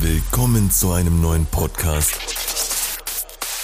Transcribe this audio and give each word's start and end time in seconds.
Willkommen 0.00 0.70
zu 0.70 0.92
einem 0.92 1.20
neuen 1.20 1.46
Podcast 1.46 2.14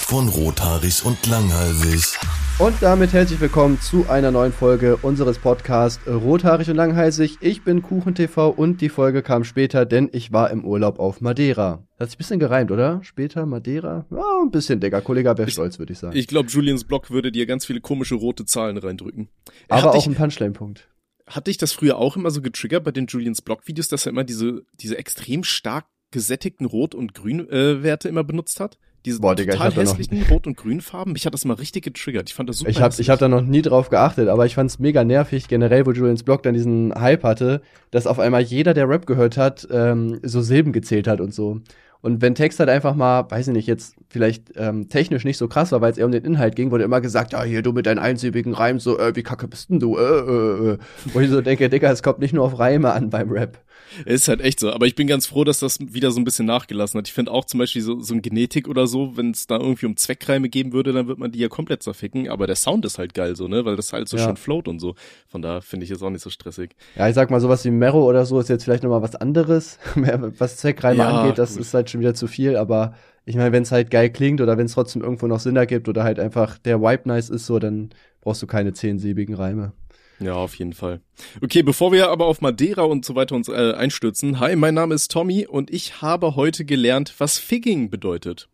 von 0.06 0.28
Rothaarig 0.28 1.04
und 1.04 1.26
Langhalsig. 1.26 2.18
Und 2.58 2.74
damit 2.80 3.12
herzlich 3.12 3.38
willkommen 3.40 3.78
zu 3.80 4.08
einer 4.08 4.30
neuen 4.30 4.52
Folge 4.52 4.96
unseres 4.96 5.38
Podcasts 5.38 6.00
Rothaarig 6.06 6.70
und 6.70 6.76
Langhalsig. 6.76 7.36
Ich 7.40 7.64
bin 7.64 7.82
KuchenTV 7.82 8.48
und 8.48 8.80
die 8.80 8.88
Folge 8.88 9.22
kam 9.22 9.44
später, 9.44 9.84
denn 9.84 10.08
ich 10.12 10.32
war 10.32 10.50
im 10.50 10.64
Urlaub 10.64 10.98
auf 10.98 11.20
Madeira. 11.20 11.82
Hat 11.98 12.08
sich 12.08 12.16
ein 12.16 12.18
bisschen 12.18 12.40
gereimt, 12.40 12.70
oder? 12.70 13.00
Später 13.02 13.44
Madeira? 13.44 14.06
Ja, 14.10 14.22
ein 14.42 14.50
bisschen, 14.50 14.80
Digga. 14.80 15.00
Kollege 15.02 15.36
wäre 15.36 15.50
stolz, 15.50 15.78
würde 15.78 15.92
ich 15.92 15.98
sagen. 15.98 16.16
Ich 16.16 16.28
glaube, 16.28 16.48
Julians 16.48 16.84
Blog 16.84 17.10
würde 17.10 17.30
dir 17.30 17.46
ganz 17.46 17.66
viele 17.66 17.80
komische 17.80 18.14
rote 18.14 18.44
Zahlen 18.46 18.78
reindrücken. 18.78 19.28
Aber 19.68 19.94
auch 19.94 20.06
ein 20.06 20.14
Punchline-Punkt. 20.14 20.88
Hat 21.26 21.46
dich 21.48 21.58
das 21.58 21.72
früher 21.72 21.96
auch 21.96 22.16
immer 22.16 22.30
so 22.30 22.40
getriggert 22.40 22.84
bei 22.84 22.92
den 22.92 23.06
Julians 23.06 23.42
Blog-Videos, 23.42 23.88
dass 23.88 24.06
er 24.06 24.10
immer 24.10 24.24
diese, 24.24 24.62
diese 24.74 24.96
extrem 24.96 25.42
stark 25.44 25.86
gesättigten 26.12 26.66
Rot- 26.66 26.94
und 26.94 27.14
Grün-Werte 27.14 28.08
äh, 28.08 28.10
immer 28.10 28.24
benutzt 28.24 28.60
hat? 28.60 28.78
Diese 29.04 29.20
Boah, 29.20 29.36
Digga, 29.36 29.52
total 29.52 29.72
hässlichen 29.72 30.22
Rot- 30.24 30.48
und 30.48 30.56
Grünfarben. 30.56 31.12
Mich 31.12 31.26
hat 31.26 31.34
das 31.34 31.44
mal 31.44 31.54
richtig 31.54 31.84
getriggert. 31.84 32.28
Ich 32.28 32.34
fand 32.34 32.48
das 32.48 32.58
super. 32.58 32.70
Ich 32.70 32.80
habe 32.80 32.94
ich 32.98 33.08
hab 33.08 33.20
da 33.20 33.28
noch 33.28 33.40
nie 33.40 33.62
drauf 33.62 33.88
geachtet, 33.88 34.28
aber 34.28 34.46
ich 34.46 34.56
fand's 34.56 34.80
mega 34.80 35.04
nervig, 35.04 35.46
generell, 35.46 35.86
wo 35.86 35.92
Julians 35.92 36.24
Blog 36.24 36.42
dann 36.42 36.54
diesen 36.54 36.92
Hype 36.92 37.22
hatte, 37.22 37.62
dass 37.92 38.08
auf 38.08 38.18
einmal 38.18 38.42
jeder, 38.42 38.74
der 38.74 38.88
Rap 38.88 39.06
gehört 39.06 39.36
hat, 39.36 39.66
ähm, 39.70 40.18
so 40.24 40.42
Silben 40.42 40.72
gezählt 40.72 41.06
hat 41.06 41.20
und 41.20 41.32
so. 41.32 41.60
Und 42.06 42.22
wenn 42.22 42.36
Text 42.36 42.60
halt 42.60 42.70
einfach 42.70 42.94
mal, 42.94 43.28
weiß 43.28 43.48
ich 43.48 43.52
nicht, 43.52 43.66
jetzt 43.66 43.96
vielleicht 44.08 44.52
ähm, 44.54 44.88
technisch 44.88 45.24
nicht 45.24 45.38
so 45.38 45.48
krass 45.48 45.72
war, 45.72 45.80
weil 45.80 45.90
es 45.90 45.98
eher 45.98 46.06
um 46.06 46.12
den 46.12 46.24
Inhalt 46.24 46.54
ging, 46.54 46.70
wurde 46.70 46.84
immer 46.84 47.00
gesagt, 47.00 47.32
ja, 47.32 47.42
hier, 47.42 47.62
du 47.62 47.72
mit 47.72 47.86
deinen 47.86 47.98
einsilbigen 47.98 48.54
Reimen, 48.54 48.78
so, 48.78 48.96
äh, 48.96 49.16
wie 49.16 49.24
kacke 49.24 49.48
bist 49.48 49.70
denn 49.70 49.80
du, 49.80 49.98
äh, 49.98 50.02
äh, 50.02 50.70
äh. 50.74 50.78
Wo 51.06 51.18
ich 51.18 51.28
so 51.28 51.40
denke, 51.40 51.68
Digga, 51.68 51.90
es 51.90 52.04
kommt 52.04 52.20
nicht 52.20 52.32
nur 52.32 52.44
auf 52.44 52.60
Reime 52.60 52.92
an 52.92 53.10
beim 53.10 53.32
Rap. 53.32 53.58
Ist 54.04 54.28
halt 54.28 54.40
echt 54.40 54.60
so. 54.60 54.72
Aber 54.72 54.86
ich 54.86 54.94
bin 54.94 55.06
ganz 55.06 55.26
froh, 55.26 55.44
dass 55.44 55.60
das 55.60 55.78
wieder 55.80 56.10
so 56.10 56.20
ein 56.20 56.24
bisschen 56.24 56.46
nachgelassen 56.46 56.98
hat. 56.98 57.08
Ich 57.08 57.14
finde 57.14 57.30
auch 57.32 57.44
zum 57.44 57.58
Beispiel 57.58 57.82
so, 57.82 58.00
so 58.00 58.14
ein 58.14 58.22
Genetik 58.22 58.68
oder 58.68 58.86
so, 58.86 59.16
wenn 59.16 59.30
es 59.30 59.46
da 59.46 59.58
irgendwie 59.58 59.86
um 59.86 59.96
Zweckreime 59.96 60.48
geben 60.48 60.72
würde, 60.72 60.92
dann 60.92 61.06
wird 61.08 61.18
man 61.18 61.32
die 61.32 61.38
ja 61.38 61.48
komplett 61.48 61.82
zerficken. 61.82 62.28
Aber 62.28 62.46
der 62.46 62.56
Sound 62.56 62.84
ist 62.84 62.98
halt 62.98 63.14
geil 63.14 63.36
so, 63.36 63.48
ne? 63.48 63.64
Weil 63.64 63.76
das 63.76 63.92
halt 63.92 64.08
so 64.08 64.16
Ja. 64.16 64.26
schön 64.26 64.36
float 64.36 64.68
und 64.68 64.78
so. 64.80 64.94
Von 65.28 65.42
da 65.42 65.60
finde 65.60 65.84
ich 65.84 65.90
es 65.90 66.02
auch 66.02 66.10
nicht 66.10 66.22
so 66.22 66.30
stressig. 66.30 66.70
Ja, 66.96 67.08
ich 67.08 67.14
sag 67.14 67.30
mal, 67.30 67.40
sowas 67.40 67.64
wie 67.64 67.70
Mero 67.70 68.04
oder 68.06 68.24
so 68.26 68.38
ist 68.40 68.48
jetzt 68.48 68.64
vielleicht 68.64 68.82
nochmal 68.82 69.02
was 69.02 69.14
anderes. 69.16 69.78
was 69.94 70.56
Zweckreime 70.58 70.98
Ja, 70.98 71.08
angeht, 71.22 71.38
das 71.38 71.52
gut. 71.52 71.60
ist 71.60 71.74
halt 71.74 71.90
schon 71.90 72.00
wieder 72.00 72.14
zu 72.14 72.26
viel, 72.26 72.56
aber 72.56 72.94
ich 73.24 73.34
meine, 73.36 73.50
wenn 73.52 73.64
es 73.64 73.72
halt 73.72 73.90
geil 73.90 74.10
klingt 74.10 74.40
oder 74.40 74.56
wenn 74.56 74.66
es 74.66 74.72
trotzdem 74.74 75.02
irgendwo 75.02 75.26
noch 75.26 75.40
Sinn 75.40 75.56
ergibt 75.56 75.88
oder 75.88 76.04
halt 76.04 76.20
einfach 76.20 76.58
der 76.58 76.80
Wipe 76.80 77.08
nice 77.08 77.28
ist, 77.28 77.46
so, 77.46 77.58
dann 77.58 77.90
brauchst 78.20 78.40
du 78.42 78.46
keine 78.46 78.72
zehnsilbigen 78.72 79.34
Reime. 79.34 79.72
Ja, 80.18 80.34
auf 80.34 80.54
jeden 80.54 80.72
Fall. 80.72 81.00
Okay, 81.42 81.62
bevor 81.62 81.92
wir 81.92 82.08
aber 82.08 82.26
auf 82.26 82.40
Madeira 82.40 82.82
und 82.82 83.04
so 83.04 83.14
weiter 83.14 83.34
uns 83.34 83.48
äh, 83.48 83.72
einstürzen. 83.72 84.40
Hi, 84.40 84.56
mein 84.56 84.74
Name 84.74 84.94
ist 84.94 85.10
Tommy 85.10 85.46
und 85.46 85.70
ich 85.70 86.00
habe 86.00 86.36
heute 86.36 86.64
gelernt, 86.64 87.14
was 87.18 87.38
Figging 87.38 87.90
bedeutet. 87.90 88.48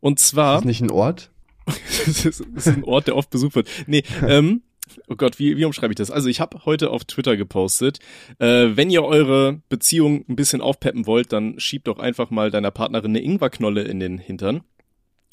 Und 0.00 0.18
zwar, 0.18 0.58
Ist 0.58 0.64
nicht 0.64 0.82
ein 0.82 0.90
Ort? 0.90 1.30
das 1.66 2.24
ist, 2.24 2.44
das 2.54 2.66
ist 2.66 2.76
ein 2.76 2.84
Ort, 2.84 3.08
der 3.08 3.16
oft 3.16 3.28
besucht 3.28 3.56
wird. 3.56 3.68
Nee, 3.86 4.04
ähm, 4.26 4.62
oh 5.08 5.16
Gott, 5.16 5.38
wie, 5.38 5.56
wie 5.58 5.64
umschreibe 5.66 5.92
ich 5.92 5.96
das? 5.96 6.10
Also 6.10 6.28
ich 6.28 6.40
habe 6.40 6.64
heute 6.64 6.90
auf 6.90 7.04
Twitter 7.04 7.36
gepostet, 7.36 7.98
äh, 8.38 8.68
wenn 8.74 8.88
ihr 8.88 9.04
eure 9.04 9.60
Beziehung 9.68 10.24
ein 10.28 10.36
bisschen 10.36 10.62
aufpeppen 10.62 11.06
wollt, 11.06 11.32
dann 11.32 11.60
schiebt 11.60 11.88
doch 11.88 11.98
einfach 11.98 12.30
mal 12.30 12.50
deiner 12.50 12.70
Partnerin 12.70 13.10
eine 13.10 13.22
Ingwerknolle 13.22 13.82
in 13.82 14.00
den 14.00 14.18
Hintern. 14.18 14.62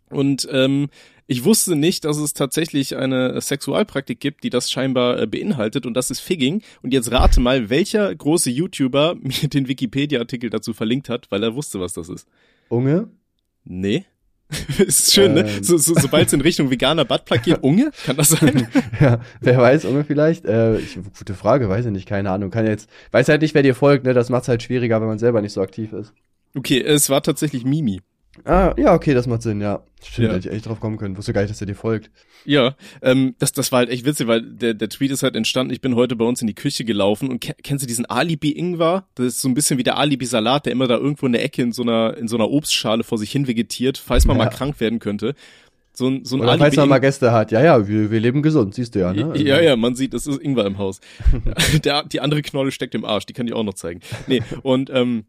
Und 0.10 0.48
ähm, 0.52 0.90
ich 1.28 1.44
wusste 1.44 1.76
nicht, 1.76 2.06
dass 2.06 2.18
es 2.18 2.34
tatsächlich 2.34 2.96
eine 2.96 3.40
Sexualpraktik 3.40 4.20
gibt, 4.20 4.44
die 4.44 4.50
das 4.50 4.70
scheinbar 4.70 5.20
äh, 5.20 5.28
beinhaltet 5.28 5.86
und 5.86 5.94
das 5.94 6.12
ist 6.12 6.20
Figging. 6.20 6.62
Und 6.82 6.94
jetzt 6.94 7.12
rate 7.12 7.40
mal, 7.40 7.70
welcher 7.70 8.14
große 8.14 8.50
YouTuber 8.50 9.16
mir 9.22 9.50
den 9.50 9.68
Wikipedia-Artikel 9.68 10.50
dazu 10.50 10.74
verlinkt 10.74 11.10
hat, 11.10 11.32
weil 11.32 11.44
er 11.44 11.56
wusste, 11.56 11.80
was 11.80 11.94
das 11.94 12.10
ist. 12.10 12.28
Unge? 12.70 13.10
Nee. 13.64 14.06
ist 14.78 15.14
schön, 15.14 15.34
ne? 15.34 15.42
Ähm. 15.42 15.64
So, 15.64 15.78
so, 15.78 15.96
Sobald 15.96 16.28
es 16.28 16.34
in 16.34 16.42
Richtung 16.42 16.70
veganer 16.70 17.06
Buttplug 17.06 17.42
geht, 17.42 17.64
Unge? 17.64 17.92
Kann 18.06 18.18
das 18.18 18.30
sein? 18.30 18.68
ja, 19.00 19.20
wer 19.42 19.58
weiß, 19.58 19.86
Unge 19.86 20.04
vielleicht? 20.04 20.46
Äh, 20.46 20.78
ich, 20.80 20.98
gute 21.18 21.34
Frage, 21.34 21.70
weiß 21.70 21.86
ich 21.86 21.92
nicht, 21.92 22.08
keine 22.08 22.30
Ahnung. 22.30 22.52
Kann 22.52 22.68
jetzt, 22.68 22.90
weiß 23.12 23.30
halt 23.30 23.42
nicht, 23.42 23.56
wer 23.56 23.64
dir 23.64 23.76
folgt, 23.76 24.06
ne? 24.06 24.14
Das 24.14 24.30
macht's 24.30 24.48
halt 24.48 24.62
schwieriger, 24.62 25.00
wenn 25.02 25.08
man 25.08 25.20
selber 25.20 25.42
nicht 25.42 25.54
so 25.54 25.62
aktiv 25.62 25.94
ist. 25.94 26.14
Okay, 26.56 26.82
es 26.82 27.10
war 27.10 27.24
tatsächlich 27.24 27.66
Mimi. 27.66 28.02
Ah, 28.46 28.74
ja, 28.78 28.94
okay, 28.94 29.14
das 29.14 29.28
macht 29.28 29.44
Sinn, 29.44 29.62
ja. 29.62 29.84
Stimmt, 30.04 30.28
Ja. 30.28 30.34
hätte 30.34 30.50
ich 30.50 30.56
echt 30.56 30.66
drauf 30.66 30.80
kommen 30.80 30.98
können. 30.98 31.16
Wusste 31.18 31.34
gar 31.34 31.42
nicht, 31.42 31.52
dass 31.52 31.62
er 31.62 31.68
dir 31.68 31.76
folgt. 31.76 32.10
Ja, 32.46 32.76
ähm, 33.02 33.36
das, 33.40 33.52
das 33.54 33.72
war 33.72 33.80
halt 33.80 33.90
echt 33.90 34.06
witzig, 34.06 34.28
weil 34.28 34.42
der, 34.42 34.74
der 34.74 34.90
Tweet 34.90 35.12
ist 35.12 35.24
halt 35.24 35.36
entstanden, 35.36 35.72
ich 35.72 35.82
bin 35.82 35.96
heute 35.96 36.16
bei 36.16 36.26
uns 36.26 36.42
in 36.42 36.48
die 36.48 36.56
Küche 36.56 36.84
gelaufen 36.84 37.30
und 37.30 37.40
ke 37.40 37.54
kennst 37.64 37.84
du 37.84 37.88
diesen 37.88 38.06
Alibi-Ingwer? 38.06 39.06
Das 39.16 39.26
ist 39.28 39.42
so 39.42 39.48
ein 39.48 39.54
bisschen 39.54 39.78
wie 39.78 39.84
der 39.84 39.98
Alibi-Salat, 39.98 40.66
der 40.66 40.74
immer 40.74 40.88
da 40.88 40.98
irgendwo 40.98 41.26
in 41.28 41.32
der 41.34 41.44
Ecke 41.44 41.62
in 41.62 41.72
so 41.72 41.84
einer, 41.84 42.18
in 42.18 42.28
so 42.28 42.36
einer 42.36 42.50
Obstschale 42.50 43.04
vor 43.04 43.18
sich 43.18 43.32
hin 43.32 43.48
vegetiert, 43.48 43.98
falls 43.98 44.26
man 44.26 44.38
Ja. 44.38 44.46
mal 44.46 44.50
krank 44.50 44.80
werden 44.80 45.00
könnte. 45.00 45.36
So 45.96 46.08
ein, 46.10 46.26
so 46.26 46.36
ein 46.36 46.42
Oder 46.42 46.58
falls 46.58 46.76
man 46.76 46.90
mal. 46.90 46.98
Gäste 46.98 47.32
hat. 47.32 47.52
Ja, 47.52 47.62
ja, 47.64 47.88
wir, 47.88 48.10
wir 48.10 48.20
leben 48.20 48.42
gesund, 48.42 48.74
siehst 48.74 48.96
du 48.96 49.00
ja, 49.00 49.14
ne? 49.14 49.32
Ja, 49.38 49.62
ja, 49.62 49.76
man 49.76 49.94
sieht, 49.94 50.16
es 50.16 50.26
ist 50.26 50.42
Ingwer 50.42 50.66
im 50.66 50.80
Haus. 50.80 51.00
der, 51.86 52.04
die 52.04 52.20
andere 52.20 52.42
Knolle 52.42 52.72
steckt 52.72 52.96
im 52.96 53.06
Arsch, 53.06 53.28
die 53.28 53.34
kann 53.34 53.48
ich 53.48 53.54
auch 53.54 53.64
noch 53.64 53.76
zeigen. 53.76 54.00
Nee, 54.26 54.42
und 54.64 54.90
ähm, 54.92 55.26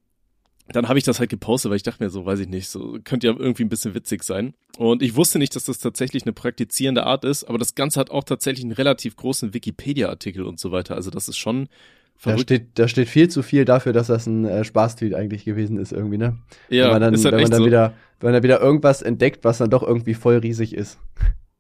dann 0.69 0.89
habe 0.89 0.99
ich 0.99 1.05
das 1.05 1.21
halt 1.21 1.31
gepostet, 1.31 1.71
weil 1.71 1.77
ich 1.77 1.83
dachte 1.83 2.03
mir 2.03 2.11
so, 2.11 2.25
weiß 2.25 2.41
ich 2.41 2.49
nicht, 2.49 2.69
so 2.69 2.99
könnte 3.05 3.27
ja 3.27 3.35
irgendwie 3.37 3.65
ein 3.65 3.69
bisschen 3.69 3.95
witzig 3.95 4.23
sein. 4.23 4.55
Und 4.79 5.03
ich 5.03 5.15
wusste 5.15 5.39
nicht, 5.39 5.55
dass 5.55 5.65
das 5.65 5.79
tatsächlich 5.79 6.25
eine 6.25 6.33
praktizierende 6.33 7.05
Art 7.05 7.25
ist, 7.25 7.45
aber 7.45 7.59
das 7.59 7.75
Ganze 7.75 8.01
hat 8.01 8.11
auch 8.11 8.25
tatsächlich 8.25 8.65
einen 8.65 8.73
relativ 8.73 9.17
großen 9.17 9.53
Wikipedia-Artikel 9.53 10.45
und 10.45 10.59
so 10.59 10.73
weiter. 10.73 10.95
Also 10.95 11.11
das 11.11 11.29
ist 11.29 11.37
schon 11.37 11.67
Da 11.67 12.31
verrückt. 12.31 12.43
steht, 12.43 12.67
da 12.79 12.89
steht 12.89 13.09
viel 13.09 13.29
zu 13.29 13.43
viel 13.43 13.65
dafür, 13.67 13.93
dass 13.93 14.07
das 14.07 14.27
ein 14.27 14.47
äh, 14.47 14.65
Spaßtweet 14.65 15.15
eigentlich 15.15 15.45
gewesen 15.45 15.77
ist 15.77 15.93
irgendwie, 15.93 16.19
ne? 16.19 16.39
ja, 16.71 16.85
wenn 16.85 16.93
man 16.93 17.03
dann, 17.03 17.15
ist 17.15 17.25
halt 17.25 17.35
wenn 17.35 17.43
man 17.43 17.51
dann 17.51 17.61
so. 17.61 17.67
wieder, 17.67 17.93
wenn 18.21 18.29
man 18.29 18.33
dann 18.35 18.43
wieder 18.43 18.61
irgendwas 18.61 19.03
entdeckt, 19.03 19.45
was 19.45 19.59
dann 19.59 19.69
doch 19.71 19.83
irgendwie 19.83 20.15
voll 20.15 20.39
riesig 20.39 20.75
ist. 20.75 20.99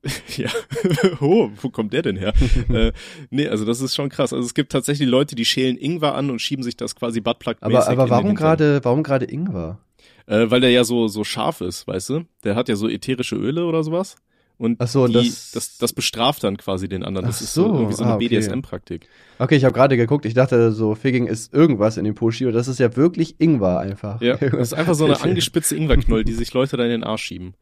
Ja, 0.37 0.49
oh, 1.21 1.51
wo 1.61 1.71
kommt 1.71 1.93
der 1.93 2.03
denn 2.03 2.17
her? 2.17 2.33
äh, 2.73 2.93
nee, 3.31 3.47
also 3.49 3.65
das 3.65 3.81
ist 3.81 3.95
schon 3.95 4.09
krass. 4.09 4.33
Also 4.33 4.45
es 4.45 4.55
gibt 4.55 4.73
tatsächlich 4.73 5.09
Leute, 5.09 5.35
die 5.35 5.45
schälen 5.45 5.77
Ingwer 5.77 6.15
an 6.15 6.31
und 6.31 6.41
schieben 6.41 6.63
sich 6.63 6.77
das 6.77 6.95
quasi 6.95 7.21
buttplug 7.21 7.57
Aber, 7.61 7.89
aber 7.89 8.11
warum 8.11 8.35
gerade, 8.35 8.81
warum 8.85 9.03
gerade 9.03 9.25
Ingwer? 9.27 9.79
Äh, 10.27 10.51
weil 10.51 10.61
der 10.61 10.71
ja 10.71 10.85
so, 10.85 11.09
so 11.09 11.25
scharf 11.25 11.61
ist, 11.61 11.87
weißt 11.87 12.09
du? 12.11 12.25
Der 12.45 12.57
hat 12.57 12.69
ja 12.69 12.77
so 12.77 12.89
ätherische 12.89 13.37
Öle 13.37 13.65
oder 13.67 13.83
sowas. 13.85 14.17
Und 14.57 14.77
Ach 14.81 14.87
so, 14.87 15.05
und 15.05 15.11
die, 15.11 15.29
das- 15.29 15.51
das, 15.51 15.79
das 15.79 15.93
bestraft 15.93 16.45
dann 16.45 16.57
quasi 16.57 16.89
den 16.89 17.03
anderen. 17.03 17.27
Das 17.27 17.39
Ach 17.39 17.43
ist 17.43 17.55
so, 17.55 17.69
so, 17.69 17.75
irgendwie 17.75 17.95
so 17.95 18.05
eine 18.05 18.13
ah, 18.13 18.17
okay. 18.17 18.29
BDSM-Praktik. 18.29 19.09
Okay, 19.39 19.57
ich 19.57 19.65
habe 19.65 19.75
gerade 19.75 19.97
geguckt, 19.97 20.25
ich 20.27 20.35
dachte 20.35 20.71
so, 20.73 20.95
Figging 20.95 21.27
ist 21.27 21.53
irgendwas 21.53 21.97
in 21.97 22.05
dem 22.05 22.15
Pushi 22.15 22.47
und 22.47 22.53
das 22.53 22.69
ist 22.69 22.79
ja 22.79 22.95
wirklich 22.95 23.35
Ingwer 23.41 23.81
einfach. 23.81 24.21
Ja, 24.21 24.37
das 24.37 24.69
ist 24.69 24.75
einfach 24.75 24.95
so 24.95 25.07
eine 25.07 25.21
angespitzte 25.21 25.75
Ingwerknoll, 25.77 26.25
die 26.25 26.35
sich 26.35 26.53
Leute 26.55 26.77
dann 26.77 26.87
in 26.87 26.93
den 26.93 27.05
Arsch 27.05 27.25
schieben. 27.25 27.55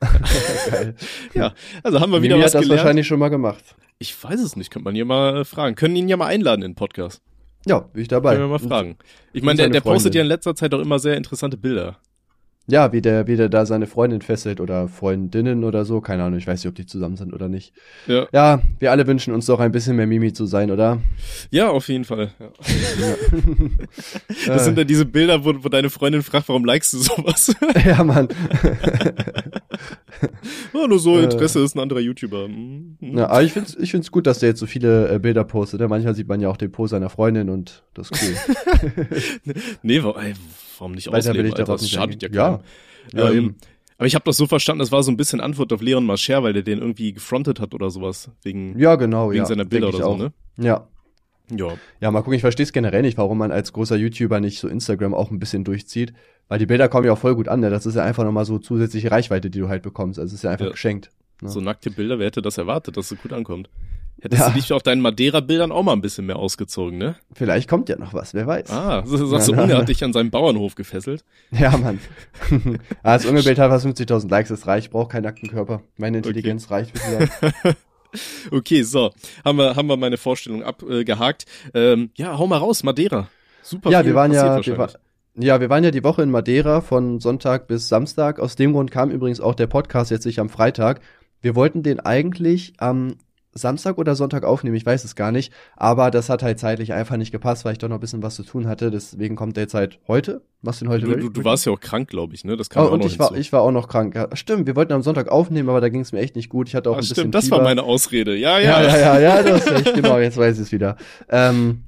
Geil. 0.70 0.94
Ja, 1.34 1.54
also 1.82 2.00
haben 2.00 2.12
wir 2.12 2.22
wieder 2.22 2.36
Mimi 2.36 2.44
was 2.44 2.54
hat 2.54 2.60
das 2.60 2.62
gelernt. 2.62 2.84
wahrscheinlich 2.84 3.06
schon 3.06 3.18
mal 3.18 3.28
gemacht. 3.28 3.64
Ich 3.98 4.22
weiß 4.22 4.40
es 4.40 4.56
nicht, 4.56 4.70
könnte 4.70 4.84
man 4.84 4.94
hier 4.94 5.04
mal 5.04 5.44
fragen. 5.44 5.74
Können 5.74 5.96
ihn 5.96 6.08
ja 6.08 6.16
mal 6.16 6.26
einladen 6.26 6.62
in 6.62 6.72
den 6.72 6.76
Podcast. 6.76 7.20
Ja, 7.66 7.80
bin 7.80 8.02
ich 8.02 8.08
dabei. 8.08 8.36
Können 8.36 8.50
wir 8.50 8.58
mal 8.58 8.66
fragen. 8.66 8.96
Ich 9.32 9.42
meine, 9.42 9.56
der, 9.56 9.70
der 9.70 9.80
postet 9.80 10.14
ja 10.14 10.22
in 10.22 10.28
letzter 10.28 10.54
Zeit 10.54 10.72
auch 10.72 10.80
immer 10.80 10.98
sehr 10.98 11.16
interessante 11.16 11.56
Bilder. 11.56 11.98
Ja, 12.70 12.92
wie 12.92 13.00
der, 13.00 13.26
wie 13.26 13.36
der 13.36 13.48
da 13.48 13.64
seine 13.64 13.86
Freundin 13.86 14.20
fesselt 14.20 14.60
oder 14.60 14.88
Freundinnen 14.88 15.64
oder 15.64 15.84
so. 15.86 16.00
Keine 16.02 16.24
Ahnung, 16.24 16.38
ich 16.38 16.46
weiß 16.46 16.62
nicht, 16.62 16.68
ob 16.68 16.74
die 16.74 16.84
zusammen 16.86 17.16
sind 17.16 17.32
oder 17.32 17.48
nicht. 17.48 17.72
Ja, 18.06 18.26
Ja, 18.32 18.60
wir 18.78 18.90
alle 18.90 19.06
wünschen 19.06 19.32
uns 19.32 19.46
doch 19.46 19.58
ein 19.58 19.72
bisschen 19.72 19.96
mehr 19.96 20.06
Mimi 20.06 20.32
zu 20.32 20.44
sein, 20.46 20.70
oder? 20.70 21.00
ja 21.50 21.68
auf 21.70 21.88
jeden 21.88 22.04
Fall. 22.04 22.30
Ja. 22.38 22.46
Ja, 24.46 24.54
Das 24.54 24.64
sind 24.66 24.76
dann 24.76 24.86
diese 24.86 25.06
Bilder, 25.06 25.44
wo, 25.44 25.54
wo 25.64 25.68
deine 25.68 25.88
Freundin 25.90 26.22
fragt, 26.22 26.48
warum 26.48 26.64
likest 26.64 26.92
du 26.92 26.98
sowas? 26.98 27.54
ja 27.84 28.04
Mann. 28.04 28.28
oh, 30.74 30.86
nur 30.86 30.98
so 30.98 31.18
Äh. 31.18 31.24
Interesse 31.24 31.60
ist 31.60 31.74
ein 31.76 31.80
anderer 31.80 32.00
YouTuber. 32.00 32.48
Ja, 33.00 33.28
aber 33.28 33.42
ich 33.42 33.52
find's, 33.52 33.76
ich 33.80 33.90
find's 33.90 34.10
gut, 34.10 34.26
dass 34.26 34.38
der 34.40 34.50
jetzt 34.50 34.60
so 34.60 34.66
viele 34.66 35.08
äh, 35.10 35.18
Bilder 35.18 35.44
postet. 35.44 35.80
Ne? 35.80 35.88
Manchmal 35.88 36.14
sieht 36.14 36.28
man 36.28 36.40
ja 36.40 36.48
auch 36.48 36.56
den 36.56 36.72
Post 36.72 36.90
seiner 36.90 37.10
Freundin 37.10 37.48
und 37.50 37.82
das 37.94 38.10
ist 38.10 38.22
cool. 38.22 39.54
Nee, 39.82 40.02
wa 40.02 40.14
ey, 40.20 40.34
warum 40.78 40.92
nicht 40.92 41.06
Weiter 41.08 41.34
will 41.34 41.40
ausleben, 41.40 41.46
ich 41.46 41.52
Alter? 41.52 41.64
darauf 41.64 41.74
Das 41.76 41.82
nicht 41.82 41.94
schadet 41.94 42.22
ja 42.22 42.28
eingehen. 42.28 42.57
Ja. 43.12 43.24
Ja, 43.24 43.30
ähm. 43.32 43.56
Aber 43.96 44.06
ich 44.06 44.14
habe 44.14 44.24
das 44.26 44.36
so 44.36 44.46
verstanden, 44.46 44.78
das 44.78 44.92
war 44.92 45.02
so 45.02 45.10
ein 45.10 45.16
bisschen 45.16 45.40
Antwort 45.40 45.72
auf 45.72 45.80
Leon 45.82 46.06
Mascher, 46.06 46.42
weil 46.44 46.52
der 46.52 46.62
den 46.62 46.78
irgendwie 46.78 47.12
gefrontet 47.14 47.58
hat 47.58 47.74
oder 47.74 47.90
sowas. 47.90 48.30
Wegen, 48.42 48.78
Ja, 48.78 48.94
genau, 48.94 49.30
wegen 49.30 49.38
ja. 49.38 49.44
seiner 49.46 49.64
Bilder 49.64 49.88
oder 49.88 49.98
so, 49.98 50.04
auch. 50.04 50.18
ne? 50.18 50.32
Ja. 50.56 50.86
Ja. 51.50 51.72
Ja, 52.00 52.10
mal 52.10 52.20
gucken, 52.20 52.34
ich 52.34 52.42
verstehe 52.42 52.62
es 52.64 52.72
generell 52.72 53.02
nicht, 53.02 53.18
warum 53.18 53.38
man 53.38 53.50
als 53.50 53.72
großer 53.72 53.96
YouTuber 53.96 54.38
nicht 54.38 54.60
so 54.60 54.68
Instagram 54.68 55.14
auch 55.14 55.30
ein 55.30 55.38
bisschen 55.40 55.64
durchzieht. 55.64 56.12
Weil 56.46 56.58
die 56.58 56.66
Bilder 56.66 56.88
kommen 56.88 57.06
ja 57.06 57.12
auch 57.12 57.18
voll 57.18 57.34
gut 57.34 57.48
an, 57.48 57.60
ne? 57.60 57.70
Das 57.70 57.86
ist 57.86 57.94
ja 57.96 58.04
einfach 58.04 58.22
nochmal 58.24 58.44
so 58.44 58.58
zusätzliche 58.58 59.10
Reichweite, 59.10 59.50
die 59.50 59.58
du 59.58 59.68
halt 59.68 59.82
bekommst. 59.82 60.18
Also 60.18 60.28
es 60.28 60.34
ist 60.40 60.44
ja 60.44 60.50
einfach 60.50 60.66
Ja. 60.66 60.70
geschenkt. 60.72 61.10
Ja. 61.42 61.48
So 61.48 61.60
nackte 61.60 61.90
Bilder, 61.90 62.18
wer 62.18 62.26
hätte 62.26 62.40
das 62.42 62.56
erwartet, 62.58 62.96
dass 62.96 63.06
es 63.06 63.08
so 63.10 63.16
gut 63.16 63.32
ankommt? 63.32 63.68
Hättest 64.20 64.42
Ja. 64.42 64.48
du 64.50 64.54
dich 64.56 64.72
auf 64.72 64.82
deinen 64.82 65.00
Madeira-Bildern 65.00 65.70
auch 65.70 65.82
mal 65.84 65.92
ein 65.92 66.00
bisschen 66.00 66.26
mehr 66.26 66.36
ausgezogen, 66.36 66.98
ne? 66.98 67.16
Vielleicht 67.32 67.68
kommt 67.68 67.88
ja 67.88 67.96
noch 67.98 68.14
was, 68.14 68.34
wer 68.34 68.46
weiß. 68.46 68.70
Ah, 68.70 69.02
so- 69.06 69.26
sagst 69.26 69.48
du, 69.48 69.52
Unge 69.52 69.76
hat 69.76 69.88
dich 69.88 70.02
an 70.02 70.12
seinem 70.12 70.30
Bauernhof 70.30 70.74
gefesselt. 70.74 71.24
Ja, 71.52 71.76
Mann. 71.76 72.00
ah, 73.02 73.14
das 73.14 73.26
Ungebild 73.26 73.58
hat 73.58 73.70
fast 73.70 73.86
50.000 73.86 74.28
Likes, 74.28 74.48
das 74.48 74.66
reicht, 74.66 74.90
braucht 74.90 75.12
keinen 75.12 75.22
nackten 75.24 75.48
Körper. 75.48 75.82
Meine 75.96 76.18
Intelligenz 76.18 76.70
reicht, 76.70 76.94
würde 76.94 77.24
ich 77.24 77.52
sagen. 77.62 77.76
Okay, 78.50 78.84
so. 78.84 79.12
Haben 79.44 79.58
wir, 79.58 79.76
haben 79.76 79.86
wir 79.86 79.98
meine 79.98 80.16
Vorstellung 80.16 80.62
abgehakt. 80.62 81.44
Ähm, 81.74 82.10
ja, 82.16 82.38
hau 82.38 82.46
mal 82.46 82.56
raus, 82.56 82.82
Madeira. 82.82 83.28
Super 83.62 83.90
ja, 83.90 84.04
wir 84.06 84.14
waren 84.14 84.32
ja, 84.32 84.64
wir 84.64 84.78
war. 84.78 84.90
Ja, 85.34 85.60
wir 85.60 85.68
waren 85.68 85.84
ja 85.84 85.90
die 85.90 86.02
Woche 86.02 86.22
in 86.22 86.30
Madeira 86.30 86.80
von 86.80 87.20
Sonntag 87.20 87.68
bis 87.68 87.88
Samstag. 87.88 88.40
Aus 88.40 88.56
dem 88.56 88.72
Grund 88.72 88.90
kam 88.90 89.10
übrigens 89.10 89.40
auch 89.40 89.54
der 89.54 89.66
Podcast 89.66 90.10
jetzt 90.10 90.24
nicht 90.24 90.38
am 90.38 90.48
Freitag. 90.48 91.00
Wir 91.42 91.54
wollten 91.54 91.82
den 91.82 92.00
eigentlich 92.00 92.72
am 92.78 93.16
Samstag 93.52 93.98
oder 93.98 94.14
Sonntag 94.14 94.44
aufnehmen, 94.44 94.76
ich 94.76 94.86
weiß 94.86 95.04
es 95.04 95.16
gar 95.16 95.32
nicht. 95.32 95.52
Aber 95.76 96.10
das 96.10 96.28
hat 96.28 96.42
halt 96.42 96.58
zeitlich 96.58 96.92
einfach 96.92 97.16
nicht 97.16 97.32
gepasst, 97.32 97.64
weil 97.64 97.72
ich 97.72 97.78
doch 97.78 97.88
noch 97.88 97.96
ein 97.96 98.00
bisschen 98.00 98.22
was 98.22 98.36
zu 98.36 98.42
tun 98.42 98.66
hatte. 98.66 98.90
Deswegen 98.90 99.36
kommt 99.36 99.56
der 99.56 99.64
jetzt 99.64 99.74
halt 99.74 99.98
heute. 100.06 100.42
Was 100.62 100.80
denn 100.80 100.88
heute? 100.88 101.06
Du, 101.06 101.16
du, 101.16 101.28
du 101.28 101.44
warst 101.44 101.66
ja 101.66 101.72
auch 101.72 101.80
krank, 101.80 102.08
glaube 102.08 102.34
ich, 102.34 102.44
ne? 102.44 102.56
Das 102.56 102.68
kam 102.68 102.84
oh, 102.84 102.88
auch 102.88 102.92
und 102.92 103.00
noch 103.00 103.06
ich 103.06 103.18
war, 103.18 103.34
ich 103.36 103.52
war 103.52 103.62
auch 103.62 103.70
noch 103.70 103.88
krank. 103.88 104.14
Ja, 104.14 104.28
stimmt, 104.34 104.66
wir 104.66 104.76
wollten 104.76 104.92
am 104.92 105.02
Sonntag 105.02 105.28
aufnehmen, 105.28 105.68
aber 105.68 105.80
da 105.80 105.88
ging 105.88 106.00
es 106.00 106.12
mir 106.12 106.20
echt 106.20 106.36
nicht 106.36 106.48
gut. 106.48 106.68
Ich 106.68 106.74
hatte 106.74 106.90
auch 106.90 106.94
Ach, 106.94 106.98
ein 106.98 107.00
bisschen 107.00 107.14
stimmt, 107.14 107.34
das 107.34 107.44
Fieber. 107.44 107.58
war 107.58 107.64
meine 107.64 107.82
Ausrede. 107.84 108.34
Ja, 108.36 108.58
Ja, 108.58 108.82
ja. 108.82 108.88
ja, 108.88 108.98
ja, 108.98 109.20
ja, 109.20 109.42
du 109.42 109.52
hast 109.54 109.70
recht, 109.70 109.94
genau, 109.94 110.18
jetzt 110.18 110.36
weiß 110.36 110.56
ich 110.56 110.62
es 110.62 110.72
wieder. 110.72 110.96
Ähm, 111.28 111.84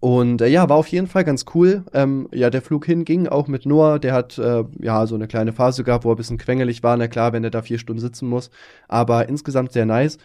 und 0.00 0.40
äh, 0.40 0.46
ja, 0.46 0.68
war 0.68 0.76
auf 0.76 0.88
jeden 0.88 1.06
Fall 1.06 1.24
ganz 1.24 1.46
cool. 1.54 1.84
Ähm, 1.94 2.28
ja, 2.32 2.50
der 2.50 2.62
Flug 2.62 2.84
hin 2.84 3.04
ging 3.04 3.26
auch 3.26 3.48
mit 3.48 3.66
Noah. 3.66 3.98
Der 3.98 4.12
hat 4.12 4.38
äh, 4.38 4.64
ja 4.80 5.06
so 5.06 5.14
eine 5.14 5.26
kleine 5.26 5.52
Phase 5.52 5.84
gehabt, 5.84 6.04
wo 6.04 6.10
er 6.10 6.14
ein 6.14 6.18
bisschen 6.18 6.38
quengelig 6.38 6.82
war. 6.82 6.96
Na 6.96 7.08
klar, 7.08 7.32
wenn 7.32 7.44
er 7.44 7.50
da 7.50 7.62
vier 7.62 7.78
Stunden 7.78 8.00
sitzen 8.00 8.28
muss. 8.28 8.50
Aber 8.88 9.28
insgesamt 9.28 9.72
sehr 9.72 9.86
nice. 9.86 10.18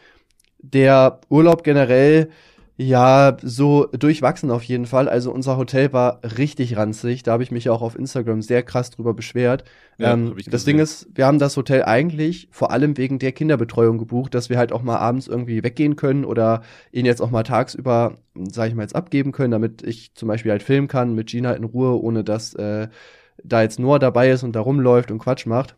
Der 0.61 1.19
Urlaub 1.29 1.63
generell, 1.63 2.29
ja, 2.77 3.37
so 3.41 3.85
durchwachsen 3.85 4.49
auf 4.49 4.63
jeden 4.63 4.85
Fall. 4.85 5.07
Also 5.07 5.31
unser 5.31 5.57
Hotel 5.57 5.93
war 5.93 6.19
richtig 6.37 6.77
ranzig. 6.77 7.21
Da 7.21 7.33
habe 7.33 7.43
ich 7.43 7.51
mich 7.51 7.69
auch 7.69 7.81
auf 7.81 7.95
Instagram 7.95 8.41
sehr 8.41 8.63
krass 8.63 8.89
drüber 8.89 9.13
beschwert. 9.13 9.63
Ja, 9.97 10.13
ähm, 10.13 10.35
das. 10.49 10.65
Ding 10.65 10.79
ist, 10.79 11.07
wir 11.13 11.27
haben 11.27 11.37
das 11.37 11.55
Hotel 11.57 11.83
eigentlich 11.83 12.47
vor 12.51 12.71
allem 12.71 12.97
wegen 12.97 13.19
der 13.19 13.33
Kinderbetreuung 13.33 13.97
gebucht, 13.97 14.33
dass 14.33 14.49
wir 14.49 14.57
halt 14.57 14.71
auch 14.71 14.81
mal 14.81 14.97
abends 14.97 15.27
irgendwie 15.27 15.63
weggehen 15.63 15.95
können 15.95 16.25
oder 16.25 16.61
ihn 16.91 17.05
jetzt 17.05 17.21
auch 17.21 17.29
mal 17.29 17.43
tagsüber, 17.43 18.17
sage 18.35 18.69
ich 18.69 18.75
mal, 18.75 18.83
jetzt 18.83 18.95
abgeben 18.95 19.31
können, 19.31 19.51
damit 19.51 19.83
ich 19.83 20.15
zum 20.15 20.27
Beispiel 20.27 20.51
halt 20.51 20.63
filmen 20.63 20.87
kann 20.87 21.13
mit 21.13 21.27
Gina 21.27 21.53
in 21.53 21.65
Ruhe, 21.65 22.01
ohne 22.01 22.23
dass 22.23 22.55
äh, 22.55 22.87
da 23.43 23.61
jetzt 23.61 23.79
Noah 23.79 23.99
dabei 23.99 24.31
ist 24.31 24.43
und 24.43 24.55
da 24.55 24.59
rumläuft 24.59 25.11
und 25.11 25.19
Quatsch 25.19 25.45
macht. 25.45 25.75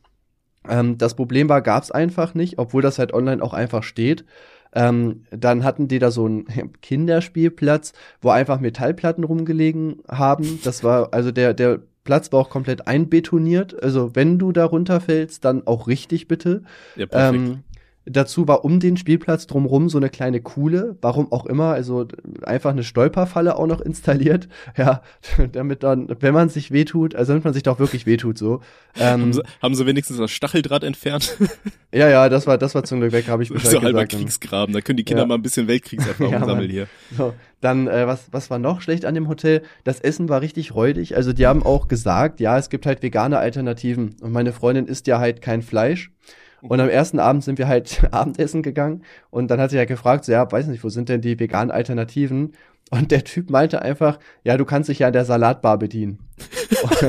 Ähm, 0.69 0.97
das 0.97 1.15
Problem 1.15 1.49
war, 1.49 1.61
gab's 1.61 1.91
einfach 1.91 2.33
nicht, 2.33 2.59
obwohl 2.59 2.81
das 2.81 2.99
halt 2.99 3.13
online 3.13 3.43
auch 3.43 3.53
einfach 3.53 3.83
steht. 3.83 4.23
Ähm, 4.75 5.25
dann 5.31 5.63
hatten 5.63 5.87
die 5.87 5.99
da 5.99 6.11
so 6.11 6.25
einen 6.25 6.45
Kinderspielplatz, 6.81 7.93
wo 8.21 8.29
einfach 8.29 8.59
Metallplatten 8.59 9.23
rumgelegen 9.23 9.99
haben. 10.09 10.59
Das 10.63 10.83
war, 10.83 11.13
also 11.13 11.31
der, 11.31 11.53
der 11.53 11.79
Platz 12.03 12.31
war 12.31 12.39
auch 12.39 12.49
komplett 12.49 12.87
einbetoniert. 12.87 13.81
Also 13.81 14.15
wenn 14.15 14.39
du 14.39 14.51
da 14.51 14.65
runterfällst, 14.65 15.43
dann 15.45 15.65
auch 15.67 15.87
richtig 15.87 16.27
bitte. 16.27 16.63
Ja, 16.95 17.05
perfekt. 17.05 17.35
Ähm, 17.35 17.63
dazu 18.05 18.47
war 18.47 18.65
um 18.65 18.79
den 18.79 18.97
Spielplatz 18.97 19.47
drumrum 19.47 19.89
so 19.89 19.97
eine 19.97 20.09
kleine 20.09 20.41
Kuhle, 20.41 20.97
warum 21.01 21.31
auch 21.31 21.45
immer, 21.45 21.73
also 21.73 22.07
einfach 22.43 22.71
eine 22.71 22.83
Stolperfalle 22.83 23.57
auch 23.57 23.67
noch 23.67 23.81
installiert, 23.81 24.47
ja, 24.77 25.01
damit 25.51 25.83
dann, 25.83 26.07
wenn 26.19 26.33
man 26.33 26.49
sich 26.49 26.71
wehtut, 26.71 27.15
also 27.15 27.31
damit 27.33 27.45
man 27.45 27.53
sich 27.53 27.63
doch 27.63 27.79
wirklich 27.79 28.05
wehtut, 28.05 28.37
so. 28.37 28.61
Ähm, 28.99 29.21
haben, 29.21 29.33
sie, 29.33 29.43
haben 29.61 29.75
sie 29.75 29.85
wenigstens 29.85 30.17
das 30.17 30.31
Stacheldraht 30.31 30.83
entfernt? 30.83 31.37
ja, 31.93 32.09
ja, 32.09 32.29
das 32.29 32.45
war, 32.47 32.57
das 32.57 32.75
war 32.75 32.83
zum 32.83 32.99
Glück 32.99 33.11
weg, 33.13 33.27
habe 33.27 33.43
ich 33.43 33.49
Bescheid 33.49 33.71
so 33.71 33.81
halber. 33.81 34.05
Kriegsgraben. 34.05 34.73
Da 34.73 34.81
können 34.81 34.97
die 34.97 35.03
Kinder 35.05 35.23
Ja. 35.23 35.27
mal 35.27 35.35
ein 35.35 35.41
bisschen 35.41 35.67
Weltkriegserfahrung 35.67 36.33
Ja, 36.33 36.45
sammeln 36.45 36.69
hier. 36.69 36.87
So, 37.17 37.33
dann, 37.61 37.87
äh, 37.87 38.05
was, 38.05 38.27
was 38.31 38.49
war 38.49 38.59
noch 38.59 38.81
schlecht 38.81 39.05
an 39.05 39.15
dem 39.15 39.27
Hotel? 39.29 39.63
Das 39.83 39.99
Essen 40.01 40.29
war 40.29 40.41
richtig 40.41 40.75
räudig. 40.75 41.15
Also 41.15 41.31
die 41.33 41.47
haben 41.47 41.63
auch 41.63 41.87
gesagt, 41.87 42.39
ja, 42.39 42.57
es 42.57 42.69
gibt 42.69 42.85
halt 42.85 43.01
vegane 43.01 43.37
Alternativen. 43.39 44.15
Und 44.21 44.31
meine 44.31 44.51
Freundin 44.51 44.85
isst 44.87 45.07
ja 45.07 45.19
halt 45.19 45.41
kein 45.41 45.61
Fleisch. 45.61 46.11
Und 46.69 46.79
am 46.79 46.89
ersten 46.89 47.19
Abend 47.19 47.43
sind 47.43 47.57
wir 47.57 47.67
halt 47.67 48.01
Abendessen 48.11 48.63
gegangen. 48.63 49.03
Und 49.29 49.49
dann 49.49 49.59
hat 49.59 49.71
sie 49.71 49.77
ja 49.77 49.85
gefragt, 49.85 50.25
so, 50.25 50.31
ja, 50.31 50.49
weiß 50.49 50.67
nicht, 50.67 50.83
wo 50.83 50.89
sind 50.89 51.09
denn 51.09 51.21
die 51.21 51.39
veganen 51.39 51.71
Alternativen? 51.71 52.53
Und 52.89 53.11
der 53.11 53.23
Typ 53.23 53.49
meinte 53.49 53.81
einfach, 53.81 54.19
ja, 54.43 54.55
du 54.57 54.65
kannst 54.65 54.89
dich 54.89 54.99
ja 54.99 55.07
an 55.07 55.13
der 55.13 55.25
Salatbar 55.25 55.77
bedienen. 55.77 56.19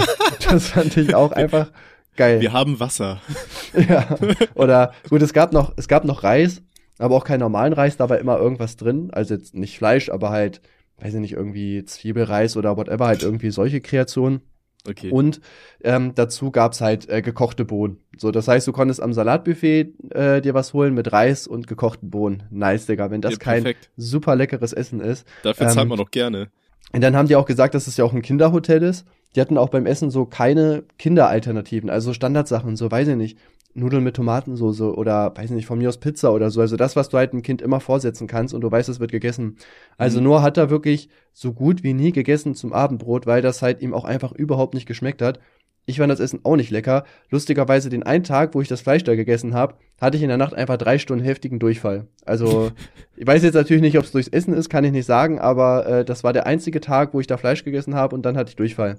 Das 0.51 0.69
fand 0.69 0.97
ich 0.99 1.15
auch 1.15 1.33
einfach 1.33 1.73
geil. 2.17 2.41
Wir 2.41 2.53
haben 2.53 2.79
Wasser. 2.79 3.21
Ja. 3.89 4.17
Oder 4.55 4.93
gut, 5.09 5.21
es 5.21 5.33
gab 5.33 5.53
noch, 5.53 5.73
es 5.77 5.89
gab 5.89 6.05
noch 6.05 6.23
Reis, 6.23 6.63
aber 6.99 7.17
auch 7.17 7.25
keinen 7.25 7.41
normalen 7.41 7.73
Reis, 7.73 7.97
da 7.97 8.09
war 8.09 8.19
immer 8.19 8.39
irgendwas 8.39 8.77
drin. 8.77 9.11
Also 9.11 9.35
jetzt 9.35 9.55
nicht 9.55 9.79
Fleisch, 9.79 10.11
aber 10.11 10.31
halt, 10.31 10.61
weiß 10.99 11.15
ich 11.15 11.21
nicht, 11.21 11.33
irgendwie 11.33 11.85
Zwiebelreis 11.85 12.57
oder 12.57 12.77
whatever, 12.77 13.07
halt 13.07 13.25
irgendwie 13.25 13.51
solche 13.51 13.81
Kreationen. 13.81 14.43
Okay. 14.89 15.11
Und 15.11 15.41
ähm, 15.83 16.15
dazu 16.15 16.53
gab's 16.53 16.81
halt 16.81 17.09
äh, 17.09 17.21
gekochte 17.21 17.65
Bohnen. 17.65 17.99
So, 18.19 18.31
das 18.31 18.49
heißt, 18.49 18.67
du 18.67 18.73
konntest 18.73 19.03
am 19.03 19.13
Salatbuffet 19.13 19.93
äh, 20.11 20.41
dir 20.41 20.55
was 20.55 20.73
holen 20.73 20.95
mit 20.95 21.13
Reis 21.13 21.47
und 21.47 21.67
gekochten 21.67 22.11
Bohnen. 22.11 22.45
Nice, 22.51 22.87
Digga, 22.87 23.11
wenn 23.11 23.21
das 23.21 23.33
Ja, 23.33 23.39
kein 23.39 23.75
super 23.97 24.37
leckeres 24.37 24.73
Essen 24.73 25.01
ist. 25.01 25.27
Dafür 25.43 25.67
ähm, 25.67 25.73
zahlt 25.73 25.89
man 25.89 25.99
doch 25.99 26.11
gerne. 26.11 26.49
Und 26.93 27.01
dann 27.01 27.17
haben 27.17 27.29
die 27.29 27.37
auch 27.37 27.47
gesagt, 27.47 27.75
dass 27.75 27.87
es 27.87 27.97
ja 27.97 28.05
auch 28.05 28.13
ein 28.13 28.23
Kinderhotel 28.23 28.83
ist. 28.83 29.07
Die 29.35 29.41
hatten 29.41 29.59
auch 29.59 29.69
beim 29.69 29.87
Essen 29.87 30.11
so 30.11 30.27
keine 30.27 30.85
Kinderalternativen, 30.99 31.91
also 31.91 32.13
Standardsachen, 32.13 32.77
so 32.77 32.91
weiß 32.91 33.09
ich 33.09 33.17
nicht, 33.17 33.39
Nudeln 33.77 34.05
mit 34.05 34.15
Tomatensoße 34.15 34.95
oder 34.95 35.37
weiß 35.37 35.47
ich 35.47 35.57
nicht, 35.57 35.67
von 35.67 35.79
mir 35.79 35.89
aus 35.89 35.99
Pizza 35.99 36.33
oder 36.33 36.51
so. 36.51 36.61
Also 36.61 36.77
das, 36.77 36.95
was 36.95 37.09
du 37.09 37.19
halt 37.19 37.33
einem 37.33 37.43
Kind 37.43 37.61
immer 37.61 37.81
vorsetzen 37.81 38.29
kannst 38.29 38.55
und 38.55 38.61
du 38.61 38.71
weißt, 38.71 38.89
es 38.89 39.01
wird 39.01 39.11
gegessen. 39.11 39.57
Also 39.99 40.19
Mhm. 40.21 40.27
Noah 40.27 40.43
hat 40.43 40.57
da 40.57 40.71
wirklich 40.71 41.09
so 41.33 41.53
gut 41.53 41.83
wie 41.83 41.93
nie 41.95 42.13
gegessen 42.13 42.55
zum 42.55 42.73
Abendbrot, 42.73 43.27
weil 43.27 43.43
das 43.43 43.63
halt 43.63 43.83
ihm 43.83 43.93
auch 43.93 44.05
einfach 44.05 44.31
überhaupt 44.31 44.75
nicht 44.75 44.87
geschmeckt 44.87 45.21
hat. 45.23 45.41
Ich 45.87 45.99
fand 45.99 46.11
das 46.11 46.21
Essen 46.21 46.41
auch 46.45 46.57
nicht 46.57 46.71
lecker. 46.71 47.05
Lustigerweise 47.31 47.91
den 47.91 48.03
einen 48.03 48.25
Tag, 48.25 48.55
wo 48.55 48.63
ich 48.63 48.69
das 48.69 48.81
Fleisch 48.81 49.05
da 49.05 49.15
gegessen 49.15 49.53
habe, 49.53 49.75
hatte 50.01 50.17
ich 50.17 50.23
in 50.23 50.29
der 50.29 50.39
Nacht 50.39 50.55
einfach 50.55 50.79
drei 50.79 50.99
Stunden 50.99 51.25
heftigen 51.25 51.59
Durchfall. 51.59 52.07
Also 52.25 52.71
ich 53.17 53.27
weiß 53.27 53.43
jetzt 53.43 53.55
natürlich 53.55 53.83
nicht, 53.83 53.99
ob 53.99 54.05
es 54.05 54.13
durchs 54.13 54.29
Essen 54.29 54.55
ist, 54.55 54.71
kann 54.71 54.85
ich 54.85 54.93
nicht 54.93 55.07
sagen, 55.07 55.39
aber 55.39 55.87
äh, 55.87 56.05
das 56.05 56.25
war 56.25 56.33
der 56.33 56.47
einzige 56.47 56.81
Tag, 56.81 57.13
wo 57.13 57.21
ich 57.21 57.27
da 57.27 57.37
Fleisch 57.37 57.65
gegessen 57.65 57.95
habe 57.95 58.17
und 58.17 58.23
dann 58.25 58.37
hatte 58.37 58.51
ich 58.51 58.57
Durchfall. 58.57 58.97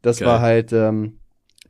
Das 0.00 0.18
Geil. 0.18 0.28
war 0.28 0.40
halt 0.40 0.72
ähm, 0.72 1.18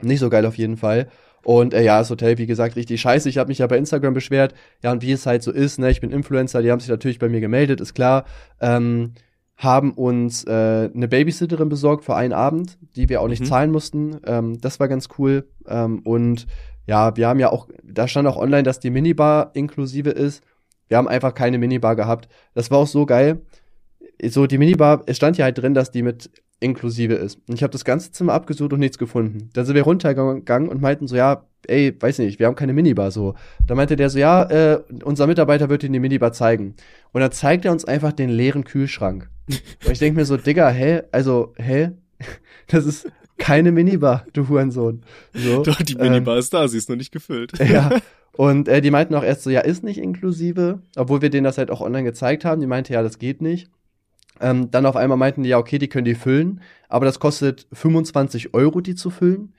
nicht 0.01 0.21
so 0.21 0.31
geil 0.31 0.47
auf 0.47 0.57
jeden 0.57 0.77
Fall. 0.77 1.09
Und 1.45 1.75
äh, 1.75 1.83
ja, 1.83 1.99
das 1.99 2.11
Hotel, 2.11 2.39
wie 2.39 2.47
gesagt, 2.47 2.77
richtig 2.77 3.01
scheiße. 3.01 3.29
Ich 3.29 3.39
habe 3.39 3.49
mich 3.49 3.59
ja 3.59 3.67
bei 3.67 3.77
Instagram 3.77 4.15
beschwert. 4.15 4.55
Ja, 4.83 4.93
und 4.93 5.03
wie 5.03 5.13
es 5.13 5.27
halt 5.27 5.43
so 5.43 5.51
ist, 5.51 5.79
ne, 5.79 5.91
ich 5.91 6.01
bin 6.01 6.11
Influencer, 6.11 6.63
die 6.63 6.71
haben 6.71 6.81
sich 6.81 6.89
natürlich 6.89 7.19
bei 7.19 7.29
mir 7.29 7.41
gemeldet, 7.41 7.81
ist 7.81 7.95
klar. 7.95 8.25
Ähm, 8.61 9.15
haben 9.63 9.93
uns 9.93 10.45
äh, 10.45 10.91
eine 10.95 11.09
Babysitterin 11.09 11.69
besorgt 11.69 12.05
für 12.05 12.17
einen 12.17 12.33
Abend, 12.33 12.79
die 12.97 13.09
wir 13.09 13.21
auch 13.21 13.29
nicht 13.29 13.43
Mhm. 13.43 13.47
zahlen 13.47 13.71
mussten. 13.71 14.19
Ähm, 14.27 14.61
das 14.61 14.81
war 14.81 14.89
ganz 14.89 15.09
cool. 15.19 15.49
Ähm, 15.67 16.01
und 16.01 16.47
ja, 16.87 17.17
wir 17.17 17.29
haben 17.29 17.39
ja 17.39 17.51
auch, 17.51 17.69
da 17.85 18.09
stand 18.09 18.27
auch 18.27 18.37
online, 18.37 18.65
dass 18.65 18.81
die 18.81 18.91
Minibar 18.91 19.51
inklusive 19.55 20.11
ist. 20.11 20.43
Wir 20.89 20.97
haben 20.97 21.09
einfach 21.09 21.35
keine 21.35 21.59
Minibar 21.59 21.97
gehabt. 21.97 22.29
Das 22.55 22.71
war 22.71 22.79
auch 22.79 22.87
so 22.87 23.07
geil. 23.07 23.43
So, 24.25 24.47
die 24.47 24.59
Minibar, 24.59 25.03
es 25.07 25.17
stand 25.17 25.39
ja 25.39 25.45
halt 25.45 25.59
drin, 25.59 25.75
dass 25.75 25.91
die 25.91 26.03
mit 26.03 26.31
inklusive 26.61 27.15
ist. 27.15 27.39
Und 27.49 27.55
ich 27.55 27.63
habe 27.63 27.73
das 27.73 27.85
ganze 27.85 28.13
Zimmer 28.13 28.35
abgesucht 28.35 28.73
und 28.73 28.79
nichts 28.81 28.99
gefunden. 28.99 29.51
Dann 29.53 29.65
sind 29.65 29.75
wir 29.75 29.83
runtergegangen 29.83 30.69
und 30.69 30.81
meinten 30.81 31.09
so, 31.09 31.17
ja, 31.17 31.45
ey, 31.67 31.97
weiß 31.99 32.19
nicht, 32.19 32.39
wir 32.39 32.47
haben 32.47 32.55
keine 32.55 32.73
Minibar 32.73 33.11
so. 33.11 33.35
Da 33.67 33.75
meinte 33.75 33.97
der 33.97 34.11
so, 34.11 34.19
ja, 34.19 34.45
äh, 34.45 34.81
unser 35.05 35.27
Mitarbeiter 35.27 35.69
wird 35.69 35.83
Ihnen 35.83 35.95
die 35.95 36.01
Minibar 36.01 36.33
zeigen. 36.33 36.75
Und 37.13 37.21
dann 37.21 37.33
zeigt 37.33 37.65
er 37.65 37.73
uns 37.73 37.85
einfach 37.85 38.13
den 38.13 38.31
leeren 38.31 38.65
Kühlschrank. 38.65 39.29
Und 39.85 39.93
ich 39.93 39.99
denke 39.99 40.19
mir 40.19 40.25
so, 40.25 40.37
Digga, 40.37 40.71
hä? 40.71 41.03
Also, 41.13 41.55
hä? 41.57 41.93
Das 42.69 42.87
ist 42.87 43.09
keine 43.39 43.73
Minibar, 43.73 44.25
du 44.33 44.49
Hurensohn. 44.49 45.03
So, 45.35 45.63
Doch, 45.65 45.83
die 45.83 45.95
ähm, 45.95 46.13
Minibar 46.13 46.39
ist 46.39 46.55
da, 46.55 46.69
sie 46.69 46.79
ist 46.79 46.89
noch 46.89 46.97
nicht 46.97 47.13
gefüllt. 47.13 47.59
ja. 47.59 47.91
Und 48.35 48.69
äh, 48.69 48.81
die 48.81 48.91
meinten 48.91 49.15
auch 49.15 49.25
erst 49.25 49.43
so, 49.43 49.51
ja, 49.51 49.61
ist 49.61 49.83
nicht 49.83 49.99
inklusive, 49.99 50.81
obwohl 50.97 51.23
wir 51.23 51.29
denen 51.29 51.45
das 51.45 51.59
halt 51.59 51.71
auch 51.71 51.81
online 51.81 52.05
gezeigt 52.05 52.45
haben. 52.45 52.61
Die 52.61 52.67
meinte, 52.67 52.93
ja, 52.93 53.03
das 53.03 53.19
geht 53.19 53.43
nicht. 53.43 53.69
Ähm, 54.41 54.71
dann 54.71 54.87
auf 54.87 54.97
einmal 54.97 55.19
meinten 55.19 55.43
die, 55.43 55.51
ja, 55.51 55.59
okay, 55.59 55.79
die 55.79 55.89
können 55.89 56.05
die 56.05 56.15
füllen, 56.15 56.63
aber 56.89 57.05
das 57.05 57.21
kostet 57.21 57.67
25 57.73 58.55
Euro, 58.55 58.81
die 58.81 58.95
zu 58.95 59.11
füllen. 59.11 59.53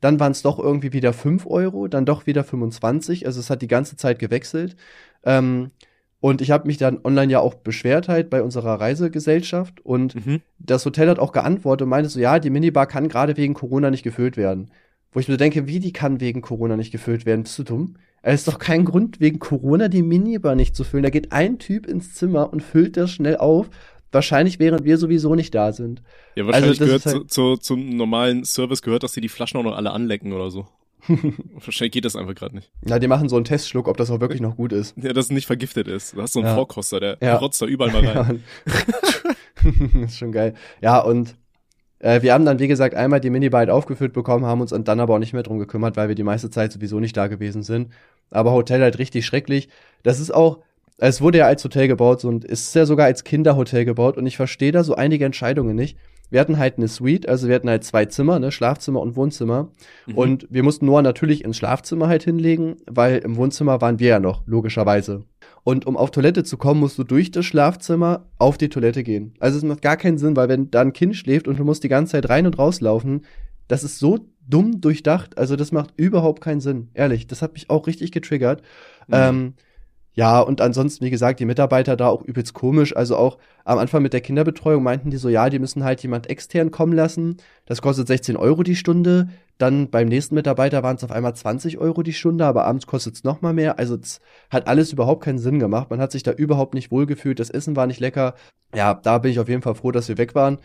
Dann 0.00 0.20
waren 0.20 0.32
es 0.32 0.42
doch 0.42 0.58
irgendwie 0.58 0.92
wieder 0.92 1.12
5 1.12 1.46
Euro, 1.46 1.88
dann 1.88 2.04
doch 2.04 2.26
wieder 2.26 2.44
25. 2.44 3.26
Also 3.26 3.40
es 3.40 3.50
hat 3.50 3.62
die 3.62 3.68
ganze 3.68 3.96
Zeit 3.96 4.18
gewechselt. 4.18 4.76
Ähm, 5.24 5.70
und 6.20 6.40
ich 6.40 6.50
habe 6.50 6.66
mich 6.66 6.76
dann 6.78 6.98
online 7.04 7.32
ja 7.32 7.40
auch 7.40 7.54
beschwert 7.54 8.08
halt 8.08 8.30
bei 8.30 8.42
unserer 8.42 8.80
Reisegesellschaft 8.80 9.80
und 9.84 10.14
Mhm. 10.26 10.40
das 10.58 10.84
Hotel 10.84 11.08
hat 11.08 11.18
auch 11.18 11.32
geantwortet 11.32 11.84
und 11.84 11.90
meinte 11.90 12.08
so, 12.10 12.20
ja, 12.20 12.38
die 12.38 12.50
Minibar 12.50 12.86
kann 12.86 13.08
gerade 13.08 13.36
wegen 13.36 13.54
Corona 13.54 13.90
nicht 13.90 14.02
gefüllt 14.02 14.36
werden. 14.36 14.70
Wo 15.12 15.20
ich 15.20 15.28
mir 15.28 15.36
denke, 15.38 15.66
wie 15.66 15.80
die 15.80 15.92
kann 15.92 16.20
wegen 16.20 16.42
Corona 16.42 16.76
nicht 16.76 16.92
gefüllt 16.92 17.24
werden? 17.24 17.44
Bist 17.44 17.58
du 17.58 17.62
dumm? 17.62 17.94
Es 18.20 18.40
ist 18.40 18.48
doch 18.48 18.58
kein 18.58 18.84
Grund, 18.84 19.20
wegen 19.20 19.38
Corona 19.38 19.88
die 19.88 20.02
Minibar 20.02 20.54
nicht 20.54 20.74
zu 20.76 20.84
füllen. 20.84 21.04
Da 21.04 21.10
geht 21.10 21.32
ein 21.32 21.58
Typ 21.58 21.86
ins 21.86 22.14
Zimmer 22.14 22.52
und 22.52 22.62
füllt 22.62 22.96
das 22.96 23.10
schnell 23.12 23.36
auf. 23.36 23.70
Wahrscheinlich, 24.10 24.58
während 24.58 24.84
wir 24.84 24.98
sowieso 24.98 25.34
nicht 25.34 25.54
da 25.54 25.72
sind. 25.72 26.02
Ja, 26.34 26.44
wahrscheinlich 26.46 26.80
Also 26.80 26.84
gehört 26.84 27.06
halt- 27.06 27.30
zu, 27.30 27.54
zu, 27.54 27.56
zum 27.58 27.90
normalen 27.96 28.44
Service 28.44 28.82
gehört, 28.82 29.02
dass 29.02 29.12
sie 29.12 29.20
die 29.20 29.28
Flaschen 29.28 29.60
auch 29.60 29.64
noch 29.64 29.76
alle 29.76 29.92
anlecken 29.92 30.32
oder 30.32 30.50
so. 30.50 30.66
wahrscheinlich 31.54 31.92
geht 31.92 32.04
das 32.04 32.16
einfach 32.16 32.34
gerade 32.34 32.54
nicht. 32.56 32.70
Na, 32.82 32.98
die 32.98 33.06
machen 33.08 33.28
so 33.28 33.36
einen 33.36 33.44
Testschluck, 33.44 33.88
ob 33.88 33.96
das 33.96 34.10
auch 34.10 34.20
wirklich 34.20 34.40
noch 34.40 34.56
gut 34.56 34.72
ist. 34.72 34.94
Ja, 34.96 35.12
dass 35.12 35.26
es 35.26 35.30
nicht 35.30 35.46
vergiftet 35.46 35.88
ist. 35.88 36.14
Du 36.16 36.22
hast 36.22 36.32
so 36.34 36.40
einen 36.40 36.48
Ja. 36.48 36.54
Vorkoster, 36.54 37.00
der 37.00 37.18
Ja. 37.20 37.36
rotzt 37.36 37.60
da 37.62 37.66
überall 37.66 37.92
mal 37.92 38.06
rein. 38.06 38.42
Ja, 39.64 40.04
ist 40.04 40.18
schon 40.18 40.32
geil. 40.32 40.54
Ja, 40.80 41.00
und 41.00 41.36
äh, 42.00 42.22
wir 42.22 42.32
haben 42.32 42.44
dann, 42.44 42.58
wie 42.58 42.68
gesagt, 42.68 42.94
einmal 42.94 43.20
die 43.20 43.30
halt 43.50 43.70
aufgefüllt 43.70 44.12
bekommen, 44.12 44.44
haben 44.46 44.60
uns 44.60 44.70
dann 44.70 45.00
aber 45.00 45.14
auch 45.14 45.18
nicht 45.18 45.32
mehr 45.32 45.42
drum 45.42 45.58
gekümmert, 45.58 45.96
weil 45.96 46.08
wir 46.08 46.14
die 46.14 46.22
meiste 46.22 46.50
Zeit 46.50 46.72
sowieso 46.72 47.00
nicht 47.00 47.16
da 47.16 47.26
gewesen 47.26 47.62
sind. 47.62 47.88
Aber 48.30 48.52
Hotel 48.52 48.82
halt 48.82 48.98
richtig 48.98 49.26
schrecklich. 49.26 49.68
Das 50.02 50.20
ist 50.20 50.32
auch, 50.32 50.58
es 50.98 51.20
wurde 51.20 51.38
ja 51.38 51.46
als 51.46 51.64
Hotel 51.64 51.88
gebaut 51.88 52.24
und 52.24 52.44
es 52.44 52.62
ist 52.68 52.74
ja 52.74 52.86
sogar 52.86 53.06
als 53.06 53.24
Kinderhotel 53.24 53.84
gebaut 53.84 54.16
und 54.16 54.26
ich 54.26 54.36
verstehe 54.36 54.72
da 54.72 54.84
so 54.84 54.94
einige 54.94 55.24
Entscheidungen 55.24 55.74
nicht. 55.74 55.96
Wir 56.30 56.40
hatten 56.40 56.58
halt 56.58 56.76
eine 56.76 56.88
Suite, 56.88 57.28
also 57.28 57.48
wir 57.48 57.54
hatten 57.54 57.68
halt 57.68 57.84
zwei 57.84 58.04
Zimmer, 58.06 58.38
ne, 58.38 58.52
Schlafzimmer 58.52 59.00
und 59.00 59.16
Wohnzimmer. 59.16 59.70
Mhm. 60.06 60.14
Und 60.14 60.46
wir 60.50 60.62
mussten 60.62 60.86
Noah 60.86 61.02
natürlich 61.02 61.44
ins 61.44 61.56
Schlafzimmer 61.56 62.08
halt 62.08 62.24
hinlegen, 62.24 62.76
weil 62.86 63.18
im 63.18 63.36
Wohnzimmer 63.36 63.80
waren 63.80 63.98
wir 63.98 64.08
ja 64.08 64.20
noch, 64.20 64.42
logischerweise. 64.46 65.24
Und 65.64 65.86
um 65.86 65.96
auf 65.96 66.10
Toilette 66.10 66.44
zu 66.44 66.56
kommen, 66.56 66.80
musst 66.80 66.98
du 66.98 67.04
durch 67.04 67.30
das 67.30 67.44
Schlafzimmer 67.44 68.26
auf 68.38 68.58
die 68.58 68.68
Toilette 68.68 69.02
gehen. 69.02 69.34
Also 69.38 69.58
es 69.58 69.64
macht 69.64 69.82
gar 69.82 69.96
keinen 69.96 70.18
Sinn, 70.18 70.36
weil 70.36 70.48
wenn 70.48 70.70
da 70.70 70.80
ein 70.80 70.92
Kind 70.92 71.16
schläft 71.16 71.48
und 71.48 71.58
du 71.58 71.64
musst 71.64 71.84
die 71.84 71.88
ganze 71.88 72.12
Zeit 72.12 72.28
rein 72.28 72.46
und 72.46 72.58
rauslaufen, 72.58 73.22
das 73.66 73.84
ist 73.84 73.98
so 73.98 74.18
dumm 74.46 74.80
durchdacht. 74.80 75.36
Also 75.36 75.56
das 75.56 75.72
macht 75.72 75.92
überhaupt 75.96 76.40
keinen 76.40 76.60
Sinn. 76.60 76.88
Ehrlich, 76.94 77.26
das 77.26 77.42
hat 77.42 77.52
mich 77.52 77.68
auch 77.70 77.86
richtig 77.86 78.12
getriggert. 78.12 78.62
Mhm. 79.08 79.14
Ähm, 79.14 79.54
ja, 80.14 80.40
und 80.40 80.60
ansonsten, 80.60 81.04
wie 81.04 81.10
gesagt, 81.10 81.38
die 81.38 81.44
Mitarbeiter 81.44 81.96
da 81.96 82.08
auch 82.08 82.22
übelst 82.22 82.52
komisch. 82.52 82.96
Also 82.96 83.16
auch 83.16 83.38
am 83.64 83.78
Anfang 83.78 84.02
mit 84.02 84.12
der 84.12 84.20
Kinderbetreuung 84.20 84.82
meinten 84.82 85.10
die 85.10 85.16
so, 85.16 85.28
ja, 85.28 85.48
die 85.48 85.60
müssen 85.60 85.84
halt 85.84 86.02
jemand 86.02 86.28
extern 86.28 86.72
kommen 86.72 86.92
lassen. 86.92 87.36
Das 87.66 87.82
kostet 87.82 88.08
16 88.08 88.36
Euro 88.36 88.64
die 88.64 88.74
Stunde. 88.74 89.28
Dann 89.58 89.90
beim 89.90 90.08
nächsten 90.08 90.34
Mitarbeiter 90.34 90.82
waren 90.82 90.96
es 90.96 91.04
auf 91.04 91.12
einmal 91.12 91.36
20 91.36 91.78
Euro 91.78 92.02
die 92.02 92.12
Stunde, 92.12 92.46
aber 92.46 92.64
abends 92.64 92.88
kostet 92.88 93.14
es 93.14 93.22
noch 93.22 93.42
mal 93.42 93.52
mehr. 93.52 93.78
Also 93.78 93.94
es 93.94 94.20
hat 94.50 94.66
alles 94.66 94.92
überhaupt 94.92 95.22
keinen 95.22 95.38
Sinn 95.38 95.60
gemacht. 95.60 95.90
Man 95.90 96.00
hat 96.00 96.10
sich 96.10 96.24
da 96.24 96.32
überhaupt 96.32 96.74
nicht 96.74 96.90
wohlgefühlt. 96.90 97.38
Das 97.38 97.50
Essen 97.50 97.76
war 97.76 97.86
nicht 97.86 98.00
lecker. 98.00 98.34
Ja, 98.74 98.94
da 98.94 99.18
bin 99.18 99.30
ich 99.30 99.38
auf 99.38 99.48
jeden 99.48 99.62
Fall 99.62 99.76
froh, 99.76 99.92
dass 99.92 100.08
wir 100.08 100.18
weg 100.18 100.34
waren. 100.34 100.58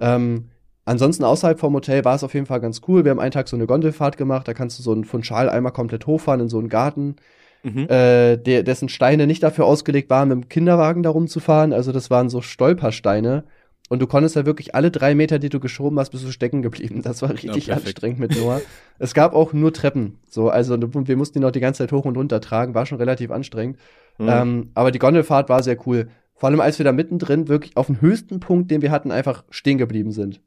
Ähm, 0.00 0.50
Ansonsten 0.86 1.24
außerhalb 1.24 1.60
vom 1.60 1.74
Hotel 1.74 2.04
war 2.04 2.16
es 2.16 2.24
auf 2.24 2.34
jeden 2.34 2.46
Fall 2.46 2.60
ganz 2.60 2.80
cool. 2.88 3.04
Wir 3.04 3.12
haben 3.12 3.20
einen 3.20 3.30
Tag 3.30 3.48
so 3.48 3.54
eine 3.54 3.66
Gondelfahrt 3.66 4.16
gemacht, 4.16 4.48
da 4.48 4.54
kannst 4.54 4.78
du 4.78 4.82
so 4.82 4.92
einen 4.92 5.04
Funchal 5.04 5.48
einmal 5.48 5.72
komplett 5.72 6.06
hochfahren 6.06 6.40
in 6.40 6.48
so 6.48 6.58
einen 6.58 6.68
Garten 6.68 7.16
mhm. 7.62 7.86
äh, 7.88 8.36
der, 8.36 8.62
dessen 8.62 8.88
Steine 8.88 9.26
nicht 9.26 9.42
dafür 9.42 9.66
ausgelegt 9.66 10.10
waren, 10.10 10.28
mit 10.28 10.36
dem 10.36 10.48
Kinderwagen 10.48 11.02
darum 11.02 11.28
zu 11.28 11.40
fahren. 11.40 11.72
Also 11.72 11.92
das 11.92 12.10
waren 12.10 12.28
so 12.28 12.40
Stolpersteine. 12.40 13.44
Und 13.88 14.00
du 14.00 14.06
konntest 14.06 14.36
ja 14.36 14.46
wirklich 14.46 14.76
alle 14.76 14.92
drei 14.92 15.16
Meter, 15.16 15.40
die 15.40 15.48
du 15.48 15.58
geschoben 15.58 15.98
hast, 15.98 16.10
bist 16.10 16.24
du 16.24 16.30
stecken 16.30 16.62
geblieben. 16.62 17.02
Das 17.02 17.22
war 17.22 17.30
richtig 17.30 17.66
ja, 17.66 17.74
anstrengend 17.74 18.20
mit 18.20 18.40
Noah. 18.40 18.60
es 19.00 19.14
gab 19.14 19.34
auch 19.34 19.52
nur 19.52 19.72
Treppen. 19.72 20.18
So, 20.28 20.48
also 20.48 20.78
wir 20.80 21.16
mussten 21.16 21.38
ihn 21.38 21.42
noch 21.42 21.50
die 21.50 21.60
ganze 21.60 21.78
Zeit 21.78 21.92
hoch 21.92 22.04
und 22.04 22.16
runter 22.16 22.40
tragen. 22.40 22.74
War 22.74 22.86
schon 22.86 22.98
relativ 22.98 23.32
anstrengend. 23.32 23.78
Mhm. 24.18 24.28
Ähm, 24.28 24.70
aber 24.74 24.92
die 24.92 25.00
Gondelfahrt 25.00 25.48
war 25.48 25.62
sehr 25.64 25.76
cool. 25.86 26.08
Vor 26.36 26.48
allem, 26.48 26.60
als 26.60 26.78
wir 26.78 26.84
da 26.84 26.92
mittendrin 26.92 27.48
wirklich 27.48 27.76
auf 27.76 27.86
dem 27.86 28.00
höchsten 28.00 28.38
Punkt, 28.38 28.70
den 28.70 28.80
wir 28.80 28.92
hatten, 28.92 29.10
einfach 29.10 29.42
stehen 29.50 29.76
geblieben 29.76 30.12
sind. 30.12 30.40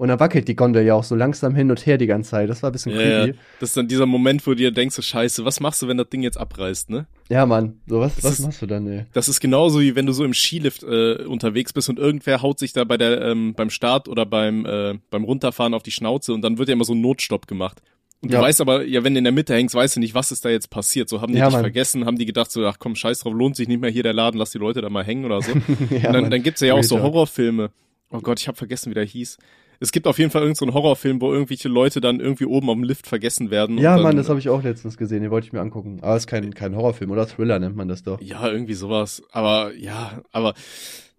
Und 0.00 0.08
dann 0.08 0.18
wackelt 0.18 0.48
die 0.48 0.56
Gondel 0.56 0.82
ja 0.86 0.94
auch 0.94 1.04
so 1.04 1.14
langsam 1.14 1.54
hin 1.54 1.70
und 1.70 1.84
her 1.84 1.98
die 1.98 2.06
ganze 2.06 2.30
Zeit. 2.30 2.48
Das 2.48 2.62
war 2.62 2.70
ein 2.70 2.72
bisschen 2.72 2.92
ja, 2.92 2.96
creepy. 2.96 3.32
Ja. 3.32 3.42
Das 3.60 3.68
ist 3.68 3.76
dann 3.76 3.86
dieser 3.86 4.06
Moment, 4.06 4.46
wo 4.46 4.52
du 4.52 4.56
dir 4.56 4.70
denkst, 4.70 4.96
so 4.96 5.02
scheiße, 5.02 5.44
was 5.44 5.60
machst 5.60 5.82
du, 5.82 5.88
wenn 5.88 5.98
das 5.98 6.08
Ding 6.08 6.22
jetzt 6.22 6.38
abreißt, 6.38 6.88
ne? 6.88 7.06
Ja, 7.28 7.44
Mann. 7.44 7.80
So, 7.86 8.00
was, 8.00 8.24
was 8.24 8.38
ist, 8.38 8.46
machst 8.46 8.62
du 8.62 8.66
dann, 8.66 8.86
ey? 8.86 9.04
Das 9.12 9.28
ist 9.28 9.40
genauso, 9.40 9.78
wie 9.80 9.96
wenn 9.96 10.06
du 10.06 10.12
so 10.12 10.24
im 10.24 10.32
Skilift 10.32 10.84
äh, 10.84 11.16
unterwegs 11.24 11.74
bist 11.74 11.90
und 11.90 11.98
irgendwer 11.98 12.40
haut 12.40 12.58
sich 12.58 12.72
da 12.72 12.84
bei 12.84 12.96
der, 12.96 13.20
ähm, 13.20 13.52
beim 13.52 13.68
Start 13.68 14.08
oder 14.08 14.24
beim, 14.24 14.64
äh, 14.64 14.94
beim 15.10 15.24
Runterfahren 15.24 15.74
auf 15.74 15.82
die 15.82 15.90
Schnauze 15.90 16.32
und 16.32 16.40
dann 16.40 16.56
wird 16.56 16.70
ja 16.70 16.72
immer 16.72 16.86
so 16.86 16.94
ein 16.94 17.02
Notstopp 17.02 17.46
gemacht. 17.46 17.82
Und 18.22 18.32
du 18.32 18.38
ja. 18.38 18.42
weißt 18.42 18.62
aber, 18.62 18.86
ja, 18.86 19.04
wenn 19.04 19.12
du 19.12 19.18
in 19.18 19.24
der 19.24 19.34
Mitte 19.34 19.52
hängst, 19.52 19.74
weißt 19.74 19.96
du 19.96 20.00
nicht, 20.00 20.14
was 20.14 20.32
ist 20.32 20.46
da 20.46 20.48
jetzt 20.48 20.70
passiert. 20.70 21.10
So 21.10 21.20
haben 21.20 21.34
die 21.34 21.40
ja, 21.40 21.48
dich 21.48 21.52
Mann. 21.52 21.62
vergessen, 21.62 22.06
haben 22.06 22.16
die 22.16 22.24
gedacht, 22.24 22.50
so, 22.50 22.66
ach 22.66 22.78
komm, 22.78 22.96
scheiß 22.96 23.18
drauf, 23.18 23.34
lohnt 23.34 23.54
sich 23.54 23.68
nicht 23.68 23.82
mehr 23.82 23.90
hier 23.90 24.02
der 24.02 24.14
Laden, 24.14 24.38
lass 24.38 24.52
die 24.52 24.56
Leute 24.58 24.80
da 24.80 24.88
mal 24.88 25.04
hängen 25.04 25.26
oder 25.26 25.42
so. 25.42 25.52
ja, 25.90 26.06
und 26.06 26.14
dann, 26.14 26.30
dann 26.30 26.42
gibt's 26.42 26.62
ja 26.62 26.72
auch 26.72 26.82
so 26.82 27.02
Horrorfilme. 27.02 27.70
Oh 28.08 28.20
Gott, 28.20 28.40
ich 28.40 28.48
habe 28.48 28.56
vergessen, 28.56 28.88
wie 28.88 28.94
der 28.94 29.04
hieß 29.04 29.36
es 29.80 29.92
gibt 29.92 30.06
auf 30.06 30.18
jeden 30.18 30.30
Fall 30.30 30.42
irgendeinen 30.42 30.70
so 30.70 30.74
Horrorfilm, 30.74 31.20
wo 31.22 31.32
irgendwelche 31.32 31.68
Leute 31.68 32.02
dann 32.02 32.20
irgendwie 32.20 32.44
oben 32.44 32.68
am 32.68 32.84
Lift 32.84 33.06
vergessen 33.06 33.50
werden. 33.50 33.78
Ja, 33.78 33.96
Mann, 33.96 34.16
das 34.16 34.28
habe 34.28 34.38
ich 34.38 34.50
auch 34.50 34.62
letztens 34.62 34.98
gesehen, 34.98 35.22
den 35.22 35.30
wollte 35.30 35.46
ich 35.46 35.52
mir 35.54 35.60
angucken. 35.60 35.98
Aber 36.02 36.16
es 36.16 36.24
ist 36.24 36.26
kein, 36.26 36.52
kein 36.52 36.76
Horrorfilm, 36.76 37.10
oder 37.10 37.26
Thriller 37.26 37.58
nennt 37.58 37.76
man 37.76 37.88
das 37.88 38.02
doch. 38.02 38.20
Ja, 38.20 38.46
irgendwie 38.46 38.74
sowas. 38.74 39.22
Aber 39.32 39.74
ja, 39.74 40.20
aber 40.32 40.52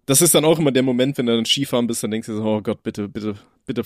das 0.06 0.22
ist 0.22 0.34
dann 0.34 0.44
auch 0.44 0.60
immer 0.60 0.70
der 0.70 0.84
Moment, 0.84 1.18
wenn 1.18 1.26
du 1.26 1.34
dann 1.34 1.44
Skifahren 1.44 1.88
bist, 1.88 2.04
dann 2.04 2.12
denkst 2.12 2.28
du 2.28 2.36
so, 2.36 2.44
oh 2.44 2.60
Gott, 2.62 2.82
bitte, 2.84 3.08
bitte, 3.08 3.34
bitte 3.66 3.82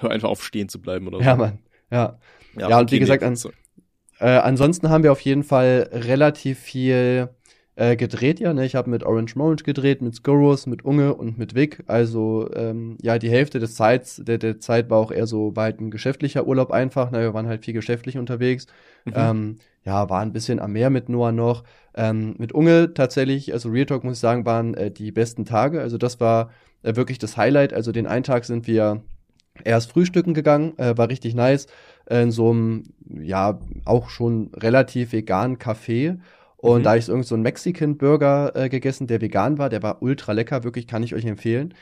hör 0.00 0.10
einfach 0.10 0.28
auf 0.28 0.44
stehen 0.44 0.68
zu 0.68 0.80
bleiben 0.80 1.06
oder 1.08 1.18
so. 1.18 1.24
Ja, 1.24 1.36
Mann, 1.36 1.58
ja. 1.90 2.18
Ja, 2.56 2.68
ja 2.68 2.78
und 2.78 2.92
wie 2.92 2.98
gesagt, 2.98 3.22
an, 3.22 3.36
äh, 4.20 4.26
ansonsten 4.26 4.90
haben 4.90 5.04
wir 5.04 5.12
auf 5.12 5.20
jeden 5.20 5.44
Fall 5.44 5.88
relativ 5.92 6.58
viel 6.58 7.30
äh, 7.78 7.96
gedreht 7.96 8.40
ja. 8.40 8.52
Ne? 8.52 8.66
Ich 8.66 8.74
habe 8.74 8.90
mit 8.90 9.04
Orange 9.04 9.36
Morange 9.36 9.62
gedreht, 9.62 10.02
mit 10.02 10.16
Skurrus, 10.16 10.66
mit 10.66 10.84
Unge 10.84 11.14
und 11.14 11.38
mit 11.38 11.54
Vic. 11.54 11.84
Also 11.86 12.50
ähm, 12.54 12.98
ja, 13.00 13.18
die 13.18 13.30
Hälfte 13.30 13.60
des 13.60 13.76
Zeits, 13.76 14.20
der, 14.24 14.38
der 14.38 14.58
Zeit 14.58 14.90
war 14.90 14.98
auch 14.98 15.12
eher 15.12 15.28
so 15.28 15.54
weit 15.54 15.80
ein 15.80 15.92
geschäftlicher 15.92 16.46
Urlaub 16.46 16.72
einfach. 16.72 17.12
Ne? 17.12 17.20
Wir 17.20 17.34
waren 17.34 17.46
halt 17.46 17.64
viel 17.64 17.74
geschäftlich 17.74 18.18
unterwegs. 18.18 18.66
Mhm. 19.04 19.12
Ähm, 19.14 19.56
ja, 19.84 20.10
war 20.10 20.20
ein 20.20 20.32
bisschen 20.32 20.58
am 20.58 20.72
Meer 20.72 20.90
mit 20.90 21.08
Noah 21.08 21.30
noch. 21.30 21.62
Ähm, 21.94 22.34
mit 22.38 22.52
Unge 22.52 22.94
tatsächlich, 22.94 23.52
also 23.52 23.68
Real 23.68 23.86
Talk 23.86 24.02
muss 24.02 24.14
ich 24.14 24.20
sagen, 24.20 24.44
waren 24.44 24.74
äh, 24.74 24.90
die 24.90 25.12
besten 25.12 25.44
Tage. 25.44 25.80
Also 25.80 25.98
das 25.98 26.18
war 26.18 26.50
äh, 26.82 26.96
wirklich 26.96 27.18
das 27.18 27.36
Highlight. 27.36 27.72
Also 27.72 27.92
den 27.92 28.08
einen 28.08 28.24
Tag 28.24 28.44
sind 28.44 28.66
wir 28.66 29.02
erst 29.62 29.92
frühstücken 29.92 30.34
gegangen, 30.34 30.76
äh, 30.78 30.96
war 30.96 31.08
richtig 31.08 31.34
nice. 31.36 31.68
Äh, 32.06 32.22
in 32.22 32.32
so 32.32 32.50
einem, 32.50 32.84
ja, 33.08 33.60
auch 33.84 34.10
schon 34.10 34.50
relativ 34.54 35.12
veganen 35.12 35.58
Café. 35.58 36.18
Und 36.58 36.80
mhm. 36.80 36.82
da 36.82 36.90
habe 36.90 36.98
ich 36.98 37.04
so 37.04 37.12
einen 37.12 37.42
Mexican-Burger 37.42 38.52
äh, 38.54 38.68
gegessen, 38.68 39.06
der 39.06 39.20
vegan 39.20 39.58
war. 39.58 39.68
Der 39.68 39.82
war 39.82 40.02
ultra 40.02 40.32
lecker, 40.32 40.64
wirklich, 40.64 40.86
kann 40.86 41.02
ich 41.02 41.14
euch 41.14 41.24
empfehlen. 41.24 41.74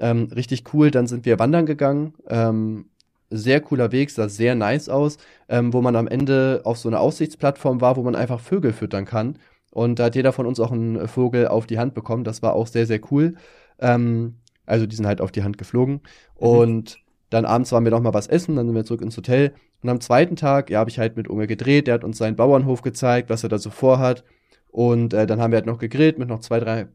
Ähm, 0.00 0.30
richtig 0.34 0.72
cool. 0.74 0.90
Dann 0.90 1.06
sind 1.06 1.26
wir 1.26 1.38
wandern 1.38 1.66
gegangen. 1.66 2.14
Ähm, 2.28 2.86
sehr 3.30 3.60
cooler 3.60 3.92
Weg, 3.92 4.10
sah 4.10 4.28
sehr 4.28 4.54
nice 4.54 4.88
aus, 4.88 5.18
ähm, 5.48 5.72
wo 5.72 5.80
man 5.80 5.96
am 5.96 6.06
Ende 6.06 6.62
auf 6.64 6.78
so 6.78 6.88
einer 6.88 7.00
Aussichtsplattform 7.00 7.80
war, 7.80 7.96
wo 7.96 8.02
man 8.02 8.14
einfach 8.14 8.40
Vögel 8.40 8.72
füttern 8.72 9.04
kann. 9.04 9.38
Und 9.70 9.98
da 9.98 10.04
hat 10.04 10.14
jeder 10.14 10.32
von 10.32 10.46
uns 10.46 10.60
auch 10.60 10.72
einen 10.72 11.08
Vogel 11.08 11.48
auf 11.48 11.66
die 11.66 11.78
Hand 11.78 11.94
bekommen. 11.94 12.24
Das 12.24 12.42
war 12.42 12.54
auch 12.54 12.66
sehr, 12.66 12.86
sehr 12.86 13.00
cool. 13.10 13.36
Ähm, 13.78 14.36
also 14.66 14.86
die 14.86 14.96
sind 14.96 15.06
halt 15.06 15.20
auf 15.20 15.32
die 15.32 15.42
Hand 15.42 15.58
geflogen. 15.58 15.94
Mhm. 15.94 16.00
Und 16.46 17.01
dann 17.32 17.44
abends 17.44 17.72
waren 17.72 17.84
wir 17.84 17.90
noch 17.90 18.02
mal 18.02 18.14
was 18.14 18.26
essen, 18.26 18.56
dann 18.56 18.66
sind 18.66 18.74
wir 18.74 18.84
zurück 18.84 19.02
ins 19.02 19.16
Hotel. 19.16 19.54
Und 19.82 19.88
am 19.88 20.00
zweiten 20.00 20.36
Tag, 20.36 20.70
ja, 20.70 20.80
habe 20.80 20.90
ich 20.90 20.98
halt 20.98 21.16
mit 21.16 21.28
Unge 21.28 21.46
gedreht. 21.46 21.86
Der 21.86 21.94
hat 21.94 22.04
uns 22.04 22.18
seinen 22.18 22.36
Bauernhof 22.36 22.82
gezeigt, 22.82 23.30
was 23.30 23.42
er 23.42 23.48
da 23.48 23.58
so 23.58 23.70
vorhat. 23.70 24.24
Und 24.68 25.14
äh, 25.14 25.26
dann 25.26 25.40
haben 25.40 25.52
wir 25.52 25.56
halt 25.56 25.66
noch 25.66 25.78
gegrillt 25.78 26.18
mit 26.18 26.28
noch 26.28 26.40
zwei, 26.40 26.60
drei 26.60 26.88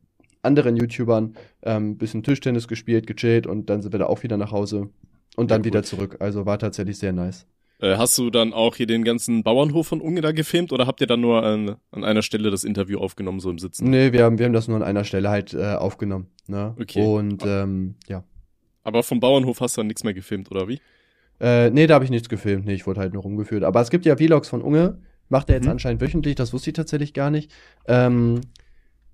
anderen 0.43 0.77
YouTubern, 0.77 1.35
ähm, 1.63 1.97
bisschen 1.97 2.23
Tischtennis 2.23 2.67
gespielt, 2.67 3.07
gechillt 3.07 3.47
und 3.47 3.69
dann 3.69 3.81
sind 3.81 3.91
wir 3.91 3.99
da 3.99 4.05
auch 4.05 4.23
wieder 4.23 4.37
nach 4.37 4.51
Hause 4.51 4.89
und 5.35 5.51
dann 5.51 5.61
ja, 5.61 5.65
wieder 5.65 5.83
zurück. 5.83 6.17
Also 6.19 6.45
war 6.45 6.59
tatsächlich 6.59 6.97
sehr 6.97 7.13
nice. 7.13 7.47
Äh, 7.79 7.97
hast 7.97 8.17
du 8.17 8.29
dann 8.29 8.53
auch 8.53 8.75
hier 8.75 8.87
den 8.87 9.03
ganzen 9.03 9.43
Bauernhof 9.43 9.87
von 9.87 10.01
Unge 10.01 10.21
da 10.21 10.31
gefilmt 10.31 10.71
oder 10.71 10.87
habt 10.87 11.01
ihr 11.01 11.07
dann 11.07 11.21
nur 11.21 11.43
an, 11.43 11.75
an 11.91 12.03
einer 12.03 12.21
Stelle 12.23 12.49
das 12.49 12.63
Interview 12.63 12.99
aufgenommen, 12.99 13.39
so 13.39 13.49
im 13.51 13.59
Sitzen? 13.59 13.89
Nee, 13.89 14.13
wir 14.13 14.23
haben, 14.23 14.39
wir 14.39 14.45
haben 14.45 14.53
das 14.53 14.67
nur 14.67 14.77
an 14.77 14.83
einer 14.83 15.03
Stelle 15.03 15.29
halt 15.29 15.53
äh, 15.53 15.73
aufgenommen. 15.73 16.27
Ne? 16.47 16.75
Okay. 16.79 17.03
Und 17.03 17.43
ähm, 17.45 17.95
ja. 18.07 18.23
Aber 18.87 19.03
vom 19.03 19.19
Bauernhof 19.19 19.59
hast 19.59 19.75
du 19.75 19.81
dann 19.81 19.87
nichts 19.87 20.05
mehr 20.05 20.13
gefilmt, 20.13 20.49
oder 20.49 20.69
wie? 20.69 20.79
Äh, 21.41 21.71
nee, 21.71 21.87
da 21.87 21.95
habe 21.95 22.05
ich 22.05 22.09
nichts 22.09 22.29
gefilmt. 22.29 22.65
Nee, 22.65 22.75
ich 22.75 22.87
wurde 22.87 23.01
halt 23.01 23.11
nur 23.11 23.21
rumgeführt. 23.21 23.65
Aber 23.65 23.81
es 23.81 23.89
gibt 23.89 24.05
ja 24.05 24.15
Vlogs 24.15 24.47
von 24.47 24.61
Unge. 24.61 24.99
Macht 25.27 25.49
er 25.49 25.55
jetzt 25.55 25.65
mhm. 25.65 25.71
anscheinend 25.71 25.99
wöchentlich, 25.99 26.35
das 26.35 26.53
wusste 26.53 26.69
ich 26.69 26.75
tatsächlich 26.77 27.13
gar 27.13 27.29
nicht. 27.29 27.51
Ähm, 27.85 28.39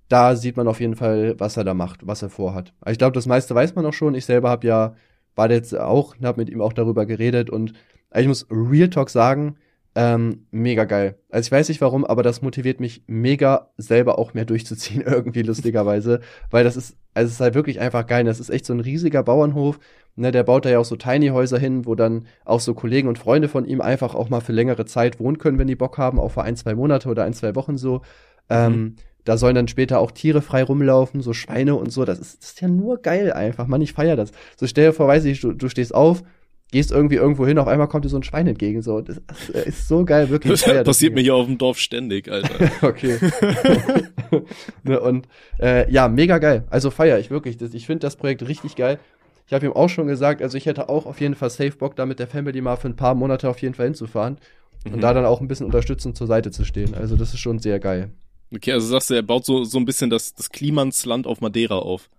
da 0.08 0.36
sieht 0.36 0.56
man 0.56 0.68
auf 0.68 0.78
jeden 0.78 0.94
Fall, 0.94 1.34
was 1.40 1.56
er 1.56 1.64
da 1.64 1.74
macht, 1.74 2.06
was 2.06 2.22
er 2.22 2.30
vorhat. 2.30 2.72
Ich 2.86 2.98
glaube, 2.98 3.14
das 3.14 3.26
meiste 3.26 3.52
weiß 3.52 3.74
man 3.74 3.84
auch 3.84 3.92
schon. 3.92 4.14
Ich 4.14 4.26
selber 4.26 4.48
habe 4.48 4.64
ja, 4.64 4.94
war 5.34 5.50
jetzt 5.50 5.76
auch, 5.76 6.14
habe 6.22 6.40
mit 6.40 6.50
ihm 6.50 6.60
auch 6.60 6.72
darüber 6.72 7.04
geredet 7.04 7.50
und 7.50 7.72
ich 8.14 8.28
muss 8.28 8.46
Real 8.52 8.90
Talk 8.90 9.10
sagen, 9.10 9.56
ähm, 9.96 10.46
mega 10.50 10.84
geil. 10.84 11.16
Also 11.30 11.46
ich 11.46 11.52
weiß 11.52 11.68
nicht 11.68 11.80
warum, 11.80 12.04
aber 12.04 12.22
das 12.22 12.42
motiviert 12.42 12.80
mich 12.80 13.04
mega 13.06 13.70
selber 13.76 14.18
auch 14.18 14.34
mehr 14.34 14.44
durchzuziehen, 14.44 15.02
irgendwie 15.06 15.42
lustigerweise. 15.42 16.20
Weil 16.50 16.64
das 16.64 16.76
ist, 16.76 16.96
also 17.14 17.28
es 17.28 17.34
ist 17.34 17.40
halt 17.40 17.54
wirklich 17.54 17.80
einfach 17.80 18.06
geil. 18.06 18.24
Das 18.24 18.40
ist 18.40 18.50
echt 18.50 18.66
so 18.66 18.72
ein 18.72 18.80
riesiger 18.80 19.22
Bauernhof. 19.22 19.78
Ne, 20.16 20.30
der 20.30 20.44
baut 20.44 20.64
da 20.64 20.70
ja 20.70 20.78
auch 20.78 20.84
so 20.84 20.94
Tiny 20.94 21.28
Häuser 21.28 21.58
hin, 21.58 21.86
wo 21.86 21.96
dann 21.96 22.26
auch 22.44 22.60
so 22.60 22.72
Kollegen 22.74 23.08
und 23.08 23.18
Freunde 23.18 23.48
von 23.48 23.64
ihm 23.64 23.80
einfach 23.80 24.14
auch 24.14 24.28
mal 24.30 24.40
für 24.40 24.52
längere 24.52 24.84
Zeit 24.84 25.18
wohnen 25.18 25.38
können, 25.38 25.58
wenn 25.58 25.66
die 25.66 25.74
Bock 25.74 25.98
haben, 25.98 26.20
auch 26.20 26.30
für 26.30 26.42
ein, 26.42 26.54
zwei 26.54 26.74
Monate 26.76 27.08
oder 27.08 27.24
ein, 27.24 27.32
zwei 27.34 27.56
Wochen 27.56 27.76
so. 27.76 28.02
Ähm, 28.48 28.72
mhm. 28.72 28.96
Da 29.24 29.36
sollen 29.36 29.54
dann 29.56 29.68
später 29.68 29.98
auch 29.98 30.12
Tiere 30.12 30.42
frei 30.42 30.62
rumlaufen, 30.62 31.20
so 31.20 31.32
Schweine 31.32 31.74
und 31.74 31.90
so. 31.90 32.04
Das 32.04 32.18
ist, 32.18 32.42
das 32.42 32.50
ist 32.50 32.60
ja 32.60 32.68
nur 32.68 32.98
geil 32.98 33.32
einfach, 33.32 33.66
Mann, 33.66 33.82
ich 33.82 33.92
feier 33.92 34.16
das. 34.16 34.30
So 34.56 34.66
stell 34.66 34.86
dir 34.86 34.92
vor, 34.92 35.08
weiß 35.08 35.24
ich, 35.24 35.40
du, 35.40 35.52
du 35.52 35.68
stehst 35.68 35.94
auf, 35.94 36.22
gehst 36.74 36.90
irgendwie 36.90 37.14
irgendwo 37.14 37.46
hin, 37.46 37.56
auf 37.58 37.68
einmal 37.68 37.86
kommt 37.86 38.04
dir 38.04 38.08
so 38.08 38.16
ein 38.16 38.24
Schwein 38.24 38.48
entgegen. 38.48 38.82
So, 38.82 39.00
das 39.00 39.22
ist 39.48 39.86
so 39.86 40.04
geil, 40.04 40.28
wirklich. 40.28 40.60
Das 40.60 40.84
passiert 40.84 41.14
mir 41.14 41.20
hier 41.20 41.36
auf 41.36 41.46
dem 41.46 41.56
Dorf 41.56 41.78
ständig, 41.78 42.28
Alter. 42.28 42.70
okay. 42.82 43.16
ne, 44.82 44.98
und 45.00 45.28
äh, 45.60 45.90
ja, 45.90 46.08
mega 46.08 46.38
geil. 46.38 46.64
Also 46.70 46.90
feier 46.90 47.20
ich 47.20 47.30
wirklich. 47.30 47.56
Das, 47.56 47.72
ich 47.74 47.86
finde 47.86 48.00
das 48.00 48.16
Projekt 48.16 48.46
richtig 48.48 48.74
geil. 48.74 48.98
Ich 49.46 49.52
habe 49.52 49.64
ihm 49.66 49.72
auch 49.72 49.88
schon 49.88 50.08
gesagt, 50.08 50.42
also 50.42 50.58
ich 50.58 50.66
hätte 50.66 50.88
auch 50.88 51.06
auf 51.06 51.20
jeden 51.20 51.36
Fall 51.36 51.48
safe 51.48 51.76
Bock, 51.76 51.94
da 51.94 52.06
mit 52.06 52.18
der 52.18 52.26
Family 52.26 52.60
mal 52.60 52.76
für 52.76 52.88
ein 52.88 52.96
paar 52.96 53.14
Monate 53.14 53.48
auf 53.48 53.62
jeden 53.62 53.74
Fall 53.74 53.86
hinzufahren 53.86 54.38
mhm. 54.84 54.94
und 54.94 55.00
da 55.00 55.14
dann 55.14 55.26
auch 55.26 55.40
ein 55.40 55.46
bisschen 55.46 55.66
unterstützend 55.66 56.16
zur 56.16 56.26
Seite 56.26 56.50
zu 56.50 56.64
stehen. 56.64 56.94
Also 56.94 57.14
das 57.14 57.34
ist 57.34 57.40
schon 57.40 57.60
sehr 57.60 57.78
geil. 57.78 58.10
Okay, 58.52 58.72
also 58.72 58.88
sagst 58.88 59.10
du, 59.10 59.14
er 59.14 59.22
baut 59.22 59.44
so, 59.44 59.62
so 59.62 59.78
ein 59.78 59.84
bisschen 59.84 60.10
das, 60.10 60.34
das 60.34 60.50
Klimansland 60.50 61.28
auf 61.28 61.40
Madeira 61.40 61.76
auf. 61.76 62.10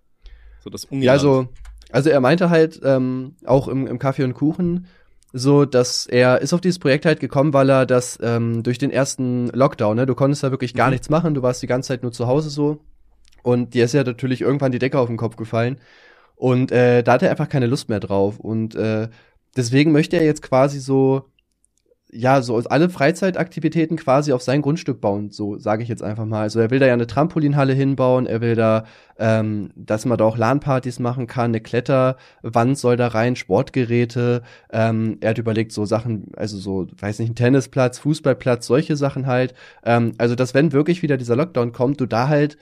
So 0.64 0.70
das 0.70 0.86
Ungarn. 0.86 1.04
Ja, 1.04 1.12
also 1.12 1.50
also 1.96 2.10
er 2.10 2.20
meinte 2.22 2.50
halt 2.50 2.82
ähm, 2.84 3.36
auch 3.46 3.68
im, 3.68 3.88
im 3.88 4.00
Kaffee 4.00 4.24
und 4.24 4.34
Kuchen 4.34 4.88
so, 5.34 5.66
dass 5.66 6.06
er 6.06 6.42
ist 6.42 6.54
auf 6.54 6.62
dieses 6.62 6.80
Projekt 6.80 7.06
halt 7.06 7.20
gekommen, 7.20 7.54
weil 7.54 7.70
er 7.70 7.86
das 7.86 8.20
ähm, 8.22 8.64
durch 8.64 8.78
den 8.78 8.92
ersten 8.92 9.48
Lockdown, 9.48 9.98
ne, 9.98 10.06
du 10.06 10.16
konntest 10.16 10.44
da 10.44 10.52
wirklich 10.52 10.74
gar 10.74 10.88
mhm. 10.88 10.94
nichts 10.94 11.10
machen, 11.10 11.34
du 11.34 11.42
warst 11.42 11.62
die 11.62 11.68
ganze 11.68 11.90
Zeit 11.90 12.04
nur 12.04 12.12
zu 12.12 12.28
Hause 12.28 12.50
so 12.50 12.80
und 13.44 13.74
dir 13.74 13.86
ist 13.86 13.94
ja 13.94 14.04
natürlich 14.04 14.42
irgendwann 14.42 14.72
die 14.72 14.80
Decke 14.80 15.00
auf 15.00 15.08
den 15.08 15.18
Kopf 15.18 15.36
gefallen 15.36 15.78
Und 16.36 16.72
äh, 16.72 17.04
da 17.04 17.14
hat 17.14 17.24
er 17.24 17.32
einfach 17.32 17.50
keine 17.50 17.68
Lust 17.68 17.90
mehr 17.90 18.00
drauf. 18.00 18.40
Und 18.40 18.76
äh, 18.76 19.10
deswegen 19.56 19.92
möchte 19.92 20.18
er 20.18 20.26
jetzt 20.26 20.42
quasi 20.42 20.80
so, 20.80 21.26
ja, 22.12 22.42
so 22.42 22.56
alle 22.58 22.90
Freizeitaktivitäten 22.90 23.98
quasi 23.98 24.32
auf 24.32 24.42
sein 24.42 24.62
Grundstück 24.62 25.02
bauen, 25.02 25.32
so 25.32 25.58
sage 25.58 25.84
ich 25.84 25.90
jetzt 25.90 26.04
einfach 26.04 26.26
mal. 26.26 26.42
Also 26.42 26.60
er 26.60 26.70
will 26.72 26.80
da 26.80 26.86
ja 26.86 26.94
eine 26.94 27.08
Trampolinhalle 27.08 27.74
hinbauen, 27.74 28.26
er 28.26 28.42
will 28.42 28.56
da, 28.56 28.86
ähm, 29.18 29.72
dass 29.76 30.06
man 30.06 30.18
da 30.18 30.24
auch 30.24 30.38
LAN-Partys 30.38 31.00
machen 31.00 31.28
kann, 31.28 31.52
eine 31.52 31.62
Kletterwand 31.62 32.78
soll 32.78 32.96
da 32.96 33.08
rein, 33.08 33.36
Sportgeräte. 33.36 34.44
Ähm, 34.72 35.18
er 35.22 35.32
hat 35.32 35.38
überlegt, 35.40 35.72
so 35.72 35.86
Sachen, 35.86 36.32
also 36.36 36.58
so, 36.58 36.88
weiß 37.00 37.20
nicht, 37.20 37.32
ein 37.32 37.36
Tennisplatz, 37.36 38.00
Fußballplatz, 38.00 38.68
solche 38.68 38.96
Sachen 38.96 39.28
halt. 39.28 39.54
Ähm, 39.84 40.14
also 40.18 40.36
dass 40.36 40.54
wenn 40.54 40.72
wirklich 40.72 41.02
wieder 41.02 41.18
dieser 41.18 41.36
Lockdown 41.36 41.72
kommt, 41.72 42.00
du 42.00 42.06
da 42.06 42.28
halt 42.28 42.58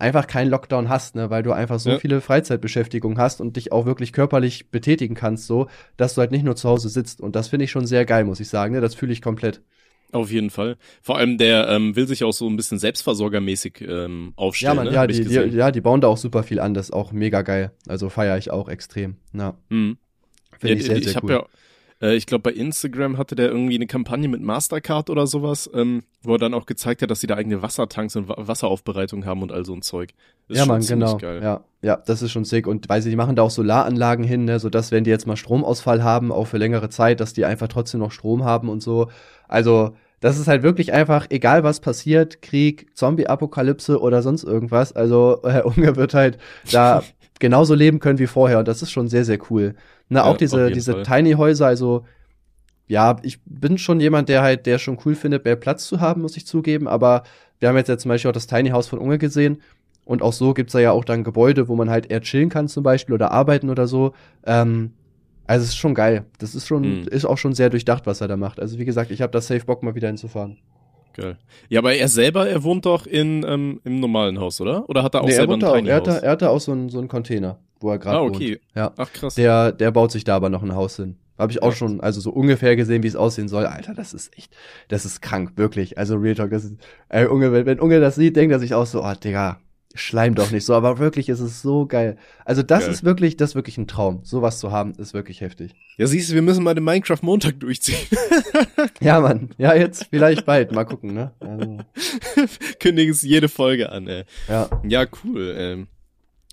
einfach 0.00 0.26
keinen 0.26 0.50
Lockdown 0.50 0.88
hast, 0.88 1.14
ne, 1.14 1.30
weil 1.30 1.42
du 1.42 1.52
einfach 1.52 1.78
so 1.78 1.90
Ja. 1.90 1.98
viele 1.98 2.20
Freizeitbeschäftigung 2.20 3.18
hast 3.18 3.40
und 3.40 3.56
dich 3.56 3.72
auch 3.72 3.86
wirklich 3.86 4.12
körperlich 4.12 4.70
betätigen 4.70 5.14
kannst, 5.14 5.46
so, 5.46 5.68
dass 5.96 6.14
du 6.14 6.20
halt 6.20 6.30
nicht 6.30 6.44
nur 6.44 6.56
zu 6.56 6.68
Hause 6.68 6.88
sitzt. 6.88 7.20
Und 7.20 7.36
das 7.36 7.48
finde 7.48 7.64
ich 7.64 7.70
schon 7.70 7.86
sehr 7.86 8.04
geil, 8.04 8.24
muss 8.24 8.40
ich 8.40 8.48
sagen. 8.48 8.74
Ne? 8.74 8.80
Das 8.80 8.94
fühle 8.94 9.12
ich 9.12 9.22
komplett. 9.22 9.60
Auf 10.12 10.30
jeden 10.32 10.50
Fall. 10.50 10.76
Vor 11.02 11.18
allem 11.18 11.38
der 11.38 11.68
ähm, 11.68 11.94
will 11.94 12.08
sich 12.08 12.24
auch 12.24 12.32
so 12.32 12.48
ein 12.48 12.56
bisschen 12.56 12.78
selbstversorgermäßig 12.78 13.80
ähm, 13.82 14.32
Ja, 14.32 14.40
aufstellen. 14.40 14.76
man, 14.76 14.86
ne? 14.88 14.92
ja, 14.94 15.06
die, 15.06 15.24
die, 15.24 15.34
ja, 15.56 15.70
die 15.70 15.80
bauen 15.80 16.00
da 16.00 16.08
auch 16.08 16.16
super 16.16 16.42
viel 16.42 16.58
an. 16.58 16.74
Das 16.74 16.86
ist 16.86 16.92
auch 16.92 17.12
mega 17.12 17.42
geil. 17.42 17.70
Also 17.86 18.08
feiere 18.08 18.36
ich 18.36 18.50
auch 18.50 18.68
extrem. 18.68 19.16
Ja, 19.32 19.56
Mhm. 19.68 19.98
finde 20.58 20.74
ja, 20.74 20.80
ich 20.80 20.86
sehr, 20.86 20.96
ich 20.96 21.04
sehr 21.04 21.14
hab 21.14 21.22
cool. 21.24 21.30
ja, 21.30 21.46
äh, 22.00 22.14
ich 22.14 22.26
glaube 22.26 22.42
bei 22.42 22.52
Instagram 22.52 23.18
hatte 23.18 23.34
der 23.34 23.48
irgendwie 23.48 23.74
eine 23.74 23.86
Kampagne 23.86 24.28
mit 24.28 24.40
Mastercard 24.40 25.10
oder 25.10 25.26
sowas, 25.26 25.70
ähm, 25.74 26.02
wo 26.22 26.34
er 26.34 26.38
dann 26.38 26.54
auch 26.54 26.66
gezeigt 26.66 27.02
hat, 27.02 27.10
dass 27.10 27.20
sie 27.20 27.26
da 27.26 27.36
eigene 27.36 27.62
Wassertanks 27.62 28.16
und 28.16 28.28
Wa 28.28 28.36
Wasseraufbereitung 28.38 29.26
haben 29.26 29.42
und 29.42 29.52
all 29.52 29.64
so 29.64 29.74
ein 29.74 29.82
Zeug. 29.82 30.10
Ist 30.48 30.56
ja, 30.56 30.64
schon 30.64 30.68
Mann, 30.68 30.82
ziemlich 30.82 31.08
genau. 31.10 31.18
Geil. 31.18 31.42
Ja, 31.42 31.64
ja, 31.82 31.96
das 31.96 32.22
ist 32.22 32.32
schon 32.32 32.44
sick. 32.44 32.66
Und 32.66 32.88
weiß 32.88 33.06
ich, 33.06 33.10
die 33.10 33.16
machen 33.16 33.36
da 33.36 33.42
auch 33.42 33.50
Solaranlagen 33.50 34.24
hin, 34.24 34.44
ne, 34.44 34.58
sodass, 34.58 34.90
wenn 34.90 35.04
die 35.04 35.10
jetzt 35.10 35.26
mal 35.26 35.36
Stromausfall 35.36 36.02
haben, 36.02 36.32
auch 36.32 36.46
für 36.46 36.58
längere 36.58 36.88
Zeit, 36.88 37.20
dass 37.20 37.32
die 37.32 37.44
einfach 37.44 37.68
trotzdem 37.68 38.00
noch 38.00 38.12
Strom 38.12 38.44
haben 38.44 38.68
und 38.68 38.82
so. 38.82 39.08
Also, 39.48 39.94
das 40.20 40.38
ist 40.38 40.48
halt 40.48 40.62
wirklich 40.62 40.92
einfach, 40.92 41.26
egal 41.30 41.64
was 41.64 41.80
passiert, 41.80 42.42
Krieg, 42.42 42.94
Zombie-Apokalypse 42.94 44.00
oder 44.00 44.22
sonst 44.22 44.44
irgendwas. 44.44 44.92
Also, 44.92 45.40
Herr 45.44 45.66
Unge 45.66 45.96
wird 45.96 46.14
halt 46.14 46.38
da 46.70 47.02
genauso 47.38 47.74
leben 47.74 48.00
können 48.00 48.18
wie 48.18 48.26
vorher. 48.26 48.58
Und 48.58 48.68
das 48.68 48.82
ist 48.82 48.90
schon 48.90 49.08
sehr, 49.08 49.24
sehr 49.24 49.38
cool. 49.50 49.74
Na, 50.10 50.20
Ja, 50.20 50.24
auch 50.26 50.30
auf 50.32 50.36
diese, 50.36 50.70
diese 50.70 50.92
Fall. 50.92 51.02
Tiny 51.04 51.32
Häuser, 51.32 51.66
also, 51.66 52.04
ja, 52.86 53.16
ich 53.22 53.38
bin 53.46 53.78
schon 53.78 54.00
jemand, 54.00 54.28
der 54.28 54.42
halt, 54.42 54.66
der 54.66 54.78
schon 54.78 54.98
cool 55.04 55.14
findet, 55.14 55.44
mehr 55.44 55.56
Platz 55.56 55.86
zu 55.86 56.00
haben, 56.00 56.20
muss 56.22 56.36
ich 56.36 56.46
zugeben. 56.46 56.86
Aber 56.88 57.22
wir 57.60 57.68
haben 57.68 57.76
jetzt 57.76 57.88
ja 57.88 57.96
zum 57.96 58.08
Beispiel 58.10 58.28
auch 58.28 58.34
das 58.34 58.46
Tiny 58.48 58.70
House 58.70 58.88
von 58.88 58.98
Unge 58.98 59.16
gesehen. 59.18 59.62
Und 60.04 60.22
auch 60.22 60.32
so 60.32 60.52
gibt's 60.54 60.72
da 60.72 60.80
ja 60.80 60.90
auch 60.90 61.04
dann 61.04 61.22
Gebäude, 61.24 61.68
wo 61.68 61.76
man 61.76 61.88
halt 61.88 62.10
eher 62.10 62.20
chillen 62.20 62.48
kann 62.48 62.66
zum 62.68 62.82
Beispiel 62.82 63.14
oder 63.14 63.30
arbeiten 63.30 63.70
oder 63.70 63.86
so. 63.86 64.12
Ähm, 64.44 64.92
also 65.46 65.62
es 65.62 65.70
ist 65.70 65.76
schon 65.76 65.94
geil. 65.94 66.24
Das 66.38 66.54
ist 66.56 66.66
schon, 66.66 67.02
Mhm. 67.02 67.08
ist 67.08 67.24
auch 67.24 67.38
schon 67.38 67.54
sehr 67.54 67.70
durchdacht, 67.70 68.06
was 68.06 68.20
er 68.20 68.26
da 68.28 68.36
macht. 68.36 68.58
Also 68.58 68.78
wie 68.78 68.84
gesagt, 68.84 69.12
ich 69.12 69.22
habe 69.22 69.30
da 69.30 69.40
safe 69.40 69.64
Bock 69.64 69.82
mal 69.84 69.94
wieder 69.94 70.08
hinzufahren. 70.08 70.58
Geil. 71.14 71.38
Ja, 71.68 71.80
aber 71.80 71.94
er 71.94 72.08
selber, 72.08 72.48
er 72.48 72.62
wohnt 72.64 72.86
doch 72.86 73.06
in 73.06 73.44
ähm, 73.46 73.80
im 73.84 74.00
normalen 74.00 74.40
Haus, 74.40 74.60
oder? 74.60 74.88
Oder 74.88 75.02
hat 75.04 75.14
er 75.14 75.20
auch 75.22 75.26
Nee, 75.26 75.32
er, 75.32 75.36
selber 75.36 75.52
wohnt 75.52 75.64
ein 75.64 75.70
auch, 75.70 75.74
Tiny 75.76 75.88
er, 75.90 75.96
hat 75.96 76.06
da, 76.08 76.12
House? 76.14 76.22
er 76.22 76.30
hat 76.32 76.42
da 76.42 76.48
auch 76.48 76.60
so 76.60 76.72
einen 76.72 76.88
so 76.88 76.98
einen 76.98 77.08
Container, 77.08 77.58
wo 77.80 77.90
er 77.90 77.98
gerade 77.98 78.18
Ah, 78.18 78.22
wohnt. 78.22 78.36
okay. 78.36 78.60
Ja. 78.74 78.92
Ach 78.96 79.12
krass. 79.12 79.34
Der, 79.34 79.72
der 79.72 79.90
baut 79.90 80.12
sich 80.12 80.24
da 80.24 80.36
aber 80.36 80.48
noch 80.50 80.62
ein 80.62 80.74
Haus 80.74 80.96
hin. 80.96 81.16
Habe 81.38 81.52
ich 81.52 81.62
auch 81.62 81.72
schon, 81.72 82.00
also 82.02 82.20
so 82.20 82.30
ungefähr 82.30 82.76
gesehen, 82.76 83.02
wie 83.02 83.06
es 83.08 83.16
aussehen 83.16 83.48
soll. 83.48 83.64
Alter, 83.64 83.94
das 83.94 84.12
ist 84.12 84.36
echt, 84.36 84.52
das 84.88 85.06
ist 85.06 85.22
krank, 85.22 85.52
wirklich. 85.56 85.96
Also 85.96 86.16
Real 86.16 86.34
Talk, 86.34 86.50
das 86.50 86.64
ist, 86.64 86.74
ey, 87.08 87.26
Unge, 87.26 87.50
wenn, 87.52 87.64
wenn 87.64 87.80
Unge 87.80 87.98
das 87.98 88.16
sieht, 88.16 88.36
denkt 88.36 88.52
er 88.52 88.58
sich 88.60 88.74
auch 88.74 88.84
so, 88.84 89.02
oh, 89.02 89.12
Digga, 89.14 89.58
schleim 89.94 90.34
doch 90.34 90.50
nicht 90.50 90.66
so. 90.66 90.74
Aber 90.74 90.98
wirklich 90.98 91.30
ist 91.30 91.40
es 91.40 91.62
so 91.62 91.86
geil. 91.86 92.18
Also 92.44 92.62
das 92.62 92.80
Geil. 92.84 92.90
ist 92.92 93.04
wirklich, 93.04 93.38
das 93.38 93.50
ist 93.50 93.54
wirklich 93.54 93.78
ein 93.78 93.88
Traum. 93.88 94.20
Sowas 94.22 94.58
zu 94.58 94.70
haben, 94.70 94.92
ist 94.92 95.14
wirklich 95.14 95.40
heftig. 95.40 95.74
ja, 95.96 96.06
siehst 96.06 96.30
du, 96.30 96.34
wir 96.34 96.42
müssen 96.42 96.62
mal 96.62 96.74
den 96.74 96.84
Minecraft 96.84 97.22
Montag 97.22 97.58
durchziehen. 97.60 97.96
Ja, 99.02 99.20
Mann. 99.20 99.50
Ja, 99.58 99.74
jetzt 99.74 100.06
vielleicht 100.10 100.44
bald. 100.46 100.72
Mal 100.72 100.84
gucken, 100.84 101.12
ne? 101.14 101.32
Also, 101.40 101.78
Kündigen 102.80 103.12
es 103.12 103.22
jede 103.22 103.48
Folge 103.48 103.90
an, 103.92 104.06
ey. 104.08 104.24
ja. 104.48 104.68
Ja, 104.86 105.06
cool. 105.24 105.54
Ähm, 105.56 105.86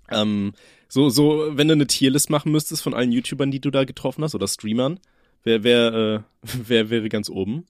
ähm, 0.09 0.53
so, 0.87 1.09
so, 1.09 1.51
wenn 1.57 1.67
du 1.67 1.73
eine 1.73 1.87
Tierlist 1.87 2.29
machen 2.29 2.51
müsstest 2.51 2.81
von 2.81 2.93
allen 2.93 3.11
YouTubern, 3.11 3.51
die 3.51 3.59
du 3.61 3.71
da 3.71 3.83
getroffen 3.83 4.23
hast 4.23 4.35
oder 4.35 4.47
Streamern, 4.47 4.99
wer, 5.43 5.63
wer, 5.63 5.93
äh, 5.93 6.19
wer 6.67 6.89
wäre 6.89 7.09
ganz 7.09 7.29
oben? 7.29 7.65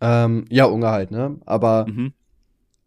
Ähm, 0.00 0.44
ja, 0.50 0.66
Unge 0.66 0.88
halt, 0.88 1.10
ne? 1.10 1.38
Aber 1.46 1.86
Mhm. 1.88 2.12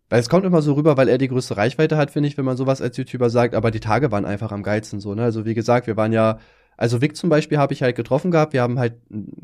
Weil 0.10 0.20
es 0.20 0.30
kommt 0.30 0.44
immer 0.44 0.64
so 0.64 0.74
rüber, 0.74 0.98
weil 0.98 1.08
er 1.08 1.20
die 1.20 1.28
größte 1.28 1.56
Reichweite 1.56 1.96
hat, 1.96 2.10
finde 2.12 2.28
ich, 2.28 2.38
wenn 2.38 2.46
man 2.46 2.58
sowas 2.58 2.82
als 2.82 2.98
YouTuber 2.98 3.30
sagt, 3.30 3.54
aber 3.54 3.70
die 3.70 3.80
Tage 3.80 4.12
waren 4.12 4.26
einfach 4.26 4.52
am 4.52 4.64
geilsten 4.64 5.00
so, 5.00 5.14
ne? 5.14 5.24
Also 5.24 5.46
wie 5.46 5.54
gesagt, 5.54 5.86
wir 5.86 5.98
waren 5.98 6.12
ja, 6.12 6.40
also 6.78 7.02
Vic 7.02 7.16
zum 7.16 7.30
Beispiel 7.30 7.60
habe 7.60 7.74
ich 7.74 7.84
halt 7.84 7.96
getroffen 7.96 8.32
gehabt, 8.32 8.54
wir 8.54 8.64
haben 8.64 8.80
halt, 8.80 8.94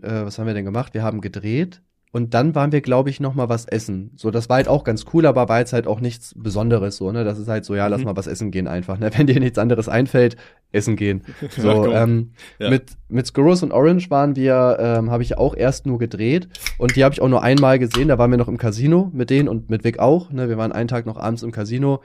äh, 0.01 0.25
was 0.25 0.39
haben 0.39 0.47
wir 0.47 0.55
denn 0.55 0.65
gemacht? 0.65 0.93
Wir 0.95 1.03
haben 1.03 1.21
gedreht 1.21 1.81
und 2.15 2.33
dann 2.33 2.55
waren 2.55 2.71
wir, 2.71 2.79
glaube 2.79 3.09
ich, 3.09 3.19
noch 3.19 3.35
mal 3.35 3.49
was 3.49 3.65
essen. 3.65 4.11
So, 4.15 4.31
das 4.31 4.47
war 4.47 4.55
halt 4.55 4.69
auch 4.69 4.85
ganz 4.85 5.03
cool, 5.13 5.25
aber 5.25 5.49
war 5.49 5.59
jetzt 5.59 5.73
halt 5.73 5.85
auch 5.85 5.99
nichts 5.99 6.33
Besonderes 6.37 6.95
so, 6.95 7.11
ne? 7.11 7.25
Das 7.25 7.37
ist 7.37 7.49
halt 7.49 7.65
so, 7.65 7.75
ja, 7.75 7.87
lass 7.87 7.99
Mhm. 7.99 8.05
mal 8.05 8.15
was 8.15 8.27
essen 8.27 8.51
gehen 8.51 8.69
einfach, 8.69 8.97
ne? 8.99 9.09
Wenn 9.17 9.27
dir 9.27 9.37
nichts 9.41 9.57
anderes 9.57 9.89
einfällt, 9.89 10.37
essen 10.71 10.95
gehen. 10.95 11.23
So, 11.57 11.85
Ja, 11.91 12.03
ähm, 12.03 12.31
Ja. 12.57 12.69
mit, 12.69 12.91
mit 13.09 13.27
Skurrus 13.27 13.63
und 13.63 13.73
Orange 13.73 14.09
waren 14.11 14.37
wir, 14.37 14.77
ähm, 14.79 15.11
habe 15.11 15.23
ich 15.23 15.37
auch 15.37 15.57
erst 15.57 15.85
nur 15.85 15.99
gedreht 15.99 16.47
und 16.77 16.95
die 16.95 17.03
habe 17.03 17.11
ich 17.13 17.21
auch 17.21 17.27
nur 17.27 17.43
einmal 17.43 17.79
gesehen, 17.79 18.07
da 18.07 18.17
waren 18.17 18.31
wir 18.31 18.37
noch 18.37 18.47
im 18.47 18.57
Casino 18.57 19.09
mit 19.13 19.29
denen 19.29 19.49
und 19.49 19.69
mit 19.69 19.83
Vic 19.83 19.99
auch, 19.99 20.31
ne, 20.31 20.47
wir 20.47 20.57
waren 20.57 20.71
einen 20.71 20.87
Tag 20.87 21.05
noch 21.05 21.17
abends 21.17 21.43
im 21.43 21.51
Casino. 21.51 22.01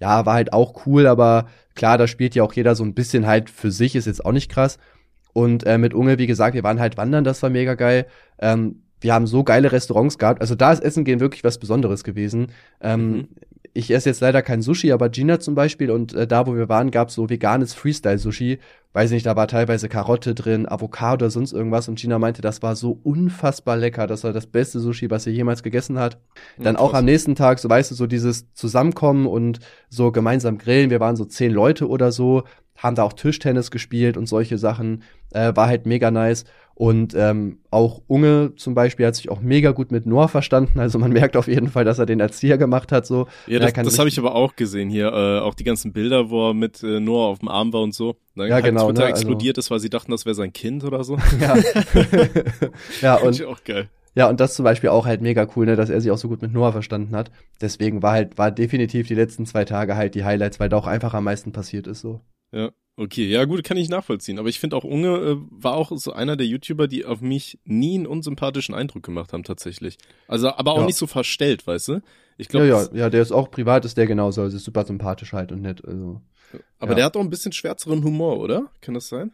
Ja, 0.00 0.24
war 0.24 0.32
halt 0.34 0.54
auch 0.54 0.86
cool, 0.86 1.06
aber 1.06 1.48
klar, 1.74 1.98
da 1.98 2.06
spielt 2.06 2.34
ja 2.34 2.42
auch 2.44 2.54
jeder 2.54 2.74
so 2.74 2.82
ein 2.84 2.94
bisschen 2.94 3.26
halt 3.26 3.50
für 3.50 3.70
sich, 3.70 3.94
ist 3.94 4.06
jetzt 4.06 4.24
auch 4.24 4.32
nicht 4.32 4.50
krass. 4.50 4.78
Und 5.34 5.64
äh, 5.66 5.76
mit 5.76 5.92
Unge, 5.92 6.16
wie 6.18 6.26
gesagt, 6.26 6.54
wir 6.54 6.62
waren 6.64 6.80
halt 6.80 6.96
wandern, 6.96 7.24
das 7.24 7.42
war 7.42 7.50
mega 7.50 7.74
geil. 7.74 8.06
Ähm, 8.38 8.84
wir 9.00 9.14
haben 9.14 9.26
so 9.26 9.44
geile 9.44 9.72
Restaurants 9.72 10.18
gehabt. 10.18 10.40
Also 10.40 10.54
da 10.54 10.72
ist 10.72 10.82
Essen 10.82 11.04
gehen 11.04 11.20
wirklich 11.20 11.44
was 11.44 11.58
Besonderes 11.58 12.04
gewesen. 12.04 12.48
Ähm, 12.80 13.10
Mhm. 13.12 13.28
Ich 13.72 13.92
esse 13.92 14.08
jetzt 14.08 14.20
leider 14.20 14.42
kein 14.42 14.62
Sushi, 14.62 14.90
aber 14.90 15.10
Gina 15.10 15.38
zum 15.38 15.54
Beispiel 15.54 15.92
und 15.92 16.12
äh, 16.12 16.26
da, 16.26 16.48
wo 16.48 16.56
wir 16.56 16.68
waren, 16.68 16.90
gab's 16.90 17.14
so 17.14 17.30
veganes 17.30 17.72
Freestyle-Sushi. 17.72 18.58
Weiß 18.92 19.12
nicht, 19.12 19.24
da 19.24 19.36
war 19.36 19.46
teilweise 19.46 19.88
Karotte 19.88 20.34
drin, 20.34 20.68
Avocado 20.68 21.24
oder 21.24 21.30
sonst 21.30 21.52
irgendwas 21.52 21.88
und 21.88 21.96
Gina 21.96 22.18
meinte, 22.18 22.42
das 22.42 22.62
war 22.62 22.74
so 22.74 22.98
unfassbar 23.04 23.76
lecker. 23.76 24.08
Das 24.08 24.24
war 24.24 24.32
das 24.32 24.48
beste 24.48 24.80
Sushi, 24.80 25.08
was 25.08 25.22
sie 25.22 25.30
jemals 25.30 25.62
gegessen 25.62 26.00
hat. 26.00 26.18
Dann 26.58 26.74
auch 26.74 26.94
am 26.94 27.04
nächsten 27.04 27.36
Tag, 27.36 27.60
so 27.60 27.70
weißt 27.70 27.92
du, 27.92 27.94
so 27.94 28.08
dieses 28.08 28.52
Zusammenkommen 28.54 29.28
und 29.28 29.60
so 29.88 30.10
gemeinsam 30.10 30.58
grillen. 30.58 30.90
Wir 30.90 30.98
waren 30.98 31.14
so 31.14 31.24
zehn 31.24 31.52
Leute 31.52 31.88
oder 31.88 32.10
so, 32.10 32.42
haben 32.82 32.96
da 32.96 33.02
auch 33.04 33.12
Tischtennis 33.12 33.70
gespielt 33.70 34.16
und 34.16 34.26
solche 34.26 34.58
Sachen. 34.58 35.02
Äh, 35.32 35.54
war 35.54 35.68
halt 35.68 35.86
mega 35.86 36.10
nice. 36.10 36.44
Und 36.74 37.14
ähm, 37.14 37.58
auch 37.70 38.00
Unge 38.06 38.54
zum 38.56 38.74
Beispiel 38.74 39.04
hat 39.06 39.14
sich 39.14 39.28
auch 39.28 39.42
mega 39.42 39.72
gut 39.72 39.92
mit 39.92 40.06
Noah 40.06 40.28
verstanden. 40.28 40.80
Also 40.80 40.98
man 40.98 41.12
merkt 41.12 41.36
auf 41.36 41.46
jeden 41.46 41.68
Fall, 41.68 41.84
dass 41.84 41.98
er 41.98 42.06
den 42.06 42.20
Erzieher 42.20 42.56
gemacht 42.56 42.90
hat. 42.90 43.04
So. 43.06 43.26
Ja, 43.46 43.60
Er 43.60 43.70
das, 43.70 43.74
das 43.74 43.98
habe 43.98 44.08
ich 44.08 44.18
aber 44.18 44.34
auch 44.34 44.56
gesehen 44.56 44.88
hier. 44.88 45.08
Äh, 45.12 45.40
auch 45.40 45.54
die 45.54 45.64
ganzen 45.64 45.92
Bilder, 45.92 46.30
wo 46.30 46.48
er 46.48 46.54
mit 46.54 46.82
äh, 46.82 46.98
Noah 46.98 47.26
auf 47.28 47.40
dem 47.40 47.48
Arm 47.48 47.72
war 47.74 47.82
und 47.82 47.92
so. 47.94 48.16
Dann 48.34 48.48
Ja, 48.48 48.56
hat 48.56 48.64
genau, 48.64 48.86
Twitter 48.86 49.00
ne, 49.02 49.06
also- 49.08 49.16
explodiert 49.20 49.58
ist, 49.58 49.70
weil 49.70 49.78
sie 49.80 49.90
dachten, 49.90 50.10
das 50.10 50.24
wäre 50.24 50.34
sein 50.34 50.54
Kind 50.54 50.82
oder 50.82 51.04
so. 51.04 51.18
Ja, 51.38 51.54
ja 53.02 53.14
und 53.16 53.34
ich 53.34 53.44
auch 53.44 53.62
geil. 53.64 53.88
Ja, 54.14 54.28
und 54.28 54.40
das 54.40 54.54
zum 54.54 54.64
Beispiel 54.64 54.90
auch 54.90 55.06
halt 55.06 55.20
mega 55.20 55.46
cool, 55.54 55.66
ne, 55.66 55.76
dass 55.76 55.88
er 55.90 56.00
sich 56.00 56.10
auch 56.10 56.18
so 56.18 56.28
gut 56.28 56.42
mit 56.42 56.52
Noah 56.52 56.72
verstanden 56.72 57.14
hat. 57.14 57.30
Deswegen 57.60 58.02
war 58.02 58.12
halt, 58.12 58.38
war 58.38 58.50
definitiv 58.50 59.06
die 59.06 59.14
letzten 59.14 59.46
zwei 59.46 59.64
Tage 59.64 59.96
halt 59.96 60.14
die 60.14 60.24
Highlights, 60.24 60.58
weil 60.58 60.68
da 60.68 60.76
auch 60.78 60.86
einfach 60.86 61.14
am 61.14 61.24
meisten 61.24 61.52
passiert 61.52 61.86
ist 61.86 62.00
so. 62.00 62.20
Ja, 62.52 62.70
okay. 62.96 63.26
Ja, 63.28 63.44
gut, 63.44 63.64
kann 63.64 63.76
ich 63.76 63.88
nachvollziehen. 63.88 64.38
Aber 64.38 64.48
ich 64.48 64.58
finde 64.60 64.76
auch 64.76 64.84
Unge 64.84 65.16
äh, 65.16 65.36
war 65.50 65.74
auch 65.74 65.92
so 65.96 66.12
einer 66.12 66.36
der 66.36 66.46
YouTuber, 66.46 66.88
die 66.88 67.04
auf 67.04 67.20
mich 67.20 67.58
nie 67.64 67.94
einen 67.96 68.06
unsympathischen 68.06 68.74
Eindruck 68.74 69.02
gemacht 69.02 69.32
haben, 69.32 69.44
tatsächlich. 69.44 69.98
Also, 70.28 70.50
aber 70.50 70.72
auch 70.72 70.80
Ja. 70.80 70.86
nicht 70.86 70.96
so 70.98 71.06
verstellt, 71.06 71.66
weißt 71.66 71.88
du? 71.88 72.00
Ich 72.38 72.46
Ja, 72.52 72.64
glaube, 72.64 72.66
ja, 72.66 72.88
ja, 73.04 73.10
der 73.10 73.22
ist 73.22 73.32
auch 73.32 73.50
privat, 73.50 73.84
ist 73.84 73.96
der 73.96 74.06
genauso, 74.06 74.42
also 74.42 74.56
ist 74.56 74.64
super 74.64 74.84
sympathisch 74.84 75.32
halt 75.32 75.52
und 75.52 75.60
nett, 75.62 75.84
also. 75.84 76.20
aber 76.78 76.92
ja. 76.92 76.96
der 76.96 77.04
hat 77.06 77.16
auch 77.16 77.20
ein 77.20 77.30
bisschen 77.30 77.52
schwärzeren 77.52 78.02
Humor, 78.02 78.38
oder? 78.40 78.70
Kann 78.80 78.94
das 78.94 79.08
sein? 79.08 79.32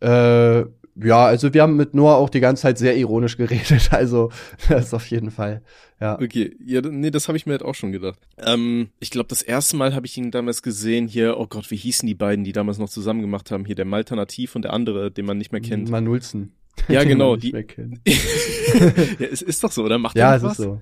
Äh, 0.00 0.64
ja, 0.96 1.24
also 1.26 1.52
wir 1.54 1.62
haben 1.62 1.76
mit 1.76 1.94
Noah 1.94 2.16
auch 2.16 2.30
die 2.30 2.40
ganze 2.40 2.62
Zeit 2.62 2.78
sehr 2.78 2.96
ironisch 2.96 3.36
geredet, 3.36 3.88
also 3.92 4.30
das 4.68 4.86
ist 4.86 4.94
auf 4.94 5.06
jeden 5.06 5.30
Fall, 5.30 5.62
ja. 6.00 6.14
Okay, 6.20 6.56
ja, 6.64 6.80
nee, 6.82 7.10
das 7.10 7.28
habe 7.28 7.36
ich 7.36 7.46
mir 7.46 7.52
halt 7.52 7.62
auch 7.62 7.74
schon 7.74 7.92
gedacht. 7.92 8.18
Ähm, 8.38 8.88
ich 9.00 9.10
glaube, 9.10 9.28
das 9.28 9.42
erste 9.42 9.76
Mal 9.76 9.94
habe 9.94 10.06
ich 10.06 10.16
ihn 10.16 10.30
damals 10.30 10.62
gesehen 10.62 11.08
hier, 11.08 11.38
oh 11.38 11.46
Gott, 11.46 11.70
wie 11.70 11.76
hießen 11.76 12.06
die 12.06 12.14
beiden, 12.14 12.44
die 12.44 12.52
damals 12.52 12.78
noch 12.78 12.88
zusammen 12.88 13.20
gemacht 13.20 13.50
haben? 13.50 13.64
Hier 13.64 13.74
der 13.76 13.84
Malternativ 13.84 14.56
und 14.56 14.62
der 14.62 14.72
andere, 14.72 15.10
den 15.10 15.26
man 15.26 15.38
nicht 15.38 15.52
mehr 15.52 15.60
kennt. 15.60 15.90
Manulzen. 15.90 16.52
Ja, 16.88 17.00
Den 17.04 17.10
genau, 17.10 17.30
man 17.30 17.34
nicht 17.40 17.44
die- 17.48 17.52
mehr 17.52 17.64
kennt. 17.64 18.00
ja, 19.20 19.26
es 19.30 19.42
ist 19.42 19.62
doch 19.64 19.72
so, 19.72 19.84
oder? 19.84 19.98
Macht 19.98 20.16
Ja, 20.16 20.34
es 20.36 20.42
noch 20.42 20.52
ist 20.52 20.56
so. 20.58 20.80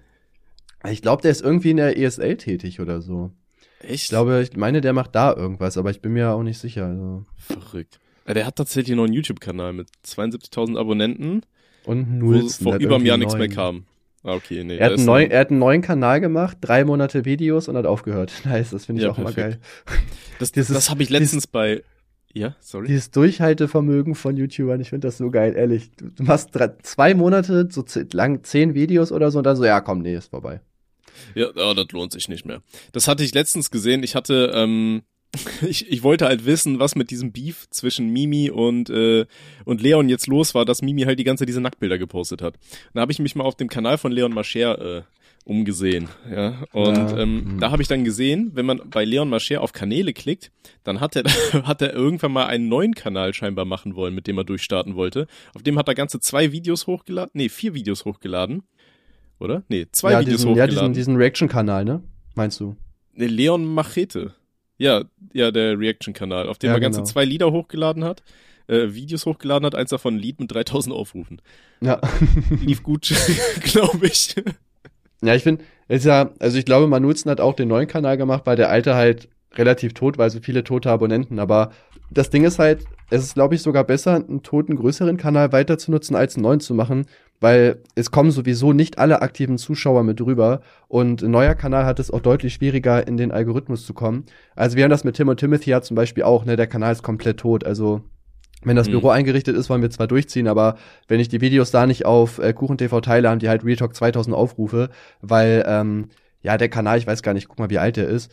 Ich 0.89 1.03
glaube, 1.03 1.23
der 1.23 1.33
ist 1.33 1.43
irgendwie 1.43 1.71
in 1.73 1.77
der 1.79 1.99
ESL 1.99 2.37
tätig 2.37 2.79
oder 2.81 3.01
so. 3.03 3.33
Echt? 3.81 4.05
Ich 4.05 4.09
glaube, 4.09 4.41
ich 4.43 4.57
meine, 4.57 4.81
der 4.81 4.93
macht 4.93 5.15
da 5.15 5.35
irgendwas, 5.35 5.77
aber 5.77 5.91
ich 5.91 6.01
bin 6.01 6.13
mir 6.13 6.31
auch 6.31 6.43
nicht 6.43 6.59
sicher. 6.59 6.87
Also. 6.87 7.25
Verrückt. 7.37 7.99
Ja, 8.29 8.35
der 8.35 8.47
hat 8.47 8.57
tatsächlich 8.57 8.95
noch 8.97 9.05
einen 9.05 9.15
YouTube-Kanal 9.15 9.73
mit 9.73 9.89
72.000 10.07 10.79
Abonnenten, 10.79 11.43
Und 11.85 12.21
wo 12.21 12.33
Nulzen. 12.33 12.65
vor 12.65 12.75
hat 12.75 12.83
über 12.83 12.97
einem 12.97 13.07
Jahr 13.07 13.17
nichts 13.17 13.35
mehr 13.37 13.49
kam. 13.49 13.85
Ah, 14.23 14.35
okay, 14.35 14.63
nee. 14.65 14.77
Er 14.77 14.87
hat, 14.87 14.93
einen 14.99 15.07
neuen, 15.07 15.31
er 15.31 15.41
hat 15.41 15.51
einen 15.51 15.61
neuen 15.61 15.81
Kanal 15.81 16.21
gemacht, 16.21 16.59
drei 16.61 16.85
Monate 16.85 17.25
Videos 17.25 17.69
und 17.69 17.77
hat 17.77 17.87
aufgehört. 17.87 18.33
Nice, 18.45 18.71
das 18.71 18.85
finde 18.87 19.01
ich 19.01 19.07
Ja, 19.07 19.13
auch 19.13 19.19
immer 19.19 19.33
perfekt. 19.33 19.61
geil. 19.87 19.97
das 20.39 20.53
dieses- 20.53 20.75
das 20.75 20.91
habe 20.91 21.03
ich 21.03 21.09
letztens 21.11 21.47
bei, 21.47 21.83
Ja, 22.35 22.55
sorry. 22.61 22.89
Dieses 22.89 23.11
Durchhaltevermögen 23.13 24.15
von 24.15 24.37
YouTubern, 24.37 24.81
ich 24.83 24.91
finde 24.91 25.09
das 25.09 25.17
so 25.19 25.31
geil, 25.31 25.55
ehrlich. 25.57 25.91
Du, 25.97 26.11
du 26.11 26.23
machst 26.25 26.51
drei, 26.53 26.73
zwei 26.83 27.15
Monate, 27.15 27.69
so 27.71 27.83
lang 28.13 28.45
zehn 28.45 28.75
Videos 28.75 29.11
oder 29.13 29.31
so 29.31 29.39
und 29.39 29.45
dann 29.45 29.57
so, 29.57 29.65
ja 29.65 29.81
komm, 29.81 30.01
nee, 30.03 30.15
ist 30.15 30.29
vorbei. 30.31 30.61
Ja, 31.35 31.47
oh, 31.57 31.73
das 31.75 31.87
lohnt 31.93 32.13
sich 32.13 32.29
nicht 32.29 32.45
mehr. 32.45 32.61
Das 32.93 33.09
hatte 33.09 33.25
ich 33.25 33.33
letztens 33.35 33.71
gesehen. 33.71 34.03
Ich 34.03 34.15
hatte, 34.15 34.53
ähm, 34.55 35.03
ich, 35.69 35.91
ich 35.91 36.03
wollte 36.03 36.27
halt 36.27 36.47
wissen, 36.47 36.79
was 36.79 36.95
mit 36.95 37.11
diesem 37.11 37.33
Beef 37.33 37.69
zwischen 37.71 38.11
Mimi 38.11 38.51
und, 38.51 38.91
äh, 38.91 39.27
und 39.65 39.83
Leon 39.83 40.09
jetzt 40.09 40.27
los 40.27 40.55
war, 40.55 40.65
dass 40.65 40.83
Mimi 40.83 41.03
halt 41.03 41.19
die 41.19 41.25
ganze 41.25 41.43
Zeit 41.43 41.49
diese 41.49 41.61
Nacktbilder 41.61 41.99
gepostet 41.99 42.43
hat. 42.43 42.55
Da 42.95 43.01
habe 43.01 43.13
ich 43.13 43.19
mich 43.19 43.35
mal 43.35 43.45
auf 43.45 43.57
dem 43.57 43.69
Kanal 43.69 43.99
von 43.99 44.13
Leon 44.13 44.33
Mascher 44.33 44.99
äh, 44.99 45.03
umgesehen. 45.45 46.09
Ja, 46.31 46.63
und 46.73 46.97
ja, 46.97 47.19
ähm, 47.19 47.45
hm. 47.45 47.61
da 47.61 47.71
habe 47.71 47.83
ich 47.83 47.89
dann 47.89 48.05
gesehen, 48.05 48.53
wenn 48.55 48.67
man 48.67 48.81
bei 48.91 49.05
Leon 49.05 49.29
Mascher 49.29 49.63
auf 49.63 49.73
Kanäle 49.73 50.13
klickt, 50.13 50.51
dann 50.85 51.01
hat 51.01 51.17
er 51.17 51.25
hat 51.67 51.83
er 51.83 51.93
irgendwann 51.93 52.33
mal 52.33 52.47
einen 52.47 52.69
neuen 52.69 52.95
Kanal 52.95 53.35
scheinbar 53.35 53.65
machen 53.65 53.97
wollen, 53.97 54.15
mit 54.15 54.27
dem 54.27 54.39
er 54.39 54.45
durchstarten 54.45 54.95
wollte. 54.95 55.27
Auf 55.55 55.63
dem 55.63 55.79
hat 55.79 55.89
er 55.89 55.95
ganze 55.95 56.21
zwei 56.21 56.53
Videos 56.53 56.87
hochgeladen, 56.87 57.31
nee, 57.35 57.49
vier 57.49 57.75
Videos 57.75 58.05
hochgeladen. 58.05 58.63
Oder? 59.41 59.63
Nee, 59.69 59.87
zwei 59.93 60.13
ja, 60.13 60.21
Videos 60.21 60.39
diesen, 60.39 60.51
hochgeladen. 60.51 60.75
Ja, 60.75 60.81
diesen, 60.81 60.95
diesen 60.95 61.17
Reaction-Kanal, 61.17 61.85
ne? 61.85 62.03
Meinst 62.35 62.61
du? 62.61 62.77
Leon 63.15 63.65
Machete. 63.65 64.35
Ja, 64.79 65.05
ja, 65.33 65.51
der 65.51 65.79
Reaction-Kanal, 65.79 66.49
auf 66.49 66.59
dem 66.59 66.69
ja, 66.69 66.75
er 66.75 66.81
ganze 66.81 67.01
genau. 67.01 67.11
zwei 67.11 67.25
Lieder 67.25 67.53
hochgeladen 67.53 68.05
hat. 68.05 68.23
Äh, 68.69 68.95
Videos 68.95 69.27
hochgeladen 69.27 69.67
hat, 69.67 69.75
eins 69.75 69.91
davon 69.91 70.17
ein 70.17 70.19
Lied 70.19 70.41
mit 70.41 70.53
3000 70.53 70.95
Aufrufen. 70.95 71.43
Ja. 71.81 72.01
Lief 72.65 72.83
gut, 72.83 73.13
glaube 73.63 74.07
ich. 74.07 74.35
Ja, 75.23 75.35
ich 75.35 75.43
finde, 75.43 75.65
ist 75.89 76.05
ja, 76.05 76.31
also 76.39 76.59
ich 76.59 76.65
glaube, 76.65 76.87
Manuzen 76.87 77.31
hat 77.31 77.41
auch 77.41 77.55
den 77.55 77.69
neuen 77.69 77.89
Kanal 77.89 78.17
gemacht, 78.17 78.43
weil 78.45 78.57
der 78.57 78.71
alte 78.71 78.95
halt 78.95 79.29
relativ 79.55 79.95
tot 79.95 80.19
war, 80.19 80.31
so 80.31 80.41
viele 80.41 80.65
tote 80.65 80.91
Abonnenten. 80.91 81.39
Aber 81.39 81.73
das 82.11 82.31
Ding 82.31 82.45
ist 82.45 82.59
halt, 82.59 82.85
es 83.11 83.25
ist, 83.25 83.35
glaube 83.35 83.55
ich, 83.55 83.63
sogar 83.63 83.85
besser, 83.85 84.17
einen 84.17 84.43
toten 84.43 84.77
größeren 84.77 85.17
Kanal 85.17 85.53
weiter 85.53 85.79
zu 85.79 85.91
nutzen, 85.91 86.15
als 86.15 86.37
einen 86.37 86.43
neuen 86.43 86.61
zu 86.61 86.75
machen, 86.75 87.07
weil 87.41 87.83
es 87.95 88.11
kommen 88.11 88.31
sowieso 88.31 88.73
nicht 88.73 88.99
alle 88.99 89.23
aktiven 89.23 89.59
Zuschauer 89.59 90.03
mit 90.03 90.21
rüber 90.21 90.61
und 90.89 91.23
ein 91.23 91.31
neuer 91.31 91.55
Kanal 91.55 91.85
hat 91.85 92.01
es 92.01 92.11
auch 92.11 92.21
deutlich 92.21 92.55
schwieriger, 92.55 93.07
in 93.07 93.17
den 93.17 93.31
Algorithmus 93.31 93.87
zu 93.87 93.95
kommen. 93.95 94.25
Also 94.57 94.77
wir 94.77 94.85
haben 94.85 94.91
das 94.91 95.05
mit 95.05 95.17
Tim 95.17 95.29
und 95.29 95.39
Timothy 95.39 95.71
ja 95.71 95.83
zum 95.83 95.95
Beispiel 95.95 96.25
auch, 96.25 96.45
ne, 96.45 96.57
der 96.57 96.67
Kanal 96.67 96.93
ist 96.93 97.03
komplett 97.03 97.39
tot, 97.39 97.65
also 97.65 98.03
wenn 98.63 98.77
das 98.77 98.89
mhm. 98.89 98.93
Büro 98.93 99.11
eingerichtet 99.11 99.57
ist, 99.57 99.71
wollen 99.71 99.83
wir 99.83 99.91
zwar 99.91 100.09
durchziehen, 100.09 100.49
aber 100.49 100.77
wenn 101.07 101.21
ich 101.21 101.29
die 101.29 101.41
Videos 101.41 101.71
da 101.71 101.87
nicht 101.87 102.07
auf 102.07 102.39
äh, 102.39 102.53
KuchenTV 102.53 103.01
teile, 103.01 103.29
haben 103.29 103.39
die 103.39 103.49
halt 103.49 103.65
Real 103.65 103.77
2000 103.77 104.35
Aufrufe, 104.35 104.91
weil, 105.21 105.65
ähm, 105.67 106.09
ja, 106.43 106.57
der 106.57 106.69
Kanal, 106.69 106.99
ich 106.99 107.07
weiß 107.07 107.23
gar 107.23 107.35
nicht, 107.35 107.49
guck 107.49 107.59
mal, 107.59 107.71
wie 107.71 107.79
alt 107.79 107.97
der 107.97 108.09
ist. 108.09 108.33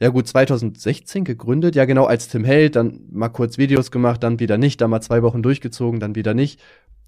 Ja 0.00 0.08
gut, 0.08 0.26
2016 0.26 1.24
gegründet, 1.24 1.76
ja 1.76 1.84
genau, 1.84 2.06
als 2.06 2.26
Tim 2.26 2.44
Held, 2.44 2.74
dann 2.74 3.02
mal 3.12 3.28
kurz 3.28 3.56
Videos 3.56 3.92
gemacht, 3.92 4.24
dann 4.24 4.40
wieder 4.40 4.58
nicht, 4.58 4.80
dann 4.80 4.90
mal 4.90 5.00
zwei 5.00 5.22
Wochen 5.22 5.42
durchgezogen, 5.42 6.00
dann 6.00 6.16
wieder 6.16 6.34
nicht. 6.34 6.60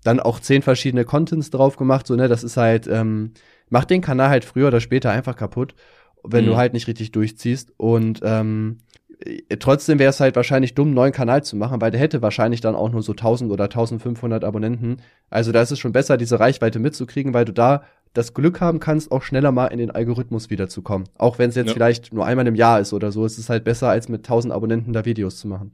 Dann 0.05 0.21
auch 0.21 0.39
zehn 0.39 0.63
verschiedene 0.63 1.05
Contents 1.05 1.51
drauf 1.51 1.77
gemacht, 1.77 2.07
so, 2.07 2.15
ne, 2.15 2.29
das 2.29 2.45
ist 2.45 2.57
halt, 2.57 2.87
ähm, 2.87 3.33
macht 3.69 3.91
den 3.91 4.01
Kanal 4.01 4.29
halt 4.29 4.45
früher 4.45 4.69
oder 4.69 4.81
später 4.81 5.11
einfach 5.11 5.35
kaputt, 5.35 5.75
wenn 6.23 6.45
mhm. 6.45 6.51
du 6.51 6.57
halt 6.57 6.73
nicht 6.73 6.87
richtig 6.87 7.11
durchziehst 7.11 7.73
und, 7.77 8.21
ähm, 8.23 8.79
äh, 9.25 9.57
trotzdem 9.57 9.99
wäre 9.99 10.11
es 10.11 10.21
halt 10.21 10.37
wahrscheinlich 10.37 10.75
dumm, 10.75 10.89
einen 10.89 10.95
neuen 10.95 11.13
Kanal 11.13 11.43
zu 11.43 11.57
machen, 11.57 11.81
weil 11.81 11.91
der 11.91 12.01
hätte 12.01 12.23
wahrscheinlich 12.23 12.61
dann 12.61 12.75
auch 12.75 12.91
nur 12.91 13.03
so 13.03 13.13
1000 13.13 13.51
oder 13.51 13.65
1500 13.65 14.45
Abonnenten. 14.45 14.99
Also 15.31 15.53
da 15.53 15.63
ist 15.63 15.71
es 15.71 15.79
schon 15.79 15.93
besser, 15.93 16.17
diese 16.17 16.41
Reichweite 16.41 16.79
mitzukriegen, 16.79 17.35
weil 17.35 17.45
du 17.45 17.53
da 17.53 17.85
das 18.13 18.33
Glück 18.33 18.61
haben 18.61 18.79
kannst, 18.79 19.11
auch 19.11 19.23
schneller 19.23 19.51
mal 19.51 19.67
in 19.67 19.79
den 19.79 19.91
Algorithmus 19.91 20.49
wiederzukommen. 20.49 21.09
Auch 21.19 21.39
wenn 21.39 21.51
es 21.51 21.57
jetzt 21.57 21.69
ja. 21.69 21.73
vielleicht 21.75 22.13
nur 22.13 22.25
einmal 22.25 22.47
im 22.47 22.55
Jahr 22.55 22.81
ist 22.81 22.93
oder 22.93 23.11
so. 23.11 23.25
Es 23.25 23.39
ist 23.39 23.51
halt 23.51 23.65
besser, 23.65 23.89
als 23.89 24.09
mit 24.09 24.21
1000 24.21 24.55
Abonnenten 24.55 24.93
da 24.93 25.05
Videos 25.05 25.37
zu 25.37 25.49
machen. 25.49 25.73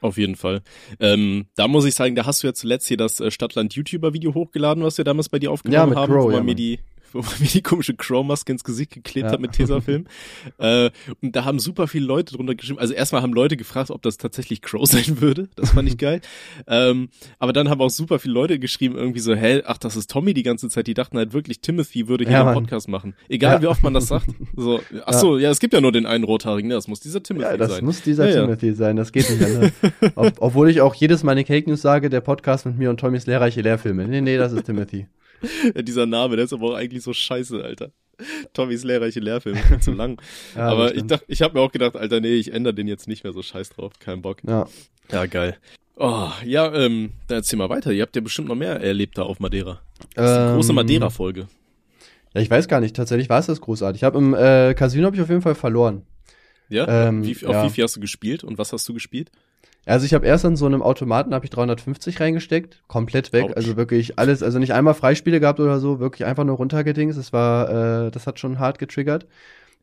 Auf 0.00 0.16
jeden 0.16 0.36
Fall. 0.36 0.62
Ähm, 1.00 1.46
da 1.56 1.68
muss 1.68 1.84
ich 1.84 1.94
sagen, 1.94 2.14
da 2.14 2.24
hast 2.26 2.42
du 2.42 2.46
ja 2.46 2.54
zuletzt 2.54 2.86
hier 2.86 2.96
das 2.96 3.20
äh, 3.20 3.30
Stadtland-YouTuber-Video 3.30 4.34
hochgeladen, 4.34 4.84
was 4.84 4.98
wir 4.98 5.04
damals 5.04 5.28
bei 5.28 5.38
dir 5.38 5.50
aufgenommen 5.50 5.92
ja, 5.92 6.00
haben, 6.00 6.12
Crow, 6.12 6.24
wo 6.24 6.30
ja, 6.30 6.42
mir 6.42 6.54
die 6.54 6.78
wo 7.12 7.20
man 7.20 7.32
mir 7.40 7.48
die 7.48 7.62
komische 7.62 7.94
Crow-Maske 7.94 8.52
ins 8.52 8.64
Gesicht 8.64 8.92
geklebt 8.92 9.26
ja. 9.26 9.32
hat 9.32 9.40
mit 9.40 9.52
Tesafilm. 9.52 10.06
äh, 10.58 10.90
und 11.22 11.34
da 11.34 11.44
haben 11.44 11.58
super 11.58 11.88
viele 11.88 12.06
Leute 12.06 12.34
drunter 12.34 12.54
geschrieben. 12.54 12.78
Also 12.78 12.94
erstmal 12.94 13.22
haben 13.22 13.32
Leute 13.32 13.56
gefragt, 13.56 13.90
ob 13.90 14.02
das 14.02 14.16
tatsächlich 14.18 14.62
Crow 14.62 14.86
sein 14.88 15.20
würde. 15.20 15.48
Das 15.56 15.70
fand 15.70 15.88
ich 15.88 15.98
geil. 15.98 16.20
ähm, 16.66 17.08
aber 17.38 17.52
dann 17.52 17.68
haben 17.68 17.80
auch 17.80 17.90
super 17.90 18.18
viele 18.18 18.34
Leute 18.34 18.58
geschrieben, 18.58 18.96
irgendwie 18.96 19.20
so, 19.20 19.34
hä, 19.34 19.62
ach, 19.64 19.78
das 19.78 19.96
ist 19.96 20.10
Tommy 20.10 20.34
die 20.34 20.42
ganze 20.42 20.68
Zeit. 20.68 20.86
Die 20.86 20.94
dachten 20.94 21.18
halt 21.18 21.32
wirklich, 21.32 21.60
Timothy 21.60 22.08
würde 22.08 22.24
hier 22.24 22.34
ja, 22.34 22.44
einen 22.46 22.54
Podcast 22.54 22.88
machen. 22.88 23.14
Egal 23.28 23.56
ja. 23.56 23.62
wie 23.62 23.66
oft 23.66 23.82
man 23.82 23.94
das 23.94 24.06
sagt. 24.06 24.28
So, 24.56 24.80
ach 25.04 25.14
so, 25.14 25.38
ja, 25.38 25.50
es 25.50 25.60
gibt 25.60 25.74
ja 25.74 25.80
nur 25.80 25.92
den 25.92 26.06
einen 26.06 26.24
Rothaarigen. 26.24 26.68
Ne? 26.68 26.74
Das 26.74 26.88
muss 26.88 27.00
dieser 27.00 27.22
Timothy 27.22 27.50
ja, 27.50 27.56
das 27.56 27.70
sein. 27.70 27.76
Das 27.78 27.84
muss 27.84 28.02
dieser 28.02 28.30
Timothy 28.30 28.72
sein. 28.74 28.96
Das 28.96 29.12
geht 29.12 29.30
nicht 29.30 29.42
anders. 29.42 29.72
Ob, 30.14 30.32
obwohl 30.40 30.70
ich 30.70 30.80
auch 30.80 30.94
jedes 30.94 31.22
Mal 31.22 31.38
in 31.38 31.44
Cake 31.44 31.68
News 31.68 31.82
sage, 31.82 32.10
der 32.10 32.20
Podcast 32.20 32.66
mit 32.66 32.78
mir 32.78 32.90
und 32.90 32.98
Tommys 33.00 33.26
lehrreiche 33.26 33.60
Lehrfilme. 33.60 34.06
Nee, 34.06 34.20
nee, 34.20 34.36
das 34.36 34.52
ist 34.52 34.64
Timothy. 34.64 35.06
Dieser 35.82 36.06
Name, 36.06 36.36
der 36.36 36.44
ist 36.44 36.52
aber 36.52 36.70
auch 36.70 36.74
eigentlich 36.74 37.02
so 37.02 37.12
scheiße, 37.12 37.62
Alter. 37.62 37.92
Tommys 38.52 38.82
lehrreiche 38.82 39.20
Lehrfilm, 39.20 39.56
viel 39.56 39.80
zu 39.80 39.92
lang. 39.92 40.20
ja, 40.56 40.68
aber 40.68 40.94
ich 40.94 41.04
dachte, 41.04 41.24
ich 41.28 41.42
habe 41.42 41.54
mir 41.54 41.60
auch 41.60 41.70
gedacht, 41.70 41.96
Alter, 41.96 42.20
nee, 42.20 42.34
ich 42.34 42.52
ändere 42.52 42.74
den 42.74 42.88
jetzt 42.88 43.06
nicht 43.06 43.22
mehr 43.22 43.32
so 43.32 43.42
scheiß 43.42 43.70
drauf, 43.70 43.92
kein 44.00 44.22
Bock. 44.22 44.38
Ja. 44.46 44.66
Ja, 45.10 45.26
geil. 45.26 45.56
Oh, 45.96 46.30
ja, 46.44 46.72
ähm, 46.74 47.12
dann 47.26 47.38
erzähl 47.38 47.58
mal 47.58 47.68
weiter. 47.68 47.92
Ihr 47.92 48.02
habt 48.02 48.14
ja 48.14 48.22
bestimmt 48.22 48.48
noch 48.48 48.54
mehr 48.54 48.80
erlebt 48.80 49.18
da 49.18 49.22
auf 49.22 49.40
Madeira. 49.40 49.80
Das 50.14 50.30
ist 50.30 50.36
eine 50.36 50.48
ähm, 50.48 50.54
große 50.54 50.72
Madeira-Folge. 50.72 51.48
Ja, 52.34 52.40
ich 52.40 52.50
weiß 52.50 52.68
gar 52.68 52.80
nicht. 52.80 52.94
Tatsächlich 52.94 53.28
war 53.28 53.40
es 53.40 53.46
das 53.46 53.60
großartig. 53.60 54.00
Ich 54.00 54.04
habe 54.04 54.18
im 54.18 54.34
äh, 54.34 54.74
Casino 54.74 55.06
hab 55.06 55.14
ich 55.14 55.20
auf 55.20 55.28
jeden 55.28 55.42
Fall 55.42 55.54
verloren. 55.54 56.02
Ja? 56.68 57.08
Ähm, 57.08 57.24
wie, 57.24 57.32
auf 57.46 57.54
ja. 57.54 57.64
wie 57.64 57.70
viel 57.70 57.84
hast 57.84 57.96
du 57.96 58.00
gespielt 58.00 58.44
und 58.44 58.58
was 58.58 58.72
hast 58.72 58.88
du 58.88 58.94
gespielt? 58.94 59.30
Also 59.88 60.04
ich 60.04 60.12
habe 60.12 60.26
erst 60.26 60.44
an 60.44 60.54
so 60.54 60.66
einem 60.66 60.82
Automaten 60.82 61.32
habe 61.32 61.46
ich 61.46 61.50
350 61.50 62.20
reingesteckt, 62.20 62.82
komplett 62.88 63.32
weg, 63.32 63.44
Ouch. 63.44 63.56
also 63.56 63.76
wirklich 63.78 64.18
alles, 64.18 64.42
also 64.42 64.58
nicht 64.58 64.74
einmal 64.74 64.92
Freispiele 64.92 65.40
gehabt 65.40 65.60
oder 65.60 65.80
so, 65.80 65.98
wirklich 65.98 66.26
einfach 66.26 66.44
nur 66.44 66.56
runtergedings. 66.56 67.16
Es 67.16 67.32
war, 67.32 68.06
äh, 68.06 68.10
das 68.10 68.26
hat 68.26 68.38
schon 68.38 68.58
hart 68.58 68.78
getriggert. 68.78 69.26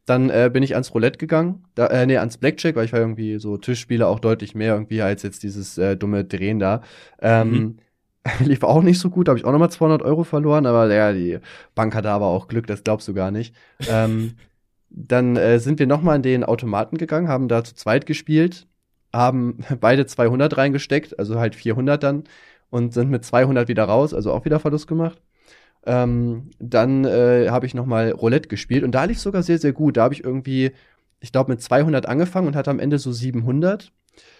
Dann 0.06 0.30
äh, 0.30 0.52
bin 0.54 0.62
ich 0.62 0.76
ans 0.76 0.94
Roulette 0.94 1.18
gegangen, 1.18 1.64
da, 1.74 1.88
äh, 1.88 2.06
nee, 2.06 2.18
ans 2.18 2.38
Blackjack, 2.38 2.76
weil 2.76 2.86
ich 2.86 2.94
war 2.94 3.00
irgendwie 3.00 3.40
so 3.40 3.58
Tischspiele 3.58 4.06
auch 4.06 4.20
deutlich 4.20 4.54
mehr 4.54 4.76
irgendwie 4.76 5.02
als 5.02 5.24
jetzt 5.24 5.42
dieses 5.42 5.80
äh, 5.80 5.98
dumme 5.98 6.24
Drehen 6.24 6.60
da. 6.60 6.84
Ähm, 7.20 7.52
mhm. 7.52 7.78
lief 8.46 8.62
auch 8.62 8.84
nicht 8.84 9.00
so 9.00 9.10
gut, 9.10 9.28
habe 9.28 9.40
ich 9.40 9.46
auch 9.46 9.52
nochmal 9.52 9.72
200 9.72 10.04
Euro 10.04 10.24
verloren, 10.24 10.68
aber 10.68 10.94
ja, 10.94 11.14
die 11.14 11.40
Bank 11.74 11.96
hatte 11.96 12.12
aber 12.12 12.28
auch 12.28 12.48
Glück, 12.48 12.68
das 12.68 12.84
glaubst 12.84 13.08
du 13.08 13.16
gar 13.16 13.32
nicht. 13.32 13.56
ähm, 13.90 14.34
dann 14.92 15.36
äh, 15.36 15.60
sind 15.60 15.80
wir 15.80 15.88
nochmal 15.88 16.18
in 16.18 16.22
den 16.22 16.44
Automaten 16.44 17.00
gegangen, 17.00 17.28
haben 17.28 17.48
da 17.48 17.64
zu 17.64 17.74
zweit 17.74 18.06
gespielt 18.06 18.68
haben 19.16 19.60
beide 19.80 20.06
200 20.06 20.58
reingesteckt, 20.58 21.18
also 21.20 21.40
halt 21.40 21.56
400 21.56 22.02
dann 22.02 22.24
und 22.70 22.94
sind 22.94 23.10
mit 23.10 23.24
200 23.24 23.68
wieder 23.68 23.86
raus, 23.86 24.14
also 24.14 24.32
auch 24.32 24.46
wieder 24.46 24.60
Verlust 24.60 24.88
gemacht. 24.88 25.22
Ähm, 25.86 26.50
dann 26.60 27.06
äh, 27.06 27.50
habe 27.50 27.66
ich 27.66 27.76
noch 27.76 27.86
mal 27.86 28.12
Roulette 28.12 28.50
gespielt 28.50 28.84
und 28.84 28.92
da 28.94 29.04
lief 29.04 29.20
sogar 29.20 29.44
sehr, 29.44 29.60
sehr 29.60 29.72
gut. 29.72 29.98
Da 29.98 30.04
habe 30.04 30.14
ich 30.16 30.24
irgendwie, 30.24 30.72
ich 31.20 31.32
glaube, 31.32 31.52
mit 31.52 31.62
200 31.62 32.08
angefangen 32.08 32.48
und 32.48 32.56
hatte 32.56 32.72
am 32.72 32.80
Ende 32.80 32.98
so 32.98 33.12
700. 33.12 33.92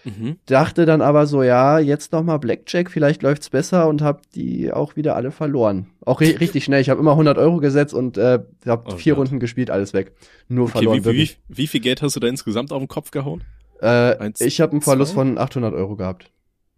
Mhm. 0.04 0.38
Dachte 0.46 0.86
dann 0.86 1.02
aber 1.02 1.26
so, 1.26 1.42
ja, 1.42 1.78
jetzt 1.78 2.12
noch 2.12 2.22
mal 2.22 2.38
Blackjack, 2.38 2.90
vielleicht 2.90 3.22
läuft's 3.22 3.50
besser 3.50 3.88
und 3.88 4.02
habe 4.02 4.22
die 4.34 4.72
auch 4.72 4.96
wieder 4.96 5.14
alle 5.16 5.30
verloren. 5.30 5.88
Auch 6.04 6.20
ri 6.20 6.30
richtig 6.30 6.64
schnell. 6.64 6.80
Ich 6.80 6.88
habe 6.88 7.00
immer 7.00 7.12
100 7.12 7.38
Euro 7.38 7.58
gesetzt 7.58 7.92
und 7.92 8.16
äh, 8.16 8.40
habe 8.66 8.92
oh 8.92 8.96
vier 8.96 9.14
Gott. 9.14 9.22
Runden 9.22 9.38
gespielt, 9.38 9.70
alles 9.70 9.92
weg. 9.92 10.12
Nur 10.48 10.64
okay, 10.64 10.78
verloren. 10.78 11.04
Wie, 11.04 11.16
wie, 11.16 11.30
wie, 11.48 11.66
viel 11.66 11.80
Geld 11.80 12.02
hast 12.02 12.16
du 12.16 12.20
da 12.20 12.26
insgesamt 12.26 12.72
auf 12.72 12.80
den 12.80 12.88
Kopf 12.88 13.10
gehauen? 13.10 13.44
Äh, 13.80 14.16
Eins, 14.18 14.40
ich 14.40 14.60
habe 14.60 14.72
einen 14.72 14.82
Verlust 14.82 15.12
zwei? 15.12 15.22
von 15.22 15.38
800 15.38 15.74
Euro 15.74 15.96
gehabt. 15.96 16.30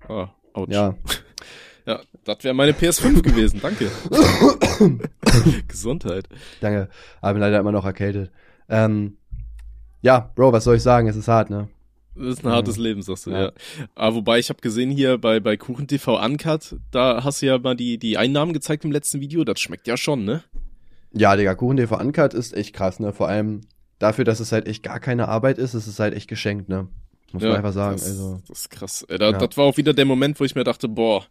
Ah, 0.09 0.29
ouch. 0.53 0.69
Ja. 0.69 0.95
Ja, 1.87 2.01
das 2.25 2.45
wäre 2.45 2.53
meine 2.53 2.73
PS5 2.73 3.23
gewesen. 3.23 3.61
Danke. 3.63 3.91
Gesundheit. 5.69 6.29
Danke. 6.61 6.91
Aber 7.23 7.33
bin 7.33 7.41
leider 7.41 7.59
immer 7.59 7.73
noch 7.73 7.87
erkältet. 7.87 8.31
Ähm, 8.69 9.17
ja, 10.03 10.31
Bro, 10.35 10.53
was 10.53 10.65
soll 10.65 10.77
ich 10.77 10.83
sagen? 10.83 11.09
Es 11.09 11.17
ist 11.17 11.29
hart, 11.29 11.49
ne? 11.49 11.69
Das 12.15 12.27
ist 12.27 12.45
ein 12.45 12.53
hartes 12.53 12.77
Leben, 12.77 13.01
sagst 13.01 13.25
du, 13.25 13.31
ja. 13.31 13.41
ja. 13.45 13.53
Aber 13.95 14.17
wobei, 14.17 14.39
ich 14.39 14.51
habe 14.51 14.61
gesehen 14.61 14.91
hier 14.91 15.17
bei, 15.17 15.41
bei 15.41 15.57
KuchenTV 15.57 16.23
Uncut, 16.23 16.77
da 16.91 17.25
hast 17.25 17.41
du 17.41 17.47
ja 17.47 17.59
mal 17.59 17.75
die, 17.75 17.97
die 17.97 18.19
Einnahmen 18.19 18.53
gezeigt 18.53 18.85
im 18.85 18.93
letzten 18.93 19.21
Video. 19.21 19.45
Das 19.45 19.59
schmeckt 19.59 19.87
ja 19.87 19.97
schon, 19.97 20.27
ne? 20.27 20.43
Ja, 21.13 21.37
Digga, 21.37 21.55
KuchenTV 21.55 21.93
Uncut 21.99 22.35
ist 22.35 22.55
echt 22.55 22.75
krass, 22.75 23.01
ne? 23.01 23.15
Vor 23.15 23.29
allem, 23.29 23.63
dafür, 23.99 24.25
dass 24.25 24.41
es 24.41 24.53
halt 24.53 24.67
echt 24.67 24.83
gar 24.83 25.01
keine 25.01 25.29
Arbeit 25.29 25.59
ist, 25.59 25.75
ist 25.75 25.87
es 25.87 25.99
halt 25.99 26.15
echt 26.15 26.29
geschenkt, 26.29 26.69
ne? 26.69 26.89
Muss 27.33 27.43
ja, 27.43 27.51
man 27.51 27.59
einfach 27.59 27.73
sagen. 27.73 27.97
Das, 27.97 28.07
also, 28.07 28.41
das 28.49 28.61
ist 28.61 28.71
krass. 28.71 29.03
Äh, 29.09 29.19
da, 29.19 29.31
ja. 29.31 29.39
Das 29.39 29.57
war 29.57 29.65
auch 29.65 29.77
wieder 29.77 29.93
der 29.93 30.07
Moment, 30.07 30.41
wo 30.41 30.45
ich 30.45 30.55
mir 30.55 30.65
dachte, 30.65 30.89
boah, 30.89 31.27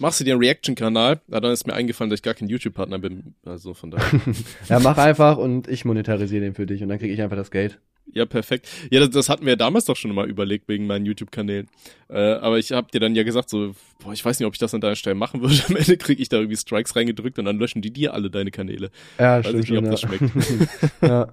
machst 0.00 0.20
du 0.20 0.24
dir 0.24 0.34
einen 0.34 0.42
Reaction-Kanal? 0.42 1.20
Ja, 1.28 1.40
dann 1.40 1.52
ist 1.52 1.66
mir 1.66 1.74
eingefallen, 1.74 2.10
dass 2.10 2.18
ich 2.18 2.22
gar 2.22 2.34
kein 2.34 2.48
YouTube-Partner 2.48 2.98
bin. 2.98 3.34
Also 3.44 3.74
von 3.74 3.90
daher. 3.90 4.20
ja, 4.68 4.78
mach 4.78 4.98
einfach 4.98 5.38
und 5.38 5.68
ich 5.68 5.84
monetarisiere 5.84 6.42
den 6.42 6.54
für 6.54 6.66
dich 6.66 6.82
und 6.82 6.88
dann 6.88 6.98
kriege 6.98 7.12
ich 7.12 7.20
einfach 7.20 7.36
das 7.36 7.50
Geld. 7.50 7.80
Ja, 8.14 8.26
perfekt. 8.26 8.68
Ja, 8.90 9.00
das, 9.00 9.10
das 9.10 9.28
hatten 9.28 9.44
wir 9.44 9.52
ja 9.52 9.56
damals 9.56 9.86
doch 9.86 9.96
schon 9.96 10.12
mal 10.14 10.28
überlegt 10.28 10.68
wegen 10.68 10.86
meinen 10.86 11.06
YouTube-Kanälen. 11.06 11.68
Äh, 12.08 12.18
aber 12.18 12.58
ich 12.58 12.72
habe 12.72 12.90
dir 12.92 13.00
dann 13.00 13.14
ja 13.14 13.22
gesagt, 13.22 13.48
so, 13.48 13.74
boah, 14.00 14.12
ich 14.12 14.24
weiß 14.24 14.38
nicht, 14.38 14.46
ob 14.46 14.54
ich 14.54 14.58
das 14.58 14.74
an 14.74 14.80
deiner 14.80 14.96
Stelle 14.96 15.14
machen 15.14 15.40
würde. 15.40 15.54
Am 15.68 15.76
Ende 15.76 15.96
kriege 15.96 16.20
ich 16.20 16.28
da 16.28 16.36
irgendwie 16.36 16.56
Strikes 16.56 16.94
reingedrückt 16.94 17.38
und 17.38 17.46
dann 17.46 17.58
löschen 17.58 17.80
die 17.80 17.92
dir 17.92 18.12
alle 18.12 18.28
deine 18.30 18.50
Kanäle. 18.50 18.90
Ja, 19.18 19.38
weiß 19.38 19.46
stimmt. 19.46 19.64
Ich 19.64 19.70
nicht, 19.70 19.78
ob 19.78 19.84
schon, 19.84 19.90
das 19.90 20.02
ja. 20.02 20.08
schmeckt. 20.08 20.92
ja. 21.02 21.28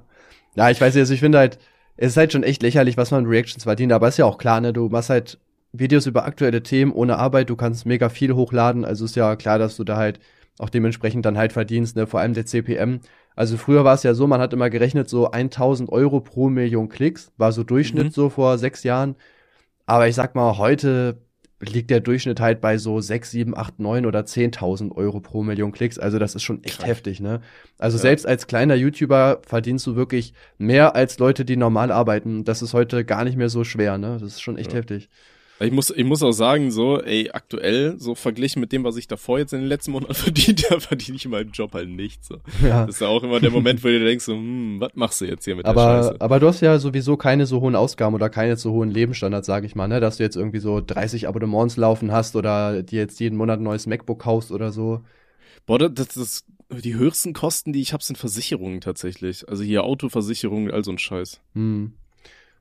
Ja, 0.55 0.69
ich 0.69 0.79
weiß 0.81 0.93
nicht, 0.93 1.01
also 1.01 1.13
ich 1.13 1.19
finde 1.19 1.37
halt, 1.37 1.59
es 1.97 2.11
ist 2.11 2.17
halt 2.17 2.31
schon 2.31 2.43
echt 2.43 2.61
lächerlich, 2.63 2.97
was 2.97 3.11
man 3.11 3.25
Reactions 3.25 3.63
verdient, 3.63 3.91
aber 3.91 4.07
ist 4.07 4.17
ja 4.17 4.25
auch 4.25 4.37
klar, 4.37 4.61
ne, 4.61 4.73
du 4.73 4.89
machst 4.89 5.09
halt 5.09 5.39
Videos 5.71 6.05
über 6.07 6.25
aktuelle 6.25 6.63
Themen 6.63 6.91
ohne 6.91 7.17
Arbeit, 7.17 7.49
du 7.49 7.55
kannst 7.55 7.85
mega 7.85 8.09
viel 8.09 8.33
hochladen, 8.33 8.85
also 8.85 9.05
ist 9.05 9.15
ja 9.15 9.35
klar, 9.35 9.59
dass 9.59 9.75
du 9.77 9.83
da 9.83 9.97
halt 9.97 10.19
auch 10.57 10.69
dementsprechend 10.69 11.25
dann 11.25 11.37
halt 11.37 11.53
verdienst, 11.53 11.95
ne? 11.95 12.07
vor 12.07 12.19
allem 12.19 12.33
der 12.33 12.45
CPM. 12.45 12.99
Also 13.35 13.55
früher 13.55 13.85
war 13.85 13.93
es 13.95 14.03
ja 14.03 14.13
so, 14.13 14.27
man 14.27 14.41
hat 14.41 14.51
immer 14.51 14.69
gerechnet, 14.69 15.07
so 15.09 15.31
1000 15.31 15.89
Euro 15.89 16.19
pro 16.19 16.49
Million 16.49 16.89
Klicks, 16.89 17.31
war 17.37 17.51
so 17.53 17.63
Durchschnitt 17.63 18.07
Mhm. 18.07 18.11
so 18.11 18.29
vor 18.29 18.57
sechs 18.57 18.83
Jahren. 18.83 19.15
Aber 19.85 20.07
ich 20.07 20.15
sag 20.15 20.35
mal, 20.35 20.57
heute 20.57 21.17
liegt 21.61 21.89
der 21.89 21.99
Durchschnitt 21.99 22.39
halt 22.39 22.61
bei 22.61 22.77
so 22.77 23.01
6, 23.01 23.31
7, 23.31 23.55
8, 23.57 23.79
9 23.79 24.05
oder 24.05 24.21
10.000 24.25 24.91
Euro 24.95 25.19
pro 25.19 25.43
Million 25.43 25.71
Klicks. 25.71 25.99
Also 25.99 26.17
das 26.19 26.35
ist 26.35 26.43
schon 26.43 26.63
echt 26.63 26.77
Krank. 26.77 26.89
heftig, 26.89 27.19
ne? 27.19 27.41
Also 27.77 27.97
Ja. 27.97 28.01
selbst 28.03 28.25
als 28.25 28.47
kleiner 28.47 28.75
YouTuber 28.75 29.41
verdienst 29.45 29.85
du 29.85 29.95
wirklich 29.95 30.33
mehr 30.57 30.95
als 30.95 31.19
Leute, 31.19 31.43
die 31.45 31.57
normal 31.57 31.91
arbeiten. 31.91 32.45
Das 32.45 32.61
ist 32.61 32.73
heute 32.73 33.03
gar 33.03 33.23
nicht 33.25 33.37
mehr 33.37 33.49
so 33.49 33.63
schwer, 33.63 33.97
ne? 33.97 34.13
Das 34.21 34.23
ist 34.33 34.41
schon 34.41 34.57
echt 34.57 34.71
Ja. 34.71 34.79
heftig. 34.79 35.09
Ich 35.61 35.71
muss, 35.71 35.89
ich 35.89 36.05
muss 36.05 36.23
auch 36.23 36.31
sagen, 36.31 36.71
so, 36.71 37.01
ey, 37.01 37.31
aktuell, 37.31 37.99
so 37.99 38.15
verglichen 38.15 38.61
mit 38.61 38.71
dem, 38.71 38.85
was 38.85 38.95
ich 38.95 39.07
davor 39.07 39.39
jetzt 39.39 39.51
in 39.53 39.59
den 39.59 39.67
letzten 39.67 39.91
Monaten 39.91 40.13
verdient 40.15 40.69
habe, 40.69 40.79
verdiene 40.79 41.17
ich 41.17 41.25
in 41.25 41.31
meinem 41.31 41.51
Job 41.51 41.73
halt 41.73 41.89
nichts. 41.89 42.27
So. 42.29 42.37
Ja. 42.63 42.85
Das 42.85 42.95
ist 42.95 43.01
ja 43.01 43.07
auch 43.07 43.23
immer 43.23 43.39
der 43.39 43.51
Moment, 43.51 43.83
wo 43.83 43.89
du 43.89 43.99
denkst, 43.99 44.23
so, 44.23 44.33
hm, 44.33 44.79
was 44.79 44.91
machst 44.95 45.19
du 45.19 45.25
jetzt 45.25 45.43
hier 45.43 45.55
mit 45.55 45.65
der 45.65 45.71
Aber, 45.71 46.03
Scheiße? 46.03 46.15
aber 46.21 46.39
du 46.39 46.47
hast 46.47 46.61
ja 46.61 46.79
sowieso 46.79 47.17
keine 47.17 47.45
so 47.45 47.59
hohen 47.59 47.75
Ausgaben 47.75 48.15
oder 48.15 48.29
keine 48.29 48.55
so 48.55 48.71
hohen 48.71 48.89
Lebensstandards, 48.89 49.47
sage 49.47 49.65
ich 49.65 49.75
mal, 49.75 49.87
ne? 49.87 49.99
Dass 49.99 50.17
du 50.17 50.23
jetzt 50.23 50.37
irgendwie 50.37 50.59
so 50.59 50.81
30 50.85 51.27
Abonnements 51.27 51.75
laufen 51.75 52.11
hast 52.11 52.35
oder 52.37 52.81
dir 52.81 52.99
jetzt 52.99 53.19
jeden 53.19 53.37
Monat 53.37 53.59
ein 53.59 53.63
neues 53.63 53.85
MacBook 53.85 54.19
kaufst 54.19 54.51
oder 54.51 54.71
so. 54.71 55.01
Boah, 55.65 55.77
das, 55.77 56.07
das, 56.09 56.45
die 56.71 56.95
höchsten 56.95 57.33
Kosten, 57.33 57.73
die 57.73 57.81
ich 57.81 57.93
habe, 57.93 58.03
sind 58.03 58.17
Versicherungen 58.17 58.79
tatsächlich. 58.81 59.47
Also 59.49 59.63
hier 59.63 59.83
Autoversicherungen, 59.83 60.71
all 60.71 60.83
so 60.83 60.91
ein 60.91 60.99
Scheiß. 60.99 61.41
Hm. 61.53 61.93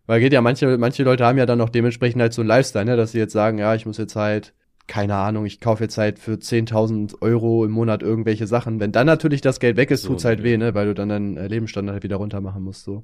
Weil 0.08 0.20
geht 0.20 0.32
ja, 0.32 0.40
manche, 0.40 0.78
manche 0.78 1.02
Leute 1.02 1.26
haben 1.26 1.36
ja 1.36 1.44
dann 1.44 1.58
noch 1.58 1.68
dementsprechend 1.68 2.22
halt 2.22 2.32
so 2.32 2.40
einen 2.40 2.48
Lifestyle, 2.48 2.86
ne? 2.86 2.96
Dass 2.96 3.12
sie 3.12 3.18
jetzt 3.18 3.34
sagen, 3.34 3.58
ja, 3.58 3.74
ich 3.74 3.84
muss 3.84 3.98
jetzt 3.98 4.16
halt, 4.16 4.54
keine 4.86 5.14
Ahnung, 5.14 5.44
ich 5.44 5.60
kaufe 5.60 5.84
jetzt 5.84 5.98
halt 5.98 6.18
für 6.18 6.32
10.000 6.32 7.20
Euro 7.20 7.62
im 7.66 7.72
Monat 7.72 8.02
irgendwelche 8.02 8.46
Sachen. 8.46 8.80
Wenn 8.80 8.90
dann 8.90 9.06
natürlich 9.06 9.42
das 9.42 9.60
Geld 9.60 9.76
weg 9.76 9.90
ist, 9.90 10.02
So, 10.02 10.08
tut's 10.08 10.24
halt 10.24 10.42
weh, 10.42 10.56
ne? 10.56 10.74
Weil 10.74 10.86
du 10.86 10.94
dann 10.94 11.10
deinen 11.10 11.36
äh, 11.36 11.46
Lebensstandard 11.46 11.92
halt 11.92 12.04
wieder 12.04 12.16
runter 12.16 12.40
machen 12.40 12.62
musst, 12.62 12.84
so. 12.84 13.02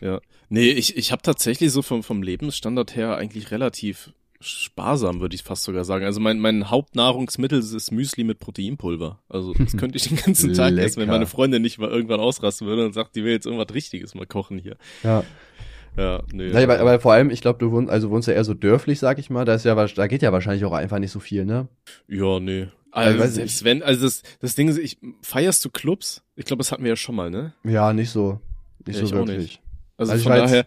Ja. 0.00 0.20
Nee, 0.48 0.70
ich, 0.70 0.96
ich 0.96 1.10
habe 1.10 1.20
tatsächlich 1.20 1.72
so 1.72 1.82
vom, 1.82 2.04
vom 2.04 2.22
Lebensstandard 2.22 2.94
her 2.94 3.16
eigentlich 3.16 3.50
relativ 3.50 4.12
sparsam, 4.38 5.20
würde 5.20 5.34
ich 5.34 5.42
fast 5.42 5.64
sogar 5.64 5.84
sagen. 5.84 6.04
Also 6.04 6.20
mein, 6.20 6.38
mein 6.38 6.70
Hauptnahrungsmittel 6.70 7.58
ist 7.58 7.90
Müsli 7.90 8.22
mit 8.22 8.38
Proteinpulver. 8.38 9.18
Also 9.28 9.52
das 9.52 9.76
könnte 9.76 9.96
ich 9.96 10.08
den 10.08 10.18
ganzen 10.18 10.54
Tag 10.54 10.76
essen, 10.76 11.00
wenn 11.00 11.08
meine 11.08 11.26
Freundin 11.26 11.62
nicht 11.62 11.78
mal 11.78 11.90
irgendwann 11.90 12.20
ausrasten 12.20 12.68
würde 12.68 12.86
und 12.86 12.92
sagt, 12.92 13.16
die 13.16 13.24
will 13.24 13.32
jetzt 13.32 13.46
irgendwas 13.46 13.74
Richtiges 13.74 14.14
mal 14.14 14.26
kochen 14.26 14.58
hier. 14.58 14.76
Ja. 15.02 15.24
Ja, 15.96 16.22
nee. 16.32 16.48
Ja, 16.48 16.62
aber, 16.62 16.78
aber 16.78 17.00
vor 17.00 17.12
allem, 17.12 17.30
ich 17.30 17.40
glaube, 17.40 17.58
du 17.58 17.70
wohnst, 17.72 17.90
also 17.90 18.10
wohnst 18.10 18.28
ja 18.28 18.34
eher 18.34 18.44
so 18.44 18.54
dörflich, 18.54 18.98
sag 18.98 19.18
ich 19.18 19.30
mal. 19.30 19.44
Da 19.44 19.54
ist 19.54 19.64
ja, 19.64 19.74
da 19.86 20.06
geht 20.06 20.22
ja 20.22 20.32
wahrscheinlich 20.32 20.64
auch 20.64 20.72
einfach 20.72 20.98
nicht 20.98 21.10
so 21.12 21.20
viel, 21.20 21.44
ne? 21.44 21.68
ja, 22.08 22.38
nee. 22.40 22.68
Also, 22.92 23.20
Also 23.22 23.34
selbst 23.34 23.62
wenn, 23.64 23.82
also 23.82 24.04
das, 24.06 24.22
das 24.40 24.54
Ding 24.54 24.68
ist, 24.68 24.78
ich, 24.78 24.98
feierst 25.20 25.62
du 25.64 25.68
Clubs? 25.70 26.22
Ich 26.34 26.46
glaube, 26.46 26.58
das 26.62 26.72
hatten 26.72 26.82
wir 26.82 26.90
ja 26.90 26.96
schon 26.96 27.14
mal, 27.14 27.30
ne? 27.30 27.52
Ja, 27.64 27.92
nicht 27.92 28.08
so. 28.10 28.40
Nicht 28.86 28.96
Ja, 28.96 29.00
so 29.02 29.06
ich 29.06 29.12
wirklich. 29.12 29.36
nicht. 29.38 29.60
Also, 29.98 30.12
Also 30.12 30.20
ich 30.22 30.26
von 30.28 30.36
jetzt- 30.36 30.50
daher, 30.50 30.66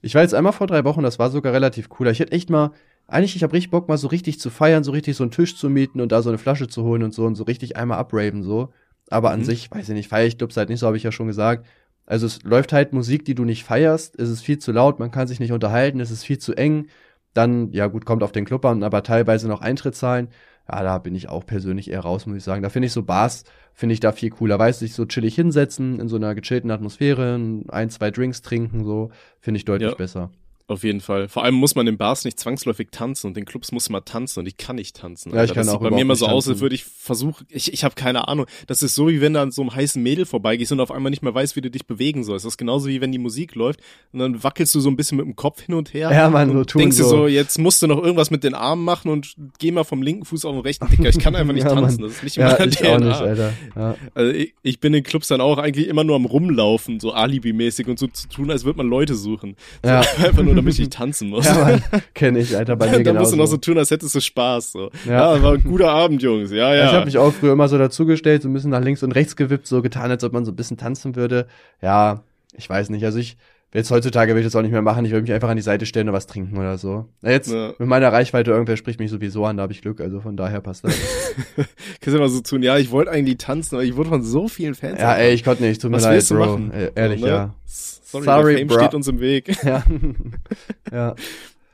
Ich 0.00 0.14
war 0.14 0.22
jetzt 0.22 0.32
einmal 0.34 0.52
vor 0.52 0.66
drei 0.66 0.84
Wochen, 0.84 1.02
das 1.02 1.18
war 1.18 1.28
sogar 1.30 1.52
relativ 1.52 1.88
cool. 1.98 2.08
Ich 2.08 2.20
hätte 2.20 2.32
echt 2.32 2.48
mal, 2.50 2.70
eigentlich, 3.06 3.36
ich 3.36 3.42
habe 3.42 3.52
richtig 3.52 3.70
Bock, 3.70 3.88
mal 3.88 3.98
so 3.98 4.08
richtig 4.08 4.38
zu 4.40 4.48
feiern, 4.48 4.84
so 4.84 4.92
richtig 4.92 5.16
so 5.16 5.24
einen 5.24 5.30
Tisch 5.30 5.56
zu 5.56 5.68
mieten 5.68 6.00
und 6.00 6.12
da 6.12 6.22
so 6.22 6.28
eine 6.30 6.38
Flasche 6.38 6.68
zu 6.68 6.84
holen 6.84 7.02
und 7.02 7.12
so 7.12 7.24
und 7.26 7.34
so 7.34 7.44
richtig 7.44 7.76
einmal 7.76 7.98
abraven, 7.98 8.42
so. 8.42 8.72
Aber 9.10 9.30
an 9.32 9.40
Mhm. 9.40 9.44
sich, 9.44 9.70
weiß 9.70 9.88
ich 9.88 9.94
nicht, 9.94 10.08
feier 10.08 10.26
ich 10.26 10.38
Clubs 10.38 10.56
halt 10.56 10.68
nicht 10.68 10.78
so, 10.80 10.86
habe 10.86 10.96
ich 10.96 11.02
ja 11.02 11.12
schon 11.12 11.26
gesagt. 11.26 11.66
Also 12.08 12.24
es 12.26 12.42
läuft 12.42 12.72
halt 12.72 12.94
Musik, 12.94 13.26
die 13.26 13.34
du 13.34 13.44
nicht 13.44 13.64
feierst, 13.64 14.18
es 14.18 14.30
ist 14.30 14.40
viel 14.40 14.58
zu 14.58 14.72
laut, 14.72 14.98
man 14.98 15.10
kann 15.10 15.28
sich 15.28 15.40
nicht 15.40 15.52
unterhalten, 15.52 16.00
es 16.00 16.10
ist 16.10 16.24
viel 16.24 16.38
zu 16.38 16.54
eng. 16.54 16.86
Dann, 17.34 17.70
ja 17.72 17.86
gut, 17.86 18.06
kommt 18.06 18.22
auf 18.22 18.32
den 18.32 18.46
Club 18.46 18.64
an, 18.64 18.82
aber 18.82 19.02
teilweise 19.02 19.46
noch 19.46 19.60
Eintritt 19.60 19.94
zahlen. 19.94 20.28
Ja, 20.70 20.82
da 20.82 20.96
bin 20.98 21.14
ich 21.14 21.28
auch 21.28 21.44
persönlich 21.44 21.90
eher 21.90 22.00
raus, 22.00 22.24
muss 22.24 22.38
ich 22.38 22.44
sagen. 22.44 22.62
Da 22.62 22.70
finde 22.70 22.86
ich 22.86 22.92
so 22.92 23.02
Bars, 23.02 23.44
finde 23.74 23.92
ich 23.92 24.00
da 24.00 24.12
viel 24.12 24.30
cooler. 24.30 24.58
Weißt 24.58 24.80
du, 24.80 24.86
sich 24.86 24.94
so 24.94 25.04
chillig 25.04 25.34
hinsetzen, 25.34 26.00
in 26.00 26.08
so 26.08 26.16
einer 26.16 26.34
gechillten 26.34 26.70
Atmosphäre, 26.70 27.38
ein, 27.68 27.90
zwei 27.90 28.10
Drinks 28.10 28.40
trinken, 28.40 28.84
so, 28.84 29.10
finde 29.40 29.58
ich 29.58 29.66
deutlich 29.66 29.90
Ja. 29.90 29.96
besser. 29.96 30.30
Auf 30.68 30.84
jeden 30.84 31.00
Fall. 31.00 31.28
Vor 31.28 31.44
allem 31.44 31.54
muss 31.54 31.74
man 31.74 31.86
in 31.86 31.96
Bars 31.96 32.24
nicht 32.24 32.38
zwangsläufig 32.38 32.88
tanzen 32.90 33.28
und 33.28 33.38
in 33.38 33.46
Clubs 33.46 33.72
muss 33.72 33.88
man 33.88 34.04
tanzen 34.04 34.40
und 34.40 34.46
ich 34.46 34.58
kann 34.58 34.76
nicht 34.76 34.96
tanzen. 34.96 35.34
Ja, 35.34 35.42
ich 35.42 35.54
kann 35.54 35.66
das 35.66 35.74
auch 35.74 35.80
sieht 35.80 35.88
bei 35.90 35.94
mir 35.96 36.02
immer 36.02 36.14
so 36.14 36.26
aus, 36.26 36.44
als 36.44 36.44
tanzen. 36.46 36.60
würde 36.60 36.74
ich 36.74 36.84
versuchen, 36.84 37.46
ich, 37.48 37.72
ich 37.72 37.84
habe 37.84 37.94
keine 37.94 38.28
Ahnung. 38.28 38.44
Das 38.66 38.82
ist 38.82 38.94
so, 38.94 39.08
wie 39.08 39.20
wenn 39.22 39.32
du 39.32 39.40
an 39.40 39.50
so 39.50 39.62
einem 39.62 39.74
heißen 39.74 40.02
Mädel 40.02 40.26
vorbeigehst 40.26 40.70
und 40.70 40.80
auf 40.80 40.90
einmal 40.90 41.08
nicht 41.10 41.22
mehr 41.22 41.34
weißt, 41.34 41.56
wie 41.56 41.62
du 41.62 41.70
dich 41.70 41.86
bewegen 41.86 42.22
sollst. 42.22 42.44
Das 42.44 42.52
ist 42.52 42.58
genauso 42.58 42.88
wie 42.88 43.00
wenn 43.00 43.12
die 43.12 43.18
Musik 43.18 43.54
läuft 43.54 43.80
und 44.12 44.18
dann 44.20 44.44
wackelst 44.44 44.74
du 44.74 44.80
so 44.80 44.90
ein 44.90 44.96
bisschen 44.96 45.16
mit 45.16 45.26
dem 45.26 45.36
Kopf 45.36 45.62
hin 45.62 45.74
und 45.74 45.94
her. 45.94 46.12
Ja, 46.12 46.28
Mann, 46.28 46.52
so 46.52 46.64
tun 46.64 46.80
denkst 46.80 46.98
du 46.98 47.04
so. 47.04 47.26
jetzt 47.26 47.58
musst 47.58 47.80
du 47.80 47.86
noch 47.86 48.02
irgendwas 48.02 48.30
mit 48.30 48.44
den 48.44 48.54
Armen 48.54 48.84
machen 48.84 49.10
und 49.10 49.34
geh 49.58 49.70
mal 49.70 49.84
vom 49.84 50.02
linken 50.02 50.26
Fuß 50.26 50.44
auf 50.44 50.52
den 50.54 50.60
rechten. 50.60 50.86
Dicker, 50.90 51.08
ich 51.08 51.18
kann 51.18 51.34
einfach 51.34 51.54
nicht 51.54 51.64
Ja, 51.68 51.74
tanzen. 51.74 52.02
Das 52.02 52.12
ist 52.12 52.22
nicht 52.24 52.36
Ja, 52.36 52.58
ich 52.62 52.84
auch 52.86 52.98
nicht, 52.98 53.20
Alter. 53.20 53.52
Ja. 53.74 53.96
Also 54.14 54.32
ich, 54.32 54.54
ich 54.62 54.80
bin 54.80 54.92
in 54.92 55.02
Clubs 55.02 55.28
dann 55.28 55.40
auch 55.40 55.56
eigentlich 55.58 55.88
immer 55.88 56.04
nur 56.04 56.16
am 56.16 56.26
rumlaufen, 56.26 57.00
so 57.00 57.12
Alibi-mäßig 57.12 57.86
und 57.88 57.98
so 57.98 58.06
zu 58.06 58.28
tun, 58.28 58.50
als 58.50 58.64
würde 58.64 58.76
man 58.76 58.88
Leute 58.88 59.14
suchen. 59.14 59.56
So, 59.82 59.88
Ja. 59.88 60.00
Einfach 60.18 60.42
nur, 60.42 60.57
damit 60.58 60.78
ich 60.78 60.88
tanzen 60.90 61.28
muss. 61.30 61.44
ja, 61.46 61.78
kenne 62.14 62.38
ich, 62.38 62.56
Alter, 62.56 62.76
bei 62.76 62.86
mir 62.90 62.92
musst 62.98 63.04
genauso. 63.04 63.30
du 63.32 63.36
noch 63.36 63.46
so 63.46 63.56
tun, 63.56 63.78
als 63.78 63.90
hättest 63.90 64.14
du 64.14 64.20
Spaß. 64.20 64.72
So. 64.72 64.90
Ja. 65.06 65.34
Ja, 65.36 65.42
war 65.42 65.54
ein 65.54 65.62
guter 65.64 65.90
Abend, 65.90 66.22
Jungs. 66.22 66.50
Ja, 66.50 66.74
Ja. 66.74 66.86
Ich 66.86 66.92
habe 66.92 67.04
mich 67.06 67.18
auch 67.18 67.32
früher 67.32 67.52
immer 67.52 67.68
so 67.68 67.78
dazugestellt, 67.78 68.42
so 68.42 68.48
ein 68.48 68.52
bisschen 68.52 68.70
nach 68.70 68.82
links 68.82 69.02
und 69.02 69.12
rechts 69.12 69.36
gewippt, 69.36 69.66
so 69.66 69.82
getan, 69.82 70.10
als 70.10 70.22
ob 70.24 70.32
man 70.32 70.44
so 70.44 70.52
ein 70.52 70.56
bisschen 70.56 70.76
tanzen 70.76 71.16
würde. 71.16 71.46
Ja, 71.82 72.22
ich 72.56 72.68
weiß 72.68 72.90
nicht. 72.90 73.04
Also 73.04 73.18
ich 73.18 73.36
jetzt 73.74 73.90
heutzutage 73.90 74.32
will 74.34 74.40
ich 74.40 74.46
das 74.46 74.56
auch 74.56 74.62
nicht 74.62 74.70
mehr 74.72 74.80
machen. 74.80 75.04
Ich 75.04 75.12
will 75.12 75.20
mich 75.20 75.30
einfach 75.30 75.50
an 75.50 75.56
die 75.56 75.62
Seite 75.62 75.84
stellen 75.84 76.08
und 76.08 76.14
was 76.14 76.26
trinken 76.26 76.56
oder 76.56 76.78
so. 76.78 77.04
Jetzt 77.20 77.52
Ja. 77.52 77.74
mit 77.78 77.86
meiner 77.86 78.10
Reichweite 78.10 78.50
irgendwer 78.50 78.78
spricht 78.78 78.98
mich 78.98 79.10
sowieso 79.10 79.44
an, 79.44 79.58
da 79.58 79.64
habe 79.64 79.74
ich 79.74 79.82
Glück. 79.82 80.00
Also 80.00 80.20
von 80.20 80.38
daher 80.38 80.62
passt 80.62 80.84
das. 80.84 80.94
Kannst 82.00 82.16
du 82.16 82.18
mal 82.18 82.30
so 82.30 82.40
tun, 82.40 82.62
ja, 82.62 82.78
ich 82.78 82.90
wollte 82.90 83.10
eigentlich 83.10 83.36
tanzen, 83.36 83.74
aber 83.74 83.84
ich 83.84 83.94
wurde 83.94 84.08
von 84.08 84.22
so 84.22 84.48
vielen 84.48 84.74
Fans. 84.74 84.98
ja, 84.98 85.14
ey, 85.14 85.34
ich 85.34 85.44
konnte 85.44 85.62
nicht. 85.64 85.82
Tut 85.82 85.90
mir 85.90 85.98
was 85.98 86.04
leid, 86.04 86.14
willst 86.14 86.30
du 86.30 86.36
Bro. 86.36 86.46
machen? 86.46 86.70
Äh, 86.72 86.92
ehrlich, 86.94 87.20
So, 87.20 87.26
ne? 87.26 87.32
ja. 87.32 87.54
Sorry, 88.10 88.24
Sorry, 88.24 88.56
Fame 88.58 88.70
steht 88.70 88.94
uns 88.94 89.06
im 89.08 89.20
Weg. 89.20 89.54
Ja. 89.64 89.82
ja. 90.92 91.14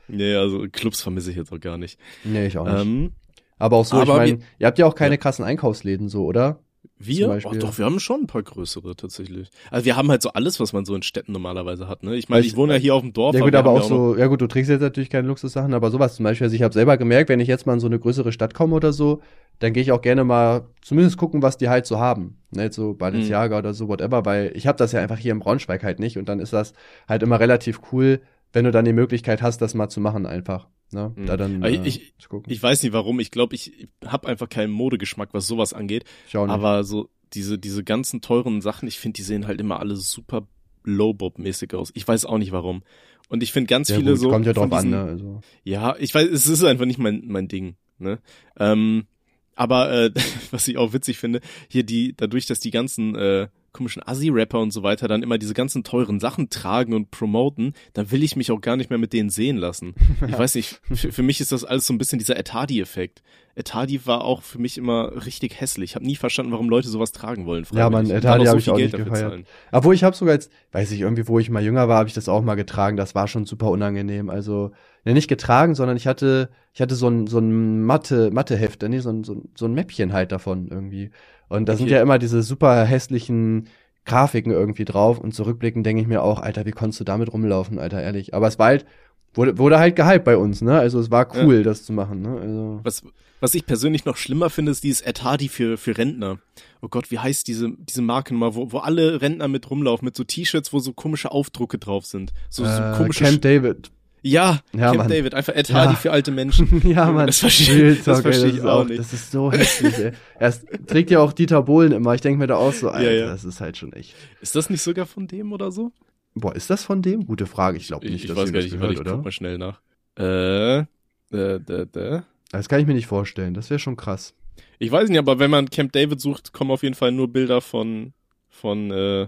Nee, 0.07 0.35
also 0.35 0.67
Clubs 0.71 1.01
vermisse 1.01 1.31
ich 1.31 1.37
jetzt 1.37 1.51
auch 1.51 1.59
gar 1.59 1.77
nicht. 1.77 1.99
Nee, 2.23 2.47
ich 2.47 2.57
auch 2.57 2.65
nicht. 2.65 2.81
Ähm, 2.81 3.11
aber 3.57 3.77
auch 3.77 3.85
so, 3.85 3.95
aber 3.95 4.25
ich 4.25 4.33
meine, 4.33 4.43
ihr 4.59 4.67
habt 4.67 4.77
ja 4.77 4.85
auch 4.85 4.95
keine 4.95 5.15
Ja. 5.15 5.17
krassen 5.17 5.45
Einkaufsläden 5.45 6.09
so, 6.09 6.25
oder? 6.25 6.59
Wir? 6.97 7.27
Oh, 7.45 7.53
doch, 7.59 7.77
wir 7.77 7.85
haben 7.85 7.99
schon 7.99 8.21
ein 8.21 8.27
paar 8.27 8.43
größere 8.43 8.95
tatsächlich. 8.95 9.49
Also 9.71 9.85
wir 9.85 9.95
haben 9.95 10.09
halt 10.09 10.21
so 10.21 10.29
alles, 10.29 10.59
was 10.59 10.73
man 10.73 10.85
so 10.85 10.95
in 10.95 11.01
Städten 11.03 11.31
normalerweise 11.33 11.87
hat. 11.87 12.03
Ne? 12.03 12.15
Ich 12.15 12.29
meine, 12.29 12.41
ich, 12.41 12.47
ich- 12.47 12.55
wohne 12.55 12.73
ja 12.73 12.79
hier 12.79 12.95
auf 12.95 13.01
dem 13.01 13.13
Dorf. 13.13 13.33
Ja 13.35 13.41
gut, 13.41 13.53
aber 13.55 13.69
haben 13.71 13.77
auch 13.77 13.83
so, 14.13 14.15
ja 14.17 14.27
gut, 14.27 14.41
du 14.41 14.47
trägst 14.47 14.69
jetzt 14.69 14.81
natürlich 14.81 15.09
keine 15.09 15.27
Luxussachen, 15.27 15.73
aber 15.73 15.91
sowas 15.91 16.15
zum 16.15 16.23
Beispiel, 16.23 16.45
also 16.45 16.55
ich 16.55 16.61
habe 16.61 16.73
selber 16.73 16.97
gemerkt, 16.97 17.29
wenn 17.29 17.39
ich 17.39 17.47
jetzt 17.47 17.65
mal 17.65 17.73
in 17.73 17.79
so 17.79 17.87
eine 17.87 17.99
größere 17.99 18.31
Stadt 18.31 18.53
komme 18.53 18.75
oder 18.75 18.93
so, 18.93 19.21
dann 19.59 19.73
gehe 19.73 19.83
ich 19.83 19.91
auch 19.91 20.01
gerne 20.01 20.23
mal 20.23 20.67
zumindest 20.81 21.17
gucken, 21.17 21.41
was 21.41 21.57
die 21.57 21.69
halt 21.69 21.85
so 21.85 21.99
haben. 21.99 22.37
Ne, 22.51 22.71
so 22.71 22.93
Balenciaga 22.93 23.57
oder 23.59 23.73
so, 23.73 23.87
whatever, 23.87 24.25
weil 24.25 24.51
ich 24.55 24.65
habe 24.67 24.77
das 24.77 24.91
ja 24.91 25.01
einfach 25.01 25.17
hier 25.17 25.31
im 25.31 25.39
Braunschweig 25.39 25.83
halt 25.83 25.99
nicht 25.99 26.17
und 26.17 26.29
dann 26.29 26.39
ist 26.39 26.53
das 26.53 26.73
halt 27.07 27.23
immer 27.23 27.39
relativ 27.39 27.81
cool, 27.91 28.21
wenn 28.53 28.63
du 28.65 28.71
dann 28.71 28.85
die 28.85 28.93
Möglichkeit 28.93 29.41
hast, 29.41 29.61
das 29.61 29.73
mal 29.73 29.89
zu 29.89 29.99
machen 29.99 30.25
einfach. 30.25 30.67
Ne? 30.91 31.13
Mhm. 31.15 31.25
Da 31.25 31.37
dann 31.37 31.57
Aber 31.57 31.69
äh, 31.69 31.87
ich-. 31.87 32.13
Ich 32.47 32.61
weiß 32.63 32.83
nicht 32.83 32.93
warum. 32.93 33.19
Ich 33.19 33.31
glaube, 33.31 33.55
ich 33.55 33.87
habe 34.05 34.27
einfach 34.27 34.49
keinen 34.49 34.71
Modegeschmack, 34.71 35.33
was 35.33 35.47
sowas 35.47 35.73
angeht. 35.73 36.05
Ich. 36.27 36.35
Aber 36.35 36.83
so 36.83 37.09
diese, 37.33 37.57
diese 37.57 37.83
ganzen 37.83 38.21
teuren 38.21 38.61
Sachen, 38.61 38.87
ich 38.87 38.99
finde, 38.99 39.17
die 39.17 39.23
sehen 39.23 39.47
halt 39.47 39.59
immer 39.59 39.79
alle 39.79 39.95
super 39.95 40.47
Low-Bob-mäßig 40.83 41.73
aus. 41.73 41.91
Ich 41.95 42.07
weiß 42.07 42.25
auch 42.25 42.37
nicht 42.37 42.51
warum. 42.51 42.83
Und 43.27 43.41
ich 43.43 43.51
finde 43.51 43.67
ganz 43.67 43.89
ja, 43.89 43.97
viele 43.97 44.11
gut, 44.11 44.19
so. 44.19 44.29
kommt 44.29 44.45
ja 44.45 44.53
drauf 44.53 44.71
an, 44.71 44.85
diesen- 44.85 44.89
ne? 44.91 45.01
Also. 45.01 45.41
Ja, 45.63 45.95
ich 45.97 46.13
weiß, 46.13 46.29
es 46.29 46.47
ist 46.47 46.63
einfach 46.63 46.85
nicht 46.85 46.99
mein, 46.99 47.23
mein 47.25 47.47
Ding, 47.47 47.75
ne? 47.97 48.19
Ähm, 48.57 49.07
aber 49.55 49.91
äh, 49.91 50.11
was 50.51 50.67
ich 50.67 50.77
auch 50.77 50.93
witzig 50.93 51.17
finde, 51.17 51.41
hier 51.67 51.83
die, 51.83 52.13
dadurch, 52.15 52.45
dass 52.45 52.59
die 52.59 52.71
ganzen 52.71 53.15
äh, 53.15 53.47
komischen 53.75 54.01
Assi-Rapper 54.05 54.59
und 54.59 54.71
so 54.71 54.83
weiter 54.83 55.07
dann 55.07 55.21
immer 55.21 55.37
diese 55.37 55.53
ganzen 55.53 55.83
teuren 55.83 56.19
Sachen 56.19 56.49
tragen 56.49 56.93
und 56.93 57.11
promoten, 57.11 57.73
dann 57.93 58.09
will 58.11 58.23
ich 58.23 58.35
mich 58.35 58.51
auch 58.51 58.61
gar 58.61 58.77
nicht 58.77 58.89
mehr 58.89 58.99
mit 58.99 59.13
denen 59.13 59.29
sehen 59.29 59.57
lassen. 59.57 59.93
Ich 60.27 60.39
weiß 60.39 60.55
nicht, 60.55 60.81
für, 60.91 61.11
für 61.11 61.23
mich 61.23 61.39
ist 61.39 61.51
das 61.51 61.63
alles 61.63 61.85
so 61.85 61.93
ein 61.93 61.97
bisschen 61.97 62.19
dieser 62.19 62.37
Etadi-Effekt. 62.37 63.21
Etadi 63.55 64.05
war 64.05 64.23
auch 64.23 64.41
für 64.41 64.59
mich 64.59 64.77
immer 64.77 65.25
richtig 65.25 65.61
hässlich. 65.61 65.91
Ich 65.91 65.95
habe 65.95 66.05
nie 66.05 66.15
verstanden, 66.15 66.51
warum 66.51 66.69
Leute 66.69 66.89
sowas 66.89 67.13
tragen 67.13 67.45
wollen. 67.45 67.65
Ja, 67.71 67.89
Mann, 67.89 68.05
freiwillig 68.05 68.11
und 68.11 68.17
Etadi 68.17 68.43
dann 68.43 68.47
hab 68.47 68.53
so 68.53 68.57
ich 68.57 68.69
auch 68.69 68.77
nicht 68.77 68.97
gefeiert. 68.97 69.29
zahlen. 69.29 69.45
Obwohl 69.71 69.95
ich 69.95 70.03
habe 70.03 70.15
sogar 70.15 70.33
jetzt, 70.33 70.51
weiß 70.73 70.91
ich, 70.91 71.01
irgendwie, 71.01 71.27
wo 71.27 71.39
ich 71.39 71.49
mal 71.49 71.63
jünger 71.63 71.87
war, 71.87 71.99
habe 71.99 72.09
ich 72.09 72.13
das 72.13 72.27
auch 72.27 72.41
mal 72.41 72.55
getragen. 72.55 72.97
Das 72.97 73.15
war 73.15 73.27
schon 73.27 73.45
super 73.45 73.69
unangenehm. 73.69 74.29
Also, 74.29 74.71
ne, 75.05 75.13
nicht 75.13 75.29
getragen, 75.29 75.73
sondern 75.73 75.95
ich 75.95 76.05
hatte, 76.05 76.49
ich 76.73 76.81
hatte 76.81 76.95
so 76.95 77.07
ein, 77.07 77.27
so 77.27 77.39
ein 77.39 77.83
Mathe, 77.83 78.29
Matheheft, 78.31 78.81
so 78.81 78.87
ein, 78.87 79.23
so 79.23 79.33
ein, 79.33 79.49
so 79.55 79.65
ein 79.65 79.73
Mäppchen 79.73 80.11
halt 80.11 80.33
davon 80.33 80.67
irgendwie. 80.69 81.11
Und 81.49 81.67
da 81.69 81.75
sind 81.75 81.85
Okay. 81.85 81.95
ja 81.95 82.01
immer 82.01 82.17
diese 82.19 82.43
super 82.43 82.83
hässlichen 82.85 83.67
Grafiken 84.05 84.51
irgendwie 84.51 84.85
drauf. 84.85 85.19
Und 85.19 85.33
zurückblickend 85.33 85.85
denke 85.85 86.01
ich 86.01 86.07
mir 86.07 86.21
auch, 86.21 86.39
Alter, 86.39 86.65
wie 86.65 86.71
konntest 86.71 86.99
du 86.99 87.03
damit 87.03 87.31
rumlaufen, 87.33 87.79
Alter, 87.79 88.01
ehrlich. 88.01 88.33
Aber 88.33 88.47
es 88.47 88.59
war 88.59 88.67
halt, 88.67 88.85
wurde, 89.33 89.57
wurde 89.57 89.79
halt 89.79 89.95
gehypt 89.95 90.25
bei 90.25 90.37
uns, 90.37 90.61
ne? 90.61 90.77
Also 90.79 90.99
es 90.99 91.11
war 91.11 91.27
cool, 91.35 91.63
das 91.63 91.83
zu 91.83 91.93
machen, 91.93 92.21
ne? 92.21 92.39
Also, 92.39 92.79
Was, 92.83 93.03
was 93.41 93.53
ich 93.55 93.65
persönlich 93.65 94.05
noch 94.05 94.17
schlimmer 94.17 94.49
finde, 94.49 94.71
ist 94.71 94.83
dieses 94.83 95.01
Etadi 95.01 95.49
für, 95.49 95.77
für 95.77 95.97
Rentner. 95.97 96.39
Oh 96.81 96.87
Gott, 96.87 97.11
wie 97.11 97.19
heißt 97.19 97.47
diese, 97.47 97.71
diese 97.77 98.01
Marke 98.01 98.33
nochmal, 98.33 98.55
wo, 98.55 98.71
wo 98.71 98.77
alle 98.79 99.21
Rentner 99.21 99.47
mit 99.47 99.69
rumlaufen, 99.69 100.05
mit 100.05 100.15
so 100.15 100.23
T-Shirts, 100.23 100.71
wo 100.71 100.79
so 100.79 100.93
komische 100.93 101.31
Aufdrucke 101.31 101.77
drauf 101.79 102.05
sind. 102.05 102.33
So, 102.49 102.63
so 102.63 102.69
äh, 102.71 102.93
komische. 102.95 103.23
Camp 103.23 103.41
David. 103.41 103.91
Ja, 104.27 104.59
Ja, 104.73 104.87
Camp 104.87 104.97
Mann. 104.97 105.07
David, 105.09 105.35
einfach 105.35 105.53
Ed 105.55 105.71
Hardy 105.71 105.93
Ja. 105.93 105.99
für 105.99 106.11
alte 106.11 106.31
Menschen. 106.31 106.81
ja, 106.89 107.11
Mann. 107.11 107.27
Das 107.27 107.39
verstehe 107.39 107.75
Real 107.93 107.97
das 108.03 108.21
verstehe 108.21 108.47
ich 108.49 108.57
ist 108.57 108.65
auch 108.65 108.83
nicht. 108.85 108.97
Das 108.99 109.13
ist 109.13 109.31
so 109.31 109.51
hässlich, 109.51 109.97
ey. 109.99 110.11
Erst 110.39 110.65
trägt 110.87 111.11
ja 111.11 111.19
auch 111.19 111.31
Dieter 111.31 111.61
Bohlen 111.61 111.91
immer. 111.91 112.15
Ich 112.15 112.21
denke 112.21 112.39
mir 112.39 112.47
da 112.47 112.55
auch 112.55 112.73
so, 112.73 112.89
Alter, 112.89 113.11
ja. 113.11 113.27
das 113.27 113.43
ist 113.45 113.61
halt 113.61 113.77
schon 113.77 113.93
echt. 113.93 114.15
Ist 114.41 114.55
das 114.55 114.71
nicht 114.71 114.81
sogar 114.81 115.05
von 115.05 115.27
dem 115.27 115.53
oder 115.53 115.71
so? 115.71 115.91
Boah, 116.33 116.55
ist 116.55 116.71
das 116.71 116.83
von 116.83 117.03
dem? 117.03 117.25
Gute 117.27 117.45
Frage. 117.45 117.77
Ich 117.77 117.85
glaube 117.87 118.05
Ich, 118.07 118.11
nicht, 118.13 118.23
ich 118.23 118.27
dass 118.29 118.37
weiß 118.37 118.51
gar 118.51 118.61
das 118.61 118.63
nicht, 118.71 118.73
gehört, 118.79 118.93
ich 118.93 118.99
oder? 118.99 119.11
guck 119.13 119.25
mal 119.25 119.31
schnell 119.31 119.59
nach. 119.59 119.79
Äh, 120.17 120.79
äh, 120.79 120.85
da, 121.31 121.85
da. 121.91 122.23
Das 122.51 122.67
kann 122.67 122.79
ich 122.79 122.87
mir 122.87 122.93
nicht 122.95 123.07
vorstellen. 123.07 123.53
Das 123.53 123.69
wäre 123.69 123.79
schon 123.79 123.95
krass. 123.95 124.33
Ich 124.79 124.91
weiß 124.91 125.07
nicht, 125.09 125.19
aber 125.19 125.37
wenn 125.37 125.51
man 125.51 125.69
Camp 125.69 125.91
David 125.91 126.19
sucht, 126.19 126.51
kommen 126.51 126.71
auf 126.71 126.81
jeden 126.83 126.95
Fall 126.95 127.11
nur 127.11 127.27
Bilder 127.31 127.61
von, 127.61 128.13
von 128.49 128.89
äh, 128.91 129.27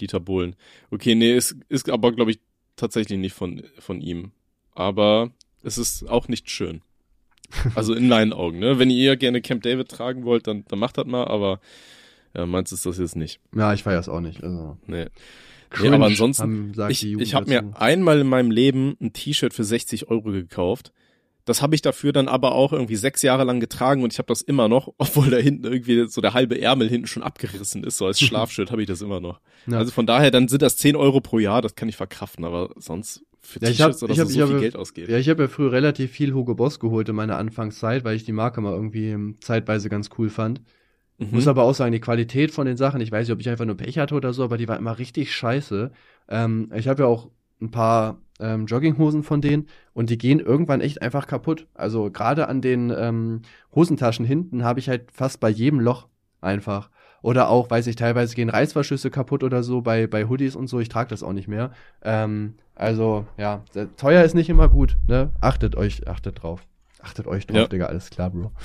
Dieter 0.00 0.20
Bohlen. 0.20 0.56
Okay, 0.90 1.14
nee, 1.14 1.32
ist, 1.34 1.56
ist 1.68 1.88
aber, 1.90 2.12
glaube 2.12 2.32
ich, 2.32 2.40
tatsächlich 2.76 3.18
nicht 3.18 3.34
von, 3.34 3.62
von 3.78 4.00
ihm. 4.00 4.32
Aber 4.74 5.30
es 5.62 5.78
ist 5.78 6.08
auch 6.08 6.28
nicht 6.28 6.50
schön. 6.50 6.82
Also 7.74 7.94
in 7.94 8.08
meinen 8.08 8.32
Augen, 8.32 8.58
ne? 8.58 8.78
Wenn 8.78 8.90
ihr 8.90 9.16
gerne 9.16 9.40
Camp 9.40 9.62
David 9.62 9.88
tragen 9.88 10.24
wollt, 10.24 10.46
dann, 10.46 10.64
dann 10.68 10.78
macht 10.78 10.98
das 10.98 11.06
mal, 11.06 11.26
aber 11.26 11.60
ja, 12.34 12.44
meins 12.44 12.72
ist 12.72 12.86
das 12.86 12.98
jetzt 12.98 13.16
nicht. 13.16 13.40
Ja, 13.54 13.72
ich 13.72 13.84
feier's 13.84 14.08
auch 14.08 14.20
nicht. 14.20 14.42
Also. 14.42 14.76
Nee. 14.86 15.04
Nee, 15.04 15.10
Cringe, 15.70 15.96
aber 15.96 16.06
ansonsten, 16.06 16.74
haben, 16.76 16.90
ich, 16.90 17.04
ich 17.04 17.34
habe 17.34 17.48
mir 17.48 17.72
einmal 17.74 18.20
in 18.20 18.28
meinem 18.28 18.50
Leben 18.50 18.96
ein 19.00 19.12
T-Shirt 19.12 19.52
für 19.52 19.64
60 19.64 20.08
Euro 20.08 20.30
gekauft. 20.30 20.92
Das 21.46 21.62
habe 21.62 21.74
ich 21.74 21.80
dafür 21.80 22.12
dann 22.12 22.28
aber 22.28 22.52
auch 22.54 22.72
irgendwie 22.74 22.96
sechs 22.96 23.22
Jahre 23.22 23.44
lang 23.44 23.60
getragen 23.60 24.02
und 24.02 24.12
ich 24.12 24.18
habe 24.18 24.26
das 24.28 24.42
immer 24.42 24.68
noch, 24.68 24.92
obwohl 24.98 25.30
da 25.30 25.38
hinten 25.38 25.64
irgendwie 25.64 26.06
so 26.08 26.20
der 26.20 26.34
halbe 26.34 26.60
Ärmel 26.60 26.88
hinten 26.90 27.06
schon 27.06 27.22
abgerissen 27.22 27.82
ist, 27.84 27.96
so 27.96 28.04
als 28.06 28.20
Schlafshirt 28.20 28.70
habe 28.70 28.82
ich 28.82 28.88
das 28.88 29.00
immer 29.00 29.20
noch. 29.20 29.40
Ja. 29.66 29.78
Also 29.78 29.90
von 29.92 30.06
daher, 30.06 30.30
dann 30.30 30.48
sind 30.48 30.60
das 30.60 30.76
10 30.76 30.94
Euro 30.96 31.20
pro 31.22 31.38
Jahr, 31.38 31.62
das 31.62 31.74
kann 31.74 31.88
ich 31.88 31.96
verkraften, 31.96 32.44
aber 32.44 32.70
sonst 32.76 33.24
für 33.40 33.60
Ja, 33.60 33.68
ich 33.70 33.80
hab- 33.80 33.92
T-Shirts 33.92 34.02
oder 34.02 34.12
ich 34.12 34.16
so, 34.18 34.22
hab- 34.22 34.28
so 34.28 34.32
ich 34.32 34.44
viel 34.44 34.52
habe- 34.52 34.60
Geld 34.60 34.76
ausgeben. 34.76 35.10
Ja, 35.12 35.18
ich 35.18 35.28
habe 35.28 35.44
ja 35.44 35.48
früher 35.48 35.72
relativ 35.72 36.10
viel 36.10 36.34
Hugo 36.34 36.54
Boss 36.54 36.80
geholt 36.80 37.08
in 37.08 37.14
meiner 37.16 37.38
Anfangszeit, 37.38 38.04
weil 38.04 38.16
ich 38.16 38.24
die 38.24 38.32
Marke 38.32 38.60
mal 38.60 38.72
irgendwie 38.74 39.08
ähm, 39.10 39.36
zeitweise 39.40 39.88
ganz 39.88 40.10
cool 40.18 40.28
fand. 40.30 40.60
Mhm. 41.18 41.28
Muss 41.30 41.46
aber 41.46 41.62
auch 41.62 41.74
sagen, 41.74 41.92
die 41.92 42.00
Qualität 42.00 42.50
von 42.50 42.66
den 42.66 42.76
Sachen, 42.76 43.00
ich 43.00 43.10
weiß 43.12 43.26
nicht, 43.28 43.32
ob 43.32 43.40
ich 43.40 43.48
einfach 43.48 43.64
nur 43.64 43.76
Pech 43.76 43.98
hatte 43.98 44.16
oder 44.16 44.32
so, 44.34 44.42
aber 44.44 44.58
die 44.58 44.66
war 44.68 44.76
immer 44.76 44.98
richtig 44.98 45.32
scheiße. 45.34 45.92
Ähm, 46.28 46.70
ich 46.74 46.88
habe 46.88 47.04
ja 47.04 47.08
auch 47.08 47.30
ein 47.60 47.70
paar 47.70 48.18
ähm, 48.38 48.66
Jogginghosen 48.66 49.22
von 49.22 49.40
denen 49.40 49.68
und 49.94 50.10
die 50.10 50.18
gehen 50.18 50.40
irgendwann 50.40 50.80
echt 50.80 51.02
einfach 51.02 51.26
kaputt. 51.26 51.66
Also 51.74 52.10
gerade 52.10 52.48
an 52.48 52.60
den 52.60 52.92
ähm, 52.96 53.42
Hosentaschen 53.74 54.24
hinten 54.24 54.64
habe 54.64 54.80
ich 54.80 54.88
halt 54.88 55.10
fast 55.12 55.40
bei 55.40 55.48
jedem 55.48 55.80
Loch 55.80 56.08
einfach. 56.40 56.90
Oder 57.22 57.48
auch, 57.48 57.70
weiß 57.70 57.86
ich, 57.88 57.96
teilweise 57.96 58.34
gehen 58.36 58.50
Reißverschlüsse 58.50 59.10
kaputt 59.10 59.42
oder 59.42 59.62
so 59.62 59.80
bei, 59.80 60.06
bei 60.06 60.26
Hoodies 60.26 60.54
und 60.54 60.68
so. 60.68 60.78
Ich 60.80 60.88
trage 60.88 61.08
das 61.08 61.22
auch 61.22 61.32
nicht 61.32 61.48
mehr. 61.48 61.72
Ähm, 62.02 62.54
also, 62.74 63.26
ja, 63.38 63.64
teuer 63.96 64.22
ist 64.22 64.34
nicht 64.34 64.50
immer 64.50 64.68
gut, 64.68 64.96
ne? 65.08 65.30
Achtet 65.40 65.76
euch, 65.76 66.06
achtet 66.06 66.42
drauf. 66.42 66.66
Achtet 67.02 67.26
euch 67.26 67.46
drauf, 67.46 67.56
Ja. 67.56 67.66
Digga, 67.66 67.86
alles 67.86 68.10
klar, 68.10 68.30
Bro. 68.30 68.52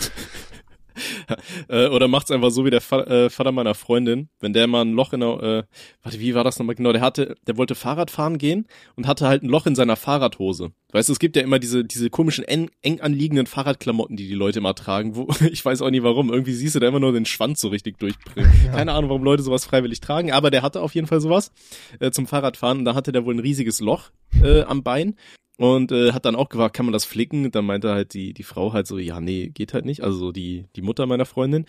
Äh, 1.67 1.87
oder 1.87 2.07
macht's 2.07 2.31
einfach 2.31 2.49
so 2.49 2.65
wie 2.65 2.69
der 2.69 2.81
äh, 2.91 3.29
Vater 3.29 3.51
meiner 3.51 3.75
Freundin, 3.75 4.29
wenn 4.39 4.53
der 4.53 4.67
mal 4.67 4.81
ein 4.81 4.93
Loch 4.93 5.13
in 5.13 5.21
der, 5.21 5.29
äh, 5.29 5.63
warte, 6.01 6.19
wie 6.19 6.33
war 6.33 6.43
das 6.43 6.59
nochmal 6.59 6.75
genau? 6.75 6.91
Der 6.91 7.01
hatte, 7.01 7.35
der 7.47 7.57
wollte 7.57 7.75
Fahrrad 7.75 8.11
fahren 8.11 8.37
gehen 8.37 8.67
und 8.95 9.07
hatte 9.07 9.27
halt 9.27 9.43
ein 9.43 9.49
Loch 9.49 9.65
in 9.65 9.75
seiner 9.75 9.95
Fahrradhose. 9.95 10.71
Weißt 10.91 11.07
du, 11.09 11.13
es 11.13 11.19
gibt 11.19 11.35
ja 11.35 11.41
immer 11.41 11.59
diese, 11.59 11.85
diese 11.85 12.09
komischen 12.09 12.43
eng, 12.43 12.69
eng 12.81 12.99
anliegenden 12.99 13.47
Fahrradklamotten, 13.47 14.17
die 14.17 14.27
die 14.27 14.33
Leute 14.33 14.59
immer 14.59 14.75
tragen, 14.75 15.15
wo, 15.15 15.27
ich 15.51 15.63
weiß 15.63 15.81
auch 15.81 15.89
nicht 15.89 16.03
warum, 16.03 16.31
irgendwie 16.31 16.53
siehst 16.53 16.75
du 16.75 16.79
da 16.79 16.87
immer 16.87 16.99
nur 16.99 17.13
den 17.13 17.25
Schwanz 17.25 17.61
so 17.61 17.69
richtig 17.69 17.97
durchbringen. 17.99 18.51
Keine 18.71 18.91
Ahnung, 18.93 19.09
warum 19.09 19.23
Leute 19.23 19.43
sowas 19.43 19.65
freiwillig 19.65 20.01
tragen, 20.01 20.31
aber 20.31 20.51
der 20.51 20.61
hatte 20.61 20.81
auf 20.81 20.95
jeden 20.95 21.07
Fall 21.07 21.21
sowas 21.21 21.51
äh, 21.99 22.11
zum 22.11 22.27
Fahrradfahren 22.27 22.79
und 22.79 22.85
da 22.85 22.95
hatte 22.95 23.11
der 23.11 23.25
wohl 23.25 23.35
ein 23.35 23.39
riesiges 23.39 23.79
Loch 23.79 24.11
äh, 24.43 24.61
am 24.63 24.83
Bein 24.83 25.15
und 25.61 25.91
äh, 25.91 26.11
hat 26.11 26.25
dann 26.25 26.35
auch 26.35 26.49
gefragt, 26.49 26.75
kann 26.75 26.85
man 26.85 26.93
das 26.93 27.05
flicken? 27.05 27.45
Und 27.45 27.55
dann 27.55 27.65
meinte 27.65 27.91
halt 27.91 28.13
die 28.13 28.33
die 28.33 28.43
Frau 28.43 28.73
halt 28.73 28.87
so, 28.87 28.97
ja, 28.97 29.19
nee, 29.21 29.49
geht 29.53 29.73
halt 29.73 29.85
nicht. 29.85 30.01
Also 30.03 30.17
so 30.17 30.31
die 30.31 30.65
die 30.75 30.81
Mutter 30.81 31.05
meiner 31.05 31.25
Freundin, 31.25 31.65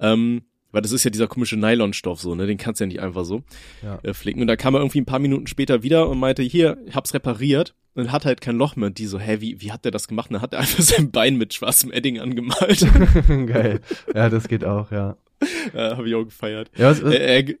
ähm, 0.00 0.42
weil 0.72 0.82
das 0.82 0.92
ist 0.92 1.04
ja 1.04 1.10
dieser 1.10 1.28
komische 1.28 1.56
Nylonstoff 1.56 2.20
so, 2.20 2.34
ne? 2.34 2.46
Den 2.46 2.58
kannst 2.58 2.80
du 2.80 2.84
ja 2.84 2.88
nicht 2.88 3.00
einfach 3.00 3.24
so 3.24 3.42
Ja. 3.82 3.98
äh, 4.02 4.12
flicken. 4.12 4.40
Und 4.42 4.48
da 4.48 4.56
kam 4.56 4.74
er 4.74 4.80
irgendwie 4.80 5.00
ein 5.00 5.06
paar 5.06 5.20
Minuten 5.20 5.46
später 5.46 5.82
wieder 5.82 6.08
und 6.08 6.18
meinte, 6.18 6.42
hier, 6.42 6.76
ich 6.86 6.94
hab's 6.94 7.14
repariert 7.14 7.74
und 7.94 8.12
hat 8.12 8.24
halt 8.26 8.40
kein 8.40 8.56
Loch 8.56 8.76
mehr. 8.76 8.88
Und 8.88 8.98
die 8.98 9.06
so, 9.06 9.18
hä, 9.18 9.36
wie 9.40 9.60
wie 9.60 9.72
hat 9.72 9.84
der 9.84 9.92
das 9.92 10.08
gemacht? 10.08 10.28
Und 10.30 10.34
dann 10.34 10.42
hat 10.42 10.52
er 10.52 10.60
einfach 10.60 10.82
sein 10.82 11.10
Bein 11.12 11.36
mit 11.36 11.54
schwarzem 11.54 11.92
Edding 11.92 12.18
angemalt. 12.20 12.80
Geil. 13.28 13.80
Ja, 14.14 14.28
das 14.28 14.48
geht 14.48 14.64
auch, 14.64 14.90
ja. 14.90 15.16
äh, 15.74 15.90
Habe 15.94 16.08
ich 16.08 16.14
auch 16.14 16.24
gefeiert. 16.24 16.70
Ja, 16.76 16.90
was, 16.90 17.02
was, 17.02 17.14
Äh, 17.14 17.42
ge- 17.44 17.58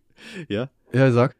ja. 0.48 0.68
ja, 0.92 1.10
sag. 1.12 1.36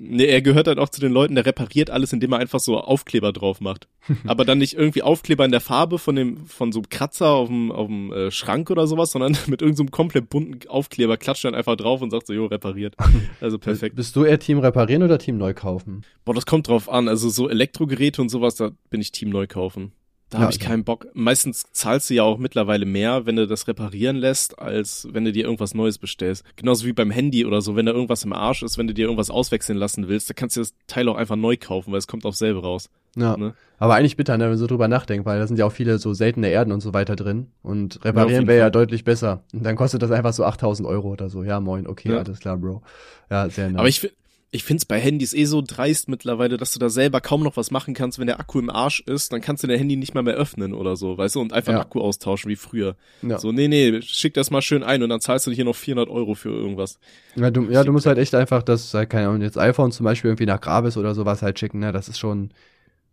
Nee, 0.00 0.26
er 0.26 0.42
gehört 0.42 0.68
halt 0.68 0.78
auch 0.78 0.90
zu 0.90 1.00
den 1.00 1.10
Leuten, 1.10 1.34
der 1.34 1.44
repariert 1.44 1.90
alles, 1.90 2.12
indem 2.12 2.32
er 2.32 2.38
einfach 2.38 2.60
so 2.60 2.78
Aufkleber 2.78 3.32
drauf 3.32 3.60
macht. 3.60 3.88
Aber 4.26 4.44
dann 4.44 4.58
nicht 4.58 4.74
irgendwie 4.74 5.02
Aufkleber 5.02 5.44
in 5.44 5.50
der 5.50 5.60
Farbe 5.60 5.98
von 5.98 6.14
dem, 6.14 6.46
von 6.46 6.70
so 6.70 6.78
einem 6.78 6.88
Kratzer 6.88 7.30
auf 7.30 7.48
dem, 7.48 7.72
auf 7.72 7.88
dem 7.88 8.12
äh, 8.12 8.30
Schrank 8.30 8.70
oder 8.70 8.86
sowas, 8.86 9.10
sondern 9.10 9.32
mit 9.48 9.60
irgendeinem 9.60 9.88
so 9.88 9.90
komplett 9.90 10.30
bunten 10.30 10.68
Aufkleber 10.68 11.16
klatscht 11.16 11.44
dann 11.44 11.56
einfach 11.56 11.74
drauf 11.74 12.00
und 12.00 12.10
sagt 12.10 12.28
so, 12.28 12.32
jo, 12.32 12.46
repariert. 12.46 12.94
Also 13.40 13.58
perfekt. 13.58 13.96
Bist 13.96 14.16
du 14.16 14.24
eher 14.24 14.38
Team 14.38 14.58
reparieren 14.58 15.02
oder 15.02 15.18
Team 15.18 15.38
neu 15.38 15.54
kaufen? 15.54 16.02
Boah, 16.24 16.34
das 16.34 16.46
kommt 16.46 16.68
drauf 16.68 16.88
an. 16.88 17.08
Also 17.08 17.28
so 17.28 17.48
Elektrogeräte 17.48 18.20
und 18.20 18.28
sowas, 18.28 18.56
da 18.56 18.70
bin 18.90 19.00
ich 19.00 19.12
Team 19.12 19.30
neu 19.30 19.46
kaufen. 19.46 19.92
Da 20.30 20.38
Ja, 20.38 20.42
habe 20.44 20.52
ich 20.52 20.60
ja. 20.60 20.68
keinen 20.68 20.84
Bock. 20.84 21.06
Meistens 21.14 21.64
zahlst 21.72 22.10
du 22.10 22.14
ja 22.14 22.22
auch 22.22 22.36
mittlerweile 22.38 22.84
mehr, 22.84 23.24
wenn 23.24 23.36
du 23.36 23.46
das 23.46 23.66
reparieren 23.66 24.16
lässt, 24.16 24.58
als 24.58 25.08
wenn 25.10 25.24
du 25.24 25.32
dir 25.32 25.44
irgendwas 25.44 25.74
Neues 25.74 25.96
bestellst. 25.98 26.44
Genauso 26.56 26.84
wie 26.86 26.92
beim 26.92 27.10
Handy 27.10 27.46
oder 27.46 27.62
so, 27.62 27.76
wenn 27.76 27.86
da 27.86 27.92
irgendwas 27.92 28.24
im 28.24 28.32
Arsch 28.34 28.62
ist, 28.62 28.76
wenn 28.76 28.86
du 28.86 28.94
dir 28.94 29.06
irgendwas 29.06 29.30
auswechseln 29.30 29.78
lassen 29.78 30.08
willst, 30.08 30.28
da 30.28 30.34
kannst 30.34 30.56
du 30.56 30.60
das 30.60 30.74
Teil 30.86 31.08
auch 31.08 31.16
einfach 31.16 31.36
neu 31.36 31.56
kaufen, 31.58 31.92
weil 31.92 31.98
es 31.98 32.06
kommt 32.06 32.26
aufs 32.26 32.38
selbe 32.38 32.60
raus. 32.60 32.90
Ja. 33.16 33.36
Ne? 33.38 33.54
Aber 33.78 33.94
eigentlich 33.94 34.16
bitter, 34.16 34.36
ne, 34.36 34.44
wenn 34.44 34.50
man 34.50 34.58
so 34.58 34.66
drüber 34.66 34.86
nachdenkt, 34.86 35.24
weil 35.24 35.38
da 35.38 35.46
sind 35.46 35.58
ja 35.58 35.64
auch 35.64 35.72
viele 35.72 35.98
so 35.98 36.12
seltene 36.12 36.48
Erden 36.50 36.72
und 36.72 36.80
so 36.82 36.92
weiter 36.92 37.16
drin. 37.16 37.46
Und 37.62 37.94
Ja, 37.94 37.98
auf 38.00 38.04
reparieren 38.04 38.32
jeden 38.32 38.46
wäre 38.48 38.58
ja 38.58 38.70
deutlich 38.70 39.04
besser. 39.04 39.44
Und 39.54 39.64
dann 39.64 39.76
kostet 39.76 40.02
das 40.02 40.10
einfach 40.10 40.32
so 40.34 40.44
8000 40.44 40.86
Euro 40.86 41.08
oder 41.08 41.30
so. 41.30 41.42
Ja, 41.42 41.58
moin, 41.60 41.86
okay, 41.86 42.10
Ja. 42.10 42.18
alles 42.18 42.38
klar, 42.40 42.58
Bro. 42.58 42.82
Ja, 43.30 43.48
sehr 43.48 43.70
nice. 43.70 43.78
Aber 43.78 43.88
ich, 43.88 44.12
ich 44.50 44.64
find's 44.64 44.86
bei 44.86 44.98
Handys 44.98 45.34
eh 45.34 45.44
so 45.44 45.62
dreist 45.66 46.08
mittlerweile, 46.08 46.56
dass 46.56 46.72
du 46.72 46.78
da 46.78 46.88
selber 46.88 47.20
kaum 47.20 47.42
noch 47.42 47.58
was 47.58 47.70
machen 47.70 47.92
kannst. 47.92 48.18
Wenn 48.18 48.28
der 48.28 48.40
Akku 48.40 48.58
im 48.58 48.70
Arsch 48.70 49.00
ist, 49.00 49.30
dann 49.32 49.42
kannst 49.42 49.62
du 49.62 49.66
dein 49.66 49.76
Handy 49.78 49.96
nicht 49.96 50.14
mal 50.14 50.22
mehr 50.22 50.36
öffnen 50.36 50.72
oder 50.72 50.96
so, 50.96 51.18
weißt 51.18 51.34
du, 51.34 51.40
und 51.40 51.52
einfach 51.52 51.72
Ja. 51.72 51.78
den 51.80 51.82
Akku 51.82 52.00
austauschen 52.00 52.50
wie 52.50 52.56
früher. 52.56 52.96
ja. 53.20 53.38
So, 53.38 53.52
nee, 53.52 53.68
nee, 53.68 54.00
schick 54.00 54.32
das 54.32 54.50
mal 54.50 54.62
schön 54.62 54.82
ein 54.82 55.02
und 55.02 55.10
dann 55.10 55.20
zahlst 55.20 55.46
du 55.46 55.50
hier 55.50 55.66
noch 55.66 55.76
400 55.76 56.08
Euro 56.08 56.34
für 56.34 56.48
irgendwas. 56.48 56.98
Ja, 57.36 57.50
du, 57.50 57.64
ja, 57.70 57.84
du 57.84 57.92
musst 57.92 58.06
halt 58.06 58.16
echt 58.16 58.34
einfach 58.34 58.62
das, 58.62 58.94
halt, 58.94 59.10
keine 59.10 59.28
Ahnung, 59.28 59.42
jetzt 59.42 59.58
iPhone 59.58 59.92
zum 59.92 60.04
Beispiel 60.04 60.30
irgendwie 60.30 60.46
nach 60.46 60.60
Grabis 60.62 60.96
oder 60.96 61.14
sowas 61.14 61.42
halt 61.42 61.58
schicken, 61.58 61.80
ne, 61.80 61.92
das 61.92 62.08
ist 62.08 62.18
schon, 62.18 62.50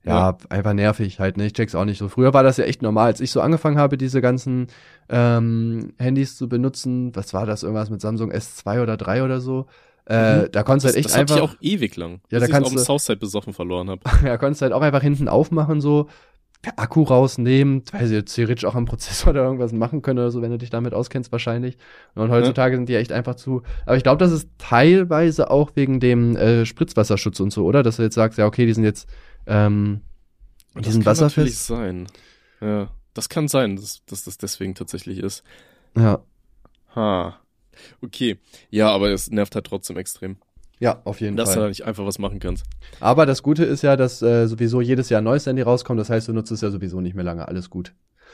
ja, 0.05 0.37
einfach 0.49 0.73
nervig 0.73 1.19
halt, 1.19 1.35
ne, 1.35 1.47
ich 1.47 1.53
check's 1.53 1.75
auch 1.75 1.83
nicht 1.83 1.97
so. 1.97 2.07
Früher 2.07 2.33
war 2.33 2.43
das 2.43 2.55
ja 2.57 2.63
echt 2.63 2.81
normal, 2.81 3.07
als 3.07 3.19
ich 3.19 3.31
so 3.31 3.41
angefangen 3.41 3.77
habe, 3.77 3.97
diese 3.97 4.21
ganzen, 4.21 4.67
ähm, 5.09 5.91
Handys 5.97 6.37
zu 6.37 6.47
benutzen, 6.47 7.13
was 7.15 7.33
war 7.33 7.45
das, 7.45 7.63
irgendwas 7.63 7.89
mit 7.89 7.99
Samsung 8.01 8.31
S2 8.31 8.81
oder 8.83 8.95
3 8.97 9.23
oder 9.23 9.41
so, 9.41 9.65
äh, 10.07 10.43
Mhm. 10.43 10.51
da 10.51 10.63
konntest 10.63 10.85
du 10.85 10.87
Das, 10.87 10.95
halt 10.95 10.95
echt 10.97 11.05
das 11.05 11.13
hatte 11.13 11.33
einfach, 11.33 11.35
ich 11.37 11.41
auch 11.41 11.61
ewig 11.61 11.95
lang. 11.95 12.21
Ja, 12.31 12.39
da 12.39 12.47
kannst 12.47 12.67
auf 12.67 12.73
dem 12.73 12.77
du- 12.77 12.83
Southside 12.83 13.17
besoffen 13.17 13.53
verloren 13.53 13.89
habe. 13.89 14.01
ja, 14.25 14.37
konntest 14.37 14.61
halt 14.61 14.71
auch 14.73 14.81
einfach 14.81 15.01
hinten 15.01 15.27
aufmachen, 15.27 15.81
so, 15.81 16.07
Akku 16.77 17.03
rausnehmen, 17.03 17.83
weil 17.91 18.07
sie 18.07 18.15
jetzt 18.15 18.33
theoretisch 18.33 18.65
auch 18.65 18.73
am 18.73 18.85
Prozessor 18.85 19.29
oder 19.31 19.43
irgendwas 19.43 19.71
machen 19.71 20.01
können 20.01 20.17
oder 20.19 20.31
so, 20.31 20.41
wenn 20.41 20.49
du 20.51 20.57
dich 20.57 20.71
damit 20.71 20.93
auskennst, 20.95 21.31
wahrscheinlich. 21.31 21.77
Und 22.15 22.31
heutzutage 22.31 22.75
sind 22.75 22.89
die 22.89 22.95
echt 22.95 23.11
einfach 23.11 23.35
zu. 23.35 23.61
Aber 23.85 23.97
ich 23.97 24.03
glaube, 24.03 24.17
das 24.17 24.31
ist 24.31 24.49
teilweise 24.57 25.51
auch 25.51 25.71
wegen 25.75 25.99
dem 25.99 26.35
äh, 26.35 26.65
Spritzwasserschutz 26.65 27.39
und 27.39 27.51
so, 27.51 27.65
oder? 27.65 27.83
Dass 27.83 27.97
du 27.97 28.03
jetzt 28.03 28.15
sagst, 28.15 28.39
ja, 28.39 28.47
okay, 28.47 28.65
die 28.65 28.73
sind 28.73 28.83
jetzt, 28.83 29.07
ähm, 29.45 30.01
die 30.75 30.89
sind 30.91 31.05
das 31.05 31.19
kann 31.19 31.27
natürlich 31.27 31.49
wasserfest. 31.53 31.67
sein. 31.67 32.07
Ja, 32.61 32.89
das 33.13 33.29
kann 33.29 33.47
sein, 33.47 33.75
dass, 33.75 34.03
dass 34.07 34.23
das 34.23 34.37
deswegen 34.39 34.73
tatsächlich 34.73 35.19
ist. 35.19 35.43
Ja. 35.95 36.19
Ha. 36.95 37.39
Okay. 38.01 38.37
Ja, 38.69 38.89
aber 38.89 39.09
es 39.09 39.29
nervt 39.31 39.55
halt 39.55 39.65
trotzdem 39.65 39.97
extrem, 39.97 40.37
Ja, 40.79 41.01
auf 41.05 41.21
jeden 41.21 41.37
dass 41.37 41.49
du 41.49 41.55
Fall. 41.55 41.63
da 41.63 41.69
nicht 41.69 41.83
einfach 41.85 42.05
was 42.05 42.19
machen 42.19 42.39
kannst. 42.39 42.65
Aber 42.99 43.25
das 43.25 43.43
Gute 43.43 43.63
ist 43.65 43.81
ja, 43.81 43.95
dass 43.95 44.21
äh, 44.21 44.47
sowieso 44.47 44.81
jedes 44.81 45.09
Jahr 45.09 45.21
ein 45.21 45.25
neues 45.25 45.45
Handy 45.45 45.61
rauskommt. 45.61 45.99
Das 45.99 46.09
heißt, 46.09 46.27
du 46.27 46.33
nutzt 46.33 46.51
es 46.51 46.61
ja 46.61 46.71
sowieso 46.71 47.01
nicht 47.01 47.15
mehr 47.15 47.23
lange. 47.25 47.47
Alles 47.47 47.69
gut. 47.69 47.93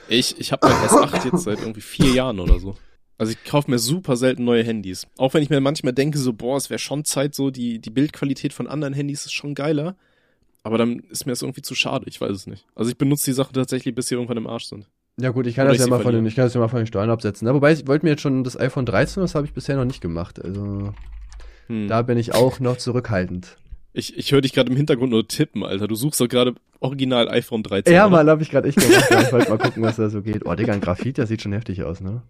Ich, 0.09 0.39
ich 0.39 0.51
habe 0.51 0.67
mein 0.67 0.77
S8 0.87 1.25
jetzt 1.31 1.43
seit 1.43 1.59
irgendwie 1.59 1.81
vier 1.81 2.11
Jahren 2.11 2.39
oder 2.39 2.59
so. 2.59 2.75
Also 3.17 3.33
ich 3.33 3.43
kaufe 3.43 3.69
mir 3.69 3.77
super 3.77 4.17
selten 4.17 4.45
neue 4.45 4.63
Handys. 4.63 5.05
Auch 5.17 5.35
wenn 5.35 5.43
ich 5.43 5.51
mir 5.51 5.61
manchmal 5.61 5.93
denke, 5.93 6.17
so, 6.17 6.33
boah, 6.33 6.57
es 6.57 6.71
wäre 6.71 6.79
schon 6.79 7.05
Zeit, 7.05 7.35
so 7.35 7.51
die, 7.51 7.77
die 7.79 7.91
Bildqualität 7.91 8.51
von 8.51 8.65
anderen 8.67 8.95
Handys 8.95 9.25
ist 9.25 9.33
schon 9.33 9.53
geiler. 9.53 9.95
Aber 10.63 10.79
dann 10.79 10.99
ist 11.09 11.25
mir 11.27 11.31
das 11.31 11.43
irgendwie 11.43 11.61
zu 11.61 11.75
schade, 11.75 12.05
ich 12.07 12.19
weiß 12.19 12.31
es 12.31 12.47
nicht. 12.47 12.65
Also 12.73 12.89
ich 12.89 12.97
benutze 12.97 13.25
die 13.25 13.33
Sachen 13.33 13.53
tatsächlich, 13.53 13.93
bis 13.93 14.07
sie 14.07 14.15
irgendwann 14.15 14.37
im 14.37 14.47
Arsch 14.47 14.65
sind. 14.65 14.87
Ja 15.21 15.29
gut, 15.29 15.45
ich 15.45 15.55
kann 15.55 15.67
das 15.67 15.77
ja 15.77 15.87
mal 15.87 15.99
von 16.01 16.13
den, 16.13 16.25
ich 16.25 16.35
kann 16.35 16.45
das 16.45 16.53
ja 16.53 16.59
mal 16.59 16.67
von 16.67 16.79
den 16.79 16.87
Steuern 16.87 17.09
absetzen. 17.09 17.47
Ne? 17.47 17.53
Wobei 17.53 17.71
ich 17.73 17.87
wollte 17.87 18.05
mir 18.05 18.11
jetzt 18.11 18.21
schon 18.21 18.43
das 18.43 18.59
iPhone 18.59 18.85
13, 18.85 19.21
das 19.21 19.35
habe 19.35 19.45
ich 19.45 19.53
bisher 19.53 19.75
noch 19.75 19.85
nicht 19.85 20.01
gemacht. 20.01 20.43
Also 20.43 20.93
Hm. 21.67 21.87
da 21.87 22.01
bin 22.01 22.17
ich 22.17 22.33
auch 22.33 22.59
noch 22.59 22.77
zurückhaltend. 22.77 23.57
Ich, 23.93 24.17
ich 24.17 24.31
höre 24.31 24.41
dich 24.41 24.53
gerade 24.53 24.71
im 24.71 24.77
Hintergrund 24.77 25.11
nur 25.11 25.27
tippen, 25.27 25.63
Alter. 25.63 25.87
Du 25.87 25.95
suchst 25.95 26.19
doch 26.21 26.27
gerade 26.27 26.55
original 26.79 27.29
iPhone 27.29 27.61
13. 27.61 27.93
Ja, 27.93 28.07
oder? 28.07 28.17
Mann, 28.17 28.29
habe 28.29 28.41
ich 28.41 28.49
gerade 28.49 28.67
echt 28.67 28.79
gemacht. 28.79 29.05
Ich 29.21 29.31
wollte 29.31 29.49
mal 29.49 29.57
gucken, 29.57 29.83
was 29.83 29.97
da 29.97 30.09
so 30.09 30.21
geht. 30.21 30.45
Oh, 30.45 30.55
Digga, 30.55 30.73
ein 30.73 30.81
Graphit, 30.81 31.17
das 31.17 31.29
sieht 31.29 31.41
schon 31.41 31.51
heftig 31.53 31.83
aus, 31.83 31.99
ne? 31.99 32.21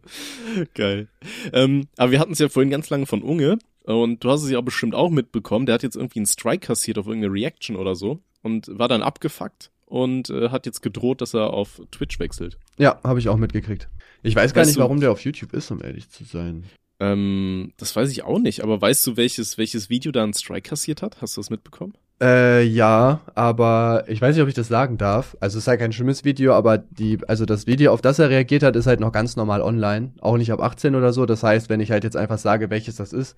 Geil. 0.73 1.07
Ähm, 1.53 1.87
aber 1.97 2.11
wir 2.11 2.19
hatten 2.19 2.33
es 2.33 2.39
ja 2.39 2.49
vorhin 2.49 2.71
ganz 2.71 2.89
lange 2.89 3.05
von 3.05 3.21
Unge 3.21 3.59
und 3.83 4.23
du 4.23 4.29
hast 4.31 4.43
es 4.43 4.49
ja 4.49 4.59
bestimmt 4.59 4.95
auch 4.95 5.11
mitbekommen. 5.11 5.65
Der 5.67 5.75
hat 5.75 5.83
jetzt 5.83 5.95
irgendwie 5.95 6.19
einen 6.19 6.25
Strike 6.25 6.65
kassiert 6.67 6.97
auf 6.97 7.05
irgendeine 7.07 7.33
Reaction 7.33 7.75
oder 7.75 7.95
so 7.95 8.19
und 8.41 8.67
war 8.77 8.87
dann 8.87 9.03
abgefuckt 9.03 9.69
und 9.91 10.29
äh, 10.29 10.49
hat 10.49 10.65
jetzt 10.65 10.81
gedroht, 10.81 11.21
dass 11.21 11.33
er 11.33 11.51
auf 11.51 11.81
Twitch 11.91 12.17
wechselt. 12.19 12.57
Ja, 12.77 12.99
habe 13.03 13.19
ich 13.19 13.27
auch 13.27 13.35
mitgekriegt. 13.35 13.89
Ich 14.23 14.35
weiß 14.35 14.53
gar 14.53 14.61
Weißt 14.61 14.69
nicht, 14.69 14.79
warum 14.79 15.01
der 15.01 15.11
auf 15.11 15.23
YouTube 15.23 15.53
ist, 15.53 15.69
um 15.69 15.83
ehrlich 15.83 16.09
zu 16.09 16.23
sein. 16.23 16.63
Ähm, 17.01 17.73
das 17.77 17.95
weiß 17.95 18.09
ich 18.11 18.23
auch 18.23 18.39
nicht, 18.39 18.63
aber 18.63 18.79
weißt 18.81 19.05
du, 19.05 19.17
welches, 19.17 19.57
welches 19.57 19.89
Video 19.89 20.11
da 20.11 20.23
einen 20.23 20.33
Strike 20.33 20.69
kassiert 20.69 21.01
hat? 21.01 21.21
Hast 21.21 21.35
du 21.35 21.41
das 21.41 21.49
mitbekommen? 21.49 21.93
Äh, 22.21 22.63
ja, 22.63 23.19
aber 23.35 24.05
ich 24.07 24.21
weiß 24.21 24.35
nicht, 24.35 24.43
ob 24.43 24.47
ich 24.47 24.53
das 24.55 24.67
sagen 24.67 24.97
darf. 24.97 25.35
Also 25.39 25.57
es 25.57 25.63
ist 25.63 25.67
halt 25.67 25.79
kein 25.79 25.91
schlimmes 25.91 26.23
Video, 26.23 26.53
aber 26.53 26.77
die, 26.77 27.17
also 27.27 27.45
das 27.45 27.67
Video, 27.67 27.91
auf 27.91 28.01
das 28.01 28.19
er 28.19 28.29
reagiert 28.29 28.63
hat, 28.63 28.75
ist 28.75 28.85
halt 28.85 28.99
noch 28.99 29.11
ganz 29.11 29.35
normal 29.35 29.61
online. 29.61 30.13
Auch 30.21 30.37
nicht 30.37 30.53
ab 30.53 30.61
18 30.61 30.95
oder 30.95 31.11
so. 31.11 31.25
Das 31.25 31.43
heißt, 31.43 31.69
wenn 31.69 31.79
ich 31.79 31.91
halt 31.91 32.03
jetzt 32.03 32.15
einfach 32.15 32.37
sage, 32.37 32.69
welches 32.69 32.95
das 32.95 33.11
ist, 33.11 33.35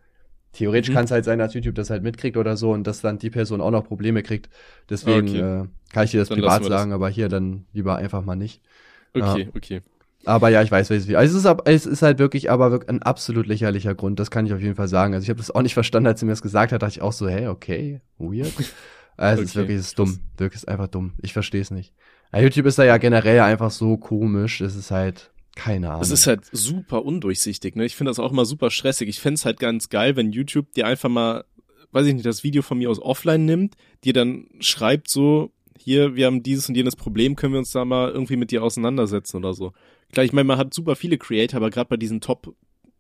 theoretisch 0.54 0.90
Mhm. 0.90 0.94
kann 0.94 1.06
es 1.06 1.12
halt 1.12 1.26
sein, 1.26 1.40
dass 1.40 1.54
YouTube 1.54 1.76
das 1.76 1.90
halt 1.90 2.04
mitkriegt 2.04 2.38
oder 2.38 2.58
so 2.58 2.72
und 2.72 2.86
dass 2.88 3.02
dann 3.02 3.20
die 3.20 3.30
Person 3.30 3.62
auch 3.62 3.72
noch 3.72 3.86
Probleme 3.86 4.24
kriegt. 4.24 4.50
Deswegen 4.90 5.28
Okay. 5.30 5.40
äh, 5.40 5.68
kann 5.92 6.06
ich 6.06 6.12
dir 6.12 6.20
das 6.20 6.30
Dann 6.30 6.38
privat 6.38 6.62
das. 6.62 6.68
sagen, 6.70 6.94
aber 6.94 7.10
hier 7.10 7.30
dann 7.30 7.66
lieber 7.74 7.98
einfach 7.98 8.24
mal 8.24 8.36
nicht. 8.36 8.62
Okay, 9.14 9.50
okay. 9.56 9.82
Aber 10.26 10.50
ja, 10.50 10.62
ich 10.62 10.72
weiß, 10.72 10.90
Video. 10.90 11.18
Also 11.18 11.38
es 11.38 11.44
ist, 11.46 11.68
es 11.68 11.86
ist 11.86 12.02
halt 12.02 12.18
wirklich, 12.20 12.50
aber 12.50 12.72
wirklich 12.72 12.90
ein 12.90 13.02
absolut 13.04 13.46
lächerlicher 13.46 13.94
Grund. 13.94 14.20
Das 14.20 14.32
kann 14.32 14.46
ich 14.46 14.54
auf 14.54 14.62
jeden 14.62 14.76
Fall 14.76 14.88
sagen. 14.88 15.14
Also 15.14 15.24
ich 15.26 15.30
habe 15.30 15.38
das 15.40 15.52
auch 15.52 15.62
nicht 15.62 15.74
verstanden, 15.76 16.08
als 16.08 16.20
sie 16.22 16.26
mir 16.26 16.32
das 16.32 16.42
gesagt 16.42 16.72
hat. 16.72 16.82
Dachte 16.82 16.94
ich 16.94 17.02
auch 17.02 17.12
so, 17.14 17.28
hey, 17.28 17.48
okay, 17.48 18.02
weird. 18.18 18.54
Also 19.16 19.44
es 19.44 19.50
ist 19.52 19.56
Okay, 19.56 19.58
wirklich, 19.58 19.78
es 19.78 19.88
ist 19.88 20.00
dumm. 20.00 20.22
Wirklich 20.38 20.64
ist 20.64 20.68
einfach 20.68 20.88
dumm. 20.88 21.14
Ich 21.22 21.34
verstehe 21.34 21.62
es 21.62 21.70
nicht. 21.70 21.94
Ja, 22.34 22.40
YouTube 22.42 22.66
ist 22.66 22.80
da 22.80 22.84
ja 22.84 22.98
generell 22.98 23.42
einfach 23.42 23.70
so 23.70 23.98
komisch. 23.98 24.60
Es 24.62 24.76
ist 24.76 24.90
halt 24.90 25.32
keine 25.56 25.90
Ahnung. 25.90 26.02
Es 26.02 26.10
ist 26.10 26.28
halt 26.28 26.46
super 26.52 27.06
undurchsichtig, 27.06 27.76
ne? 27.76 27.86
Ich 27.86 27.96
finde 27.96 28.10
das 28.10 28.20
auch 28.20 28.32
immer 28.32 28.46
super 28.46 28.72
stressig. 28.72 29.08
Ich 29.08 29.20
fänd's 29.20 29.46
halt 29.46 29.60
ganz 29.60 29.90
geil, 29.90 30.16
wenn 30.16 30.32
YouTube 30.32 30.72
dir 30.74 30.88
einfach 30.88 31.10
mal, 31.10 31.46
weiß 31.92 32.08
ich 32.08 32.14
nicht, 32.14 32.26
das 32.26 32.44
Video 32.44 32.62
von 32.62 32.78
mir 32.78 32.90
aus 32.90 33.00
offline 33.00 33.46
nimmt, 33.46 33.76
dir 34.04 34.14
dann 34.14 34.48
schreibt 34.60 35.10
so, 35.10 35.52
hier, 35.78 36.16
wir 36.16 36.26
haben 36.26 36.44
dieses 36.44 36.70
und 36.70 36.76
jenes 36.76 36.96
Problem, 36.96 37.36
können 37.36 37.54
wir 37.54 37.60
uns 37.60 37.72
da 37.72 37.86
mal 37.86 38.10
irgendwie 38.12 38.36
mit 38.36 38.52
dir 38.52 38.64
auseinandersetzen 38.64 39.38
oder 39.38 39.54
so. 39.54 39.74
Klar, 40.12 40.26
ich 40.26 40.34
meine, 40.34 40.46
man 40.46 40.58
hat 40.58 40.74
super 40.74 40.96
viele 40.96 41.18
Creator, 41.18 41.58
aber 41.58 41.70
gerade 41.70 41.90
bei 41.90 41.98
diesen 41.98 42.22
Top 42.22 42.56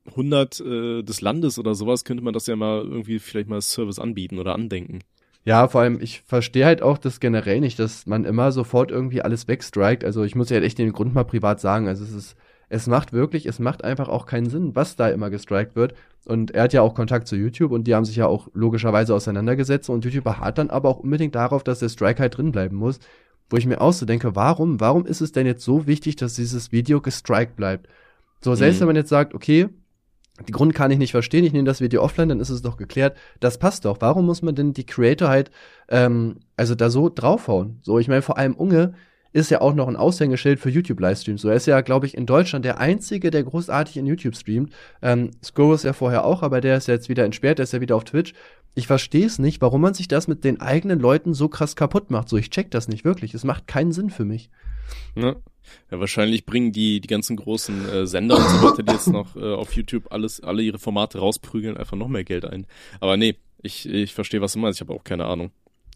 100 0.07 0.59
äh, 0.59 1.03
des 1.03 1.21
Landes 1.21 1.57
oder 1.57 1.75
sowas 1.75 2.03
könnte 2.03 2.23
man 2.23 2.33
das 2.33 2.47
ja 2.47 2.55
mal 2.55 2.81
irgendwie 2.81 3.19
vielleicht 3.19 3.47
mal 3.47 3.55
als 3.55 3.71
Service 3.71 3.99
anbieten 3.99 4.37
oder 4.37 4.53
andenken. 4.53 4.99
Ja, 5.45 5.67
vor 5.67 5.81
allem, 5.81 5.99
ich 5.99 6.21
verstehe 6.21 6.65
halt 6.65 6.81
auch 6.81 6.97
das 6.97 7.19
generell 7.19 7.59
nicht, 7.59 7.77
dass 7.77 8.05
man 8.05 8.23
immer 8.23 8.51
sofort 8.51 8.91
irgendwie 8.91 9.21
alles 9.21 9.47
wegstrikt. 9.47 10.05
Also 10.05 10.23
ich 10.23 10.35
muss 10.35 10.49
ja 10.49 10.59
echt 10.59 10.77
den 10.77 10.93
Grund 10.93 11.13
mal 11.13 11.25
privat 11.25 11.59
sagen. 11.59 11.87
Also 11.89 12.05
es 12.05 12.13
ist, 12.13 12.35
es 12.69 12.87
macht 12.87 13.11
wirklich, 13.11 13.45
es 13.45 13.59
macht 13.59 13.83
einfach 13.83 14.07
auch 14.07 14.25
keinen 14.25 14.49
Sinn, 14.49 14.73
was 14.75 14.95
da 14.95 15.09
immer 15.09 15.29
gestrikt 15.29 15.75
wird. 15.75 15.95
Und 16.25 16.51
er 16.51 16.63
hat 16.63 16.73
ja 16.73 16.81
auch 16.81 16.95
Kontakt 16.95 17.27
zu 17.27 17.35
YouTube 17.35 17.71
und 17.73 17.85
die 17.85 17.93
haben 17.93 18.05
sich 18.05 18.15
ja 18.15 18.27
auch 18.27 18.47
logischerweise 18.53 19.13
auseinandergesetzt 19.13 19.89
und 19.89 20.05
YouTube 20.05 20.23
beharrt 20.23 20.57
dann 20.57 20.69
aber 20.69 20.87
auch 20.87 20.99
unbedingt 20.99 21.35
darauf, 21.35 21.63
dass 21.65 21.79
der 21.79 21.89
Strike 21.89 22.21
halt 22.21 22.37
drin 22.37 22.53
bleiben 22.53 22.77
muss. 22.77 22.99
Wo 23.49 23.57
ich 23.57 23.65
mir 23.65 23.81
auch 23.81 23.91
so 23.91 24.05
denke, 24.05 24.37
warum, 24.37 24.79
warum 24.79 25.05
ist 25.05 25.19
es 25.19 25.33
denn 25.33 25.45
jetzt 25.45 25.65
so 25.65 25.85
wichtig, 25.85 26.15
dass 26.15 26.35
dieses 26.35 26.71
Video 26.71 27.01
gestrikt 27.01 27.57
bleibt? 27.57 27.87
So, 28.39 28.55
selbst 28.55 28.77
Mhm. 28.77 28.81
wenn 28.81 28.87
man 28.87 28.95
jetzt 28.95 29.09
sagt, 29.09 29.33
okay, 29.33 29.67
den 30.39 30.53
Grund 30.53 30.73
kann 30.73 30.89
ich 30.89 30.97
nicht 30.97 31.11
verstehen, 31.11 31.45
ich 31.45 31.53
nehme 31.53 31.65
das 31.65 31.79
Video 31.81 32.01
offline, 32.01 32.29
dann 32.29 32.39
ist 32.39 32.49
es 32.49 32.63
doch 32.63 32.77
geklärt. 32.77 33.15
Das 33.39 33.59
passt 33.59 33.85
doch. 33.85 33.97
Warum 34.01 34.25
muss 34.25 34.41
man 34.41 34.55
denn 34.55 34.73
die 34.73 34.85
Creator 34.85 35.29
halt, 35.29 35.51
ähm, 35.89 36.37
also 36.57 36.73
da 36.73 36.89
so 36.89 37.09
draufhauen? 37.09 37.79
So, 37.83 37.99
ich 37.99 38.07
meine, 38.07 38.23
vor 38.23 38.37
allem 38.37 38.55
Unge 38.55 38.93
ist 39.31 39.49
ja 39.49 39.61
auch 39.61 39.73
noch 39.73 39.87
ein 39.87 39.95
Aushängeschild 39.95 40.59
für 40.59 40.69
YouTube-Livestreams. 40.69 41.41
So, 41.41 41.49
er 41.49 41.55
ist 41.55 41.65
ja, 41.65 41.81
glaube 41.81 42.05
ich, 42.05 42.15
in 42.15 42.25
Deutschland 42.25 42.65
der 42.65 42.79
Einzige, 42.79 43.31
der 43.31 43.43
großartig 43.43 43.97
in 43.97 44.05
YouTube 44.05 44.35
streamt. 44.35 44.73
Ähm, 45.01 45.31
ist 45.41 45.83
ja 45.83 45.93
vorher 45.93 46.23
auch, 46.23 46.43
aber 46.43 46.61
der 46.61 46.77
ist 46.77 46.87
jetzt 46.87 47.09
wieder 47.09 47.25
entsperrt, 47.25 47.57
der 47.57 47.63
ist 47.63 47.73
ja 47.73 47.81
wieder 47.81 47.95
auf 47.95 48.03
Twitch. 48.03 48.33
Ich 48.75 48.87
verstehe 48.87 49.25
es 49.25 49.37
nicht, 49.39 49.61
warum 49.61 49.81
man 49.81 49.93
sich 49.93 50.07
das 50.07 50.27
mit 50.27 50.43
den 50.43 50.59
eigenen 50.59 50.99
Leuten 50.99 51.33
so 51.33 51.47
krass 51.47 51.75
kaputt 51.75 52.09
macht. 52.09 52.27
So, 52.29 52.37
ich 52.37 52.49
check 52.49 52.71
das 52.71 52.87
nicht 52.87 53.05
wirklich. 53.05 53.33
Es 53.33 53.43
macht 53.43 53.67
keinen 53.67 53.91
Sinn 53.91 54.09
für 54.09 54.25
mich. 54.25 54.49
Ne? 55.15 55.35
Ja, 55.91 55.99
wahrscheinlich 55.99 56.45
bringen 56.45 56.71
die, 56.71 56.99
die 56.99 57.07
ganzen 57.07 57.35
großen 57.37 57.89
äh, 57.89 58.07
Sender 58.07 58.37
und 58.37 58.49
so 58.49 58.61
weiter, 58.67 58.83
die 58.83 58.91
jetzt 58.91 59.07
noch 59.11 59.35
äh, 59.35 59.53
auf 59.53 59.73
YouTube 59.73 60.11
alles, 60.11 60.41
alle 60.41 60.61
ihre 60.63 60.79
Formate 60.79 61.19
rausprügeln, 61.19 61.77
einfach 61.77 61.95
noch 61.97 62.07
mehr 62.07 62.23
Geld 62.23 62.45
ein. 62.45 62.65
Aber 62.99 63.15
nee, 63.15 63.35
ich, 63.61 63.87
ich 63.87 64.13
verstehe, 64.13 64.41
was 64.41 64.53
du 64.53 64.59
meinst, 64.59 64.77
ich 64.81 64.87
habe 64.87 64.93
auch 64.97 65.03
keine 65.03 65.25
Ahnung. 65.25 65.51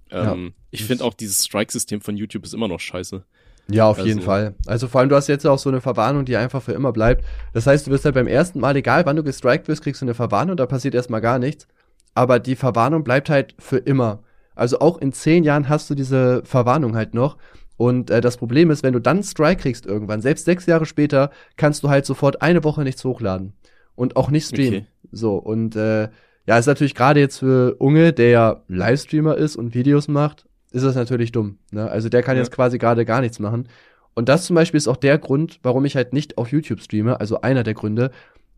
Ähm, 0.10 0.54
ich 0.72 0.84
finde 0.86 1.04
auch 1.04 1.14
dieses 1.14 1.44
Strike-System 1.46 2.00
von 2.02 2.16
YouTube 2.16 2.46
ist 2.46 2.54
immer 2.54 2.68
noch 2.70 2.80
scheiße. 2.80 3.24
Ja, 3.70 3.88
auf 3.90 3.98
Also- 3.98 4.08
jeden 4.08 4.22
Fall. 4.22 4.56
Also 4.66 4.88
vor 4.88 5.02
allem, 5.02 5.10
du 5.10 5.16
hast 5.18 5.28
jetzt 5.28 5.46
auch 5.46 5.60
so 5.60 5.68
eine 5.70 5.82
Verwarnung, 5.82 6.24
die 6.24 6.38
einfach 6.38 6.62
für 6.62 6.72
immer 6.72 6.94
bleibt. 6.94 7.26
Das 7.54 7.68
heißt, 7.68 7.88
du 7.88 7.92
wirst 7.92 8.06
halt 8.06 8.16
beim 8.16 8.28
ersten 8.28 8.60
Mal, 8.62 8.76
egal 8.78 9.06
wann 9.06 9.18
du 9.18 9.24
gestrikt 9.24 9.68
wirst, 9.68 9.82
kriegst 9.84 10.02
du 10.02 10.06
eine 10.06 10.14
Verwarnung, 10.14 10.56
da 10.56 10.66
passiert 10.66 10.96
erstmal 10.96 11.20
gar 11.22 11.40
nichts. 11.40 11.68
Aber 12.18 12.40
die 12.40 12.56
Verwarnung 12.56 13.04
bleibt 13.04 13.30
halt 13.30 13.54
für 13.60 13.78
immer. 13.78 14.24
Also 14.56 14.80
auch 14.80 14.98
in 14.98 15.14
zehn 15.14 15.44
Jahren 15.44 15.70
hast 15.70 15.88
du 15.90 15.94
diese 15.94 16.42
Verwarnung 16.46 16.96
halt 16.96 17.14
noch. 17.14 17.38
Und 17.78 18.10
äh, 18.10 18.22
das 18.22 18.38
Problem 18.38 18.72
ist, 18.72 18.82
wenn 18.82 18.94
du 18.94 19.00
dann 19.00 19.18
einen 19.18 19.24
Strike 19.24 19.62
kriegst 19.62 19.86
irgendwann, 19.86 20.22
selbst 20.22 20.46
sechs 20.46 20.66
Jahre 20.66 20.88
später, 20.88 21.30
kannst 21.58 21.84
du 21.84 21.90
halt 21.90 22.08
sofort 22.08 22.42
eine 22.42 22.64
Woche 22.64 22.82
nichts 22.84 23.06
hochladen. 23.06 23.54
Und 23.96 24.16
auch 24.16 24.32
nicht 24.32 24.48
streamen. 24.48 24.80
Okay. 24.80 24.88
So, 25.12 25.36
und 25.36 25.76
äh, 25.76 26.10
ja, 26.48 26.58
ist 26.58 26.66
natürlich 26.66 26.96
gerade 26.96 27.20
jetzt 27.20 27.38
für 27.38 27.76
Unge, 27.78 28.14
der 28.14 28.30
ja 28.30 28.64
Livestreamer 28.68 29.36
ist 29.38 29.56
und 29.56 29.76
Videos 29.76 30.08
macht, 30.08 30.46
ist 30.72 30.86
das 30.86 30.96
natürlich 30.96 31.32
dumm. 31.32 31.60
Ne? 31.72 31.88
Also 31.90 32.10
der 32.10 32.24
kann 32.24 32.36
Ja. 32.36 32.42
jetzt 32.42 32.52
quasi 32.52 32.80
gerade 32.80 33.06
gar 33.06 33.22
nichts 33.22 33.38
machen. 33.38 33.68
Und 34.16 34.28
das 34.28 34.46
zum 34.46 34.56
Beispiel 34.56 34.80
ist 34.80 34.88
auch 34.88 34.98
der 34.98 35.20
Grund, 35.20 35.60
warum 35.62 35.86
ich 35.86 35.96
halt 35.96 36.14
nicht 36.14 36.40
auf 36.40 36.52
YouTube 36.52 36.82
streame, 36.82 37.20
also 37.20 37.42
einer 37.42 37.62
der 37.64 37.76
Gründe, 37.76 38.10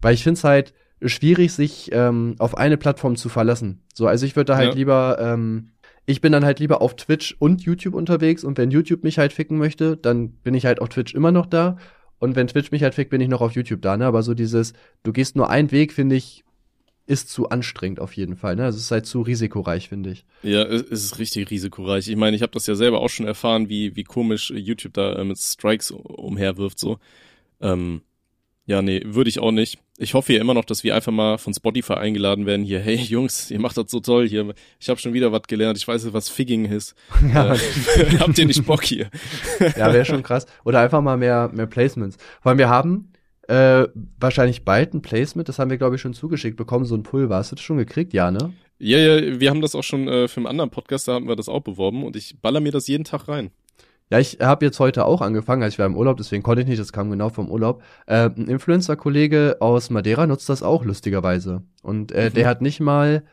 weil 0.01 0.14
ich 0.14 0.24
finde 0.24 0.38
es 0.38 0.45
halt 0.45 0.74
schwierig, 1.04 1.54
sich 1.54 1.89
ähm, 1.93 2.36
auf 2.39 2.58
eine 2.58 2.78
Plattform 2.78 3.16
zu 3.16 3.30
verlassen. 3.30 3.82
So, 3.93 4.08
also 4.08 4.26
ich 4.26 4.36
würde 4.36 4.45
da 4.54 4.58
halt 4.58 4.70
Ja. 4.70 4.76
lieber, 4.76 5.18
ähm, 5.20 5.72
ich 6.06 6.22
bin 6.22 6.32
dann 6.32 6.43
halt 6.45 6.60
lieber 6.60 6.82
auf 6.82 6.95
Twitch 6.95 7.36
und 7.39 7.62
YouTube 7.62 7.93
unterwegs 7.93 8.43
und 8.43 8.58
wenn 8.58 8.72
YouTube 8.72 9.04
mich 9.04 9.18
halt 9.18 9.32
ficken 9.32 9.58
möchte, 9.58 9.95
dann 9.97 10.32
bin 10.32 10.54
ich 10.54 10.66
halt 10.66 10.82
auf 10.82 10.89
Twitch 10.89 11.14
immer 11.14 11.32
noch 11.32 11.45
da. 11.45 11.78
Und 12.18 12.36
wenn 12.36 12.47
Twitch 12.47 12.72
mich 12.72 12.84
halt 12.84 12.95
fickt, 12.95 13.12
bin 13.12 13.22
ich 13.22 13.30
noch 13.30 13.39
auf 13.41 13.54
YouTube 13.54 13.82
da, 13.82 13.95
ne? 13.95 14.06
Aber 14.06 14.24
so 14.24 14.34
dieses, 14.34 14.74
du 15.04 15.14
gehst 15.14 15.38
nur 15.38 15.50
einen 15.50 15.72
Weg, 15.72 15.93
finde 15.93 16.18
ich, 16.18 16.43
ist 17.06 17.30
zu 17.30 17.50
anstrengend 17.50 18.00
auf 18.02 18.14
jeden 18.14 18.36
Fall, 18.36 18.56
ne? 18.58 18.66
Also 18.66 18.78
es 18.78 18.84
ist 18.84 18.91
halt 18.91 19.06
zu 19.06 19.22
risikoreich, 19.22 19.88
finde 19.88 20.12
ich. 20.12 20.26
Ja, 20.43 20.64
es 20.64 20.82
es 20.84 21.06
ist 21.06 21.18
richtig 21.20 21.50
risikoreich. 21.50 22.10
Ich 22.10 22.18
meine, 22.18 22.36
ich 22.36 22.41
habe 22.41 22.52
das 22.52 22.68
ja 22.68 22.76
selber 22.76 23.00
auch 23.00 23.08
schon 23.10 23.26
erfahren, 23.26 23.70
wie, 23.70 23.95
wie 23.95 24.04
komisch 24.04 24.52
YouTube 24.52 24.93
da 24.93 25.14
äh, 25.14 25.24
mit 25.24 25.38
Strikes 25.38 25.91
umherwirft, 25.91 26.78
so. 26.78 27.00
Ähm, 27.62 28.02
ja, 28.70 28.84
nee, 28.84 29.01
würde 29.03 29.32
ich 29.32 29.39
auch 29.39 29.51
nicht. 29.51 29.80
Ich 29.97 30.13
hoffe 30.13 30.32
ja 30.32 30.39
immer 30.39 30.53
noch, 30.53 30.63
dass 30.63 30.84
wir 30.84 30.93
einfach 30.93 31.11
mal 31.11 31.39
von 31.39 31.55
Spotify 31.55 31.93
eingeladen 31.93 32.45
werden 32.45 32.63
hier. 32.63 32.80
Hey 32.80 32.97
Jungs, 32.97 33.49
ihr 33.49 33.59
macht 33.59 33.76
das 33.78 33.89
so 33.89 33.99
toll 33.99 34.30
hier. 34.30 34.53
Ich 34.80 34.89
habe 34.89 34.99
schon 34.99 35.13
wieder 35.13 35.32
was 35.32 35.41
gelernt. 35.47 35.76
Ich 35.80 35.88
weiß, 35.88 36.13
was 36.13 36.30
Figging 36.30 36.65
ist. 36.65 36.93
Ja, 37.34 37.55
Äh, 37.55 37.57
habt 38.20 38.38
ihr 38.38 38.45
nicht 38.45 38.67
Bock 38.67 38.84
hier? 38.84 39.09
Ja, 39.59 39.91
wäre 39.91 40.05
schon 40.05 40.22
krass. 40.22 40.45
Oder 40.65 40.82
einfach 40.82 41.01
mal 41.01 41.17
mehr, 41.17 41.49
mehr 41.51 41.65
Placements. 41.65 42.17
Vor 42.43 42.51
allem, 42.51 42.59
wir 42.59 42.70
haben 42.70 43.11
äh, 43.47 43.88
wahrscheinlich 44.20 44.63
bald 44.65 44.93
ein 44.93 45.01
Placement, 45.01 45.49
das 45.49 45.57
haben 45.57 45.72
wir, 45.72 45.80
glaube 45.80 45.95
ich, 45.95 46.01
schon 46.01 46.13
zugeschickt 46.13 46.55
bekommen, 46.55 46.86
so 46.86 46.93
ein 46.93 47.01
Pulver. 47.01 47.38
Hast 47.38 47.51
du 47.51 47.55
das 47.55 47.65
schon 47.65 47.78
gekriegt? 47.78 48.13
Ja, 48.13 48.30
ne? 48.30 48.53
Ja, 48.78 48.99
ja, 48.99 49.39
wir 49.39 49.49
haben 49.49 49.61
das 49.61 49.74
auch 49.74 49.84
schon 49.84 50.07
äh, 50.07 50.28
für 50.28 50.38
einen 50.38 50.45
anderen 50.45 50.70
Podcast, 50.70 51.07
da 51.07 51.13
haben 51.13 51.28
wir 51.28 51.36
das 51.36 51.49
auch 51.49 51.61
beworben 51.61 52.03
und 52.03 52.15
ich 52.15 52.39
baller 52.39 52.59
mir 52.59 52.72
das 52.72 52.88
jeden 52.88 53.03
Tag 53.03 53.28
rein. 53.28 53.49
Ja, 54.12 54.18
ich 54.20 54.39
habe 54.41 54.66
jetzt 54.66 54.80
heute 54.80 55.05
auch 55.05 55.22
angefangen, 55.22 55.62
also 55.62 55.74
ich 55.76 55.80
war 55.80 55.86
im 55.86 55.95
Urlaub, 55.95 56.18
deswegen 56.18 56.41
konnte 56.41 56.64
ich 56.64 56.68
nicht, 56.68 56.80
das 56.80 56.91
kam 56.93 57.12
genau 57.12 57.30
vom 57.30 57.49
Urlaub. 57.51 57.84
Äh, 58.07 58.30
ein 58.36 58.47
Influencer-Kollege 58.47 59.57
aus 59.60 59.89
Madeira 59.91 60.26
nutzt 60.26 60.49
das 60.49 60.64
auch, 60.64 60.84
lustigerweise. 60.84 61.62
Und 61.84 62.12
äh, 62.12 62.30
Mhm. 62.30 62.34
der 62.34 62.47
hat 62.47 62.62
nicht 62.64 62.80
mal, 62.80 63.24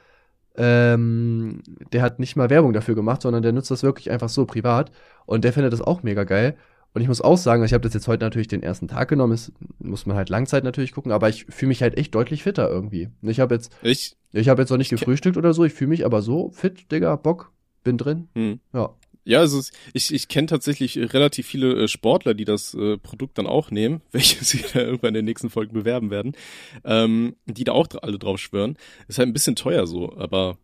ähm, 0.56 1.62
der 1.92 2.02
hat 2.02 2.18
nicht 2.18 2.36
mal 2.36 2.50
Werbung 2.50 2.72
dafür 2.72 2.94
gemacht, 2.94 3.22
sondern 3.22 3.42
der 3.42 3.52
nutzt 3.52 3.70
das 3.70 3.82
wirklich 3.82 4.10
einfach 4.10 4.28
so 4.28 4.46
privat. 4.46 4.90
Und 5.26 5.44
der 5.44 5.52
findet 5.52 5.72
das 5.72 5.80
auch 5.80 6.02
mega 6.02 6.24
geil. 6.24 6.56
Und 6.94 7.02
ich 7.02 7.08
muss 7.08 7.20
auch 7.20 7.36
sagen, 7.36 7.62
ich 7.64 7.74
habe 7.74 7.82
das 7.82 7.92
jetzt 7.92 8.08
heute 8.08 8.24
natürlich 8.24 8.48
den 8.48 8.62
ersten 8.62 8.88
Tag 8.88 9.08
genommen, 9.08 9.34
es 9.34 9.52
muss 9.78 10.06
man 10.06 10.16
halt 10.16 10.30
Langzeit 10.30 10.64
natürlich 10.64 10.92
gucken, 10.92 11.12
aber 11.12 11.28
ich 11.28 11.44
fühle 11.46 11.68
mich 11.68 11.82
halt 11.82 11.98
echt 11.98 12.14
deutlich 12.14 12.42
fitter 12.42 12.70
irgendwie. 12.70 13.10
Ich 13.20 13.38
habe 13.38 13.54
jetzt, 13.54 13.70
Ich, 13.82 14.16
ich 14.32 14.48
habe 14.48 14.62
jetzt 14.62 14.70
noch 14.70 14.78
nicht 14.78 14.88
gefrühstückt 14.88 15.36
oder 15.36 15.52
so, 15.52 15.64
ich 15.64 15.74
fühle 15.74 15.88
mich 15.90 16.06
aber 16.06 16.22
so 16.22 16.50
fit, 16.52 16.90
Digga, 16.90 17.16
Bock, 17.16 17.52
bin 17.84 17.98
drin. 17.98 18.28
hm. 18.34 18.60
Ja. 18.72 18.94
Ja, 19.26 19.40
also 19.40 19.60
ich, 19.92 20.14
ich 20.14 20.28
kenne 20.28 20.46
tatsächlich 20.46 20.96
äh, 20.96 21.04
relativ 21.04 21.46
viele 21.48 21.84
äh, 21.84 21.88
Sportler, 21.88 22.32
die 22.34 22.44
das 22.44 22.74
äh, 22.74 22.96
Produkt 22.96 23.38
dann 23.38 23.46
auch 23.48 23.72
nehmen, 23.72 24.00
welches 24.12 24.50
sie 24.50 24.64
dann 24.72 24.82
irgendwann 24.86 25.08
in 25.10 25.14
den 25.14 25.24
nächsten 25.24 25.50
Folgen 25.50 25.74
bewerben 25.74 26.10
werden, 26.10 26.36
ähm, 26.84 27.34
die 27.46 27.64
da 27.64 27.72
auch 27.72 27.88
alle 28.02 28.18
drauf 28.20 28.38
schwören. 28.38 28.76
Ist 29.08 29.18
halt 29.18 29.28
ein 29.28 29.32
bisschen 29.32 29.56
teuer 29.56 29.86
so, 29.88 30.16
aber 30.16 30.58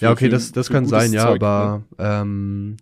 Ja, 0.00 0.12
okay, 0.12 0.24
für- 0.26 0.30
das, 0.30 0.52
das 0.52 0.70
kann 0.70 0.86
sein, 0.86 1.12
ja, 1.12 1.24
Zeug, 1.24 1.42
ne? 1.42 1.46
aber 1.46 1.82
ähm, 1.98 2.76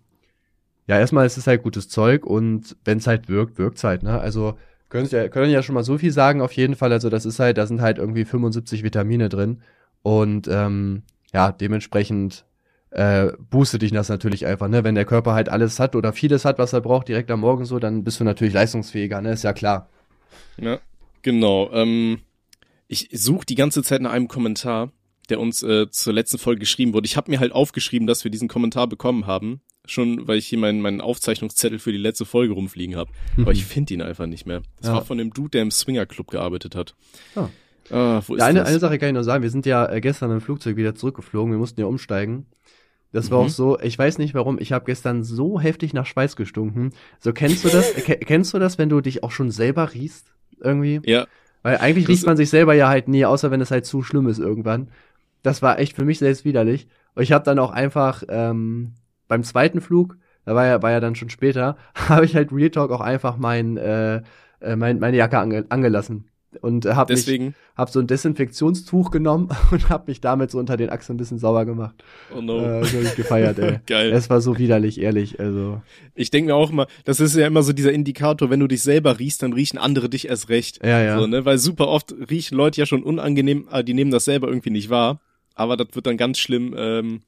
ja, 0.87 0.97
erstmal 0.99 1.25
ist 1.25 1.37
es 1.37 1.47
halt 1.47 1.63
gutes 1.63 1.89
Zeug 1.89 2.25
und 2.25 2.75
wenn 2.85 2.97
es 2.97 3.07
halt 3.07 3.29
wirkt, 3.29 3.57
wirkt's 3.57 3.83
halt, 3.83 4.03
ne? 4.03 4.19
Also 4.19 4.57
können 4.89 5.07
ja, 5.11 5.27
können 5.27 5.51
ja 5.51 5.61
schon 5.61 5.75
mal 5.75 5.83
so 5.83 5.97
viel 5.99 6.11
sagen, 6.11 6.41
auf 6.41 6.53
jeden 6.53 6.75
Fall. 6.75 6.91
Also 6.91 7.09
das 7.09 7.25
ist 7.25 7.39
halt, 7.39 7.57
da 7.57 7.67
sind 7.67 7.81
halt 7.81 7.99
irgendwie 7.99 8.25
75 8.25 8.83
Vitamine 8.83 9.29
drin 9.29 9.61
und 10.01 10.47
ähm, 10.49 11.03
ja, 11.33 11.51
dementsprechend 11.51 12.45
äh, 12.91 13.27
boostet 13.49 13.81
dich 13.81 13.91
das 13.91 14.09
natürlich 14.09 14.45
einfach, 14.45 14.67
ne? 14.67 14.83
Wenn 14.83 14.95
der 14.95 15.05
Körper 15.05 15.33
halt 15.33 15.49
alles 15.49 15.79
hat 15.79 15.95
oder 15.95 16.11
vieles 16.13 16.45
hat, 16.45 16.57
was 16.57 16.73
er 16.73 16.81
braucht, 16.81 17.07
direkt 17.07 17.29
am 17.31 17.41
Morgen 17.41 17.65
so, 17.65 17.79
dann 17.79 18.03
bist 18.03 18.19
du 18.19 18.23
natürlich 18.23 18.53
leistungsfähiger, 18.53 19.21
ne? 19.21 19.31
Ist 19.33 19.43
ja 19.43 19.53
klar. 19.53 19.89
Ja, 20.57 20.79
genau. 21.21 21.69
Ähm, 21.71 22.19
ich 22.87 23.09
suche 23.13 23.45
die 23.45 23.55
ganze 23.55 23.83
Zeit 23.83 24.01
nach 24.01 24.11
einem 24.11 24.27
Kommentar, 24.27 24.91
der 25.29 25.39
uns 25.39 25.61
äh, 25.61 25.89
zur 25.91 26.13
letzten 26.13 26.39
Folge 26.39 26.59
geschrieben 26.61 26.93
wurde. 26.93 27.05
Ich 27.05 27.15
habe 27.17 27.29
mir 27.29 27.39
halt 27.39 27.51
aufgeschrieben, 27.51 28.07
dass 28.07 28.23
wir 28.23 28.31
diesen 28.31 28.47
Kommentar 28.47 28.87
bekommen 28.87 29.27
haben. 29.27 29.61
schon, 29.85 30.27
weil 30.27 30.37
ich 30.37 30.45
hier 30.47 30.59
meinen, 30.59 30.81
meinen 30.81 31.01
Aufzeichnungszettel 31.01 31.79
für 31.79 31.91
die 31.91 31.97
letzte 31.97 32.25
Folge 32.25 32.53
rumfliegen 32.53 32.95
habe. 32.95 33.11
Aber 33.37 33.51
ich 33.51 33.65
finde 33.65 33.93
ihn 33.95 34.01
einfach 34.03 34.27
nicht 34.27 34.45
mehr. 34.45 34.61
Das 34.77 34.87
Ja. 34.87 34.93
war 34.95 35.05
von 35.05 35.17
dem 35.17 35.31
Dude, 35.33 35.49
der 35.51 35.61
im 35.63 35.71
Swinger 35.71 36.05
Club 36.05 36.27
gearbeitet 36.29 36.75
hat. 36.75 36.95
Ah. 37.35 37.47
Ah, 37.89 38.21
wo 38.27 38.35
ist 38.35 38.39
Ja, 38.39 38.45
eine, 38.45 38.59
das? 38.59 38.67
eine 38.69 38.77
Sache 38.79 38.99
kann 38.99 39.09
ich 39.09 39.15
noch 39.15 39.23
sagen. 39.23 39.41
Wir 39.41 39.49
sind 39.49 39.65
ja 39.65 39.87
äh, 39.91 39.99
gestern 39.99 40.29
im 40.29 40.41
Flugzeug 40.41 40.75
wieder 40.77 40.93
zurückgeflogen. 40.93 41.51
Wir 41.51 41.57
mussten 41.57 41.79
ja 41.79 41.87
umsteigen. 41.87 42.45
Das 43.11 43.31
war 43.31 43.39
Mhm. 43.39 43.45
auch 43.45 43.49
so, 43.49 43.79
ich 43.79 43.97
weiß 43.97 44.17
nicht 44.19 44.33
warum, 44.35 44.59
ich 44.59 44.71
habe 44.71 44.85
gestern 44.85 45.23
so 45.23 45.59
heftig 45.59 45.93
nach 45.93 46.05
Schweiß 46.05 46.35
gestunken. 46.35 46.91
So 47.19 47.33
kennst 47.33 47.63
du 47.65 47.69
das? 47.69 47.93
Ke- 48.05 48.17
kennst 48.17 48.53
du 48.53 48.59
das, 48.59 48.77
wenn 48.77 48.89
du 48.89 49.01
dich 49.01 49.23
auch 49.23 49.31
schon 49.31 49.49
selber 49.51 49.93
riechst? 49.93 50.31
Irgendwie? 50.61 51.01
ja, 51.05 51.25
Weil 51.63 51.77
eigentlich 51.77 52.05
Das- 52.05 52.13
riecht 52.15 52.25
man 52.25 52.37
sich 52.37 52.49
selber 52.49 52.73
ja 52.73 52.87
halt 52.89 53.07
nie, 53.07 53.25
außer 53.25 53.49
wenn 53.51 53.61
es 53.61 53.71
halt 53.71 53.85
zu 53.85 54.03
schlimm 54.03 54.27
ist 54.27 54.39
irgendwann. 54.39 54.89
Das 55.43 55.61
war 55.61 55.79
echt 55.79 55.95
für 55.95 56.05
mich 56.05 56.19
selbst 56.19 56.45
widerlich. 56.45 56.87
Und 57.15 57.23
ich 57.23 57.31
habe 57.31 57.43
dann 57.45 57.59
auch 57.59 57.71
einfach 57.71 58.23
ähm, 58.29 58.93
beim 59.27 59.43
zweiten 59.43 59.81
Flug, 59.81 60.17
da 60.45 60.53
war 60.55 60.65
ja, 60.67 60.81
war 60.81 60.91
ja 60.91 60.99
dann 60.99 61.15
schon 61.15 61.29
später, 61.29 61.77
habe 61.95 62.25
ich 62.25 62.35
halt 62.35 62.51
Real 62.51 62.69
Talk 62.69 62.91
auch 62.91 63.01
einfach 63.01 63.37
mein, 63.37 63.77
äh, 63.77 64.21
äh, 64.61 64.75
mein, 64.75 64.99
meine 64.99 65.17
Jacke 65.17 65.39
ange 65.39 65.65
angelassen. 65.69 66.28
Und 66.61 66.85
äh, 66.85 66.93
habe 66.95 67.13
hab 67.77 67.89
so 67.91 67.99
ein 67.99 68.07
Desinfektionstuch 68.07 69.11
genommen 69.11 69.49
und 69.71 69.89
habe 69.89 70.05
mich 70.07 70.19
damit 70.21 70.49
so 70.51 70.57
unter 70.57 70.77
den 70.77 70.89
Achseln 70.89 71.15
ein 71.15 71.17
bisschen 71.17 71.37
sauber 71.37 71.65
gemacht. 71.65 72.03
Oh 72.35 72.41
no. 72.41 72.59
Äh, 72.59 72.83
so 72.85 72.99
ich 72.99 73.15
gefeiert, 73.15 73.59
ey. 73.59 73.79
Geil. 73.85 74.11
Es 74.11 74.29
war 74.29 74.41
so 74.41 74.57
widerlich, 74.57 74.99
ehrlich. 74.99 75.39
Also, 75.39 75.81
Ich 76.15 76.31
denke 76.31 76.47
mir 76.51 76.55
auch 76.55 76.71
immer, 76.71 76.87
das 77.05 77.19
ist 77.19 77.35
ja 77.35 77.45
immer 77.45 77.61
so 77.63 77.71
dieser 77.73 77.91
Indikator, 77.93 78.49
wenn 78.49 78.59
du 78.59 78.67
dich 78.67 78.81
selber 78.81 79.19
riechst, 79.19 79.43
dann 79.43 79.53
riechen 79.53 79.77
andere 79.77 80.09
dich 80.09 80.27
erst 80.27 80.49
recht. 80.49 80.79
ja, 80.83 81.01
ja. 81.01 81.19
So, 81.19 81.27
ne? 81.27 81.45
Weil 81.45 81.57
super 81.59 81.87
oft 81.87 82.13
riechen 82.29 82.57
Leute 82.57 82.79
ja 82.81 82.85
schon 82.87 83.03
unangenehm, 83.03 83.67
aber 83.69 83.83
die 83.83 83.93
nehmen 83.93 84.11
das 84.11 84.25
selber 84.25 84.47
irgendwie 84.47 84.71
nicht 84.71 84.89
wahr. 84.89 85.21
Aber 85.55 85.77
das 85.77 85.89
wird 85.93 86.07
dann 86.07 86.17
ganz 86.17 86.39
schlimm. 86.39 86.73
Ähm, 86.77 87.19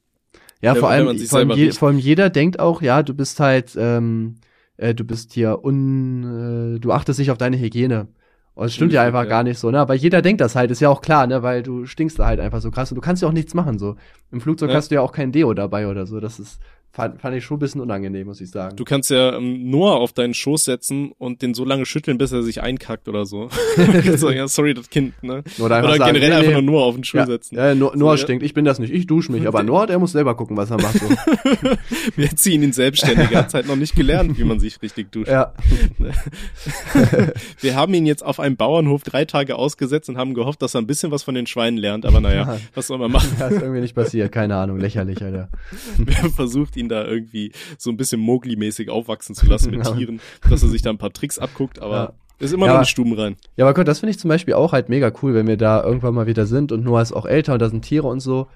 Ja, 0.61 0.73
wenn- 0.73 0.79
vor 0.79 0.89
allem, 0.89 1.17
vor 1.19 1.39
allem, 1.39 1.51
je, 1.51 1.71
vor 1.71 1.89
allem 1.89 1.97
jeder 1.99 2.29
denkt 2.29 2.59
auch, 2.59 2.81
ja, 2.81 3.03
du 3.03 3.13
bist 3.13 3.39
halt, 3.39 3.75
ähm, 3.77 4.35
äh, 4.77 4.95
du 4.95 5.03
bist 5.03 5.33
hier 5.33 5.63
un, 5.63 6.75
äh, 6.75 6.79
du 6.79 6.91
achtest 6.91 7.19
nicht 7.19 7.29
auf 7.31 7.37
deine 7.37 7.59
Hygiene. 7.59 8.07
Und 8.53 8.65
es 8.65 8.75
stimmt 8.75 8.91
ja 8.93 9.01
einfach 9.03 9.23
ja. 9.23 9.29
gar 9.29 9.43
nicht 9.43 9.57
so, 9.59 9.71
ne? 9.71 9.79
Aber 9.79 9.93
jeder 9.93 10.21
denkt 10.21 10.41
das 10.41 10.55
halt, 10.55 10.71
ist 10.71 10.81
ja 10.81 10.89
auch 10.89 11.01
klar, 11.01 11.25
ne? 11.25 11.41
Weil 11.41 11.63
du 11.63 11.85
stinkst 11.85 12.19
da 12.19 12.25
halt 12.25 12.39
einfach 12.39 12.59
so 12.61 12.69
krass 12.69 12.91
und 12.91 12.95
du 12.95 13.01
kannst 13.01 13.21
ja 13.21 13.27
auch 13.27 13.33
nichts 13.33 13.53
machen, 13.53 13.79
so. 13.79 13.95
Im 14.31 14.41
Flugzeug 14.41 14.69
Ja. 14.69 14.75
hast 14.75 14.91
du 14.91 14.95
ja 14.95 15.01
auch 15.01 15.13
kein 15.13 15.31
Deo 15.31 15.53
dabei 15.53 15.87
oder 15.87 16.05
so. 16.05 16.19
Das 16.19 16.39
ist, 16.39 16.59
fand, 16.91 17.21
fand 17.21 17.35
ich 17.35 17.43
schon 17.43 17.57
ein 17.57 17.59
bisschen 17.59 17.81
unangenehm, 17.81 18.27
muss 18.27 18.41
ich 18.41 18.49
sagen. 18.51 18.75
du 18.75 18.83
kannst 18.83 19.09
ja 19.09 19.35
ähm, 19.37 19.69
Noah 19.69 19.97
auf 19.97 20.13
deinen 20.13 20.33
Schoß 20.33 20.65
setzen 20.65 21.11
und 21.17 21.41
den 21.41 21.53
so 21.53 21.63
lange 21.65 21.85
schütteln, 21.85 22.17
bis 22.17 22.31
er 22.31 22.43
sich 22.43 22.61
einkackt 22.61 23.07
oder 23.07 23.25
so. 23.25 23.49
so 24.15 24.29
ja, 24.29 24.47
sorry, 24.47 24.73
das 24.73 24.89
Kind, 24.89 25.21
ne? 25.23 25.43
Oder 25.59 25.77
einfach 25.77 25.89
Oder 25.89 25.97
sagen, 25.97 26.13
generell 26.13 26.29
nee, 26.29 26.35
einfach 26.35 26.51
nur 26.51 26.61
Noah 26.61 26.83
auf 26.85 26.95
den 26.95 27.03
Stuhl 27.03 27.21
ja, 27.21 27.25
setzen. 27.25 27.55
ja, 27.55 27.75
Noah, 27.75 27.95
Noah 27.95 28.13
ja. 28.13 28.17
stinkt, 28.17 28.43
ich 28.43 28.53
bin 28.53 28.65
das 28.65 28.79
nicht, 28.79 28.93
ich 28.93 29.07
dusche 29.07 29.31
mich, 29.31 29.47
aber 29.47 29.63
Noah, 29.63 29.87
der 29.87 29.99
muss 29.99 30.11
selber 30.11 30.35
gucken, 30.35 30.57
was 30.57 30.69
er 30.71 30.81
macht, 30.81 30.99
so. 30.99 31.07
Wir 32.15 32.29
ziehen 32.35 32.63
ihn 32.63 32.73
selbstständig. 32.73 33.31
Er 33.31 33.39
hat 33.39 33.53
halt 33.53 33.67
noch 33.67 33.75
nicht 33.75 33.95
gelernt, 33.95 34.37
wie 34.37 34.43
man 34.43 34.59
sich 34.59 34.81
richtig 34.81 35.11
duscht. 35.11 35.29
ja. 35.29 35.53
Wir 37.59 37.75
haben 37.75 37.93
ihn 37.93 38.05
jetzt 38.05 38.23
auf 38.23 38.39
einem 38.39 38.55
Bauernhof 38.57 39.03
drei 39.03 39.25
Tage 39.25 39.55
ausgesetzt 39.55 40.09
und 40.09 40.17
haben 40.17 40.33
gehofft, 40.33 40.61
dass 40.61 40.75
er 40.75 40.81
ein 40.81 40.87
bisschen 40.87 41.11
was 41.11 41.23
von 41.23 41.35
den 41.35 41.47
Schweinen 41.47 41.77
lernt. 41.77 42.05
Aber 42.05 42.19
naja, 42.21 42.41
Ja. 42.41 42.57
was 42.73 42.87
soll 42.87 42.97
man 42.97 43.11
machen? 43.11 43.29
Das 43.39 43.51
ist 43.51 43.61
irgendwie 43.61 43.81
nicht 43.81 43.95
passiert, 43.95 44.31
keine 44.31 44.55
Ahnung, 44.55 44.79
lächerlich, 44.79 45.21
Alter. 45.23 45.49
Wir 45.97 46.17
haben 46.21 46.31
versucht, 46.31 46.75
ihn 46.81 46.89
da 46.89 47.05
irgendwie 47.05 47.51
so 47.77 47.89
ein 47.89 47.97
bisschen 47.97 48.19
Mowgli-mäßig 48.21 48.89
aufwachsen 48.89 49.33
zu 49.35 49.45
lassen 49.45 49.71
mit. 49.71 49.83
Tieren, 49.95 50.19
dass 50.49 50.61
er 50.63 50.69
sich 50.69 50.81
da 50.81 50.89
ein 50.89 50.97
paar 50.97 51.13
Tricks 51.13 51.39
abguckt, 51.39 51.79
aber 51.81 51.95
Ja. 51.95 52.13
ist 52.39 52.53
immer 52.53 52.65
Ja, 52.67 52.73
noch 52.73 52.79
ein 52.79 52.85
Stuben 52.85 53.13
rein. 53.13 53.37
Ja, 53.55 53.65
aber 53.65 53.73
Gott, 53.73 53.87
das 53.87 53.99
finde 53.99 54.11
ich 54.11 54.19
zum 54.19 54.27
Beispiel 54.29 54.53
auch 54.55 54.73
halt 54.73 54.89
mega 54.89 55.11
cool, 55.21 55.33
wenn 55.33 55.47
wir 55.47 55.57
da 55.57 55.83
irgendwann 55.83 56.13
mal 56.13 56.27
wieder 56.27 56.45
sind 56.45 56.71
und 56.71 56.83
Noah 56.83 57.01
ist 57.01 57.13
auch 57.13 57.25
älter 57.25 57.53
und 57.53 57.61
da 57.61 57.69
sind 57.69 57.83
Tiere 57.83 58.07
und 58.07 58.19
so. 58.19 58.47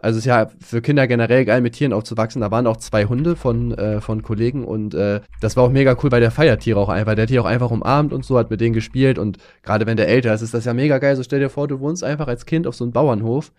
Also 0.00 0.18
es 0.18 0.24
ist 0.24 0.28
ja 0.28 0.48
für 0.60 0.80
Kinder 0.80 1.08
generell 1.08 1.44
geil, 1.44 1.60
mit 1.60 1.72
Tieren 1.74 1.92
aufzuwachsen. 1.92 2.40
Da 2.40 2.52
waren 2.52 2.68
auch 2.68 2.76
zwei 2.76 3.06
Hunde 3.06 3.34
von, 3.34 3.72
äh, 3.76 4.00
von 4.00 4.22
Kollegen 4.22 4.64
und 4.64 4.94
äh, 4.94 5.20
das 5.40 5.56
war 5.56 5.64
auch 5.64 5.72
mega 5.72 5.96
cool, 6.00 6.12
weil 6.12 6.20
der 6.20 6.30
feiert 6.30 6.62
Tiere 6.62 6.78
auch 6.78 6.88
einfach. 6.88 7.16
Der 7.16 7.22
hat 7.24 7.30
die 7.30 7.38
auch 7.40 7.44
einfach 7.44 7.72
umarmt 7.72 8.12
und 8.12 8.24
so, 8.24 8.38
hat 8.38 8.48
mit 8.48 8.60
denen 8.60 8.74
gespielt 8.74 9.18
und 9.18 9.38
gerade 9.64 9.86
wenn 9.86 9.96
der 9.96 10.06
älter 10.06 10.32
ist, 10.32 10.42
ist 10.42 10.54
das 10.54 10.66
ja 10.66 10.72
mega 10.72 10.98
geil. 10.98 11.16
So 11.16 11.24
stell 11.24 11.40
dir 11.40 11.48
vor, 11.50 11.66
du 11.66 11.80
wohnst 11.80 12.04
einfach 12.04 12.28
als 12.28 12.46
Kind 12.46 12.68
auf 12.68 12.76
so 12.76 12.84
einem 12.84 12.92
Bauernhof, 12.92 13.50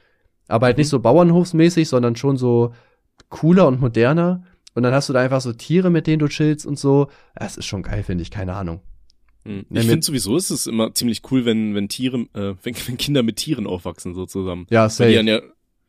aber 0.48 0.68
halt 0.68 0.78
nicht 0.78 0.88
so 0.88 1.00
bauernhofsmäßig, 1.02 1.90
sondern 1.90 2.16
schon 2.16 2.38
so 2.38 2.72
cooler 3.30 3.68
und 3.68 3.82
moderner. 3.82 4.44
Und 4.76 4.84
dann 4.84 4.94
hast 4.94 5.10
du 5.10 5.14
da 5.14 5.20
einfach 5.20 5.42
so 5.42 5.52
Tiere, 5.52 5.90
mit 5.90 6.08
denen 6.08 6.20
du 6.20 6.28
chillst 6.28 6.66
und 6.66 6.80
so. 6.80 7.08
Das 7.36 7.58
ist 7.58 7.66
schon 7.66 7.84
geil, 7.84 8.04
finde 8.04 8.22
ich, 8.22 8.32
keine 8.32 8.54
Ahnung. 8.54 8.82
Hm. 9.46 9.66
Ja, 9.70 9.82
Ich 9.82 9.88
finde 9.88 10.06
sowieso, 10.06 10.38
ist 10.38 10.52
es 10.52 10.68
immer 10.68 10.94
ziemlich 10.94 11.22
cool, 11.32 11.46
wenn, 11.46 11.76
wenn 11.76 11.90
Tiere, 11.90 12.20
äh, 12.34 12.56
wenn, 12.64 12.76
wenn 12.88 12.98
Kinder 12.98 13.24
mit 13.24 13.38
Tieren 13.38 13.68
aufwachsen, 13.68 14.14
so 14.14 14.26
zusammen. 14.26 14.68
Ja, 14.70 14.84
Weil 14.84 14.88
die 14.88 14.94
safe. 14.94 15.14
dann 15.16 15.28
ja 15.28 15.42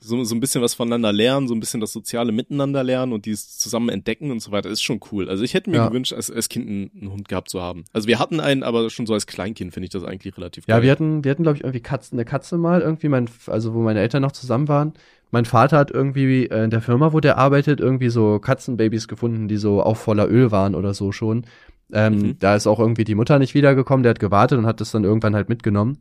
so, 0.02 0.24
so 0.24 0.34
ein 0.34 0.40
bisschen 0.40 0.62
was 0.62 0.72
voneinander 0.72 1.12
lernen, 1.12 1.46
so 1.46 1.54
ein 1.54 1.60
bisschen 1.60 1.80
das 1.80 1.92
soziale 1.92 2.32
Miteinander 2.32 2.82
lernen 2.82 3.12
und 3.12 3.26
dieses 3.26 3.58
zusammen 3.58 3.90
entdecken 3.90 4.30
und 4.30 4.40
so 4.40 4.50
weiter, 4.50 4.70
ist 4.70 4.82
schon 4.82 4.98
cool. 5.12 5.28
Also 5.28 5.44
ich 5.44 5.52
hätte 5.52 5.68
mir 5.68 5.76
Ja. 5.76 5.88
gewünscht, 5.88 6.14
als, 6.14 6.30
als 6.30 6.48
Kind 6.48 6.68
einen, 6.68 6.90
einen 6.98 7.12
Hund 7.12 7.28
gehabt 7.28 7.50
zu 7.50 7.60
haben. 7.60 7.84
Also 7.92 8.08
wir 8.08 8.18
hatten 8.18 8.40
einen, 8.40 8.62
aber 8.62 8.88
schon 8.88 9.04
so 9.04 9.12
als 9.12 9.26
Kleinkind 9.26 9.74
finde 9.74 9.84
ich 9.84 9.90
das 9.90 10.02
eigentlich 10.04 10.34
relativ 10.38 10.64
Ja, 10.66 10.76
geil. 10.76 10.84
wir 10.84 10.90
hatten, 10.92 11.22
wir 11.22 11.30
hatten, 11.30 11.42
glaube 11.42 11.58
ich, 11.58 11.64
irgendwie 11.64 11.82
Katzen, 11.82 12.16
eine 12.18 12.24
Katze 12.24 12.56
mal, 12.56 12.80
irgendwie, 12.80 13.08
mein, 13.10 13.28
also 13.46 13.74
wo 13.74 13.80
meine 13.82 14.00
Eltern 14.00 14.22
noch 14.22 14.32
zusammen 14.32 14.68
waren. 14.68 14.94
Mein 15.30 15.44
Vater 15.44 15.78
hat 15.78 15.90
irgendwie 15.90 16.46
äh, 16.46 16.64
in 16.64 16.70
der 16.70 16.80
Firma, 16.82 17.12
wo 17.12 17.20
der 17.20 17.38
arbeitet, 17.38 17.80
irgendwie 17.80 18.08
so 18.10 18.38
Katzenbabys 18.40 19.08
gefunden, 19.08 19.48
die 19.48 19.56
so 19.56 19.82
auch 19.82 19.96
voller 19.96 20.28
Öl 20.28 20.50
waren 20.50 20.74
oder 20.74 20.94
so 20.94 21.12
schon. 21.12 21.44
Ähm, 21.92 22.14
Mhm. 22.18 22.38
Da 22.38 22.54
ist 22.56 22.66
auch 22.66 22.78
irgendwie 22.80 23.04
die 23.04 23.14
Mutter 23.14 23.38
nicht 23.38 23.54
wiedergekommen, 23.54 24.02
der 24.02 24.10
hat 24.10 24.20
gewartet 24.20 24.58
und 24.58 24.66
hat 24.66 24.80
das 24.80 24.90
dann 24.92 25.04
irgendwann 25.04 25.34
halt 25.34 25.48
mitgenommen 25.48 25.98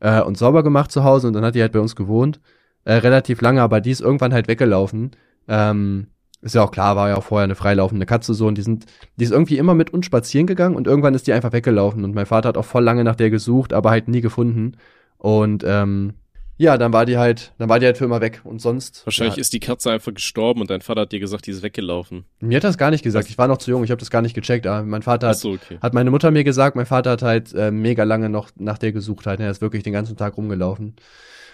äh, 0.00 0.20
und 0.20 0.36
sauber 0.38 0.62
gemacht 0.62 0.90
zu 0.92 1.04
Hause 1.04 1.28
und 1.28 1.34
dann 1.34 1.44
hat 1.44 1.54
die 1.54 1.62
halt 1.62 1.72
bei 1.72 1.80
uns 1.80 1.96
gewohnt. 1.96 2.40
Äh, 2.84 2.94
relativ 2.94 3.40
lange, 3.42 3.62
aber 3.62 3.80
die 3.80 3.90
ist 3.90 4.00
irgendwann 4.00 4.32
halt 4.32 4.48
weggelaufen. 4.48 5.12
Ähm, 5.48 6.08
ist 6.42 6.54
ja 6.54 6.62
auch 6.62 6.70
klar, 6.70 6.96
war 6.96 7.10
ja 7.10 7.16
auch 7.16 7.24
vorher 7.24 7.44
eine 7.44 7.54
freilaufende 7.54 8.06
Katze 8.06 8.32
so 8.34 8.46
und 8.46 8.56
die 8.56 8.62
sind, 8.62 8.86
die 9.16 9.24
ist 9.24 9.30
irgendwie 9.32 9.58
immer 9.58 9.74
mit 9.74 9.90
uns 9.92 10.06
spazieren 10.06 10.46
gegangen 10.46 10.74
und 10.74 10.86
irgendwann 10.86 11.14
ist 11.14 11.26
die 11.26 11.32
einfach 11.34 11.52
weggelaufen 11.52 12.02
und 12.04 12.14
mein 12.14 12.26
Vater 12.26 12.48
hat 12.48 12.56
auch 12.56 12.64
voll 12.64 12.82
lange 12.82 13.04
nach 13.04 13.16
der 13.16 13.30
gesucht, 13.30 13.72
aber 13.74 13.90
halt 13.90 14.08
nie 14.08 14.22
gefunden. 14.22 14.76
Und 15.18 15.64
ähm, 15.66 16.14
ja, 16.60 16.76
dann 16.76 16.92
war 16.92 17.06
die 17.06 17.16
halt, 17.16 17.54
dann 17.56 17.70
war 17.70 17.80
die 17.80 17.86
halt 17.86 17.96
für 17.96 18.04
immer 18.04 18.20
weg 18.20 18.42
und 18.44 18.60
sonst. 18.60 19.06
Wahrscheinlich 19.06 19.36
ja, 19.36 19.40
ist 19.40 19.54
die 19.54 19.60
Katze 19.60 19.90
einfach 19.90 20.12
gestorben 20.12 20.60
und 20.60 20.68
dein 20.68 20.82
Vater 20.82 21.00
hat 21.00 21.12
dir 21.12 21.18
gesagt, 21.18 21.46
die 21.46 21.52
ist 21.52 21.62
weggelaufen. 21.62 22.26
Mir 22.38 22.56
hat 22.56 22.64
das 22.64 22.76
gar 22.76 22.90
nicht 22.90 23.02
gesagt. 23.02 23.30
Ich 23.30 23.38
war 23.38 23.48
noch 23.48 23.56
zu 23.56 23.70
jung, 23.70 23.82
ich 23.82 23.90
habe 23.90 23.98
das 23.98 24.10
gar 24.10 24.20
nicht 24.20 24.34
gecheckt. 24.34 24.66
Aber 24.66 24.82
mein 24.82 25.00
Vater 25.00 25.28
hat, 25.28 25.38
so, 25.38 25.52
okay. 25.52 25.78
hat 25.80 25.94
meine 25.94 26.10
Mutter 26.10 26.30
mir 26.30 26.44
gesagt, 26.44 26.76
mein 26.76 26.84
Vater 26.84 27.12
hat 27.12 27.22
halt 27.22 27.54
äh, 27.54 27.70
mega 27.70 28.04
lange 28.04 28.28
noch 28.28 28.50
nach 28.56 28.76
der 28.76 28.92
gesucht 28.92 29.26
halt. 29.26 29.40
Er 29.40 29.50
ist 29.50 29.62
wirklich 29.62 29.84
den 29.84 29.94
ganzen 29.94 30.18
Tag 30.18 30.36
rumgelaufen. 30.36 30.96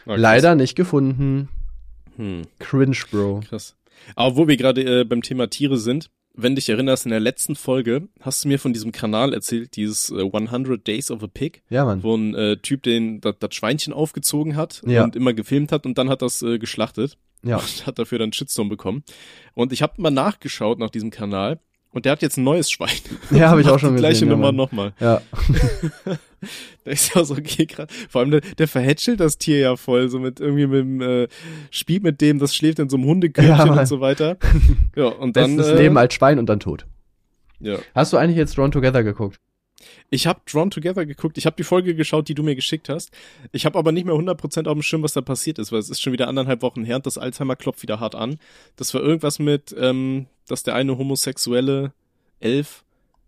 Ah. 0.07 0.17
Leider 0.17 0.57
nicht 0.57 0.75
gefunden. 0.75 1.51
Hm. 2.17 2.43
Cringe, 2.59 2.97
Bro. 3.09 3.43
Krass. 3.49 3.77
Aber 4.17 4.37
wo 4.37 4.49
wir 4.49 4.57
gerade 4.57 5.03
äh, 5.03 5.05
beim 5.05 5.23
Thema 5.23 5.49
Tiere 5.49 5.77
sind, 5.77 6.11
wenn 6.37 6.55
dich 6.55 6.69
erinnerst, 6.69 7.07
in 7.07 7.11
der 7.11 7.21
letzten 7.21 7.57
Folge 7.57 8.09
hast 8.21 8.45
du 8.45 8.49
mir 8.49 8.59
von 8.59 8.73
diesem 8.73 8.93
Kanal 8.93 9.33
erzählt, 9.35 9.77
dieses 9.77 10.11
äh, 10.11 10.21
100 10.23 10.87
Days 10.87 11.11
of 11.11 11.23
a 11.23 11.27
Pig, 11.27 11.63
Ja, 11.71 11.85
Mann. 11.85 12.03
wo 12.03 12.15
ein 12.17 12.35
äh, 12.35 12.57
Typ 12.59 12.83
den 12.83 13.21
das 13.21 13.35
Schweinchen 13.55 13.93
aufgezogen 13.93 14.57
hat 14.57 14.83
Ja. 14.87 15.05
und 15.05 15.17
immer 15.17 15.33
gefilmt 15.35 15.73
hat 15.73 15.87
und 15.87 15.99
dann 15.99 16.09
hat 16.09 16.23
das 16.23 16.43
äh, 16.43 16.59
geschlachtet 16.59 17.17
Ja. 17.43 17.57
und 17.59 17.87
hat 17.87 17.99
dafür 17.99 18.19
dann 18.19 18.33
Shitstorm 18.33 18.69
bekommen. 18.69 19.03
Und 19.55 19.73
ich 19.73 19.83
habe 19.83 20.01
mal 20.01 20.11
nachgeschaut 20.11 20.79
nach 20.79 20.91
diesem 20.91 21.11
Kanal 21.11 21.59
und 21.93 22.05
der 22.05 22.13
hat 22.13 22.23
jetzt 22.23 22.37
ein 22.37 22.45
neues 22.45 22.71
Schwein. 22.71 22.91
Ja, 23.31 23.49
habe 23.51 23.61
ich 23.61 23.69
auch 23.69 23.79
schon 23.79 23.95
die 23.95 24.01
gleiche 24.01 24.15
gesehen. 24.27 24.29
ja, 24.29 24.35
Nummer 24.37 24.53
nochmal. 24.53 24.93
Ja. 25.01 25.21
Da 26.85 26.91
ist 26.93 27.15
ja 27.15 27.25
so, 27.25 27.35
okay, 27.35 27.67
grad, 27.67 27.91
vor 28.09 28.21
allem 28.21 28.31
der, 28.31 28.41
der 28.41 28.69
verhätschelt 28.69 29.19
das 29.19 29.39
Tier 29.39 29.59
ja 29.59 29.77
voll, 29.77 30.09
so 30.09 30.21
mit 30.21 30.39
irgendwie 30.39 30.67
mit 30.69 30.79
dem, 30.81 31.01
äh, 31.01 31.29
spielt 31.71 32.05
mit 32.05 32.21
dem, 32.21 32.39
das 32.39 32.55
schläft 32.55 32.79
in 32.79 32.89
so 32.89 32.97
einem 32.97 33.07
Hundekörbchen 33.07 33.57
Ja, 33.75 33.81
und 33.81 33.87
so 33.87 34.01
weiter. 34.01 34.37
Ja, 34.95 35.07
und 35.07 35.37
dann, 35.37 35.57
Bestes 35.57 35.75
äh, 35.75 35.83
Leben 35.83 35.97
als 35.99 36.15
Schwein 36.15 36.39
und 36.39 36.47
dann 36.47 36.61
tot. 36.61 36.87
ja. 37.59 37.79
Hast 37.95 38.13
du 38.13 38.17
eigentlich 38.19 38.37
jetzt 38.37 38.57
Drawn 38.57 38.71
Together 38.71 39.03
geguckt? 39.03 39.39
Ich 40.11 40.27
habe 40.27 40.41
Drawn 40.51 40.71
Together 40.71 41.05
geguckt, 41.05 41.37
ich 41.39 41.47
habe 41.47 41.57
die 41.57 41.65
Folge 41.65 41.95
geschaut, 41.95 42.29
die 42.29 42.35
du 42.35 42.43
mir 42.43 42.55
geschickt 42.55 42.89
hast. 42.89 43.11
Ich 43.53 43.67
habe 43.67 43.79
aber 43.79 43.93
nicht 43.93 44.07
mehr 44.07 44.15
100% 44.15 44.67
auf 44.67 44.73
dem 44.73 44.83
Schirm, 44.83 45.03
was 45.03 45.13
da 45.13 45.21
passiert 45.21 45.59
ist, 45.59 45.71
weil 45.73 45.81
es 45.81 45.91
ist 45.91 46.01
schon 46.01 46.13
wieder 46.13 46.29
anderthalb 46.29 46.63
Wochen 46.63 46.85
her 46.85 46.97
und 46.97 47.07
das 47.07 47.19
Alzheimer 47.19 47.57
klopft 47.57 47.83
wieder 47.83 48.01
hart 48.01 48.15
an. 48.15 48.39
Das 48.77 48.95
war 48.95 49.03
irgendwas 49.03 49.39
mit, 49.39 49.75
ähm, 49.79 50.27
dass 50.49 50.63
der 50.63 50.75
eine 50.75 50.97
homosexuelle 50.97 51.93
Elf 52.41 52.85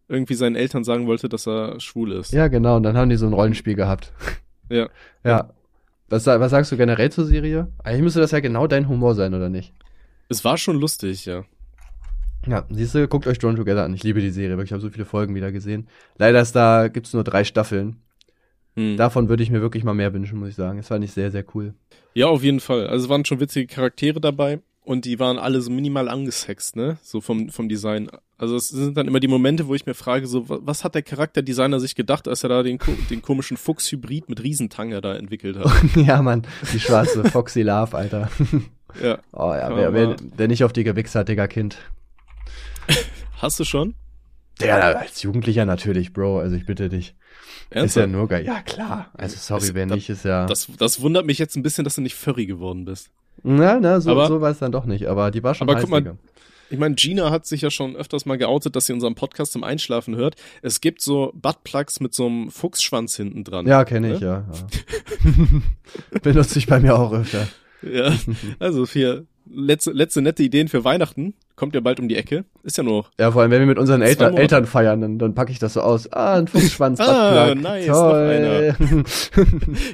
irgendwie 0.08 0.34
seinen 0.34 0.56
Eltern 0.56 0.84
sagen 0.84 1.06
wollte, 1.06 1.28
dass 1.28 1.46
er 1.46 1.78
schwul 1.80 2.12
ist. 2.12 2.32
Ja, 2.32 2.48
genau. 2.48 2.76
Und 2.76 2.82
dann 2.82 2.96
haben 2.96 3.10
die 3.10 3.16
so 3.16 3.26
ein 3.26 3.32
Rollenspiel 3.32 3.74
gehabt. 3.74 4.12
Ja. 4.70 4.90
Ja. 5.24 5.48
Was, 6.10 6.26
was 6.26 6.50
sagst 6.50 6.70
du 6.70 6.76
generell 6.76 7.10
zur 7.10 7.24
Serie? 7.24 7.72
Eigentlich 7.82 8.02
müsste 8.02 8.20
das 8.20 8.32
ja 8.32 8.40
genau 8.40 8.66
dein 8.66 8.86
Humor 8.86 9.14
sein, 9.14 9.32
oder 9.32 9.48
nicht? 9.48 9.72
Es 10.28 10.44
war 10.44 10.58
schon 10.58 10.78
lustig, 10.78 11.24
ja. 11.24 11.46
Ja, 12.48 12.64
siehst 12.70 12.94
du, 12.94 13.06
guckt 13.08 13.26
euch 13.26 13.38
Drawn 13.38 13.56
Together 13.56 13.84
an. 13.84 13.94
Ich 13.94 14.02
liebe 14.02 14.20
die 14.20 14.30
Serie, 14.30 14.50
wirklich. 14.56 14.68
Ich 14.68 14.72
habe 14.72 14.80
so 14.82 14.90
viele 14.90 15.04
Folgen 15.04 15.34
wieder 15.34 15.52
gesehen. 15.52 15.86
Leider 16.16 16.40
ist 16.40 16.52
da, 16.56 16.88
gibt's 16.88 17.12
nur 17.12 17.24
drei 17.24 17.44
Staffeln. 17.44 17.96
Hm. 18.76 18.96
Davon 18.96 19.28
würde 19.28 19.42
ich 19.42 19.50
mir 19.50 19.60
wirklich 19.60 19.84
mal 19.84 19.94
mehr 19.94 20.14
wünschen, 20.14 20.38
muss 20.38 20.48
ich 20.50 20.54
sagen. 20.54 20.78
Es 20.78 20.88
fand 20.88 21.04
ich 21.04 21.12
sehr, 21.12 21.30
sehr 21.30 21.44
cool. 21.54 21.74
Ja, 22.14 22.26
auf 22.28 22.42
jeden 22.42 22.60
Fall. 22.60 22.86
Also 22.86 23.04
es 23.04 23.08
waren 23.10 23.24
schon 23.24 23.40
witzige 23.40 23.66
Charaktere 23.66 24.20
dabei 24.20 24.60
und 24.84 25.04
die 25.04 25.18
waren 25.18 25.38
alle 25.38 25.60
so 25.60 25.70
minimal 25.70 26.08
angesext, 26.08 26.76
ne? 26.76 26.96
So 27.02 27.20
vom, 27.20 27.50
vom 27.50 27.68
Design. 27.68 28.08
Also 28.38 28.56
es 28.56 28.68
sind 28.68 28.96
dann 28.96 29.08
immer 29.08 29.20
die 29.20 29.28
Momente, 29.28 29.66
wo 29.66 29.74
ich 29.74 29.84
mir 29.84 29.94
frage, 29.94 30.26
so, 30.28 30.48
wa- 30.48 30.60
was 30.62 30.84
hat 30.84 30.94
der 30.94 31.02
Charakterdesigner 31.02 31.80
sich 31.80 31.96
gedacht, 31.96 32.28
als 32.28 32.44
er 32.44 32.48
da 32.50 32.62
den, 32.62 32.78
den 33.10 33.20
komischen 33.20 33.56
Fuchs-Hybrid 33.56 34.28
mit 34.28 34.42
Riesentanger 34.42 35.00
da 35.00 35.14
entwickelt 35.16 35.58
hat? 35.58 35.70
ja, 35.96 36.22
Mann. 36.22 36.42
Die 36.72 36.78
schwarze 36.80 37.24
Foxy 37.24 37.62
Love, 37.62 37.96
Alter. 37.96 38.30
ja. 39.02 39.18
Oh 39.32 39.52
ja, 39.54 39.76
wer, 39.76 39.92
wer, 39.92 40.16
wer 40.36 40.48
nicht 40.48 40.62
auf 40.64 40.72
die 40.72 40.84
gewichst 40.84 41.14
hat, 41.14 41.28
Digga, 41.28 41.46
Kind. 41.48 41.76
Hast 43.38 43.58
du 43.60 43.64
schon? 43.64 43.94
Ja, 44.60 44.76
als 44.78 45.22
Jugendlicher 45.22 45.64
natürlich, 45.64 46.12
Bro. 46.12 46.40
Also 46.40 46.56
ich 46.56 46.66
bitte 46.66 46.88
dich. 46.88 47.14
Ist 47.70 47.94
ja 47.96 48.06
nur 48.06 48.26
geil. 48.28 48.44
Ja, 48.44 48.60
klar. 48.62 49.10
Also 49.14 49.36
sorry, 49.38 49.62
Ist- 49.62 49.74
wenn 49.74 49.88
da- 49.88 49.94
nicht, 49.94 50.08
ist 50.10 50.24
ja. 50.24 50.46
Das, 50.46 50.66
das 50.78 51.00
wundert 51.00 51.26
mich 51.26 51.38
jetzt 51.38 51.56
ein 51.56 51.62
bisschen, 51.62 51.84
dass 51.84 51.94
du 51.94 52.00
nicht 52.00 52.16
furry 52.16 52.46
geworden 52.46 52.84
bist. 52.84 53.10
na, 53.44 53.78
na, 53.78 54.00
so, 54.00 54.10
Aber- 54.10 54.26
so 54.26 54.40
war 54.40 54.50
es 54.50 54.58
dann 54.58 54.72
doch 54.72 54.84
nicht. 54.84 55.06
Aber 55.06 55.30
die 55.30 55.42
war 55.42 55.54
schon 55.54 55.68
Aber 55.68 55.76
heiß, 55.76 55.82
guck 55.82 55.90
mal, 55.90 56.00
Digga. 56.00 56.16
Ich 56.70 56.78
meine, 56.78 56.96
Gina 56.96 57.30
hat 57.30 57.46
sich 57.46 57.62
ja 57.62 57.70
schon 57.70 57.96
öfters 57.96 58.26
mal 58.26 58.36
geoutet, 58.36 58.76
dass 58.76 58.84
sie 58.86 58.92
unseren 58.92 59.14
Podcast 59.14 59.52
zum 59.52 59.64
Einschlafen 59.64 60.16
hört. 60.16 60.34
Es 60.60 60.82
gibt 60.82 61.00
so 61.00 61.32
Buttplugs 61.34 62.00
mit 62.00 62.12
so 62.12 62.26
einem 62.26 62.50
Fuchsschwanz 62.50 63.16
hinten 63.16 63.42
dran. 63.44 63.66
Ja, 63.66 63.84
kenne 63.84 64.12
ich, 64.12 64.20
Ne? 64.20 64.26
ja. 64.26 64.44
ja. 64.52 66.20
Benutze 66.22 66.58
ich 66.58 66.66
bei 66.66 66.78
mir 66.80 66.98
auch 66.98 67.12
öfter. 67.12 67.48
Ja, 67.82 68.12
also 68.58 68.84
für 68.86 69.24
letzte, 69.50 69.92
letzte 69.92 70.20
nette 70.20 70.42
Ideen 70.42 70.68
für 70.68 70.84
Weihnachten. 70.84 71.34
Kommt 71.58 71.74
ja 71.74 71.80
bald 71.80 71.98
um 71.98 72.06
die 72.06 72.14
Ecke. 72.14 72.44
Ist 72.62 72.78
ja 72.78 72.84
nur. 72.84 73.06
Ja, 73.18 73.32
vor 73.32 73.42
allem, 73.42 73.50
wenn 73.50 73.58
wir 73.58 73.66
mit 73.66 73.78
unseren 73.78 74.00
Eltern. 74.00 74.36
Eltern 74.36 74.64
feiern, 74.64 75.00
dann, 75.00 75.18
dann 75.18 75.34
packe 75.34 75.50
ich 75.50 75.58
das 75.58 75.72
so 75.72 75.80
aus. 75.80 76.06
Ah, 76.12 76.36
ein 76.36 76.46
Fuchsschwanz. 76.46 77.00
Ah, 77.00 77.52
nice, 77.56 77.86
Toll. 77.86 78.74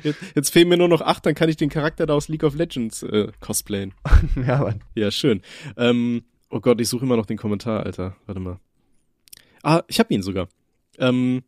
Jetzt, 0.03 0.19
jetzt 0.35 0.51
fehlen 0.51 0.69
mir 0.69 0.77
nur 0.77 0.89
noch 0.89 1.01
acht, 1.01 1.25
dann 1.25 1.35
kann 1.35 1.49
ich 1.49 1.57
den 1.57 1.71
Charakter 1.71 2.05
da 2.05 2.13
aus 2.13 2.29
League 2.29 2.45
of 2.45 2.55
Legends 2.55 3.03
äh, 3.03 3.29
cosplayen. 3.41 3.95
ja, 4.47 4.59
Mann. 4.59 4.83
Ja, 4.95 5.11
schön. 5.11 5.41
Ähm, 5.79 6.25
oh 6.51 6.61
Gott, 6.61 6.83
ich 6.83 6.89
suche 6.91 7.07
immer 7.07 7.17
noch 7.17 7.25
den 7.25 7.39
Kommentar, 7.39 7.87
Alter. 7.87 8.15
Warte 8.27 8.41
mal. 8.43 8.59
Ah, 9.63 9.85
ich 9.89 9.99
habe 10.01 10.13
ihn 10.13 10.21
sogar. 10.21 10.49
Ähm, 10.99 11.45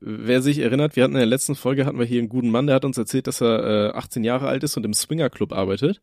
wer 0.00 0.42
sich 0.42 0.58
erinnert, 0.58 0.96
wir 0.96 1.04
hatten 1.04 1.14
in 1.14 1.20
der 1.20 1.26
letzten 1.26 1.54
Folge 1.54 1.86
hatten 1.86 2.00
wir 2.00 2.06
hier 2.06 2.18
einen 2.18 2.28
guten 2.28 2.50
Mann, 2.50 2.66
der 2.66 2.74
hat 2.74 2.84
uns 2.84 2.98
erzählt, 2.98 3.28
dass 3.28 3.40
er 3.40 3.90
äh, 3.90 3.96
18 3.96 4.24
Jahre 4.24 4.48
alt 4.48 4.64
ist 4.64 4.76
und 4.76 4.84
im 4.84 4.92
Swinger 4.92 5.30
Club 5.30 5.52
arbeitet 5.52 6.00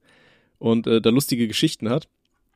und 0.60 0.88
äh, 0.88 1.02
da 1.02 1.10
lustige 1.10 1.46
Geschichten 1.50 1.90
hat. 1.90 2.08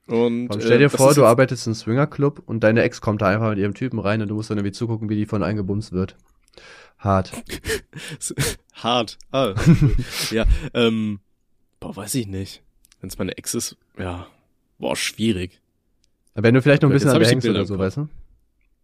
Und 0.07 0.47
Komm, 0.47 0.61
stell 0.61 0.79
dir 0.79 0.85
äh, 0.85 0.89
vor, 0.89 1.13
du 1.13 1.25
arbeitest 1.25 1.67
im 1.67 1.73
Swingerclub 1.73 2.41
und 2.45 2.63
deine 2.63 2.83
Ex 2.83 3.01
kommt 3.01 3.21
da 3.21 3.27
einfach 3.27 3.49
mit 3.49 3.59
ihrem 3.59 3.73
Typen 3.73 3.99
rein 3.99 4.21
und 4.21 4.29
du 4.29 4.35
musst 4.35 4.49
dann 4.49 4.57
irgendwie 4.57 4.71
zugucken, 4.71 5.09
wie 5.09 5.15
die 5.15 5.25
von 5.25 5.43
eingebumst 5.43 5.91
wird. 5.91 6.15
Hart. 6.97 7.31
hart. 8.73 9.17
Ah, 9.31 9.53
ja, 10.31 10.45
ähm, 10.73 11.19
boah, 11.79 11.95
weiß 11.95 12.15
ich 12.15 12.27
nicht. 12.27 12.63
Wenn 13.01 13.09
es 13.09 13.17
meine 13.17 13.37
Ex 13.37 13.53
ist, 13.53 13.77
ja, 13.97 14.27
boah, 14.79 14.95
schwierig. 14.95 15.61
Wenn 16.33 16.53
du 16.53 16.61
vielleicht 16.61 16.83
noch 16.83 16.89
ein 16.89 16.93
bisschen 16.93 17.09
an 17.09 17.19
der 17.19 17.29
hängst 17.29 17.47
oder 17.47 17.65
so, 17.65 17.77
weißt 17.77 17.97
du? 17.97 18.09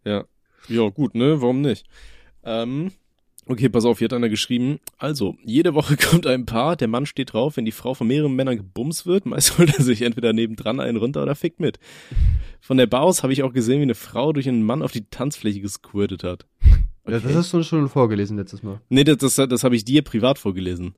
Ja. 0.03 0.25
Ja, 0.67 0.89
gut, 0.89 1.15
ne? 1.15 1.41
Warum 1.41 1.61
nicht? 1.61 1.85
Ähm, 2.43 2.91
okay, 3.47 3.69
pass 3.69 3.85
auf, 3.85 3.99
hier 3.99 4.05
hat 4.05 4.13
einer 4.13 4.29
geschrieben. 4.29 4.79
Also, 4.97 5.35
jede 5.43 5.73
Woche 5.73 5.97
kommt 6.09 6.27
ein 6.27 6.45
Paar, 6.45 6.75
der 6.75 6.87
Mann 6.87 7.05
steht 7.05 7.33
drauf, 7.33 7.57
wenn 7.57 7.65
die 7.65 7.71
Frau 7.71 7.93
von 7.93 8.07
mehreren 8.07 8.35
Männern 8.35 8.57
gebumst 8.57 9.05
wird, 9.05 9.25
meist 9.25 9.57
holt 9.57 9.77
er 9.77 9.83
sich 9.83 10.01
entweder 10.01 10.33
nebendran 10.33 10.79
einen 10.79 10.97
runter 10.97 11.23
oder 11.23 11.35
fickt 11.35 11.59
mit. 11.59 11.79
Von 12.61 12.77
der 12.77 12.87
Bar 12.87 13.01
aus 13.01 13.23
habe 13.23 13.33
ich 13.33 13.43
auch 13.43 13.53
gesehen, 13.53 13.79
wie 13.79 13.83
eine 13.83 13.95
Frau 13.95 14.33
durch 14.33 14.47
einen 14.47 14.63
Mann 14.63 14.81
auf 14.81 14.91
die 14.91 15.05
Tanzfläche 15.09 15.61
gesquirtet 15.61 16.23
hat. 16.23 16.45
Ja, 17.05 17.19
das 17.19 17.35
hast 17.35 17.53
du 17.53 17.63
schon 17.63 17.89
vorgelesen 17.89 18.37
letztes 18.37 18.63
Mal. 18.63 18.79
Nee, 18.89 19.03
das, 19.03 19.17
das, 19.17 19.35
das 19.35 19.63
habe 19.63 19.75
ich 19.75 19.83
dir 19.83 20.03
privat 20.03 20.39
vorgelesen. 20.39 20.95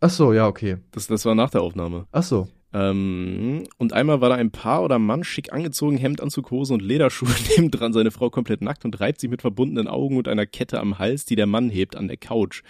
Ach 0.00 0.10
so, 0.10 0.32
ja, 0.32 0.48
okay. 0.48 0.78
Das, 0.90 1.06
das 1.06 1.24
war 1.24 1.34
nach 1.34 1.50
der 1.50 1.60
Aufnahme. 1.60 2.06
Ach 2.10 2.22
so. 2.22 2.48
Ähm, 2.74 3.64
und 3.78 3.92
einmal 3.92 4.20
war 4.20 4.30
da 4.30 4.36
ein 4.36 4.50
Paar 4.50 4.82
oder 4.82 4.98
Mann 4.98 5.24
schick 5.24 5.52
angezogen, 5.52 5.98
Hemdanzug, 5.98 6.50
Hose 6.50 6.72
und 6.72 6.82
Lederschuhe 6.82 7.28
nebendran, 7.56 7.92
seine 7.92 8.10
Frau 8.10 8.30
komplett 8.30 8.62
nackt 8.62 8.84
und 8.84 8.98
reibt 9.00 9.20
sich 9.20 9.30
mit 9.30 9.42
verbundenen 9.42 9.88
Augen 9.88 10.16
und 10.16 10.28
einer 10.28 10.46
Kette 10.46 10.80
am 10.80 10.98
Hals, 10.98 11.24
die 11.24 11.36
der 11.36 11.46
Mann 11.46 11.68
hebt 11.70 11.96
an 11.96 12.08
der 12.08 12.16
Couch. 12.16 12.62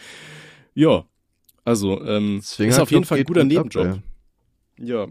Ja, 0.75 1.05
also, 1.65 2.05
ähm, 2.05 2.39
ist 2.39 2.79
auf 2.79 2.91
jeden 2.91 3.05
Fall 3.05 3.19
ein 3.19 3.25
guter 3.25 3.45
gut 3.45 3.57
ab, 3.57 3.65
Nebenjob. 3.65 4.03
ey. 4.79 4.87
ja. 4.87 5.07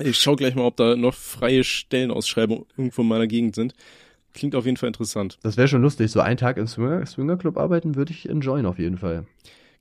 Ich 0.00 0.18
schau 0.18 0.36
gleich 0.36 0.54
mal, 0.54 0.64
ob 0.64 0.76
da 0.76 0.96
noch 0.96 1.14
freie 1.14 1.64
Stellenausschreibungen 1.64 2.64
irgendwo 2.76 3.02
in 3.02 3.08
meiner 3.08 3.26
Gegend 3.26 3.54
sind. 3.54 3.74
Klingt 4.32 4.54
auf 4.54 4.64
jeden 4.64 4.78
Fall 4.78 4.86
interessant. 4.86 5.38
Das 5.42 5.58
wäre 5.58 5.68
schon 5.68 5.82
lustig. 5.82 6.10
So 6.10 6.20
einen 6.20 6.38
Tag 6.38 6.56
im 6.56 6.66
Swinger, 6.66 7.04
Swingerclub 7.04 7.58
arbeiten 7.58 7.94
würde 7.94 8.12
ich 8.12 8.28
enjoyen 8.28 8.64
auf 8.64 8.78
jeden 8.78 8.96
Fall. 8.96 9.26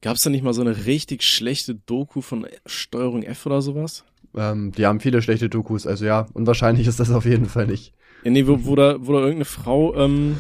Gab's 0.02 0.24
da 0.24 0.30
nicht 0.30 0.44
mal 0.44 0.54
so 0.54 0.62
eine 0.62 0.86
richtig 0.86 1.24
schlechte 1.24 1.76
Doku 1.76 2.22
von 2.22 2.48
Steuerung 2.66 3.24
F 3.24 3.46
oder 3.46 3.62
sowas? 3.62 4.04
Ähm, 4.36 4.72
die 4.72 4.86
haben 4.86 5.00
viele 5.00 5.22
schlechte 5.22 5.50
Dokus, 5.50 5.86
also 5.86 6.06
ja, 6.06 6.28
unwahrscheinlich 6.34 6.88
ist 6.88 7.00
das 7.00 7.12
auf 7.12 7.26
jeden 7.26 7.46
Fall 7.46 7.68
nicht. 7.68 7.94
Ja, 8.24 8.32
nee, 8.32 8.48
wo, 8.48 8.66
wo 8.66 8.76
da, 8.76 8.96
wo 9.00 9.14
da 9.14 9.20
irgendeine 9.20 9.46
Frau 9.46 9.96
ähm, 9.96 10.38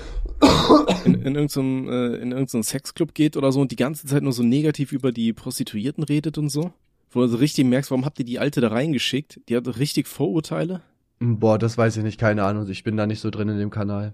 in, 1.06 1.16
in 1.16 1.36
irgendeinem 1.36 1.90
äh, 1.90 2.16
in 2.18 2.32
irgendeinem 2.32 2.64
Sexclub 2.64 3.14
geht 3.14 3.38
oder 3.38 3.52
so 3.52 3.60
und 3.62 3.72
die 3.72 3.76
ganze 3.76 4.08
Zeit 4.08 4.24
nur 4.24 4.34
so 4.34 4.44
negativ 4.44 4.92
über 4.92 5.12
die 5.12 5.34
Prostituierten 5.34 6.04
redet 6.04 6.38
und 6.38 6.50
so. 6.50 6.72
Wo 7.12 7.22
du 7.22 7.28
so 7.28 7.38
richtig 7.38 7.66
merkst, 7.66 7.92
warum 7.92 8.06
habt 8.06 8.20
ihr 8.20 8.26
die 8.26 8.40
Alte 8.40 8.62
da 8.62 8.70
reingeschickt? 8.70 9.42
Die 9.50 9.58
hat 9.58 9.78
richtig 9.78 10.08
Vorurteile. 10.08 10.82
Hm, 11.20 11.40
Boah, 11.40 11.60
das 11.60 11.78
weiß 11.78 11.98
ich 11.98 12.04
nicht, 12.04 12.20
keine 12.20 12.44
Ahnung. 12.44 12.70
Ich 12.70 12.84
bin 12.84 12.96
da 12.96 13.06
nicht 13.06 13.20
so 13.20 13.30
drin 13.30 13.50
in 13.50 13.58
dem 13.58 13.70
Kanal. 13.70 14.14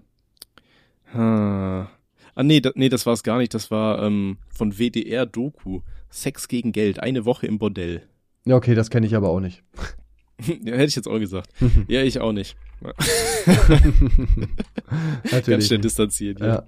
Ah, 1.14 1.86
ah 2.34 2.42
nee, 2.42 2.60
da, 2.60 2.70
nee, 2.74 2.88
das 2.88 3.06
war 3.06 3.12
es 3.14 3.22
gar 3.22 3.38
nicht. 3.38 3.54
Das 3.54 3.70
war 3.70 4.02
ähm, 4.02 4.38
von 4.48 4.72
WDR 4.78 5.26
Doku. 5.26 5.80
Sex 6.10 6.48
gegen 6.48 6.72
Geld, 6.72 7.00
eine 7.00 7.24
Woche 7.26 7.46
im 7.46 7.58
Bordell. 7.58 8.02
Ja, 8.46 8.56
okay, 8.56 8.74
das 8.74 8.88
kenne 8.88 9.06
ich 9.06 9.14
aber 9.14 9.28
auch 9.28 9.40
nicht. 9.40 9.62
ja, 10.40 10.72
hätte 10.74 10.84
ich 10.86 10.96
jetzt 10.96 11.08
auch 11.08 11.18
gesagt. 11.18 11.50
Ja, 11.88 12.02
ich 12.02 12.20
auch 12.20 12.32
nicht. 12.32 12.56
Ganz 13.44 15.32
Natürlich. 15.32 15.66
schnell 15.66 15.78
nicht. 15.78 15.84
distanziert. 15.84 16.40
Ja. 16.40 16.64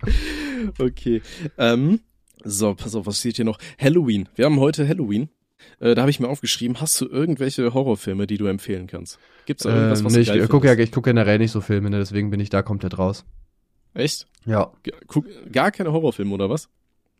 Okay. 0.78 1.22
Ähm, 1.56 2.00
so, 2.44 2.74
pass 2.74 2.94
auf, 2.94 3.06
was 3.06 3.18
steht 3.20 3.36
hier 3.36 3.44
noch? 3.44 3.58
Halloween. 3.80 4.28
Wir 4.34 4.44
haben 4.46 4.58
heute 4.60 4.86
Halloween. 4.86 5.28
Äh, 5.78 5.94
da 5.94 6.02
habe 6.02 6.10
ich 6.10 6.20
mir 6.20 6.28
aufgeschrieben, 6.28 6.80
hast 6.80 7.00
du 7.00 7.06
irgendwelche 7.06 7.72
Horrorfilme, 7.74 8.26
die 8.26 8.38
du 8.38 8.46
empfehlen 8.46 8.86
kannst? 8.86 9.18
Gibt's 9.46 9.62
da 9.64 9.74
irgendwas, 9.74 10.00
Ähm, 10.00 10.04
was 10.06 10.12
nee, 10.12 10.16
du 10.18 10.22
ich 10.22 10.28
geil 10.28 10.48
gucke 10.48 10.66
ja, 10.66 10.72
findest? 10.72 10.88
ich 10.88 10.92
guck 10.92 11.04
generell 11.04 11.38
nicht 11.38 11.50
so 11.52 11.60
Filme, 11.60 11.90
ne, 11.90 11.98
deswegen 11.98 12.30
bin 12.30 12.40
ich 12.40 12.48
da 12.50 12.62
komplett 12.62 12.98
raus. 12.98 13.24
Echt? 13.94 14.26
Ja. 14.46 14.72
Guck, 15.06 15.26
gar 15.52 15.70
keine 15.70 15.92
Horrorfilme, 15.92 16.32
oder 16.34 16.50
was? 16.50 16.68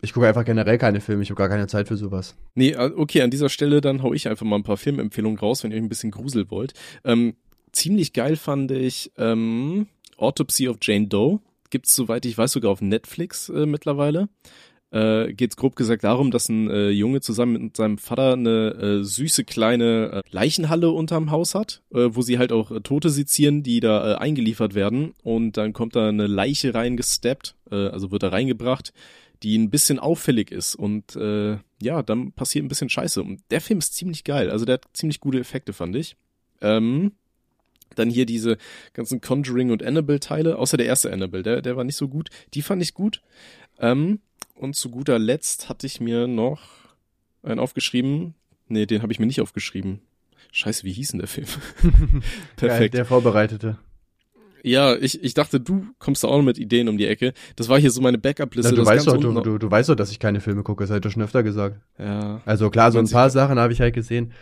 Ich 0.02 0.14
gucke 0.14 0.26
einfach 0.26 0.44
generell 0.44 0.78
keine 0.78 1.00
Filme, 1.00 1.22
ich 1.22 1.30
habe 1.30 1.38
gar 1.38 1.48
keine 1.48 1.66
Zeit 1.66 1.88
für 1.88 1.96
sowas. 1.96 2.34
Nee, 2.54 2.74
okay, 2.76 3.20
an 3.20 3.30
dieser 3.30 3.50
Stelle 3.50 3.80
dann 3.80 4.02
hau 4.02 4.14
ich 4.14 4.28
einfach 4.28 4.46
mal 4.46 4.56
ein 4.56 4.62
paar 4.62 4.78
Filmempfehlungen 4.78 5.38
raus, 5.38 5.62
wenn 5.62 5.72
ihr 5.72 5.76
euch 5.76 5.82
ein 5.82 5.90
bisschen 5.90 6.10
Grusel 6.10 6.50
wollt. 6.50 6.72
Ähm, 7.04 7.34
ziemlich 7.72 8.14
geil 8.14 8.36
fand 8.36 8.70
ich 8.70 9.12
ähm, 9.18 9.88
Autopsy 10.16 10.68
of 10.68 10.78
Jane 10.80 11.08
Doe. 11.08 11.40
Gibt's, 11.68 11.94
soweit 11.94 12.24
ich 12.24 12.36
weiß, 12.36 12.52
sogar 12.52 12.70
auf 12.70 12.80
Netflix 12.80 13.48
äh, 13.50 13.66
mittlerweile. 13.66 14.28
Äh, 14.92 15.34
geht's 15.34 15.56
grob 15.56 15.76
gesagt 15.76 16.02
darum, 16.02 16.32
dass 16.32 16.48
ein 16.48 16.68
äh, 16.68 16.90
Junge 16.90 17.20
zusammen 17.20 17.62
mit 17.62 17.76
seinem 17.76 17.96
Vater 17.96 18.32
eine 18.32 18.74
äh, 18.74 19.04
süße 19.04 19.44
kleine 19.44 20.10
äh, 20.12 20.22
Leichenhalle 20.30 20.90
unterm 20.90 21.30
Haus 21.30 21.54
hat, 21.54 21.82
äh, 21.92 22.08
wo 22.10 22.22
sie 22.22 22.38
halt 22.38 22.50
auch 22.50 22.72
äh, 22.72 22.80
Tote 22.80 23.08
sezieren, 23.08 23.62
die 23.62 23.78
da 23.78 24.14
äh, 24.14 24.16
eingeliefert 24.16 24.74
werden. 24.74 25.14
Und 25.22 25.56
dann 25.56 25.72
kommt 25.72 25.94
da 25.94 26.08
eine 26.08 26.26
Leiche 26.26 26.74
reingesteppt, 26.74 27.54
äh, 27.70 27.86
also 27.88 28.10
wird 28.10 28.24
da 28.24 28.30
reingebracht, 28.30 28.92
die 29.44 29.56
ein 29.56 29.70
bisschen 29.70 30.00
auffällig 30.00 30.50
ist. 30.50 30.74
Und 30.74 31.14
äh, 31.14 31.58
ja, 31.80 32.02
dann 32.02 32.32
passiert 32.32 32.64
ein 32.64 32.68
bisschen 32.68 32.88
Scheiße. 32.88 33.22
Und 33.22 33.42
der 33.52 33.60
Film 33.60 33.78
ist 33.78 33.94
ziemlich 33.94 34.24
geil. 34.24 34.50
Also 34.50 34.64
der 34.64 34.74
hat 34.74 34.86
ziemlich 34.92 35.20
gute 35.20 35.38
Effekte, 35.38 35.72
fand 35.72 35.94
ich. 35.94 36.16
Ähm, 36.62 37.12
dann 37.94 38.10
hier 38.10 38.26
diese 38.26 38.56
ganzen 38.92 39.20
Conjuring 39.20 39.70
und 39.70 39.82
Annabelle-Teile, 39.82 40.58
außer 40.58 40.76
der 40.76 40.86
erste 40.86 41.12
Annabelle, 41.12 41.42
der, 41.42 41.62
der 41.62 41.76
war 41.76 41.84
nicht 41.84 41.96
so 41.96 42.08
gut. 42.08 42.28
Die 42.54 42.62
fand 42.62 42.82
ich 42.82 42.94
gut. 42.94 43.22
Ähm, 43.80 44.20
und 44.54 44.76
zu 44.76 44.90
guter 44.90 45.18
Letzt 45.18 45.68
hatte 45.68 45.86
ich 45.86 46.00
mir 46.00 46.26
noch 46.26 46.60
einen 47.42 47.58
aufgeschrieben. 47.60 48.34
Nee, 48.68 48.86
den 48.86 49.02
habe 49.02 49.12
ich 49.12 49.18
mir 49.18 49.26
nicht 49.26 49.40
aufgeschrieben. 49.40 50.00
Scheiße, 50.52 50.84
wie 50.84 50.92
hieß 50.92 51.08
denn 51.12 51.18
der 51.20 51.28
Film? 51.28 51.46
Geil, 51.82 52.22
Perfekt. 52.56 52.94
der 52.94 53.04
Vorbereitete. 53.04 53.78
ja, 54.62 54.94
ich, 54.96 55.22
ich 55.24 55.32
dachte, 55.34 55.60
du 55.60 55.86
kommst 55.98 56.22
da 56.24 56.28
auch 56.28 56.36
noch 56.36 56.44
mit 56.44 56.58
Ideen 56.58 56.88
um 56.88 56.98
die 56.98 57.06
Ecke. 57.06 57.32
Das 57.56 57.68
war 57.68 57.78
hier 57.78 57.90
so 57.90 58.00
meine 58.02 58.18
Backup-Liste. 58.18 58.74
du, 58.74 58.84
weißt 58.84 59.06
doch, 59.06 59.16
du, 59.16 59.40
du, 59.40 59.58
du 59.58 59.70
weißt 59.70 59.88
doch, 59.88 59.94
dass 59.94 60.10
ich 60.10 60.18
keine 60.18 60.40
Filme 60.40 60.62
gucke, 60.62 60.84
das 60.84 60.90
hast 60.90 61.04
du 61.04 61.10
schon 61.10 61.22
öfter 61.22 61.42
gesagt. 61.42 61.80
Ja. 61.98 62.42
Also 62.44 62.68
klar, 62.70 62.92
so 62.92 62.98
ein 62.98 63.08
paar 63.08 63.30
Sachen 63.30 63.58
habe 63.58 63.72
ich 63.72 63.80
halt 63.80 63.94
gesehen. 63.94 64.32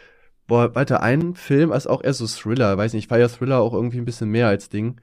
Boah, 0.48 0.74
warte, 0.74 1.00
ein 1.02 1.34
Film 1.34 1.72
ist 1.72 1.86
auch 1.86 2.02
eher 2.02 2.14
so 2.14 2.26
Thriller, 2.26 2.76
weiß 2.78 2.94
nicht, 2.94 3.04
ich 3.04 3.08
feiere 3.08 3.28
Thriller 3.28 3.60
auch 3.60 3.74
irgendwie 3.74 3.98
ein 3.98 4.06
bisschen 4.06 4.30
mehr 4.30 4.48
als 4.48 4.68
Ding. 4.70 5.00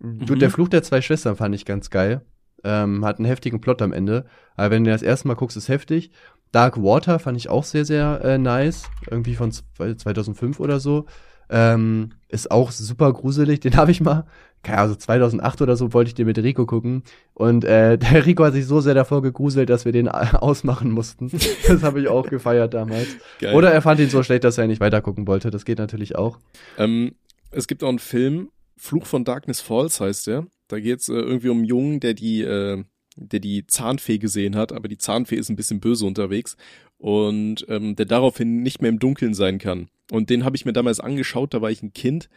Gut, 0.00 0.30
Mhm. 0.30 0.38
der 0.40 0.50
Fluch 0.50 0.68
der 0.68 0.82
zwei 0.82 1.00
Schwestern 1.02 1.36
fand 1.36 1.54
ich 1.54 1.64
ganz 1.64 1.90
geil. 1.90 2.22
Ähm, 2.64 3.04
hat 3.04 3.18
einen 3.18 3.26
heftigen 3.26 3.60
Plot 3.60 3.82
am 3.82 3.92
Ende. 3.92 4.24
Aber 4.56 4.70
wenn 4.70 4.84
du 4.84 4.90
das 4.90 5.02
erste 5.02 5.28
Mal 5.28 5.34
guckst, 5.34 5.56
ist 5.56 5.68
heftig. 5.68 6.10
Dark 6.52 6.82
Water 6.82 7.18
fand 7.18 7.36
ich 7.36 7.48
auch 7.48 7.64
sehr, 7.64 7.84
sehr 7.84 8.20
äh, 8.24 8.38
nice. 8.38 8.84
Irgendwie 9.10 9.34
von 9.34 9.52
z- 9.52 9.64
2005 10.00 10.58
oder 10.60 10.80
so. 10.80 11.06
Ähm, 11.48 12.10
ist 12.28 12.50
auch 12.50 12.70
super 12.70 13.12
gruselig. 13.12 13.60
Den 13.60 13.76
habe 13.76 13.90
ich 13.90 14.00
mal, 14.00 14.24
also 14.68 14.96
2008 14.96 15.62
oder 15.62 15.76
so 15.76 15.92
wollte 15.92 16.08
ich 16.08 16.14
den 16.14 16.26
mit 16.26 16.38
Rico 16.38 16.66
gucken. 16.66 17.04
Und 17.34 17.64
äh, 17.64 17.98
der 17.98 18.26
Rico 18.26 18.44
hat 18.44 18.54
sich 18.54 18.66
so 18.66 18.80
sehr 18.80 18.94
davor 18.94 19.22
gegruselt, 19.22 19.70
dass 19.70 19.84
wir 19.84 19.92
den 19.92 20.08
ausmachen 20.08 20.90
mussten. 20.90 21.30
Das 21.68 21.82
habe 21.84 22.00
ich 22.00 22.08
auch 22.08 22.28
gefeiert 22.28 22.74
damals. 22.74 23.06
Geil. 23.38 23.54
Oder 23.54 23.70
er 23.72 23.82
fand 23.82 24.00
ihn 24.00 24.10
so 24.10 24.22
schlecht, 24.24 24.42
dass 24.44 24.58
er 24.58 24.66
nicht 24.66 24.80
weiter 24.80 25.02
gucken 25.02 25.26
wollte. 25.28 25.50
Das 25.50 25.64
geht 25.64 25.78
natürlich 25.78 26.16
auch. 26.16 26.38
Ähm, 26.78 27.12
es 27.52 27.68
gibt 27.68 27.84
auch 27.84 27.88
einen 27.90 28.00
Film, 28.00 28.48
Fluch 28.76 29.06
von 29.06 29.24
Darkness 29.24 29.60
Falls 29.60 30.00
heißt 30.00 30.26
der. 30.26 30.46
Da 30.68 30.80
geht's 30.80 31.08
äh, 31.08 31.14
irgendwie 31.14 31.48
um 31.48 31.58
einen 31.58 31.66
Jungen, 31.66 32.00
der 32.00 32.14
die, 32.14 32.42
äh, 32.42 32.84
der 33.16 33.40
die 33.40 33.66
Zahnfee 33.66 34.18
gesehen 34.18 34.56
hat, 34.56 34.72
aber 34.72 34.88
die 34.88 34.98
Zahnfee 34.98 35.36
ist 35.36 35.48
ein 35.48 35.56
bisschen 35.56 35.80
böse 35.80 36.06
unterwegs 36.06 36.56
und 36.98 37.64
ähm, 37.68 37.96
der 37.96 38.06
daraufhin 38.06 38.62
nicht 38.62 38.82
mehr 38.82 38.88
im 38.90 38.98
Dunkeln 38.98 39.34
sein 39.34 39.58
kann. 39.58 39.88
Und 40.10 40.30
den 40.30 40.44
habe 40.44 40.56
ich 40.56 40.64
mir 40.64 40.72
damals 40.72 41.00
angeschaut, 41.00 41.54
da 41.54 41.62
war 41.62 41.70
ich 41.70 41.82
ein 41.82 41.92
Kind. 41.92 42.28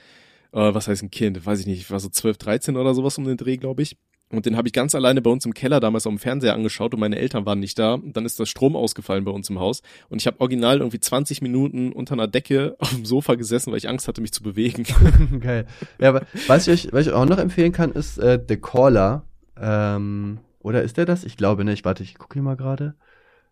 äh, 0.52 0.74
was 0.74 0.88
heißt 0.88 1.04
ein 1.04 1.12
Kind, 1.12 1.46
weiß 1.46 1.60
ich 1.60 1.68
nicht, 1.68 1.80
ich 1.80 1.92
war 1.92 2.00
so 2.00 2.10
12, 2.10 2.38
13 2.38 2.78
oder 2.78 2.94
sowas 2.94 3.18
um 3.18 3.26
den 3.26 3.38
Dreh, 3.38 3.58
glaube 3.58 3.82
ich. 3.84 3.98
Und 4.32 4.46
den 4.46 4.56
habe 4.56 4.68
ich 4.68 4.74
ganz 4.74 4.94
alleine 4.94 5.22
bei 5.22 5.32
uns 5.32 5.46
im 5.46 5.56
Keller 5.56 5.80
damals 5.80 6.04
dem 6.04 6.20
Fernseher 6.20 6.54
angeschaut 6.54 6.94
und 6.94 7.00
meine 7.00 7.18
Eltern 7.18 7.48
waren 7.48 7.60
nicht 7.60 7.80
da. 7.80 7.96
Und 7.96 8.16
dann 8.16 8.26
ist 8.26 8.40
der 8.40 8.46
Strom 8.46 8.76
ausgefallen 8.76 9.26
bei 9.26 9.32
uns 9.32 9.50
im 9.50 9.60
Haus. 9.60 9.82
Und 10.10 10.22
ich 10.22 10.28
habe 10.28 10.40
original 10.40 10.80
irgendwie 10.80 11.00
20 11.00 11.42
Minuten 11.42 11.92
unter 11.92 12.14
einer 12.14 12.28
Decke 12.28 12.76
auf 12.80 12.94
dem 12.94 13.06
Sofa 13.06 13.36
gesessen, 13.36 13.72
weil 13.72 13.80
ich 13.80 13.90
Angst 13.90 14.08
hatte, 14.08 14.22
mich 14.22 14.32
zu 14.32 14.44
bewegen. 14.44 14.86
Geil. 15.40 15.66
Ja, 16.00 16.10
aber 16.10 16.24
was 16.48 16.68
ich 16.68 16.86
euch, 16.88 16.94
was 16.94 17.08
ich 17.08 17.14
auch 17.14 17.26
noch 17.26 17.40
empfehlen 17.40 17.72
kann, 17.72 17.92
ist 17.92 18.20
äh, 18.20 18.40
The 18.48 18.58
Caller. 18.58 19.24
Ähm, 19.60 20.40
oder 20.60 20.84
ist 20.84 20.98
der 20.98 21.06
das? 21.06 21.24
Ich 21.24 21.36
glaube 21.36 21.66
nicht. 21.66 21.84
Warte, 21.86 22.04
ich 22.04 22.16
gucke 22.16 22.34
hier 22.34 22.44
mal 22.44 22.56
gerade. 22.56 22.94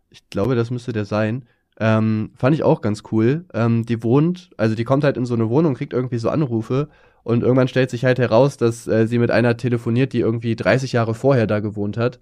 Ich 0.09 0.29
glaube, 0.29 0.55
das 0.55 0.69
müsste 0.69 0.93
der 0.93 1.05
sein. 1.05 1.47
Ähm, 1.79 2.31
fand 2.35 2.55
ich 2.55 2.63
auch 2.63 2.81
ganz 2.81 3.03
cool. 3.11 3.45
Ähm, 3.53 3.85
die 3.85 4.01
wohnt, 4.03 4.49
also 4.57 4.75
die 4.75 4.83
kommt 4.83 5.03
halt 5.03 5.17
in 5.17 5.25
so 5.25 5.35
eine 5.35 5.49
Wohnung, 5.49 5.75
kriegt 5.75 5.93
irgendwie 5.93 6.17
so 6.17 6.29
Anrufe 6.29 6.89
und 7.23 7.43
irgendwann 7.43 7.67
stellt 7.67 7.89
sich 7.89 8.05
halt 8.05 8.19
heraus, 8.19 8.57
dass 8.57 8.87
äh, 8.87 9.05
sie 9.05 9.19
mit 9.19 9.31
einer 9.31 9.57
telefoniert, 9.57 10.13
die 10.13 10.21
irgendwie 10.21 10.55
30 10.55 10.93
Jahre 10.93 11.13
vorher 11.13 11.45
da 11.45 11.59
gewohnt 11.59 11.97
hat. 11.97 12.19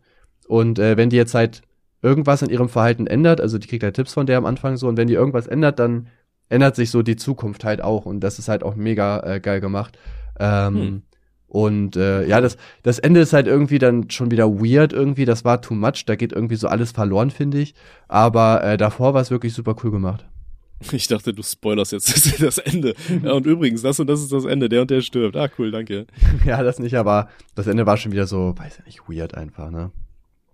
Und 0.47 0.79
äh, 0.79 0.97
wenn 0.97 1.09
die 1.09 1.15
jetzt 1.15 1.35
halt 1.35 1.61
irgendwas 2.01 2.41
in 2.41 2.49
ihrem 2.49 2.69
Verhalten 2.69 3.07
ändert, 3.07 3.39
also 3.39 3.57
die 3.57 3.67
kriegt 3.67 3.83
halt 3.83 3.95
Tipps 3.95 4.13
von 4.13 4.25
der 4.25 4.37
am 4.37 4.45
Anfang 4.45 4.77
so, 4.77 4.87
und 4.87 4.97
wenn 4.97 5.07
die 5.07 5.13
irgendwas 5.13 5.47
ändert, 5.47 5.79
dann 5.79 6.07
ändert 6.49 6.75
sich 6.75 6.91
so 6.91 7.01
die 7.01 7.15
Zukunft 7.15 7.63
halt 7.63 7.81
auch. 7.81 8.05
Und 8.05 8.19
das 8.21 8.39
ist 8.39 8.49
halt 8.49 8.63
auch 8.63 8.75
mega 8.75 9.35
äh, 9.35 9.39
geil 9.39 9.61
gemacht. 9.61 9.97
Ähm, 10.39 10.75
hm. 10.75 11.01
Und 11.55 11.95
äh, 11.95 12.27
ja, 12.27 12.41
das, 12.41 12.57
das 12.83 12.99
Ende 12.99 13.21
ist 13.21 13.31
halt 13.31 13.47
irgendwie 13.47 13.79
dann 13.79 14.09
schon 14.09 14.29
wieder 14.29 14.59
weird 14.59 14.91
irgendwie. 14.91 15.23
Das 15.23 15.45
war 15.45 15.61
too 15.61 15.73
much. 15.73 16.03
Da 16.05 16.17
geht 16.17 16.33
irgendwie 16.33 16.57
so 16.57 16.67
alles 16.67 16.91
verloren, 16.91 17.31
finde 17.31 17.61
ich. 17.61 17.75
Aber 18.09 18.61
äh, 18.61 18.75
davor 18.75 19.13
war 19.13 19.21
es 19.21 19.31
wirklich 19.31 19.53
super 19.53 19.73
cool 19.81 19.89
gemacht. 19.89 20.25
Ich 20.91 21.07
dachte, 21.07 21.33
du 21.33 21.41
spoilerst 21.41 21.93
jetzt 21.93 22.41
das 22.43 22.57
Ende. 22.57 22.93
Ja, 23.23 23.31
und 23.31 23.45
übrigens, 23.45 23.81
das 23.83 24.01
und 24.01 24.07
das 24.07 24.19
ist 24.21 24.33
das 24.33 24.43
Ende. 24.43 24.67
Der 24.67 24.81
und 24.81 24.91
der 24.91 24.99
stirbt. 24.99 25.37
Ah, 25.37 25.47
cool, 25.57 25.71
danke. 25.71 26.07
ja, 26.45 26.61
das 26.61 26.77
nicht, 26.77 26.95
aber 26.95 27.29
das 27.55 27.67
Ende 27.67 27.85
war 27.85 27.95
schon 27.95 28.11
wieder 28.11 28.27
so, 28.27 28.53
weiß 28.57 28.79
ja 28.79 28.83
nicht, 28.83 29.07
weird 29.07 29.35
einfach, 29.35 29.71
ne? 29.71 29.91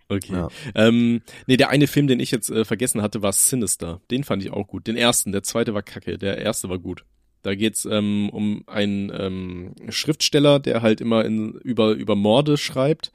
Okay. 0.08 0.34
Ja. 0.34 0.50
Ähm, 0.76 1.24
nee, 1.48 1.58
der 1.58 1.70
eine 1.70 1.88
Film, 1.88 2.06
den 2.06 2.20
ich 2.20 2.30
jetzt 2.30 2.52
äh, 2.52 2.64
vergessen 2.64 3.02
hatte, 3.02 3.24
war 3.24 3.34
Sinister. 3.34 4.02
Den 4.12 4.24
fand 4.24 4.44
ich 4.44 4.54
auch 4.54 4.68
gut. 4.68 4.86
Den 4.86 4.98
ersten, 4.98 5.32
der 5.32 5.42
zweite 5.42 5.74
war 5.74 5.82
kacke. 5.82 6.20
Der 6.20 6.38
erste 6.38 6.70
war 6.70 6.78
gut. 6.78 7.06
Da 7.44 7.56
geht's 7.56 7.86
ähm, 7.86 8.30
um 8.30 8.64
einen 8.68 9.12
ähm, 9.16 9.74
Schriftsteller, 9.90 10.60
der 10.60 10.82
halt 10.82 11.02
immer 11.02 11.26
in, 11.26 11.54
über, 11.54 11.92
über 11.92 12.16
Morde 12.16 12.58
schreibt. 12.58 13.12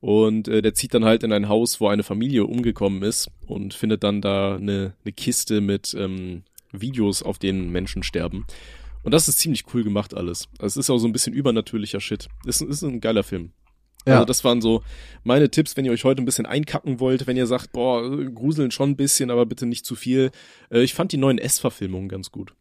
Und 0.00 0.48
äh, 0.48 0.62
der 0.62 0.74
zieht 0.74 0.94
dann 0.94 1.04
halt 1.04 1.22
in 1.22 1.32
ein 1.32 1.48
Haus, 1.48 1.80
wo 1.80 1.88
eine 1.88 2.02
Familie 2.02 2.44
umgekommen 2.44 3.02
ist 3.02 3.28
und 3.46 3.74
findet 3.74 4.04
dann 4.04 4.20
da 4.20 4.56
eine, 4.56 4.94
eine 5.04 5.12
Kiste 5.12 5.60
mit 5.60 5.94
ähm, 5.98 6.42
Videos, 6.72 7.22
auf 7.22 7.38
denen 7.38 7.70
Menschen 7.70 8.02
sterben. 8.02 8.46
Und 9.02 9.12
das 9.12 9.28
ist 9.28 9.38
ziemlich 9.38 9.64
cool 9.72 9.84
gemacht 9.84 10.14
alles. 10.14 10.48
Es 10.60 10.76
ist 10.76 10.90
auch 10.90 10.98
so 10.98 11.06
ein 11.06 11.12
bisschen 11.12 11.32
übernatürlicher 11.32 12.00
Shit. 12.00 12.28
Ist, 12.44 12.60
ist 12.60 12.82
ein 12.82 13.00
geiler 13.00 13.22
Film. 13.22 13.52
Ja. 14.06 14.14
Also 14.14 14.24
das 14.26 14.44
waren 14.44 14.60
so 14.60 14.82
meine 15.24 15.50
Tipps, 15.50 15.76
wenn 15.76 15.84
ihr 15.84 15.92
euch 15.92 16.04
heute 16.04 16.22
ein 16.22 16.24
bisschen 16.24 16.46
einkacken 16.46 17.00
wollt, 17.00 17.26
wenn 17.26 17.36
ihr 17.36 17.46
sagt, 17.46 17.72
boah, 17.72 18.02
gruseln 18.32 18.70
schon 18.70 18.90
ein 18.90 18.96
bisschen, 18.96 19.30
aber 19.30 19.46
bitte 19.46 19.66
nicht 19.66 19.84
zu 19.84 19.96
viel. 19.96 20.30
Äh, 20.70 20.82
ich 20.82 20.94
fand 20.94 21.12
die 21.12 21.16
neuen 21.16 21.38
S-Verfilmungen 21.38 22.08
ganz 22.08 22.30
gut. 22.30 22.54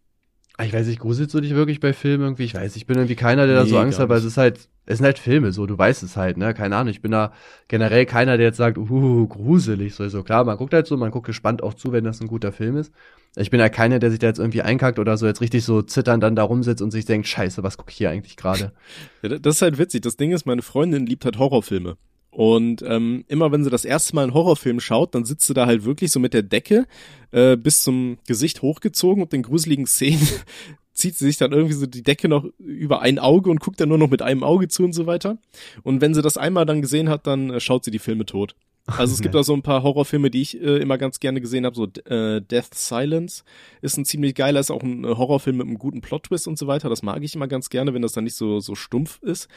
Ah, 0.58 0.64
ich 0.64 0.72
weiß 0.72 0.88
nicht, 0.88 1.00
gruselst 1.00 1.34
du 1.34 1.42
dich 1.42 1.54
wirklich 1.54 1.82
bei 1.82 1.92
Filmen 1.92 2.24
irgendwie? 2.24 2.44
Ich 2.44 2.54
weiß, 2.54 2.78
ich 2.78 2.86
bin 2.86 2.96
irgendwie 2.96 3.16
keiner, 3.16 3.46
der 3.46 3.56
nee, 3.56 3.62
da 3.64 3.68
so 3.68 3.78
Angst 3.78 4.00
hat, 4.00 4.08
weil 4.08 4.20
es 4.20 4.24
ist 4.24 4.38
halt, 4.38 4.70
es 4.86 5.00
sind 5.00 5.06
halt 5.06 5.20
Filme, 5.20 5.52
so, 5.52 5.66
du 5.66 5.78
weißt 5.78 6.02
es 6.04 6.16
halt, 6.16 6.38
ne? 6.38 6.54
Keine 6.54 6.78
Ahnung, 6.78 6.92
ich 6.92 7.02
bin 7.02 7.12
da 7.12 7.34
generell 7.68 8.06
keiner, 8.06 8.38
der 8.38 8.48
jetzt 8.48 8.58
sagt, 8.58 8.78
uh, 8.78 9.28
gruselig, 9.28 9.96
so, 9.96 10.08
so. 10.08 10.24
Klar, 10.24 10.46
man 10.46 10.56
guckt 10.56 10.74
halt 10.74 10.88
so, 10.88 10.96
man 10.96 11.12
guckt 11.12 11.28
gespannt 11.28 11.62
auch 11.62 11.74
zu, 11.74 11.92
wenn 11.92 12.06
das 12.06 12.22
ein 12.22 12.28
guter 12.28 12.54
Film 12.54 12.78
ist. 12.78 12.94
Ich 13.36 13.50
bin 13.50 13.60
ja 13.60 13.66
halt 13.66 13.74
keiner, 13.74 14.00
der 14.00 14.12
sich 14.12 14.20
da 14.20 14.28
jetzt 14.28 14.40
irgendwie 14.40 14.62
einkackt 14.62 14.98
oder 14.98 15.18
so 15.18 15.26
jetzt 15.26 15.42
richtig 15.42 15.66
so 15.66 15.82
zitternd 15.82 16.24
dann 16.24 16.38
da 16.38 16.44
rumsitzt 16.44 16.82
und 16.82 16.92
sich 16.92 17.04
denkt, 17.04 17.28
scheiße, 17.28 17.64
was 17.64 17.78
gucke 17.78 17.92
ich 17.92 17.98
hier 17.98 18.10
eigentlich 18.10 18.38
gerade? 18.38 18.72
ja, 19.24 19.38
das 19.38 19.56
ist 19.56 19.62
halt 19.62 19.78
witzig. 19.78 20.04
Das 20.04 20.16
Ding 20.16 20.32
ist, 20.32 20.46
meine 20.46 20.62
Freundin 20.62 21.06
liebt 21.06 21.26
halt 21.26 21.38
Horrorfilme. 21.38 21.98
Und 22.36 22.82
ähm, 22.86 23.24
immer 23.30 23.54
wenn 23.54 23.64
sie 23.64 23.70
das 23.70 23.86
erste 23.86 24.14
Mal 24.14 24.24
einen 24.24 24.34
Horrorfilm 24.34 24.82
schaut, 24.82 25.16
dann 25.16 25.24
sitzt 25.24 25.48
sie 25.48 25.54
da 25.54 25.68
halt 25.68 25.86
wirklich 25.86 26.12
so 26.12 26.20
mit 26.20 26.34
der 26.34 26.44
Decke 26.44 26.86
äh, 27.32 27.56
bis 27.56 27.82
zum 27.82 28.18
Gesicht 28.28 28.62
hochgezogen 28.62 29.24
und 29.24 29.32
den 29.32 29.42
gruseligen 29.42 29.88
Szenen 29.88 30.28
zieht 30.92 31.16
sie 31.16 31.28
sich 31.28 31.38
dann 31.38 31.54
irgendwie 31.54 31.76
so 31.76 31.86
die 31.86 32.04
Decke 32.04 32.28
noch 32.28 32.44
über 32.60 33.02
ein 33.02 33.20
Auge 33.20 33.50
und 33.50 33.62
guckt 33.62 33.80
dann 33.80 33.88
nur 33.88 33.98
noch 33.98 34.10
mit 34.10 34.22
einem 34.22 34.44
Auge 34.44 34.68
zu 34.68 34.84
und 34.84 34.92
so 34.92 35.06
weiter. 35.06 35.38
Und 35.84 36.02
wenn 36.02 36.14
sie 36.14 36.22
das 36.22 36.36
einmal 36.36 36.66
dann 36.66 36.82
gesehen 36.82 37.08
hat, 37.08 37.26
dann 37.26 37.52
äh, 37.52 37.62
schaut 37.62 37.86
sie 37.86 37.92
die 37.92 38.00
Filme 38.00 38.26
tot. 38.26 38.58
Also 38.86 39.14
es 39.14 39.22
gibt 39.22 39.34
auch 39.38 39.44
so 39.44 39.54
ein 39.54 39.64
paar 39.64 39.84
Horrorfilme, 39.84 40.30
die 40.30 40.42
ich 40.42 40.62
äh, 40.62 40.80
immer 40.80 40.98
ganz 40.98 41.22
gerne 41.22 41.40
gesehen 41.40 41.66
habe. 41.66 41.78
So 41.78 41.86
äh, 41.86 42.42
Death 42.42 42.74
Silence 42.74 43.46
ist 43.82 43.96
ein 43.96 44.04
ziemlich 44.04 44.36
geiler, 44.36 44.60
ist 44.60 44.72
auch 44.72 44.84
ein 44.84 45.06
äh, 45.06 45.16
Horrorfilm 45.16 45.56
mit 45.56 45.68
einem 45.68 45.80
guten 45.80 46.02
Plot-Twist 46.02 46.50
und 46.50 46.60
so 46.60 46.68
weiter. 46.68 46.90
Das 46.90 47.02
mag 47.02 47.24
ich 47.24 47.34
immer 47.34 47.48
ganz 47.48 47.70
gerne, 47.70 47.94
wenn 47.94 48.02
das 48.02 48.12
dann 48.12 48.26
nicht 48.26 48.36
so, 48.36 48.60
so 48.60 48.76
stumpf 48.76 49.22
ist. 49.24 49.48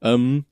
Ähm, 0.00 0.44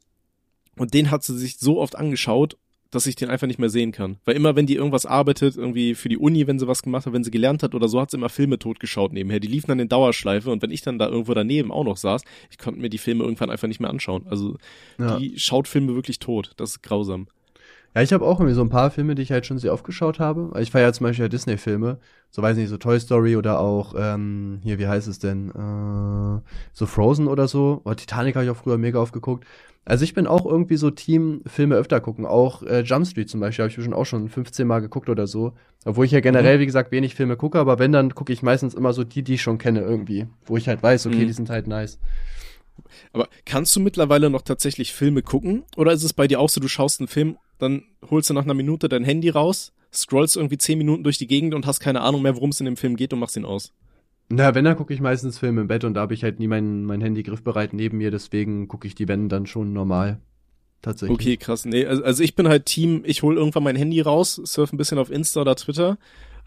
und 0.78 0.94
den 0.94 1.10
hat 1.10 1.22
sie 1.24 1.36
sich 1.36 1.58
so 1.58 1.80
oft 1.80 1.96
angeschaut, 1.96 2.56
dass 2.90 3.06
ich 3.06 3.16
den 3.16 3.28
einfach 3.28 3.46
nicht 3.46 3.58
mehr 3.58 3.68
sehen 3.68 3.92
kann. 3.92 4.16
Weil 4.24 4.36
immer, 4.36 4.56
wenn 4.56 4.66
die 4.66 4.76
irgendwas 4.76 5.04
arbeitet, 5.04 5.56
irgendwie 5.56 5.94
für 5.94 6.08
die 6.08 6.16
Uni, 6.16 6.46
wenn 6.46 6.58
sie 6.58 6.66
was 6.66 6.82
gemacht 6.82 7.04
hat, 7.04 7.12
wenn 7.12 7.24
sie 7.24 7.30
gelernt 7.30 7.62
hat 7.62 7.74
oder 7.74 7.88
so, 7.88 8.00
hat 8.00 8.10
sie 8.10 8.16
immer 8.16 8.30
Filme 8.30 8.58
totgeschaut 8.58 9.12
nebenher. 9.12 9.40
Die 9.40 9.48
liefen 9.48 9.68
dann 9.68 9.78
in 9.78 9.88
Dauerschleife 9.88 10.50
und 10.50 10.62
wenn 10.62 10.70
ich 10.70 10.80
dann 10.80 10.98
da 10.98 11.08
irgendwo 11.08 11.34
daneben 11.34 11.70
auch 11.70 11.84
noch 11.84 11.98
saß, 11.98 12.22
ich 12.50 12.58
konnte 12.58 12.80
mir 12.80 12.88
die 12.88 12.98
Filme 12.98 13.24
irgendwann 13.24 13.50
einfach 13.50 13.68
nicht 13.68 13.80
mehr 13.80 13.90
anschauen. 13.90 14.26
Also 14.28 14.56
ja. 14.98 15.18
die 15.18 15.38
schaut 15.38 15.68
Filme 15.68 15.94
wirklich 15.94 16.18
tot. 16.18 16.52
Das 16.56 16.70
ist 16.70 16.82
grausam. 16.82 17.28
Ja, 17.94 18.02
ich 18.02 18.12
habe 18.12 18.24
auch 18.24 18.38
irgendwie 18.38 18.54
so 18.54 18.60
ein 18.60 18.68
paar 18.68 18.90
Filme, 18.90 19.14
die 19.14 19.22
ich 19.22 19.32
halt 19.32 19.46
schon 19.46 19.58
sehr 19.58 19.72
oft 19.72 19.84
geschaut 19.84 20.18
habe. 20.18 20.58
Ich 20.60 20.70
feiere 20.70 20.88
ja 20.88 20.92
zum 20.92 21.04
Beispiel 21.04 21.28
Disney-Filme, 21.28 21.98
so 22.30 22.42
weiß 22.42 22.56
nicht, 22.56 22.68
so 22.68 22.76
Toy 22.76 23.00
Story 23.00 23.36
oder 23.36 23.60
auch, 23.60 23.94
ähm, 23.98 24.60
hier, 24.62 24.78
wie 24.78 24.86
heißt 24.86 25.08
es 25.08 25.18
denn, 25.18 25.50
äh, 25.50 26.40
so 26.72 26.86
Frozen 26.86 27.28
oder 27.28 27.48
so. 27.48 27.80
Oder 27.84 27.96
Titanic 27.96 28.36
habe 28.36 28.44
ich 28.44 28.50
auch 28.50 28.56
früher 28.56 28.78
mega 28.78 29.00
aufgeguckt. 29.00 29.46
Also 29.88 30.04
ich 30.04 30.12
bin 30.12 30.26
auch 30.26 30.44
irgendwie 30.44 30.76
so 30.76 30.90
Team 30.90 31.40
Filme 31.46 31.74
öfter 31.76 31.98
gucken. 32.02 32.26
Auch 32.26 32.62
äh, 32.62 32.82
Jump 32.82 33.06
Street 33.06 33.30
zum 33.30 33.40
Beispiel 33.40 33.62
habe 33.62 33.70
ich 33.70 33.82
schon 33.82 33.94
auch 33.94 34.04
schon 34.04 34.28
15 34.28 34.66
Mal 34.66 34.80
geguckt 34.80 35.08
oder 35.08 35.26
so. 35.26 35.54
Obwohl 35.86 36.04
ich 36.04 36.10
ja 36.12 36.20
generell, 36.20 36.58
mhm. 36.58 36.60
wie 36.60 36.66
gesagt, 36.66 36.92
wenig 36.92 37.14
Filme 37.14 37.38
gucke, 37.38 37.58
aber 37.58 37.78
wenn, 37.78 37.92
dann 37.92 38.14
gucke 38.14 38.30
ich 38.30 38.42
meistens 38.42 38.74
immer 38.74 38.92
so 38.92 39.02
die, 39.02 39.22
die 39.22 39.34
ich 39.34 39.42
schon 39.42 39.56
kenne 39.56 39.80
irgendwie. 39.80 40.26
Wo 40.44 40.58
ich 40.58 40.68
halt 40.68 40.82
weiß, 40.82 41.06
okay, 41.06 41.22
mhm. 41.22 41.26
die 41.28 41.32
sind 41.32 41.48
halt 41.48 41.68
nice. 41.68 41.98
Aber 43.14 43.30
kannst 43.46 43.74
du 43.76 43.80
mittlerweile 43.80 44.28
noch 44.28 44.42
tatsächlich 44.42 44.92
Filme 44.92 45.22
gucken? 45.22 45.64
Oder 45.74 45.92
ist 45.92 46.04
es 46.04 46.12
bei 46.12 46.28
dir 46.28 46.38
auch 46.38 46.50
so, 46.50 46.60
du 46.60 46.68
schaust 46.68 47.00
einen 47.00 47.08
Film, 47.08 47.38
dann 47.58 47.84
holst 48.10 48.28
du 48.28 48.34
nach 48.34 48.44
einer 48.44 48.52
Minute 48.52 48.90
dein 48.90 49.04
Handy 49.04 49.30
raus, 49.30 49.72
scrollst 49.90 50.36
irgendwie 50.36 50.58
10 50.58 50.76
Minuten 50.76 51.02
durch 51.02 51.16
die 51.16 51.26
Gegend 51.26 51.54
und 51.54 51.64
hast 51.64 51.80
keine 51.80 52.02
Ahnung 52.02 52.20
mehr, 52.20 52.36
worum 52.36 52.50
es 52.50 52.60
in 52.60 52.66
dem 52.66 52.76
Film 52.76 52.94
geht 52.94 53.14
und 53.14 53.20
machst 53.20 53.38
ihn 53.38 53.46
aus? 53.46 53.72
Na, 54.30 54.54
wenn, 54.54 54.64
dann 54.64 54.76
gucke 54.76 54.92
ich 54.92 55.00
meistens 55.00 55.38
Filme 55.38 55.62
im 55.62 55.68
Bett 55.68 55.84
und 55.84 55.94
da 55.94 56.02
habe 56.02 56.14
ich 56.14 56.22
halt 56.22 56.38
nie 56.38 56.48
mein, 56.48 56.84
mein 56.84 57.00
Handy 57.00 57.22
griffbereit 57.22 57.72
neben 57.72 57.98
mir, 57.98 58.10
deswegen 58.10 58.68
gucke 58.68 58.86
ich 58.86 58.94
die 58.94 59.08
Wenn 59.08 59.28
dann 59.28 59.46
schon 59.46 59.72
normal. 59.72 60.20
Tatsächlich. 60.82 61.18
Okay, 61.18 61.36
krass. 61.36 61.64
Nee, 61.64 61.86
also, 61.86 62.04
also 62.04 62.22
ich 62.22 62.34
bin 62.34 62.46
halt 62.46 62.66
Team, 62.66 63.02
ich 63.04 63.22
hole 63.22 63.36
irgendwann 63.36 63.64
mein 63.64 63.76
Handy 63.76 64.00
raus, 64.00 64.40
surf 64.44 64.72
ein 64.72 64.76
bisschen 64.76 64.98
auf 64.98 65.10
Insta 65.10 65.40
oder 65.40 65.56
Twitter 65.56 65.98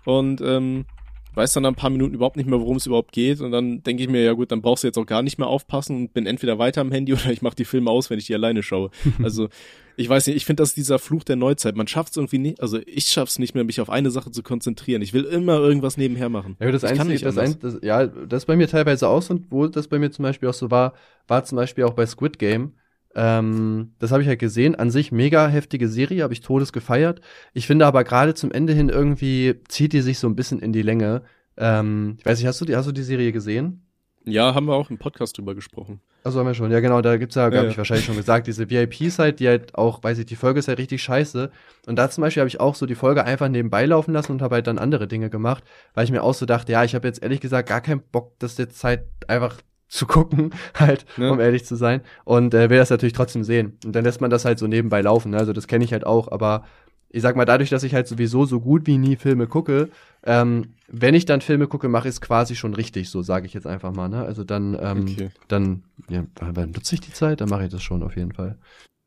und 0.06 0.42
ähm, 0.42 0.86
weiß 1.34 1.54
dann 1.54 1.66
ein 1.66 1.76
paar 1.76 1.90
Minuten 1.90 2.14
überhaupt 2.14 2.38
nicht 2.38 2.50
mehr, 2.50 2.60
worum 2.60 2.78
es 2.78 2.86
überhaupt 2.86 3.12
geht. 3.12 3.42
Und 3.42 3.52
dann 3.52 3.84
denke 3.84 4.04
ich 4.04 4.10
mir, 4.10 4.24
ja 4.24 4.34
gut, 4.34 4.52
dann 4.52 4.62
brauchst 4.62 4.84
du 4.84 4.88
jetzt 4.88 4.98
auch 4.98 5.06
gar 5.06 5.22
nicht 5.22 5.38
mehr 5.38 5.48
aufpassen 5.48 5.96
und 5.96 6.14
bin 6.14 6.26
entweder 6.26 6.60
weiter 6.60 6.82
am 6.82 6.92
Handy 6.92 7.14
oder 7.14 7.32
ich 7.32 7.42
mache 7.42 7.56
die 7.56 7.66
Filme 7.66 7.90
aus, 7.90 8.10
wenn 8.10 8.20
ich 8.20 8.26
die 8.26 8.36
alleine 8.36 8.64
schaue. 8.64 8.90
Also 9.24 9.50
ich 9.98 10.10
weiß 10.10 10.28
nicht, 10.28 10.36
ich 10.36 10.46
finde, 10.46 10.62
das 10.62 10.70
ist 10.70 10.78
dieser 10.78 11.00
Fluch 11.00 11.24
der 11.24 11.36
Neuzeit. 11.36 11.76
Man 11.76 11.88
schafft 11.88 12.12
es 12.12 12.18
irgendwie 12.18 12.40
nicht, 12.40 12.62
also 12.62 12.80
ich 12.86 13.06
schaff's 13.06 13.40
nicht 13.40 13.54
mehr, 13.54 13.64
mich 13.64 13.82
auf 13.82 13.90
eine 13.90 14.10
Sache 14.10 14.32
zu 14.32 14.42
konzentrieren. 14.42 15.02
Ich 15.02 15.14
will 15.14 15.26
immer 15.26 15.60
irgendwas 15.60 15.98
nebenher 15.98 16.30
machen. 16.30 16.56
Ja, 16.60 16.72
das, 16.72 16.84
Einzige, 16.84 17.20
das, 17.20 17.38
ein, 17.38 17.60
das 17.60 17.78
Ja, 17.82 18.08
das 18.08 18.46
bei 18.46 18.56
mir 18.56 18.68
teilweise 18.68 19.08
aus 19.08 19.30
und 19.30 19.52
wo 19.52 19.68
das 19.68 19.88
bei 19.88 20.00
mir 20.00 20.10
zum 20.12 20.24
Beispiel 20.24 20.50
auch 20.50 20.54
so 20.54 20.72
war, 20.72 20.94
war 21.28 21.44
zum 21.44 21.58
Beispiel 21.58 21.84
auch 21.84 21.94
bei 21.94 22.06
Squid 22.06 22.40
Game. 22.40 22.74
Ähm, 23.16 23.94
das 24.00 24.12
habe 24.12 24.22
ich 24.22 24.28
halt 24.28 24.40
gesehen. 24.40 24.76
An 24.76 24.92
sich 24.92 25.12
mega 25.12 25.48
heftige 25.48 25.88
Serie, 25.88 26.24
habe 26.24 26.34
ich 26.34 26.42
todes 26.42 26.74
gefeiert. 26.74 27.22
Ich 27.54 27.68
finde 27.68 27.86
aber 27.86 28.04
gerade 28.04 28.34
zum 28.34 28.52
Ende 28.52 28.74
hin 28.74 28.90
irgendwie 28.90 29.56
zieht 29.68 29.94
die 29.94 30.02
sich 30.02 30.20
so 30.20 30.28
ein 30.28 30.36
bisschen 30.36 30.60
in 30.60 30.74
die 30.74 30.82
Länge. 30.82 31.24
Ähm, 31.58 32.16
ich 32.20 32.26
weiß 32.26 32.40
nicht, 32.40 32.48
hast 32.48 32.62
du 32.62 32.66
die, 32.66 32.76
hast 32.76 32.88
du 32.88 32.92
die 32.92 33.04
Serie 33.04 33.32
gesehen? 33.32 33.86
Ja, 34.24 34.54
haben 34.54 34.68
wir 34.68 34.76
auch 34.76 34.90
im 34.90 35.00
Podcast 35.00 35.38
drüber 35.38 35.56
gesprochen. 35.56 36.00
Also 36.24 36.40
haben 36.40 36.46
wir 36.46 36.54
schon. 36.54 36.72
Ja, 36.72 36.80
genau, 36.80 37.02
da 37.02 37.18
gibt's 37.18 37.36
ja, 37.36 37.50
ja, 37.50 37.58
habe 37.58 37.70
ich 37.70 37.78
wahrscheinlich 37.78 38.06
schon 38.06 38.16
gesagt, 38.16 38.46
diese 38.46 38.70
VIPs 38.70 39.18
halt, 39.18 39.40
die 39.40 39.48
halt 39.48 39.74
auch, 39.74 40.04
weiß 40.04 40.20
ich, 40.20 40.28
die 40.28 40.36
Folge 40.36 40.60
ist 40.60 40.68
ja 40.68 40.76
richtig 40.76 41.02
scheiße. 41.02 41.50
Und 41.88 41.96
da 41.96 42.10
zum 42.10 42.22
Beispiel 42.22 42.42
habe 42.42 42.48
ich 42.48 42.60
auch 42.60 42.76
so 42.76 42.86
die 42.86 42.96
Folge 42.96 43.26
einfach 43.26 43.50
nebenbei 43.50 43.86
laufen 43.86 44.14
lassen 44.14 44.34
und 44.34 44.42
habe 44.44 44.56
halt 44.56 44.68
dann 44.68 44.78
andere 44.78 45.08
Dinge 45.08 45.32
gemacht, 45.32 45.64
weil 45.96 46.04
ich 46.04 46.12
mir 46.12 46.22
auch 46.22 46.36
so 46.36 46.46
dachte, 46.46 46.72
ja, 46.72 46.84
ich 46.84 46.94
habe 46.94 47.08
jetzt 47.08 47.24
ehrlich 47.24 47.42
gesagt 47.42 47.70
gar 47.70 47.82
keinen 47.82 48.02
Bock, 48.12 48.38
das 48.38 48.58
jetzt 48.60 48.84
halt 48.84 49.06
einfach 49.28 49.58
zu 49.92 50.08
gucken, 50.08 50.52
halt, 50.74 51.06
ja. 51.18 51.30
um 51.30 51.40
ehrlich 51.40 51.66
zu 51.66 51.76
sein. 51.76 52.02
Und 52.24 52.54
äh, 52.54 52.70
will 52.70 52.78
das 52.78 52.90
natürlich 52.90 53.14
trotzdem 53.14 53.44
sehen. 53.44 53.78
Und 53.86 53.94
dann 53.94 54.06
lässt 54.06 54.22
man 54.22 54.32
das 54.32 54.46
halt 54.46 54.58
so 54.58 54.66
nebenbei 54.66 55.02
laufen. 55.02 55.32
Ne? 55.32 55.38
Also 55.38 55.54
das 55.54 55.68
kenne 55.68 55.84
ich 55.84 55.92
halt 55.92 56.06
auch, 56.06 56.32
aber 56.32 56.66
ich 57.10 57.22
sag 57.22 57.36
mal, 57.36 57.44
dadurch, 57.44 57.70
dass 57.70 57.84
ich 57.84 57.94
halt 57.94 58.08
sowieso 58.08 58.46
so 58.46 58.62
gut 58.62 58.88
wie 58.88 58.98
nie 58.98 59.18
Filme 59.18 59.48
gucke, 59.48 59.90
ähm, 60.24 60.76
wenn 60.88 61.14
ich 61.14 61.26
dann 61.26 61.42
Filme 61.42 61.68
gucke, 61.68 61.90
mache 61.90 62.08
ich 62.08 62.16
es 62.16 62.22
quasi 62.22 62.56
schon 62.56 62.74
richtig, 62.74 63.10
so 63.10 63.22
sage 63.22 63.46
ich 63.46 63.54
jetzt 63.54 63.68
einfach 63.68 63.92
mal. 63.92 64.08
Ne? 64.08 64.24
Also 64.24 64.46
dann, 64.46 64.78
ähm, 64.80 65.02
okay. 65.10 65.30
dann, 65.50 65.84
ja, 66.10 66.24
wann 66.40 66.72
nutze 66.72 66.96
ich 66.96 67.02
die 67.02 67.12
Zeit? 67.12 67.42
Dann 67.42 67.50
mache 67.50 67.66
ich 67.66 67.72
das 67.72 67.84
schon 67.84 68.02
auf 68.02 68.16
jeden 68.16 68.32
Fall. 68.32 68.58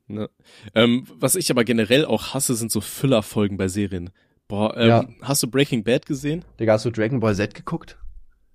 Ne. 0.07 0.29
Ähm, 0.75 1.05
was 1.15 1.35
ich 1.35 1.49
aber 1.49 1.63
generell 1.63 2.05
auch 2.05 2.35
hasse, 2.35 2.53
sind 2.53 2.71
so 2.71 2.79
Füllerfolgen 2.79 3.57
bei 3.57 3.67
Serien. 3.67 4.11
Boah, 4.47 4.77
ähm, 4.77 4.87
ja. 4.87 5.07
hast 5.23 5.41
du 5.41 5.47
Breaking 5.47 5.83
Bad 5.83 6.05
gesehen? 6.05 6.45
Digga, 6.59 6.73
hast 6.73 6.85
du 6.85 6.91
Dragon 6.91 7.19
Ball 7.19 7.33
Z 7.33 7.55
geguckt? 7.55 7.97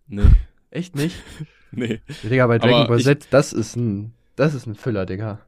Ne. 0.06 0.30
Echt 0.70 0.94
nicht? 0.94 1.16
Nee. 1.72 2.00
Digga, 2.22 2.46
bei 2.46 2.58
Dragon 2.58 2.74
Aber 2.74 2.88
Ball 2.88 3.00
Z, 3.00 3.28
das 3.30 3.52
ist 3.52 3.76
ein, 3.76 4.12
das 4.36 4.54
ist 4.54 4.66
ein 4.66 4.74
Füller, 4.74 5.06
Digga. 5.06 5.40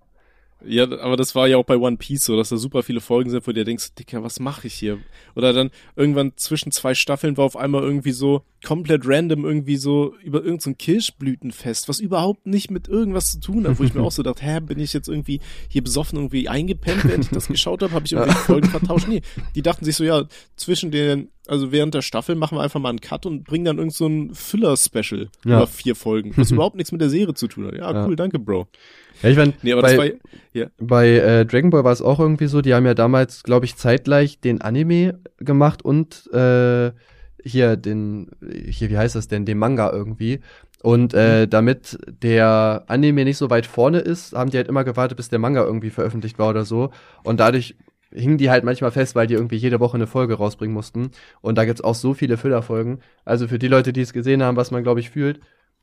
Ja, 0.64 0.84
aber 0.84 1.16
das 1.16 1.34
war 1.34 1.48
ja 1.48 1.56
auch 1.56 1.64
bei 1.64 1.76
One 1.76 1.96
Piece 1.96 2.24
so, 2.24 2.36
dass 2.36 2.50
da 2.50 2.56
super 2.56 2.82
viele 2.82 3.00
Folgen 3.00 3.30
sind, 3.30 3.44
wo 3.46 3.50
du 3.50 3.54
dir 3.54 3.64
denkst, 3.64 3.94
Dicker, 3.94 4.22
was 4.22 4.38
mache 4.38 4.68
ich 4.68 4.74
hier? 4.74 4.98
Oder 5.34 5.52
dann 5.52 5.70
irgendwann 5.96 6.32
zwischen 6.36 6.70
zwei 6.70 6.94
Staffeln 6.94 7.36
war 7.36 7.44
auf 7.44 7.56
einmal 7.56 7.82
irgendwie 7.82 8.12
so 8.12 8.44
komplett 8.64 9.02
random 9.04 9.44
irgendwie 9.44 9.76
so 9.76 10.14
über 10.22 10.38
irgendein 10.38 10.60
so 10.60 10.74
Kirschblütenfest, 10.76 11.88
was 11.88 12.00
überhaupt 12.00 12.46
nicht 12.46 12.70
mit 12.70 12.88
irgendwas 12.88 13.32
zu 13.32 13.40
tun 13.40 13.66
hat, 13.66 13.78
wo 13.78 13.84
ich 13.84 13.94
mir 13.94 14.02
auch 14.04 14.12
so 14.12 14.22
dachte, 14.22 14.42
hä, 14.44 14.60
bin 14.60 14.78
ich 14.78 14.92
jetzt 14.92 15.08
irgendwie 15.08 15.40
hier 15.68 15.82
besoffen 15.82 16.16
irgendwie 16.18 16.48
eingepennt, 16.48 17.04
während 17.04 17.24
ich 17.24 17.30
das 17.30 17.48
geschaut 17.48 17.82
habe, 17.82 17.92
habe 17.92 18.06
ich 18.06 18.12
irgendwie 18.12 18.32
Folgen 18.34 18.68
vertauscht? 18.68 19.08
Nee, 19.08 19.22
die 19.54 19.62
dachten 19.62 19.84
sich 19.84 19.96
so, 19.96 20.04
ja, 20.04 20.24
zwischen 20.56 20.90
den, 20.90 21.28
also 21.48 21.72
während 21.72 21.94
der 21.94 22.02
Staffel 22.02 22.34
machen 22.36 22.56
wir 22.56 22.62
einfach 22.62 22.80
mal 22.80 22.90
einen 22.90 23.00
Cut 23.00 23.26
und 23.26 23.44
bringen 23.44 23.64
dann 23.64 23.78
irgend 23.78 23.94
so 23.94 24.06
ein 24.06 24.34
Füller-Special 24.34 25.28
Ja. 25.44 25.56
über 25.58 25.66
vier 25.66 25.96
Folgen, 25.96 26.32
was 26.36 26.50
überhaupt 26.52 26.76
nichts 26.76 26.92
mit 26.92 27.00
der 27.00 27.10
Serie 27.10 27.34
zu 27.34 27.48
tun 27.48 27.66
hat. 27.66 27.74
Ja, 27.74 27.92
Ja. 27.92 28.06
cool, 28.06 28.16
danke, 28.16 28.38
Bro. 28.38 28.68
Ja, 29.22 29.28
ich 29.28 29.36
mein, 29.36 29.52
Nee, 29.62 29.72
aber 29.72 29.82
bei, 29.82 29.96
das 29.96 29.98
war, 29.98 30.06
ja. 30.54 30.66
bei 30.78 31.08
äh, 31.10 31.46
Dragon 31.46 31.70
Ball 31.70 31.84
war 31.84 31.92
es 31.92 32.02
auch 32.02 32.18
irgendwie 32.20 32.46
so, 32.46 32.60
die 32.62 32.74
haben 32.74 32.86
ja 32.86 32.94
damals, 32.94 33.42
glaube 33.42 33.66
ich, 33.66 33.76
zeitgleich 33.76 34.40
den 34.40 34.60
Anime 34.60 35.18
gemacht 35.38 35.84
und 35.84 36.28
äh, 36.32 36.92
hier 37.44 37.76
den, 37.76 38.30
hier, 38.66 38.90
wie 38.90 38.98
heißt 38.98 39.14
das 39.14 39.28
denn, 39.28 39.44
den 39.44 39.58
Manga 39.58 39.90
irgendwie. 39.90 40.40
Und 40.82 41.14
äh, 41.14 41.46
damit 41.46 41.98
der 42.22 42.84
Anime 42.88 43.24
nicht 43.24 43.36
so 43.36 43.50
weit 43.50 43.66
vorne 43.66 44.00
ist, 44.00 44.32
haben 44.32 44.50
die 44.50 44.56
halt 44.56 44.68
immer 44.68 44.84
gewartet, 44.84 45.16
bis 45.16 45.28
der 45.28 45.38
Manga 45.38 45.62
irgendwie 45.62 45.90
veröffentlicht 45.90 46.38
war 46.38 46.50
oder 46.50 46.64
so. 46.64 46.90
Und 47.22 47.40
dadurch 47.40 47.76
hingen 48.12 48.38
die 48.38 48.50
halt 48.50 48.64
manchmal 48.64 48.90
fest, 48.90 49.14
weil 49.14 49.26
die 49.26 49.34
irgendwie 49.34 49.56
jede 49.56 49.80
Woche 49.80 49.96
eine 49.96 50.06
Folge 50.06 50.34
rausbringen 50.34 50.74
mussten. 50.74 51.10
Und 51.40 51.56
da 51.56 51.64
gibt's 51.64 51.80
auch 51.80 51.94
so 51.94 52.14
viele 52.14 52.36
Füllerfolgen. 52.36 53.00
Also 53.24 53.48
für 53.48 53.58
die 53.58 53.68
Leute, 53.68 53.92
die 53.92 54.00
es 54.00 54.12
gesehen 54.12 54.42
haben, 54.42 54.56
was 54.56 54.70
man, 54.70 54.82
glaube 54.82 55.00
ich, 55.00 55.10
fühlt, 55.10 55.40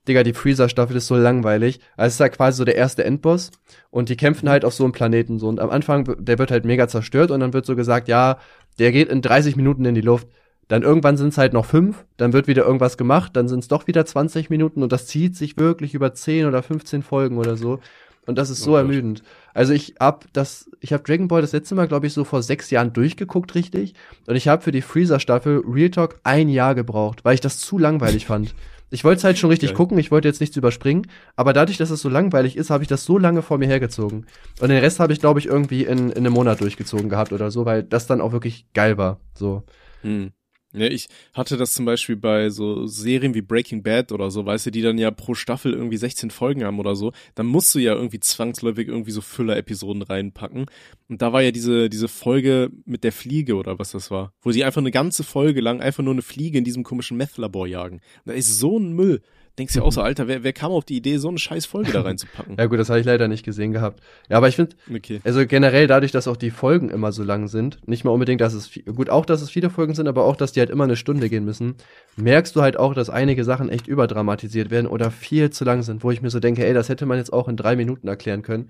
Digga, 0.08 0.24
die 0.24 0.34
Freezer-Staffel 0.34 0.96
ist 0.96 1.08
so 1.08 1.16
langweilig. 1.16 1.80
Also 1.96 2.08
es 2.08 2.14
ist 2.16 2.20
halt 2.20 2.34
quasi 2.34 2.58
so 2.58 2.66
der 2.66 2.76
erste 2.76 3.04
Endboss 3.04 3.52
und 3.92 4.10
die 4.10 4.18
kämpfen 4.18 4.50
halt 4.50 4.66
auf 4.66 4.74
so 4.74 4.84
einem 4.84 4.94
Planeten 4.94 5.40
so. 5.40 5.48
Und 5.48 5.60
am 5.60 5.70
Anfang, 5.70 6.16
der 6.20 6.40
wird 6.40 6.52
halt 6.52 6.66
mega 6.66 6.88
zerstört 6.88 7.32
und 7.32 7.40
dann 7.42 7.54
wird 7.54 7.66
so 7.66 7.76
gesagt, 7.76 8.08
ja, 8.08 8.40
der 8.80 8.92
geht 8.92 9.10
in 9.10 9.22
30 9.22 9.56
Minuten 9.56 9.86
in 9.86 9.96
die 9.96 10.02
Luft. 10.02 10.28
Dann 10.70 10.84
irgendwann 10.84 11.18
sind 11.18 11.30
es 11.30 11.38
halt 11.38 11.52
noch 11.52 11.66
fünf, 11.66 12.06
dann 12.16 12.32
wird 12.32 12.48
wieder 12.48 12.64
irgendwas 12.64 12.96
gemacht, 12.96 13.36
dann 13.36 13.48
sind 13.48 13.60
es 13.60 13.68
doch 13.68 13.88
wieder 13.88 14.06
20 14.06 14.50
Minuten 14.50 14.84
und 14.84 14.92
das 14.92 15.08
zieht 15.08 15.36
sich 15.36 15.58
wirklich 15.58 15.96
über 15.96 16.14
10 16.14 16.46
oder 16.46 16.64
15 16.64 17.02
Folgen 17.02 17.38
oder 17.38 17.58
so. 17.58 17.80
Und 18.28 18.38
das 18.38 18.52
ist 18.52 18.62
so 18.62 18.74
Oh 18.74 18.78
ermüdend. 18.78 19.24
Also 19.56 19.74
ich 19.74 19.96
hab 20.00 20.32
das, 20.34 20.70
ich 20.80 20.94
habe 20.94 21.02
Dragon 21.02 21.28
Ball 21.28 21.42
das 21.42 21.54
letzte 21.54 21.74
Mal, 21.74 21.88
glaube 21.88 22.06
ich, 22.06 22.14
so 22.14 22.24
vor 22.24 22.44
sechs 22.44 22.70
Jahren 22.70 22.94
durchgeguckt, 22.94 23.56
richtig. 23.56 23.96
Und 24.28 24.36
ich 24.36 24.48
habe 24.48 24.62
für 24.62 24.72
die 24.72 24.84
Freezer-Staffel 24.84 25.64
Real 25.68 25.90
Talk 25.90 26.20
ein 26.24 26.48
Jahr 26.48 26.76
gebraucht, 26.76 27.26
weil 27.26 27.34
ich 27.34 27.42
das 27.42 27.58
zu 27.58 27.80
langweilig 27.80 28.28
fand. 28.28 28.54
Ich 28.92 29.04
wollte 29.04 29.18
es 29.18 29.24
halt 29.24 29.40
schon 29.40 29.50
richtig 29.50 29.70
Geil. 29.70 29.78
gucken, 29.78 29.98
ich 29.98 30.12
wollte 30.12 30.28
jetzt 30.28 30.42
nichts 30.42 30.56
überspringen, 30.56 31.08
aber 31.36 31.54
dadurch, 31.54 31.78
dass 31.78 31.90
es 31.90 32.02
so 32.02 32.10
langweilig 32.10 32.56
ist, 32.56 32.70
habe 32.70 32.84
ich 32.84 32.90
das 32.90 33.06
so 33.06 33.18
lange 33.18 33.42
vor 33.42 33.58
mir 33.58 33.68
hergezogen. 33.68 34.28
Und 34.62 34.70
den 34.70 34.80
Rest 34.80 35.00
habe 35.00 35.14
ich, 35.14 35.20
glaube 35.20 35.40
ich, 35.40 35.48
irgendwie 35.48 35.86
in, 35.86 36.12
in 36.12 36.18
einem 36.18 36.34
Monat 36.34 36.62
durchgezogen 36.62 37.10
gehabt 37.10 37.34
oder 37.34 37.50
so, 37.50 37.66
weil 37.66 37.82
das 37.82 38.06
dann 38.06 38.22
auch 38.22 38.32
wirklich 38.32 38.68
geil 38.74 39.00
war. 39.00 39.20
So. 39.34 39.64
Hm. 40.02 40.32
Ja, 40.72 40.86
ich 40.86 41.08
hatte 41.34 41.58
das 41.58 41.74
zum 41.74 41.86
Beispiel 41.86 42.16
bei 42.16 42.52
so 42.52 42.86
Serien 42.86 43.34
wie 43.34 43.42
Breaking 43.42 43.82
Bad 43.82 44.12
oder 44.12 44.30
so, 44.30 44.46
weißt 44.46 44.68
du, 44.68 44.72
die 44.72 44.84
dann 44.84 45.00
ja 45.00 45.10
pro 45.10 45.34
Staffel 45.34 45.74
irgendwie 45.74 45.98
16 45.98 46.30
Folgen 46.30 46.64
haben 46.64 46.80
oder 46.80 46.96
so, 46.96 47.12
dann 47.34 47.48
musst 47.48 47.74
du 47.74 47.80
ja 47.80 47.96
irgendwie 47.96 48.20
zwangsläufig 48.20 48.88
irgendwie 48.88 49.10
so 49.10 49.22
Füller-Episoden 49.22 50.04
reinpacken. 50.04 50.68
Und 51.08 51.22
da 51.24 51.34
war 51.34 51.42
ja 51.42 51.50
diese, 51.50 51.90
diese 51.90 52.08
Folge 52.08 52.70
mit 52.86 53.04
der 53.04 53.12
Fliege 53.12 53.56
oder 53.56 53.80
was 53.80 53.92
das 53.92 54.12
war, 54.12 54.32
wo 54.42 54.52
sie 54.52 54.64
einfach 54.64 54.82
eine 54.82 54.92
ganze 54.92 55.24
Folge 55.24 55.60
lang 55.60 55.82
einfach 55.82 56.04
nur 56.04 56.14
eine 56.14 56.22
Fliege 56.22 56.60
in 56.60 56.64
diesem 56.64 56.84
komischen 56.84 57.18
Meth-Labor 57.18 57.66
jagen. 57.66 57.96
Und 57.96 58.28
da 58.28 58.34
ist 58.34 58.60
so 58.60 58.78
ein 58.78 58.94
Müll. 58.94 59.22
Denkst 59.60 59.76
ja 59.76 59.82
auch 59.84 59.92
so, 59.92 60.02
Alter, 60.02 60.28
wer, 60.28 60.44
wer 60.44 60.54
kam 60.54 60.72
auf 60.72 60.86
die 60.86 60.96
Idee, 60.98 61.18
so 61.18 61.28
eine 61.28 61.38
scheiß 61.38 61.66
Folge 61.66 61.92
da 61.92 62.02
reinzupacken? 62.02 62.56
Ja 62.58 62.66
gut, 62.66 62.80
das 62.80 62.90
habe 62.90 63.00
ich 63.02 63.06
leider 63.06 63.28
nicht 63.28 63.44
gesehen 63.44 63.74
gehabt. 63.74 64.02
Ja, 64.30 64.38
aber 64.38 64.48
ich 64.48 64.56
finde, 64.56 64.76
Okay. 64.90 65.20
also 65.26 65.46
generell 65.46 65.86
dadurch, 65.86 66.12
dass 66.14 66.28
auch 66.30 66.38
die 66.38 66.50
Folgen 66.50 66.90
immer 66.90 67.12
so 67.12 67.24
lang 67.24 67.48
sind, 67.50 67.78
nicht 67.88 68.06
mal 68.06 68.12
unbedingt, 68.12 68.40
dass 68.42 68.54
es 68.54 68.72
gut 68.96 69.10
auch, 69.10 69.26
dass 69.26 69.42
es 69.42 69.50
viele 69.52 69.70
Folgen 69.70 69.94
sind, 69.94 70.08
aber 70.08 70.24
auch, 70.24 70.38
dass 70.38 70.54
die 70.54 70.62
halt 70.62 70.70
immer 70.70 70.86
eine 70.86 70.96
Stunde 70.96 71.30
gehen 71.30 71.44
müssen, 71.46 71.76
merkst 72.16 72.56
du 72.56 72.62
halt 72.62 72.78
auch, 72.78 72.94
dass 72.94 73.10
einige 73.10 73.44
Sachen 73.44 73.70
echt 73.70 73.88
überdramatisiert 73.88 74.72
werden 74.72 74.88
oder 74.88 75.12
viel 75.12 75.50
zu 75.50 75.66
lang 75.66 75.84
sind, 75.84 76.04
wo 76.04 76.10
ich 76.12 76.22
mir 76.22 76.30
so 76.30 76.40
denke, 76.40 76.66
ey, 76.66 76.74
das 76.74 76.90
hätte 76.90 77.06
man 77.06 77.18
jetzt 77.18 77.34
auch 77.34 77.48
in 77.50 77.58
drei 77.58 77.76
Minuten 77.76 78.08
erklären 78.08 78.42
können. 78.42 78.70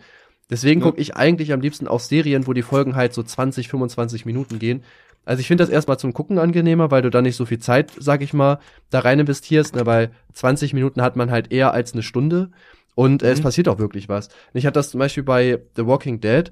Deswegen 0.49 0.81
Ja. 0.81 0.87
gucke 0.87 0.99
ich 0.99 1.15
eigentlich 1.15 1.53
am 1.53 1.61
liebsten 1.61 1.87
auch 1.87 1.99
Serien, 1.99 2.47
wo 2.47 2.53
die 2.53 2.63
Folgen 2.63 2.95
halt 2.95 3.13
so 3.13 3.21
20, 3.21 3.67
25 3.69 4.25
Minuten 4.25 4.57
gehen. 4.57 4.83
Also 5.30 5.41
ich 5.41 5.47
finde 5.47 5.61
das 5.63 5.69
erstmal 5.69 5.99
zum 5.99 6.11
Gucken 6.11 6.39
angenehmer, 6.39 6.89
weil 6.89 7.03
du 7.03 7.11
da 7.11 7.21
nicht 7.21 7.36
so 7.36 7.45
viel 7.45 7.59
Zeit, 7.59 7.91
sag 7.99 8.23
ich 8.23 8.34
mal, 8.34 8.57
da 8.89 9.01
rein 9.01 9.19
investierst, 9.19 9.75
ne, 9.75 9.86
weil 9.86 10.09
20 10.34 10.73
Minuten 10.73 11.03
hat 11.03 11.15
man 11.15 11.30
halt 11.30 11.51
eher 11.51 11.71
als 11.71 11.93
eine 11.93 12.01
Stunde 12.01 12.49
und 12.95 13.21
äh, 13.21 13.30
es 13.30 13.38
Mhm. 13.38 13.43
passiert 13.43 13.67
auch 13.67 13.77
wirklich 13.77 14.09
was. 14.09 14.30
Ich 14.53 14.65
hatte 14.65 14.80
das 14.80 14.89
zum 14.89 14.97
Beispiel 14.97 15.21
bei 15.21 15.61
The 15.75 15.86
Walking 15.86 16.19
Dead, 16.19 16.51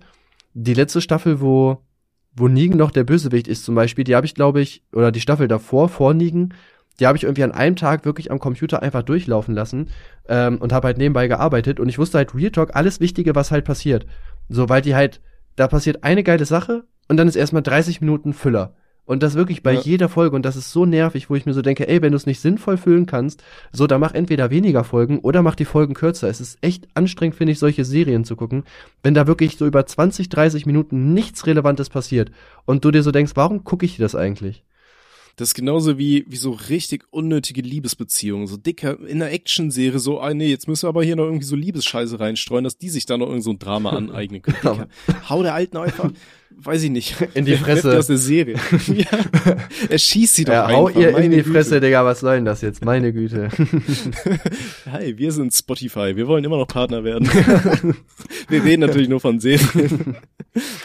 die 0.53 0.75
letzte 0.75 1.01
Staffel, 1.01 1.41
wo, 1.41 1.80
wo 2.36 2.47
Negan 2.47 2.78
noch 2.78 2.91
der 2.91 3.03
Bösewicht 3.03 3.47
ist 3.47 3.65
zum 3.65 3.73
Beispiel, 3.73 4.03
die 4.03 4.15
habe 4.15 4.28
ich, 4.28 4.36
glaube 4.36 4.61
ich, 4.61 4.84
oder 4.93 5.11
die 5.11 5.21
Staffel 5.21 5.47
davor, 5.47 5.89
vor 5.89 6.13
Negan, 6.13 6.53
die 6.99 7.07
habe 7.07 7.17
ich 7.17 7.23
irgendwie 7.23 7.45
an 7.45 7.53
einem 7.53 7.78
Tag 7.78 8.05
wirklich 8.05 8.30
am 8.30 8.38
Computer 8.38 8.84
einfach 8.84 9.01
durchlaufen 9.01 9.55
lassen 9.55 9.89
ähm, 10.30 10.59
und 10.59 10.71
habe 10.71 10.86
halt 10.86 10.99
nebenbei 10.99 11.28
gearbeitet 11.28 11.80
und 11.80 11.89
ich 11.89 11.97
wusste 11.97 12.19
halt 12.19 12.36
Real 12.36 12.51
Talk 12.51 12.75
alles 12.75 12.99
Wichtige, 12.99 13.34
was 13.34 13.49
halt 13.49 13.65
passiert. 13.65 14.05
So, 14.49 14.69
weil 14.69 14.84
die 14.84 14.93
halt, 14.93 15.19
da 15.55 15.67
passiert 15.67 16.03
eine 16.03 16.21
geile 16.21 16.45
Sache 16.45 16.84
und 17.08 17.18
dann 17.18 17.28
ist 17.28 17.36
erstmal 17.36 17.64
30 17.64 18.01
Minuten 18.01 18.34
Füller. 18.34 18.74
Und 19.05 19.24
das 19.24 19.36
wirklich 19.36 19.64
bei 19.64 19.72
Ja. 19.74 19.80
jeder 19.80 20.10
Folge 20.10 20.36
und 20.36 20.43
das 20.43 20.58
ist 20.58 20.72
so 20.74 20.86
nervig, 20.86 21.30
wo 21.30 21.36
ich 21.36 21.45
mir 21.45 21.53
so 21.53 21.62
denke, 21.62 21.88
ey, 21.88 22.01
wenn 22.01 22.12
du 22.12 22.18
es 22.18 22.26
nicht 22.26 22.41
sinnvoll 22.41 22.76
füllen 22.76 23.05
kannst, 23.05 23.41
so, 23.72 23.88
dann 23.88 24.01
mach 24.01 24.14
entweder 24.14 24.49
weniger 24.49 24.84
Folgen 24.84 25.20
oder 25.20 25.41
mach 25.41 25.55
die 25.55 25.64
Folgen 25.64 25.93
kürzer. 25.93 26.28
Es 26.28 26.41
ist 26.41 26.58
echt 26.60 26.89
anstrengend, 26.93 27.36
finde 27.38 27.53
ich, 27.53 27.60
solche 27.60 27.86
Serien 27.86 28.26
zu 28.26 28.36
gucken, 28.36 28.64
wenn 29.03 29.14
da 29.14 29.26
wirklich 29.26 29.55
so 29.55 29.66
über 29.66 29.86
20, 29.86 30.28
30 30.28 30.66
Minuten 30.66 31.14
nichts 31.14 31.47
Relevantes 31.47 31.89
passiert 31.89 32.32
und 32.66 32.84
du 32.84 32.91
dir 32.91 33.01
so 33.01 33.12
denkst, 33.12 33.32
warum 33.36 33.64
gucke 33.64 33.86
ich 33.86 33.95
das 33.95 34.14
eigentlich? 34.14 34.66
Das 35.38 35.49
ist 35.49 35.53
genauso 35.53 35.99
wie, 35.99 36.26
wie 36.28 36.36
so 36.36 36.49
richtig 36.51 37.05
unnötige 37.12 37.62
Liebesbeziehungen. 37.62 38.47
So 38.47 38.58
dicker, 38.58 38.97
in 39.08 39.22
einer 39.22 39.32
Actionserie 39.32 39.99
so, 39.99 40.20
ah 40.20 40.34
nee, 40.34 40.49
jetzt 40.49 40.68
müssen 40.68 40.84
wir 40.86 40.89
aber 40.89 41.03
hier 41.03 41.16
noch 41.16 41.26
irgendwie 41.26 41.45
so 41.45 41.55
Liebesscheiße 41.55 42.20
reinstreuen, 42.20 42.64
dass 42.64 42.80
die 42.80 42.89
sich 42.89 43.05
da 43.05 43.18
noch 43.20 43.28
irgend 43.28 43.43
so 43.43 43.51
ein 43.51 43.60
Drama 43.60 43.91
aneignen 43.95 44.41
können. 44.41 44.58
Dicker, 44.60 44.88
hau 45.30 45.43
der 45.43 45.53
Alten 45.53 45.78
einfach, 45.78 46.10
weiß 46.60 46.84
ich 46.84 46.89
nicht. 46.89 47.16
In 47.34 47.45
die 47.45 47.55
Fresse. 47.58 47.91
die 47.91 47.97
aus 47.97 48.08
der 48.08 48.18
Serie. 48.18 48.55
ja. 48.88 49.05
Er 49.89 49.97
schießt 49.97 50.36
sie 50.36 50.45
doch 50.45 50.53
Ja, 50.53 50.66
einfach. 50.66 50.78
hau 50.78 50.89
ihr 50.89 51.10
in 51.10 51.14
meine 51.14 51.30
die 51.30 51.43
Güte. 51.43 51.51
Fresse, 51.51 51.80
Digga, 51.82 52.03
was 52.05 52.20
soll 52.22 52.36
denn 52.36 52.45
das 52.45 52.62
jetzt? 52.62 52.84
Meine 52.84 53.14
Güte. 53.14 53.49
Hi, 54.91 55.18
wir 55.18 55.32
sind 55.32 55.53
Spotify. 55.53 56.16
Wir 56.16 56.28
wollen 56.28 56.43
immer 56.43 56.58
noch 56.58 56.68
Partner 56.68 57.03
werden. 57.03 57.28
wir 58.49 58.64
reden 58.64 58.82
natürlich 58.82 59.10
nur 59.10 59.20
von 59.20 59.39
Serien, 59.39 60.18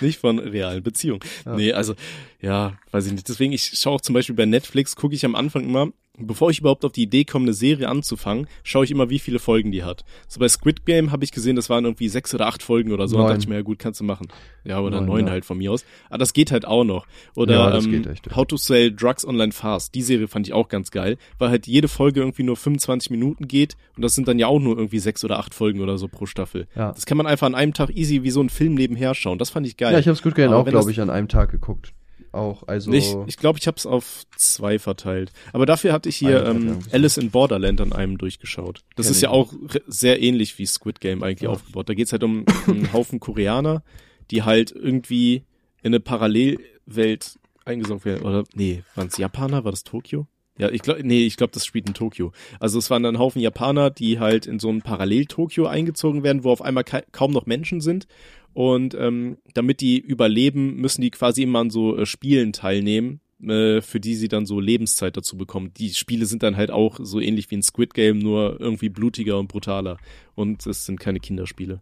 nicht 0.00 0.20
von 0.20 0.38
realen 0.38 0.82
Beziehungen. 0.82 1.20
Ja. 1.46 1.56
Nee, 1.56 1.72
also, 1.72 1.94
ja, 2.40 2.74
weiß 2.90 3.06
ich 3.06 3.12
nicht. 3.12 3.28
Deswegen, 3.28 3.52
ich 3.52 3.72
schaue 3.74 3.94
auch 3.94 4.00
zum 4.00 4.14
Beispiel 4.14 4.34
bei 4.34 4.46
Netflix, 4.46 4.96
gucke 4.96 5.14
ich 5.14 5.24
am 5.24 5.34
Anfang 5.34 5.64
immer, 5.64 5.88
bevor 6.18 6.50
ich 6.50 6.60
überhaupt 6.60 6.84
auf 6.84 6.92
die 6.92 7.02
Idee 7.02 7.24
komme, 7.24 7.44
eine 7.44 7.54
Serie 7.54 7.88
anzufangen, 7.88 8.46
schaue 8.62 8.84
ich 8.84 8.90
immer, 8.90 9.08
wie 9.08 9.18
viele 9.18 9.38
Folgen 9.38 9.72
die 9.72 9.82
hat. 9.82 10.04
So 10.28 10.40
bei 10.40 10.48
Squid 10.48 10.84
Game 10.84 11.10
habe 11.10 11.24
ich 11.24 11.32
gesehen, 11.32 11.56
das 11.56 11.70
waren 11.70 11.84
irgendwie 11.84 12.08
sechs 12.08 12.34
oder 12.34 12.46
acht 12.46 12.62
Folgen 12.62 12.92
oder 12.92 13.08
so. 13.08 13.16
Und 13.16 13.22
Neun. 13.22 13.30
dachte 13.30 13.42
ich 13.42 13.48
mir, 13.48 13.54
ja 13.56 13.62
gut, 13.62 13.78
kannst 13.78 14.00
du 14.00 14.04
machen. 14.04 14.28
Ja, 14.64 14.80
oder 14.80 15.00
Neun, 15.00 15.06
neun 15.06 15.26
ja. 15.26 15.32
halt 15.32 15.44
von 15.44 15.58
mir 15.58 15.72
aus. 15.72 15.84
Aber 16.08 16.18
das 16.18 16.32
geht 16.32 16.52
halt 16.52 16.66
auch 16.66 16.84
noch. 16.84 17.06
Oder 17.34 17.54
Ja, 17.54 17.78
ähm, 17.78 18.06
echt. 18.06 18.34
How 18.36 18.46
to 18.46 18.56
Sell 18.56 18.92
Drugs 18.94 19.26
Online 19.26 19.52
Fast. 19.52 19.94
Die 19.94 20.02
Serie 20.02 20.28
fand 20.28 20.46
ich 20.46 20.52
auch 20.52 20.68
ganz 20.68 20.90
geil, 20.90 21.16
weil 21.38 21.48
halt 21.48 21.66
jede 21.66 21.88
Folge 21.88 22.20
irgendwie 22.20 22.42
nur 22.42 22.56
25 22.56 23.10
Minuten 23.10 23.48
geht 23.48 23.76
und 23.96 24.02
das 24.02 24.14
sind 24.14 24.28
dann 24.28 24.38
ja 24.38 24.46
auch 24.46 24.60
nur 24.60 24.76
irgendwie 24.76 24.98
sechs 24.98 25.24
oder 25.24 25.38
acht 25.38 25.54
Folgen 25.54 25.80
oder 25.80 25.98
so 25.98 26.08
pro 26.08 26.26
Staffel. 26.26 26.66
Ja. 26.76 26.92
Das 26.92 27.06
kann 27.06 27.16
man 27.16 27.26
einfach 27.26 27.46
an 27.46 27.54
einem 27.54 27.72
Tag 27.72 27.90
easy 27.96 28.22
wie 28.22 28.30
so 28.30 28.42
ein 28.42 28.50
Film 28.50 28.74
nebenher 28.74 29.14
schauen. 29.14 29.38
Das 29.38 29.50
fand 29.50 29.66
ich 29.66 29.76
geil. 29.76 29.92
Ja, 29.92 29.98
ich 29.98 30.08
habe 30.08 30.16
Squid 30.16 30.34
Game 30.34 30.52
auch, 30.52 30.66
glaube 30.66 30.90
ich, 30.90 31.00
an 31.00 31.10
einem 31.10 31.28
Tag 31.28 31.50
geguckt. 31.50 31.94
Auch, 32.32 32.66
also. 32.66 32.90
Ich 32.92 33.14
ich, 33.26 33.36
glaube, 33.36 33.58
ich 33.58 33.66
habe 33.66 33.76
es 33.76 33.84
auf 33.84 34.24
zwei 34.36 34.78
verteilt. 34.78 35.32
Aber 35.52 35.66
dafür 35.66 35.92
hatte 35.92 36.08
ich 36.08 36.16
hier 36.16 36.44
ähm. 36.46 36.78
Alice 36.90 37.18
in 37.18 37.30
Borderland 37.30 37.80
an 37.80 37.92
einem 37.92 38.16
durchgeschaut. 38.16 38.82
Das 38.96 39.06
Kenn 39.06 39.10
ist 39.12 39.16
ich 39.18 39.22
ja 39.24 39.30
auch 39.30 39.52
sehr 39.86 40.22
ähnlich 40.22 40.58
wie 40.58 40.66
Squid 40.66 41.00
Game 41.00 41.22
eigentlich 41.22 41.42
Ja. 41.42 41.50
aufgebaut. 41.50 41.88
Da 41.88 41.94
geht's 41.94 42.12
halt 42.12 42.24
um 42.24 42.46
einen 42.66 42.92
Haufen 42.92 43.20
Koreaner, 43.20 43.82
die 44.30 44.42
halt 44.42 44.72
irgendwie 44.72 45.44
in 45.82 45.88
eine 45.88 46.00
Parallelwelt 46.00 47.38
eingesaugt 47.64 48.04
werden. 48.04 48.22
Oder 48.22 48.44
nee, 48.54 48.82
waren 48.94 49.08
es 49.08 49.18
Japaner? 49.18 49.64
War 49.64 49.70
das 49.70 49.84
Tokio? 49.84 50.26
Ja, 50.58 50.70
ich 50.70 50.82
glaube, 50.82 51.02
nee, 51.02 51.24
ich 51.24 51.36
glaube, 51.36 51.52
das 51.52 51.64
spielt 51.64 51.86
in 51.86 51.94
Tokio. 51.94 52.32
Also 52.60 52.78
es 52.78 52.90
waren 52.90 53.02
dann 53.02 53.16
ein 53.16 53.18
Haufen 53.18 53.40
Japaner, 53.40 53.90
die 53.90 54.18
halt 54.18 54.46
in 54.46 54.58
so 54.58 54.68
ein 54.68 54.82
Parallel-Tokio 54.82 55.66
eingezogen 55.66 56.22
werden, 56.22 56.44
wo 56.44 56.50
auf 56.50 56.60
einmal 56.62 56.84
ka 56.84 57.02
kaum 57.10 57.32
noch 57.32 57.46
Menschen 57.46 57.80
sind. 57.80 58.06
Und 58.54 58.94
ähm, 58.94 59.38
damit 59.54 59.80
die 59.80 59.98
überleben, 59.98 60.76
müssen 60.76 61.00
die 61.00 61.10
quasi 61.10 61.42
immer 61.42 61.60
an 61.60 61.70
so 61.70 61.96
äh, 61.96 62.06
Spielen 62.06 62.52
teilnehmen, 62.52 63.20
äh, 63.42 63.80
für 63.80 63.98
die 64.00 64.14
sie 64.14 64.28
dann 64.28 64.44
so 64.46 64.60
Lebenszeit 64.60 65.16
dazu 65.16 65.36
bekommen. 65.36 65.72
Die 65.76 65.90
Spiele 65.94 66.26
sind 66.26 66.42
dann 66.42 66.56
halt 66.56 66.70
auch 66.70 66.98
so 67.02 67.18
ähnlich 67.20 67.50
wie 67.50 67.56
ein 67.56 67.62
Squid 67.62 67.94
Game, 67.94 68.18
nur 68.18 68.60
irgendwie 68.60 68.88
blutiger 68.90 69.38
und 69.38 69.48
brutaler. 69.48 69.96
Und 70.34 70.66
es 70.66 70.84
sind 70.86 71.00
keine 71.00 71.18
Kinderspiele. 71.20 71.80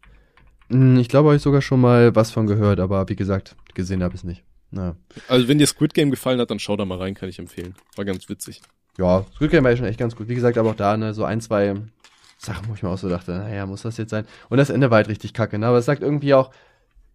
Hm, 0.71 0.99
Ich 0.99 1.09
glaube, 1.09 1.29
habe 1.31 1.37
ich 1.37 1.43
sogar 1.43 1.63
schon 1.63 1.81
mal 1.81 2.15
was 2.15 2.31
von 2.31 2.47
gehört, 2.47 2.79
aber 2.81 3.09
wie 3.09 3.17
gesagt, 3.17 3.57
gesehen 3.75 4.03
habe 4.03 4.15
ich 4.15 4.21
es 4.21 4.25
nicht. 4.25 4.45
Na. 4.71 4.95
Also 5.27 5.49
wenn 5.49 5.59
dir 5.59 5.67
Squid 5.67 5.95
Game 5.95 6.11
gefallen 6.13 6.39
hat, 6.41 6.51
dann 6.53 6.61
schau 6.61 6.77
da 6.77 6.85
mal 6.85 6.99
rein, 6.99 7.15
kann 7.15 7.29
ich 7.29 7.41
empfehlen. 7.41 7.75
War 7.97 8.05
ganz 8.05 8.29
witzig. 8.29 8.61
ja, 8.99 9.27
Squid 9.35 9.51
Game 9.51 9.65
war 9.65 9.73
ja 9.73 9.77
schon 9.77 9.87
echt 9.87 9.99
ganz 9.99 10.15
gut. 10.15 10.29
Wie 10.29 10.35
gesagt, 10.37 10.57
aber 10.59 10.71
auch 10.71 10.77
da, 10.77 10.97
ne, 10.97 11.13
so 11.13 11.25
ein, 11.25 11.41
zwei 11.41 11.75
Sachen, 12.41 12.69
wo 12.69 12.75
ich 12.75 12.83
mir 12.83 12.89
auch 12.89 12.99
so 12.99 13.09
dachte, 13.09 13.33
naja, 13.33 13.67
muss 13.67 13.83
das 13.83 13.99
jetzt 13.99 14.11
sein? 14.11 14.27
Und 14.49 14.57
das 14.57 14.71
Ende 14.71 14.91
war 14.91 14.97
halt 14.97 15.09
richtig 15.09 15.35
kacke, 15.35 15.59
ne? 15.59 15.67
Aber 15.67 15.79
es 15.79 15.85
sagt 15.85 16.03
irgendwie 16.03 16.33
auch, 16.33 16.51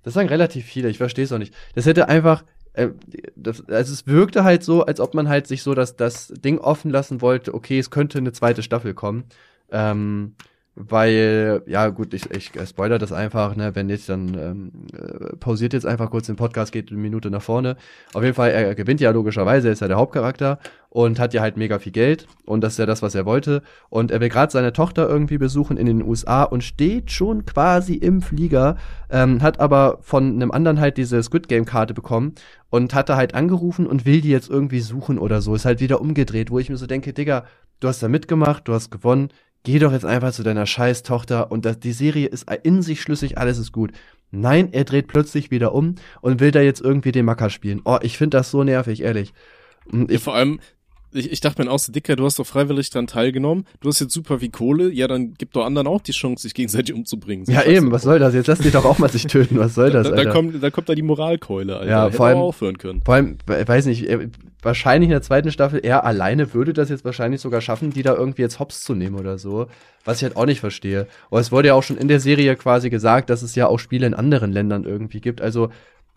das 0.03 0.13
sagen 0.13 0.30
relativ 0.30 0.65
viele, 0.65 0.88
ich 0.88 0.99
verstehe 0.99 1.26
es 1.26 1.32
auch 1.32 1.39
nicht. 1.39 1.53
Das 1.73 1.88
hätte 1.88 2.07
einfach, 2.09 2.43
äh, 2.73 2.89
das, 3.36 3.67
also 3.67 3.91
es 3.91 4.05
wirkte 4.05 4.43
halt 4.43 4.63
so, 4.63 4.86
als 4.86 4.99
ob 4.99 5.15
man 5.15 5.28
halt 5.28 5.47
sich 5.47 5.63
so 5.63 5.73
das, 5.73 5.95
das 5.95 6.28
Ding 6.28 6.59
offen 6.59 6.91
lassen 6.91 7.21
wollte, 7.21 7.55
okay, 7.55 7.80
es 7.80 7.89
könnte 7.89 8.19
eine 8.19 8.34
zweite 8.34 8.61
Staffel 8.61 8.93
kommen. 8.93 9.23
Ähm, 9.71 10.36
weil, 10.76 11.63
ja 11.67 11.88
gut, 11.88 12.13
ich, 12.13 12.30
ich 12.32 12.51
spoiler 12.67 12.99
das 12.99 13.13
einfach, 13.13 13.55
ne, 13.55 13.76
wenn 13.76 13.89
jetzt 13.89 14.09
dann 14.09 14.38
ähm, 14.38 14.71
äh, 14.93 15.36
pausiert 15.38 15.71
jetzt 15.71 15.86
einfach 15.86 16.11
kurz 16.11 16.28
den 16.28 16.36
Podcast, 16.36 16.73
geht 16.73 16.91
eine 16.91 16.99
Minute 16.99 17.30
nach 17.32 17.41
vorne. 17.41 17.78
Auf 18.13 18.23
jeden 18.23 18.36
Fall, 18.36 18.51
er 18.51 18.76
gewinnt 18.76 18.99
ja 18.99 19.11
logischerweise, 19.11 19.69
er 19.69 19.73
ist 19.73 19.80
ja 19.80 19.88
der 19.88 19.95
Hauptcharakter 19.95 20.59
und 20.89 21.17
hat 21.17 21.34
ja 21.34 21.41
halt 21.41 21.55
mega 21.55 21.80
viel 21.80 21.93
Geld 21.93 22.28
und 22.45 22.59
das 22.61 22.73
ist 22.73 22.80
ja 22.80 22.86
das, 22.86 23.01
was 23.01 23.15
er 23.15 23.26
wollte. 23.26 23.61
Und 23.89 24.11
er 24.11 24.19
will 24.19 24.28
gerade 24.28 24.51
seine 24.51 24.73
Tochter 24.73 25.07
irgendwie 25.07 25.38
besuchen 25.38 25.78
in 25.78 25.86
den 25.86 26.03
USA 26.03 26.43
und 26.43 26.61
steht 26.61 27.09
schon 27.09 27.45
quasi 27.45 27.93
im 27.93 28.21
Flieger, 28.21 28.76
ähm, 29.09 29.41
hat 29.41 29.61
aber 29.61 29.99
von 30.01 30.36
einem 30.36 30.51
anderen 30.51 30.82
halt 30.82 30.97
diese 30.97 31.23
Squid 31.23 31.47
Game 31.47 31.63
Karte 31.63 31.93
bekommen 31.93 32.36
und 32.69 32.93
hat 32.93 33.07
da 33.07 33.15
halt 33.15 33.34
angerufen 33.34 33.88
und 33.88 34.05
will 34.05 34.19
die 34.19 34.30
jetzt 34.30 34.49
irgendwie 34.49 34.82
suchen 34.82 35.19
oder 35.19 35.41
so. 35.41 35.55
Ist 35.55 35.63
halt 35.63 35.80
wieder 35.80 36.01
umgedreht, 36.01 36.51
wo 36.51 36.59
ich 36.59 36.69
mir 36.69 36.78
so 36.78 36.86
denke, 36.86 37.13
Digga, 37.13 37.45
du 37.80 37.88
hast 37.88 38.03
da 38.03 38.09
mitgemacht, 38.09 38.67
du 38.67 38.73
hast 38.73 38.91
gewonnen, 38.91 39.30
geh 39.66 39.80
doch 39.80 39.91
jetzt 39.91 40.05
einfach 40.05 40.32
zu 40.32 40.43
deiner 40.43 40.66
scheiß 40.66 41.03
Tochter 41.03 41.51
und 41.51 41.66
das, 41.66 41.80
die 41.80 41.91
Serie 41.91 42.28
ist 42.28 42.45
in 42.63 42.82
sich 42.82 43.01
schlüssig, 43.01 43.38
alles 43.38 43.57
ist 43.57 43.74
gut. 43.74 43.91
Nein, 44.32 44.70
er 44.72 44.86
dreht 44.86 45.07
plötzlich 45.07 45.51
wieder 45.51 45.74
um 45.74 45.95
und 46.22 46.39
will 46.39 46.51
da 46.51 46.61
jetzt 46.61 46.82
irgendwie 46.82 47.11
den 47.11 47.26
Macker 47.26 47.49
spielen. 47.49 47.82
Oh, 47.84 47.97
ich 48.01 48.18
finde 48.18 48.38
das 48.38 48.51
so 48.51 48.63
nervig, 48.63 49.01
ehrlich. 49.01 49.34
Ich, 49.91 50.11
ja, 50.11 50.20
vor 50.20 50.36
allem, 50.36 50.59
ich, 51.16 51.32
ich 51.32 51.41
dachte 51.41 51.63
mir 51.63 51.72
auch 51.72 51.80
so, 51.80 51.91
Dicker, 51.91 52.16
du 52.16 52.26
hast 52.26 52.39
doch 52.39 52.45
freiwillig 52.45 52.89
dran 52.89 53.07
teilgenommen, 53.07 53.66
du 53.80 53.89
hast 53.89 53.99
jetzt 53.99 54.13
super 54.13 54.41
wie 54.41 54.49
Kohle, 54.49 54.91
ja, 54.91 55.07
dann 55.07 55.34
gib 55.38 55.53
doch 55.53 55.66
anderen 55.66 55.88
auch 55.88 56.01
die 56.01 56.11
Chance, 56.11 56.43
sich 56.43 56.53
gegenseitig 56.53 56.93
umzubringen. 56.93 57.45
Ja, 57.47 57.63
eben, 57.63 57.91
was 57.91 58.03
soll 58.03 58.20
das? 58.20 58.34
Jetzt 58.34 58.47
lass 58.47 58.59
dich 58.59 58.74
doch 58.74 58.86
auch 58.86 58.99
mal 58.99 59.09
sich 59.09 59.26
töten, 59.28 59.57
was 59.57 59.76
soll 59.76 59.91
das, 59.91 60.09
da, 60.09 60.16
da, 60.16 60.32
kommt, 60.32 60.61
da 60.61 60.70
kommt 60.70 60.89
da 60.89 60.95
die 60.95 61.01
Moralkeule, 61.01 61.78
Alter. 61.78 61.89
Ja, 61.89 62.11
vor 62.11 62.28
allem, 62.28 62.38
aufhören 62.38 62.78
können. 62.78 63.01
Vor 63.03 63.16
allem, 63.16 63.38
weiß 63.47 63.86
nicht, 63.86 64.07
wahrscheinlich 64.61 65.07
in 65.07 65.11
der 65.11 65.22
zweiten 65.22 65.51
Staffel, 65.51 65.80
er 65.84 66.05
alleine 66.05 66.53
würde 66.53 66.74
das 66.74 66.89
jetzt 66.89 67.05
wahrscheinlich 67.05 67.39
sogar 67.39 67.61
schaffen, 67.61 67.91
die 67.91 68.03
da 68.03 68.13
irgendwie 68.16 68.41
jetzt 68.41 68.59
hops 68.59 68.84
zu 68.84 68.95
nehmen 68.95 69.16
oder 69.16 69.38
so. 69.38 69.68
Was 70.03 70.18
ich 70.18 70.24
halt 70.24 70.36
auch 70.36 70.45
nicht 70.45 70.59
verstehe. 70.59 71.07
Aber 71.32 71.39
es 71.39 71.51
wurde 71.51 71.70
ja 71.70 71.74
auch 71.74 71.84
schon 71.84 71.97
in 71.97 72.07
der 72.07 72.20
Serie 72.20 72.55
quasi 72.55 72.89
gesagt, 72.89 73.30
dass 73.30 73.41
es 73.41 73.55
ja 73.55 73.68
auch 73.68 73.80
Spiele 73.80 74.05
in 74.05 74.13
anderen 74.13 74.51
Ländern 74.51 74.84
irgendwie 74.84 75.20
gibt. 75.20 75.41
Also, 75.41 75.70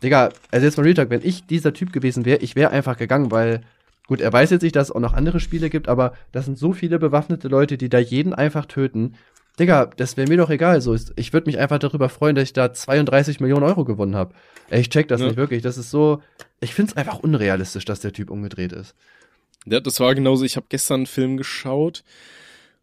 Digga, 0.03 0.31
also 0.51 0.67
jetzt 0.67 0.77
mal 0.77 0.85
Real 0.85 0.95
Talk, 0.95 1.11
wenn 1.11 1.25
ich 1.25 1.47
dieser 1.47 1.73
Typ 1.73 1.93
gewesen 1.93 2.25
wäre, 2.25 2.41
ich 2.41 2.55
wäre 2.55 2.71
einfach 2.71 2.99
gegangen, 2.99 3.31
weil 3.31 3.63
Gut, 4.09 4.23
er 4.23 4.33
weiß 4.33 4.49
jetzt 4.51 4.63
nicht, 4.63 4.75
dass 4.75 4.89
es 4.89 4.95
auch 4.95 5.01
noch 5.01 5.13
andere 5.13 5.39
Spiele 5.39 5.69
gibt, 5.69 5.87
aber 5.87 6.15
das 6.33 6.47
sind 6.47 6.59
so 6.59 6.73
viele 6.73 6.99
bewaffnete 6.99 7.47
Leute, 7.47 7.77
die 7.77 7.91
da 7.91 7.99
jeden 7.99 8.33
einfach 8.33 8.65
töten. 8.65 9.15
Digga, 9.61 9.91
das 9.97 10.17
wäre 10.17 10.29
mir 10.29 10.39
doch 10.39 10.49
egal. 10.49 10.81
So, 10.81 10.97
ich 11.17 11.33
würde 11.35 11.47
mich 11.47 11.59
einfach 11.59 11.79
darüber 11.79 12.09
freuen, 12.09 12.35
dass 12.35 12.45
ich 12.45 12.55
da 12.55 12.73
32 12.73 13.41
Millionen 13.41 13.65
Euro 13.65 13.85
gewonnen 13.85 14.17
habe. 14.17 14.35
Ich 14.71 14.89
check 14.89 15.09
das 15.09 15.21
ja. 15.21 15.27
nicht 15.27 15.37
wirklich. 15.37 15.63
Das 15.63 15.77
ist 15.77 15.91
so. 15.91 16.23
Ich 16.61 16.73
find's 16.73 16.97
einfach 16.97 17.19
unrealistisch, 17.19 17.85
dass 17.85 18.01
der 18.01 18.15
Typ 18.15 18.31
umgedreht 18.31 18.73
ist. 18.73 18.95
Ja, 19.67 19.81
das 19.81 20.01
war 20.01 20.15
genauso. 20.15 20.45
Ich 20.45 20.57
habe 20.57 20.67
gestern 20.71 21.01
einen 21.01 21.07
Film 21.07 21.37
geschaut. 21.37 22.03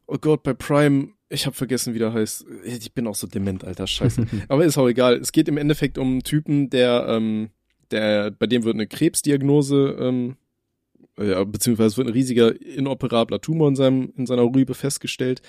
Oh 0.06 0.20
Gott, 0.20 0.44
bei 0.44 0.54
Prime. 0.54 1.10
Ich 1.30 1.48
habe 1.48 1.56
vergessen, 1.56 1.96
wie 1.96 2.00
der 2.00 2.14
heißt. 2.14 2.46
Ich 2.66 2.94
bin 2.94 3.08
auch 3.08 3.16
so 3.16 3.26
dement, 3.26 3.64
alter 3.64 3.88
Scheiße. 3.88 4.28
Aber 4.48 4.64
ist 4.64 4.78
auch 4.78 4.88
egal. 4.88 5.16
Es 5.16 5.32
geht 5.32 5.48
im 5.48 5.58
Endeffekt 5.58 5.98
um 5.98 6.12
einen 6.12 6.24
Typen, 6.24 6.70
der, 6.70 7.08
ähm, 7.10 7.50
der, 7.90 8.30
bei 8.30 8.46
dem 8.46 8.64
wird 8.64 8.76
eine 8.76 8.86
Krebsdiagnose 8.86 9.98
ähm, 10.00 10.36
ja, 11.20 11.44
beziehungsweise 11.44 11.98
wird 11.98 12.08
ein 12.08 12.14
riesiger 12.14 12.60
inoperabler 12.62 13.42
Tumor 13.42 13.68
in, 13.70 13.76
seinem, 13.76 14.14
in 14.18 14.26
seiner 14.26 14.44
Rübe 14.44 14.74
festgestellt. 14.74 15.42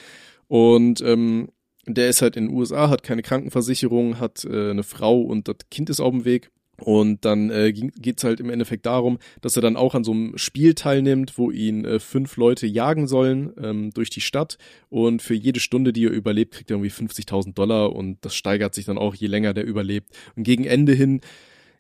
Und 0.49 1.01
ähm, 1.01 1.49
der 1.87 2.09
ist 2.09 2.23
halt 2.23 2.37
in 2.37 2.49
den 2.49 2.57
USA, 2.57 2.89
hat 2.89 3.03
keine 3.03 3.23
Krankenversicherung, 3.23 4.19
hat 4.19 4.45
äh, 4.45 4.71
eine 4.71 4.83
Frau 4.83 5.21
und 5.21 5.49
das 5.49 5.57
Kind 5.71 5.91
ist 5.91 6.01
auf 6.01 6.13
dem 6.13 6.25
Weg. 6.25 6.51
Und 6.79 7.25
dann 7.25 7.49
äh, 7.51 7.73
geht 7.73 8.19
es 8.19 8.25
halt 8.25 8.39
im 8.39 8.51
Endeffekt 8.51 8.85
darum, 8.85 9.19
dass 9.41 9.57
er 9.57 9.63
dann 9.63 9.77
auch 9.77 9.95
an 9.95 10.05
so 10.05 10.13
einem 10.13 10.37
Spiel 10.37 10.75
teilnimmt, 10.75 11.39
wo 11.39 11.51
ihn 11.51 11.87
äh, 11.87 11.99
fünf 11.99 12.37
Leute 12.37 12.67
jagen 12.67 13.07
sollen 13.07 13.53
ähm, 13.63 13.91
durch 13.93 14.11
die 14.11 14.21
Stadt. 14.21 14.59
Und 14.91 15.23
für 15.23 15.35
jede 15.35 15.61
Stunde, 15.61 15.95
die 15.95 16.05
er 16.05 16.11
überlebt, 16.11 16.53
kriegt 16.55 16.71
er 16.71 16.77
irgendwie 16.77 16.91
50.000 16.91 17.55
Dollar. 17.55 17.95
Und 17.95 18.19
das 18.27 18.35
steigert 18.35 18.75
sich 18.75 18.85
dann 18.85 18.99
auch, 18.99 19.15
je 19.15 19.27
länger 19.27 19.55
der 19.55 19.65
überlebt. 19.65 20.11
Und 20.37 20.43
gegen 20.43 20.65
Ende 20.65 20.93
hin 20.93 21.23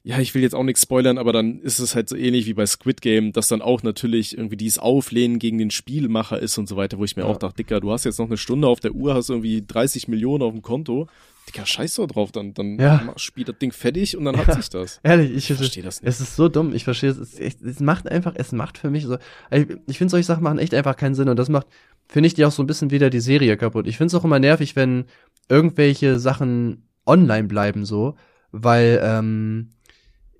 ja, 0.06 0.20
ich 0.20 0.36
will 0.36 0.42
jetzt 0.42 0.54
auch 0.54 0.62
nichts 0.62 0.82
spoilern, 0.82 1.18
aber 1.18 1.32
dann 1.32 1.58
ist 1.62 1.80
es 1.80 1.96
halt 1.96 2.08
so 2.08 2.14
ähnlich 2.14 2.46
wie 2.46 2.54
bei 2.54 2.64
Squid 2.64 3.00
Game, 3.00 3.32
dass 3.32 3.48
dann 3.48 3.60
auch 3.60 3.82
natürlich 3.82 4.38
irgendwie 4.38 4.56
dieses 4.56 4.78
Auflehnen 4.78 5.40
gegen 5.40 5.58
den 5.58 5.72
Spielmacher 5.72 6.38
ist 6.38 6.56
und 6.58 6.68
so 6.68 6.76
weiter, 6.76 6.98
wo 6.98 7.04
ich 7.04 7.16
mir 7.16 7.22
ja. 7.22 7.28
auch 7.28 7.38
dachte, 7.38 7.56
Dicker, 7.56 7.80
du 7.80 7.90
hast 7.90 8.04
jetzt 8.04 8.20
noch 8.20 8.26
eine 8.26 8.36
Stunde 8.36 8.68
auf 8.68 8.78
der 8.78 8.92
Uhr, 8.92 9.14
hast 9.14 9.30
irgendwie 9.30 9.64
30 9.66 10.06
Millionen 10.06 10.44
auf 10.44 10.52
dem 10.52 10.62
Konto. 10.62 11.08
Dicker, 11.48 11.66
scheiß 11.66 11.96
doch 11.96 12.06
drauf, 12.06 12.30
dann, 12.30 12.54
dann 12.54 12.78
ja. 12.78 13.14
spielt 13.16 13.48
das 13.48 13.58
Ding 13.58 13.72
fertig 13.72 14.16
und 14.16 14.26
dann 14.26 14.36
hat 14.36 14.54
sich 14.54 14.68
das. 14.68 15.00
Ehrlich, 15.02 15.32
ich, 15.32 15.50
ich 15.50 15.56
verstehe 15.56 15.82
das 15.82 16.00
nicht. 16.00 16.08
Es 16.08 16.20
ist 16.20 16.36
so 16.36 16.48
dumm, 16.48 16.72
ich 16.72 16.84
verstehe 16.84 17.10
es. 17.10 17.34
Es, 17.34 17.60
es 17.60 17.80
macht 17.80 18.08
einfach, 18.08 18.34
es 18.36 18.52
macht 18.52 18.78
für 18.78 18.90
mich 18.90 19.06
so, 19.06 19.18
ich, 19.50 19.66
ich 19.88 19.98
finde 19.98 20.12
solche 20.12 20.26
Sachen 20.26 20.44
machen 20.44 20.60
echt 20.60 20.72
einfach 20.72 20.96
keinen 20.96 21.16
Sinn 21.16 21.28
und 21.28 21.36
das 21.36 21.48
macht, 21.48 21.66
finde 22.06 22.28
ich, 22.28 22.34
die 22.34 22.44
auch 22.44 22.52
so 22.52 22.62
ein 22.62 22.68
bisschen 22.68 22.92
wieder 22.92 23.10
die 23.10 23.18
Serie 23.18 23.56
kaputt. 23.56 23.88
Ich 23.88 23.96
finde 23.96 24.14
es 24.14 24.14
auch 24.14 24.24
immer 24.24 24.38
nervig, 24.38 24.76
wenn 24.76 25.06
irgendwelche 25.48 26.20
Sachen 26.20 26.84
online 27.06 27.48
bleiben 27.48 27.84
so, 27.84 28.14
weil, 28.52 29.00
ähm, 29.02 29.70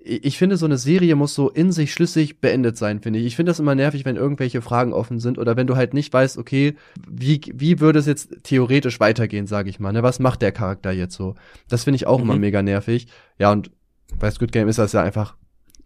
ich 0.07 0.37
finde, 0.37 0.55
so 0.55 0.65
eine 0.65 0.77
Serie 0.77 1.15
muss 1.15 1.35
so 1.35 1.49
in 1.49 1.71
sich 1.71 1.91
schlüssig 1.91 2.39
beendet 2.39 2.77
sein, 2.77 3.01
finde 3.01 3.19
ich. 3.19 3.25
Ich 3.25 3.35
finde 3.35 3.49
das 3.49 3.59
immer 3.59 3.75
nervig, 3.75 4.05
wenn 4.05 4.15
irgendwelche 4.15 4.61
Fragen 4.61 4.93
offen 4.93 5.19
sind 5.19 5.37
oder 5.37 5.57
wenn 5.57 5.67
du 5.67 5.75
halt 5.75 5.93
nicht 5.93 6.13
weißt, 6.13 6.37
okay, 6.37 6.75
wie, 7.09 7.41
wie 7.53 7.79
würde 7.81 7.99
es 7.99 8.05
jetzt 8.05 8.43
theoretisch 8.43 8.99
weitergehen, 8.99 9.47
sage 9.47 9.69
ich 9.69 9.79
mal. 9.79 9.91
Ne? 9.91 10.03
Was 10.03 10.19
macht 10.19 10.41
der 10.41 10.53
Charakter 10.53 10.91
jetzt 10.91 11.15
so? 11.15 11.35
Das 11.67 11.83
finde 11.83 11.97
ich 11.97 12.07
auch 12.07 12.19
mhm. 12.19 12.23
immer 12.23 12.35
mega 12.37 12.61
nervig. 12.61 13.07
Ja, 13.37 13.51
und 13.51 13.69
bei 14.17 14.31
Squid 14.31 14.53
Game 14.53 14.69
ist 14.69 14.79
das 14.79 14.93
ja 14.93 15.03
einfach 15.03 15.35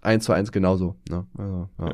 eins 0.01 0.25
zu 0.25 0.33
eins 0.33 0.51
genauso. 0.51 0.95
Ne? 1.09 1.25
Also, 1.37 1.69
ja. 1.79 1.93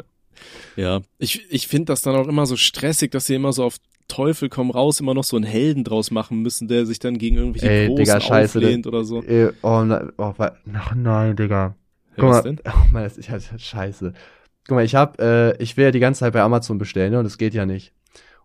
ja, 0.75 1.01
ich, 1.19 1.45
ich 1.49 1.67
finde 1.67 1.85
das 1.85 2.01
dann 2.01 2.15
auch 2.15 2.27
immer 2.27 2.45
so 2.45 2.57
stressig, 2.57 3.11
dass 3.11 3.27
sie 3.27 3.35
immer 3.35 3.53
so 3.53 3.63
auf 3.63 3.77
Teufel 4.09 4.49
komm 4.49 4.71
raus 4.71 4.99
immer 4.99 5.13
noch 5.13 5.23
so 5.23 5.35
einen 5.35 5.45
Helden 5.45 5.83
draus 5.83 6.11
machen 6.11 6.41
müssen, 6.41 6.67
der 6.67 6.85
sich 6.85 6.99
dann 6.99 7.17
gegen 7.17 7.37
irgendwelche 7.37 7.69
Ey, 7.69 7.87
Großen 7.87 8.05
Digga, 8.05 8.21
scheiße, 8.21 8.57
auflehnt 8.57 8.87
oder 8.87 9.03
so. 9.03 9.21
Ey, 9.23 9.49
oh, 9.61 9.83
na, 9.85 10.11
oh, 10.17 10.33
ach 10.37 10.95
nein, 10.95 11.35
Digga. 11.35 11.75
Guck 12.17 12.29
mal, 12.29 12.41
denn? 12.41 12.59
Oh 12.65 12.87
Mann, 12.91 13.03
das 13.03 13.17
ist 13.17 13.29
ja 13.29 13.39
scheiße. 13.39 14.13
Guck 14.67 14.75
mal, 14.75 14.83
ich 14.83 14.95
hab, 14.95 15.21
äh, 15.21 15.55
ich 15.57 15.77
will 15.77 15.85
ja 15.85 15.91
die 15.91 15.99
ganze 15.99 16.19
Zeit 16.21 16.33
bei 16.33 16.41
Amazon 16.41 16.77
bestellen, 16.77 17.11
ne, 17.11 17.19
und 17.19 17.25
das 17.25 17.37
geht 17.37 17.53
ja 17.53 17.65
nicht. 17.65 17.93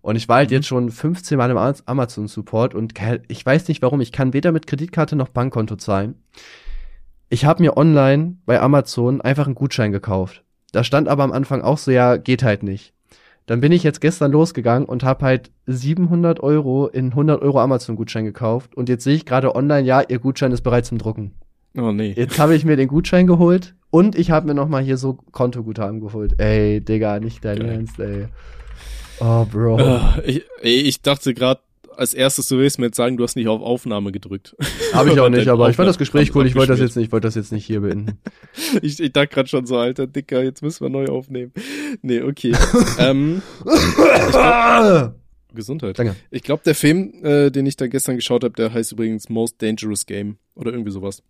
Und 0.02 0.16
ich 0.16 0.28
war 0.28 0.36
halt 0.36 0.50
mhm. 0.50 0.56
jetzt 0.56 0.66
schon 0.66 0.90
15 0.90 1.38
Mal 1.38 1.50
im 1.50 1.56
Amazon-Support 1.56 2.74
und 2.74 2.94
ich 3.28 3.46
weiß 3.46 3.68
nicht 3.68 3.82
warum, 3.82 4.00
ich 4.00 4.12
kann 4.12 4.32
weder 4.32 4.52
mit 4.52 4.66
Kreditkarte 4.66 5.16
noch 5.16 5.28
Bankkonto 5.28 5.76
zahlen. 5.76 6.16
Ich 7.28 7.44
habe 7.44 7.62
mir 7.62 7.76
online 7.76 8.36
bei 8.44 8.60
Amazon 8.60 9.20
einfach 9.20 9.46
einen 9.46 9.54
Gutschein 9.54 9.92
gekauft. 9.92 10.44
Da 10.72 10.84
stand 10.84 11.08
aber 11.08 11.22
am 11.22 11.32
Anfang 11.32 11.62
auch 11.62 11.78
so, 11.78 11.90
ja, 11.90 12.16
geht 12.16 12.42
halt 12.42 12.62
nicht. 12.62 12.92
Dann 13.46 13.60
bin 13.60 13.72
ich 13.72 13.82
jetzt 13.82 14.00
gestern 14.00 14.32
losgegangen 14.32 14.88
und 14.88 15.02
habe 15.02 15.24
halt 15.24 15.50
700 15.66 16.40
Euro 16.40 16.88
in 16.88 17.06
100 17.06 17.42
Euro 17.42 17.60
Amazon-Gutschein 17.60 18.24
gekauft. 18.24 18.74
Und 18.74 18.88
jetzt 18.88 19.04
sehe 19.04 19.14
ich 19.14 19.26
gerade 19.26 19.54
online, 19.54 19.86
ja, 19.86 20.02
ihr 20.06 20.18
Gutschein 20.18 20.52
ist 20.52 20.62
bereits 20.62 20.88
zum 20.88 20.98
Drucken. 20.98 21.32
Oh 21.76 21.92
nee. 21.92 22.12
Jetzt 22.16 22.38
habe 22.38 22.54
ich 22.54 22.64
mir 22.64 22.76
den 22.76 22.88
Gutschein 22.88 23.26
geholt 23.26 23.74
und 23.90 24.16
ich 24.16 24.30
habe 24.30 24.46
mir 24.46 24.54
noch 24.54 24.68
mal 24.68 24.82
hier 24.82 24.96
so 24.96 25.18
Kontoguthaben 25.32 26.00
geholt. 26.00 26.38
Ey, 26.38 26.80
Digga, 26.80 27.20
nicht 27.20 27.44
dein 27.44 27.58
Geil. 27.58 27.68
Ernst, 27.68 27.98
ey. 27.98 28.28
Oh, 29.20 29.44
Bro. 29.44 29.80
Uh, 29.80 30.20
ich, 30.24 30.44
ich 30.62 31.02
dachte 31.02 31.32
gerade, 31.34 31.60
als 31.96 32.14
erstes 32.14 32.48
du 32.48 32.58
willst 32.58 32.78
mir 32.78 32.86
jetzt 32.86 32.96
sagen, 32.96 33.16
du 33.16 33.24
hast 33.24 33.36
nicht 33.36 33.48
auf 33.48 33.62
Aufnahme 33.62 34.12
gedrückt. 34.12 34.56
Habe 34.92 35.10
ich 35.10 35.20
auch 35.20 35.28
nicht, 35.28 35.48
aber 35.48 35.70
ich 35.70 35.76
fand 35.76 35.88
das 35.88 35.98
Gespräch 35.98 36.34
cool. 36.34 36.46
Ich 36.46 36.54
wollte 36.54 36.72
das 36.72 36.80
jetzt 36.80 36.96
nicht, 36.96 37.06
ich 37.06 37.12
wollte 37.12 37.26
das 37.26 37.34
jetzt 37.34 37.52
nicht 37.52 37.64
hier 37.64 37.80
beenden. 37.80 38.18
ich, 38.82 39.00
ich 39.00 39.12
dachte 39.12 39.28
gerade 39.28 39.48
schon 39.48 39.66
so, 39.66 39.76
alter 39.76 40.06
Dicker, 40.06 40.42
jetzt 40.42 40.62
müssen 40.62 40.84
wir 40.84 40.90
neu 40.90 41.06
aufnehmen. 41.06 41.52
Nee, 42.02 42.22
okay. 42.22 42.52
ähm, 42.98 43.42
glaub, 44.30 45.14
Gesundheit. 45.54 45.98
Danke. 45.98 46.16
Ich 46.30 46.42
glaube, 46.42 46.62
der 46.64 46.74
Film, 46.74 47.12
äh, 47.22 47.50
den 47.50 47.66
ich 47.66 47.76
da 47.76 47.86
gestern 47.86 48.16
geschaut 48.16 48.44
habe, 48.44 48.54
der 48.54 48.72
heißt 48.72 48.92
übrigens 48.92 49.28
Most 49.28 49.60
Dangerous 49.60 50.06
Game 50.06 50.38
oder 50.54 50.72
irgendwie 50.72 50.92
sowas. 50.92 51.22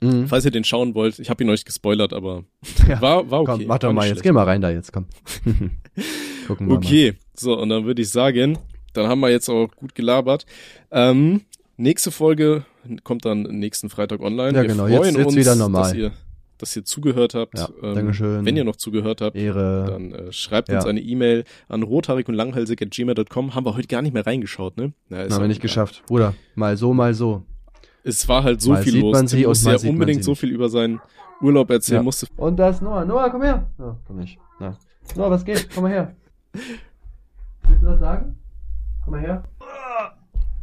Mhm. 0.00 0.28
Falls 0.28 0.44
ihr 0.44 0.50
den 0.50 0.64
schauen 0.64 0.94
wollt, 0.94 1.18
ich 1.18 1.28
habe 1.28 1.42
ihn 1.42 1.50
euch 1.50 1.64
gespoilert, 1.64 2.12
aber 2.12 2.44
ja. 2.86 3.00
war, 3.00 3.30
war 3.30 3.40
okay. 3.40 3.52
Komm, 3.58 3.66
mach 3.66 3.78
doch 3.78 3.92
mal, 3.92 4.06
jetzt 4.06 4.22
geh 4.22 4.32
mal 4.32 4.44
rein 4.44 4.60
da 4.60 4.70
jetzt, 4.70 4.92
komm. 4.92 5.06
Gucken 6.46 6.68
wir 6.68 6.76
okay, 6.76 7.12
mal. 7.12 7.18
so, 7.34 7.58
und 7.58 7.68
dann 7.68 7.84
würde 7.84 8.02
ich 8.02 8.10
sagen, 8.10 8.58
dann 8.92 9.08
haben 9.08 9.20
wir 9.20 9.30
jetzt 9.30 9.48
auch 9.48 9.68
gut 9.74 9.94
gelabert. 9.94 10.46
Ähm, 10.90 11.42
nächste 11.76 12.10
Folge 12.10 12.64
kommt 13.02 13.24
dann 13.24 13.42
nächsten 13.42 13.90
Freitag 13.90 14.20
online. 14.20 14.56
Ja, 14.56 14.62
wir 14.62 14.68
genau, 14.68 14.86
freuen 14.86 15.02
jetzt, 15.02 15.16
jetzt 15.16 15.26
uns, 15.26 15.36
wieder 15.36 15.56
normal. 15.56 15.82
Dass 15.82 15.94
ihr, 15.94 16.12
dass 16.58 16.76
ihr 16.76 16.84
zugehört 16.84 17.34
habt. 17.34 17.58
Ja, 17.58 17.68
ähm, 17.82 17.94
Dankeschön. 17.94 18.44
Wenn 18.44 18.56
ihr 18.56 18.64
noch 18.64 18.76
zugehört 18.76 19.20
habt, 19.20 19.36
Ehre. 19.36 19.86
dann 19.88 20.12
äh, 20.12 20.32
schreibt 20.32 20.68
ja. 20.68 20.76
uns 20.76 20.86
eine 20.86 21.00
E-Mail 21.00 21.44
an 21.68 21.82
rothaarig 21.82 22.28
und 22.28 22.34
langhalsig 22.34 22.80
at 22.82 22.90
gmail.com. 22.92 23.54
Haben 23.54 23.66
wir 23.66 23.76
heute 23.76 23.88
gar 23.88 24.02
nicht 24.02 24.14
mehr 24.14 24.26
reingeschaut, 24.26 24.76
ne? 24.76 24.92
Na, 25.08 25.18
haben 25.18 25.40
wir 25.40 25.48
nicht 25.48 25.60
geschafft. 25.60 26.02
Bruder, 26.06 26.34
mal 26.54 26.76
so, 26.76 26.94
mal 26.94 27.14
so 27.14 27.42
es 28.08 28.26
war 28.28 28.42
halt 28.42 28.60
so 28.60 28.72
mal 28.72 28.82
viel 28.82 28.98
los. 28.98 29.12
Man 29.12 29.28
sie 29.28 29.46
musste 29.46 29.70
ja 29.70 29.90
unbedingt 29.90 30.24
so 30.24 30.34
viel 30.34 30.50
über 30.50 30.68
seinen 30.68 31.00
Urlaub 31.40 31.70
erzählen. 31.70 32.00
Ja. 32.00 32.02
Musste 32.02 32.26
und 32.36 32.56
das 32.56 32.80
Noah. 32.80 33.04
Noah, 33.04 33.30
komm 33.30 33.42
her. 33.42 33.70
Ja, 33.78 33.96
komm 34.06 34.16
nicht. 34.16 34.38
Na. 34.58 34.76
Noah, 35.14 35.30
was 35.30 35.44
geht? 35.44 35.68
Komm 35.74 35.84
mal 35.84 35.90
her. 35.92 36.16
sagen? 38.00 38.38
Komm 39.04 39.12
mal 39.12 39.20
her. 39.20 39.44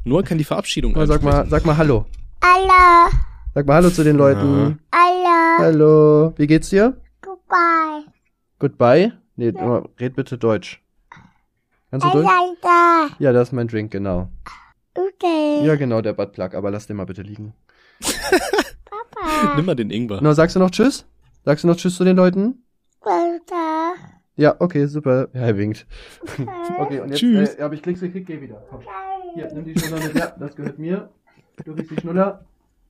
Noah 0.04 0.24
kann 0.24 0.38
die 0.38 0.44
Verabschiedung 0.44 0.96
Oh, 0.96 1.06
sag 1.06 1.24
mal, 1.24 1.48
sag 1.48 1.66
mal 1.66 1.78
Hallo. 1.78 2.06
Hallo, 2.44 3.12
Sag 3.54 3.66
mal 3.66 3.76
Hallo 3.76 3.90
zu 3.90 4.04
den 4.04 4.18
Leuten. 4.18 4.80
hallo, 4.94 5.58
Hallo. 5.60 6.34
Wie 6.38 6.48
geht's 6.48 6.70
dir? 6.70 6.98
goodbye. 7.22 8.04
Goodbye? 8.60 9.14
Nee, 9.36 9.52
Noah, 9.52 9.88
red 10.00 10.16
bitte 10.16 10.38
Deutsch. 10.38 10.82
Kannst 11.92 12.06
du 12.06 12.12
Deutsch? 12.12 12.30
Ja, 13.20 13.32
das 13.34 13.50
ist 13.50 13.54
mein 13.54 13.68
Drink, 13.68 13.92
genau. 13.92 14.30
Okay. 14.96 15.66
Ja, 15.66 15.76
genau, 15.76 16.02
der 16.02 16.14
Buttplug, 16.14 16.54
aber 16.54 16.72
lass 16.72 16.88
den 16.88 16.98
mal 16.98 17.06
bitte 17.06 17.22
liegen. 17.22 17.54
Papa, 18.86 19.56
Nimm 19.56 19.66
mal 19.66 19.76
den 19.76 19.92
Ingwer. 19.92 20.22
Noah, 20.22 20.34
sagst 20.34 20.56
du 20.56 20.60
noch 20.60 20.72
Tschüss? 20.72 21.06
Sagst 21.44 21.64
du 21.64 21.68
noch 21.68 21.76
Tschüss 21.78 21.96
zu 21.96 22.04
den 22.04 22.18
Leuten? 22.18 22.64
Alter. 23.02 23.94
Ja, 24.36 24.56
okay, 24.60 24.86
super. 24.88 25.30
Ja, 25.34 25.42
er 25.42 25.58
winkt. 25.58 25.86
Okay, 26.78 27.00
und 27.00 27.10
jetzt, 27.10 27.20
Tschüss. 27.20 27.56
Äh, 27.56 27.62
aber 27.62 27.74
ich 27.74 27.82
klick's 27.82 28.02
gekriegt, 28.02 28.28
geh 28.28 28.42
wieder. 28.42 28.64
Komm. 28.70 28.82
Hier, 29.34 29.52
nimm 29.54 29.66
die 29.66 29.80
Schnuller 29.80 30.04
mit. 30.04 30.16
Ja, 30.16 30.34
das 30.38 30.56
gehört 30.56 30.80
mir. 30.80 31.10
Du 31.64 31.76
kriegst 31.76 31.92
die 31.92 32.02
Schnuller. 32.02 32.46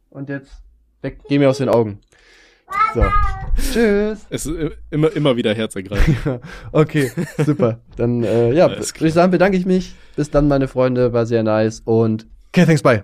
Und 0.09 0.29
jetzt 0.29 0.63
weg, 1.01 1.19
geh 1.27 1.37
mir 1.37 1.49
aus 1.49 1.57
den 1.57 1.69
Augen. 1.69 1.99
So. 2.93 3.03
Tschüss. 3.57 4.25
Es 4.29 4.45
ist 4.45 4.57
immer, 4.89 5.11
immer 5.15 5.35
wieder 5.35 5.53
herzergreifend. 5.53 6.17
Okay, 6.71 7.11
super. 7.45 7.79
Dann, 7.97 8.23
äh, 8.23 8.53
ja, 8.53 8.69
würde 8.69 9.07
ich 9.07 9.13
sagen, 9.13 9.31
bedanke 9.31 9.57
ich 9.57 9.65
mich. 9.65 9.95
Bis 10.15 10.29
dann, 10.29 10.47
meine 10.47 10.67
Freunde. 10.67 11.13
War 11.13 11.25
sehr 11.25 11.43
nice. 11.43 11.81
Und 11.85 12.25
okay, 12.49 12.65
thanks, 12.65 12.81
bye. 12.81 13.03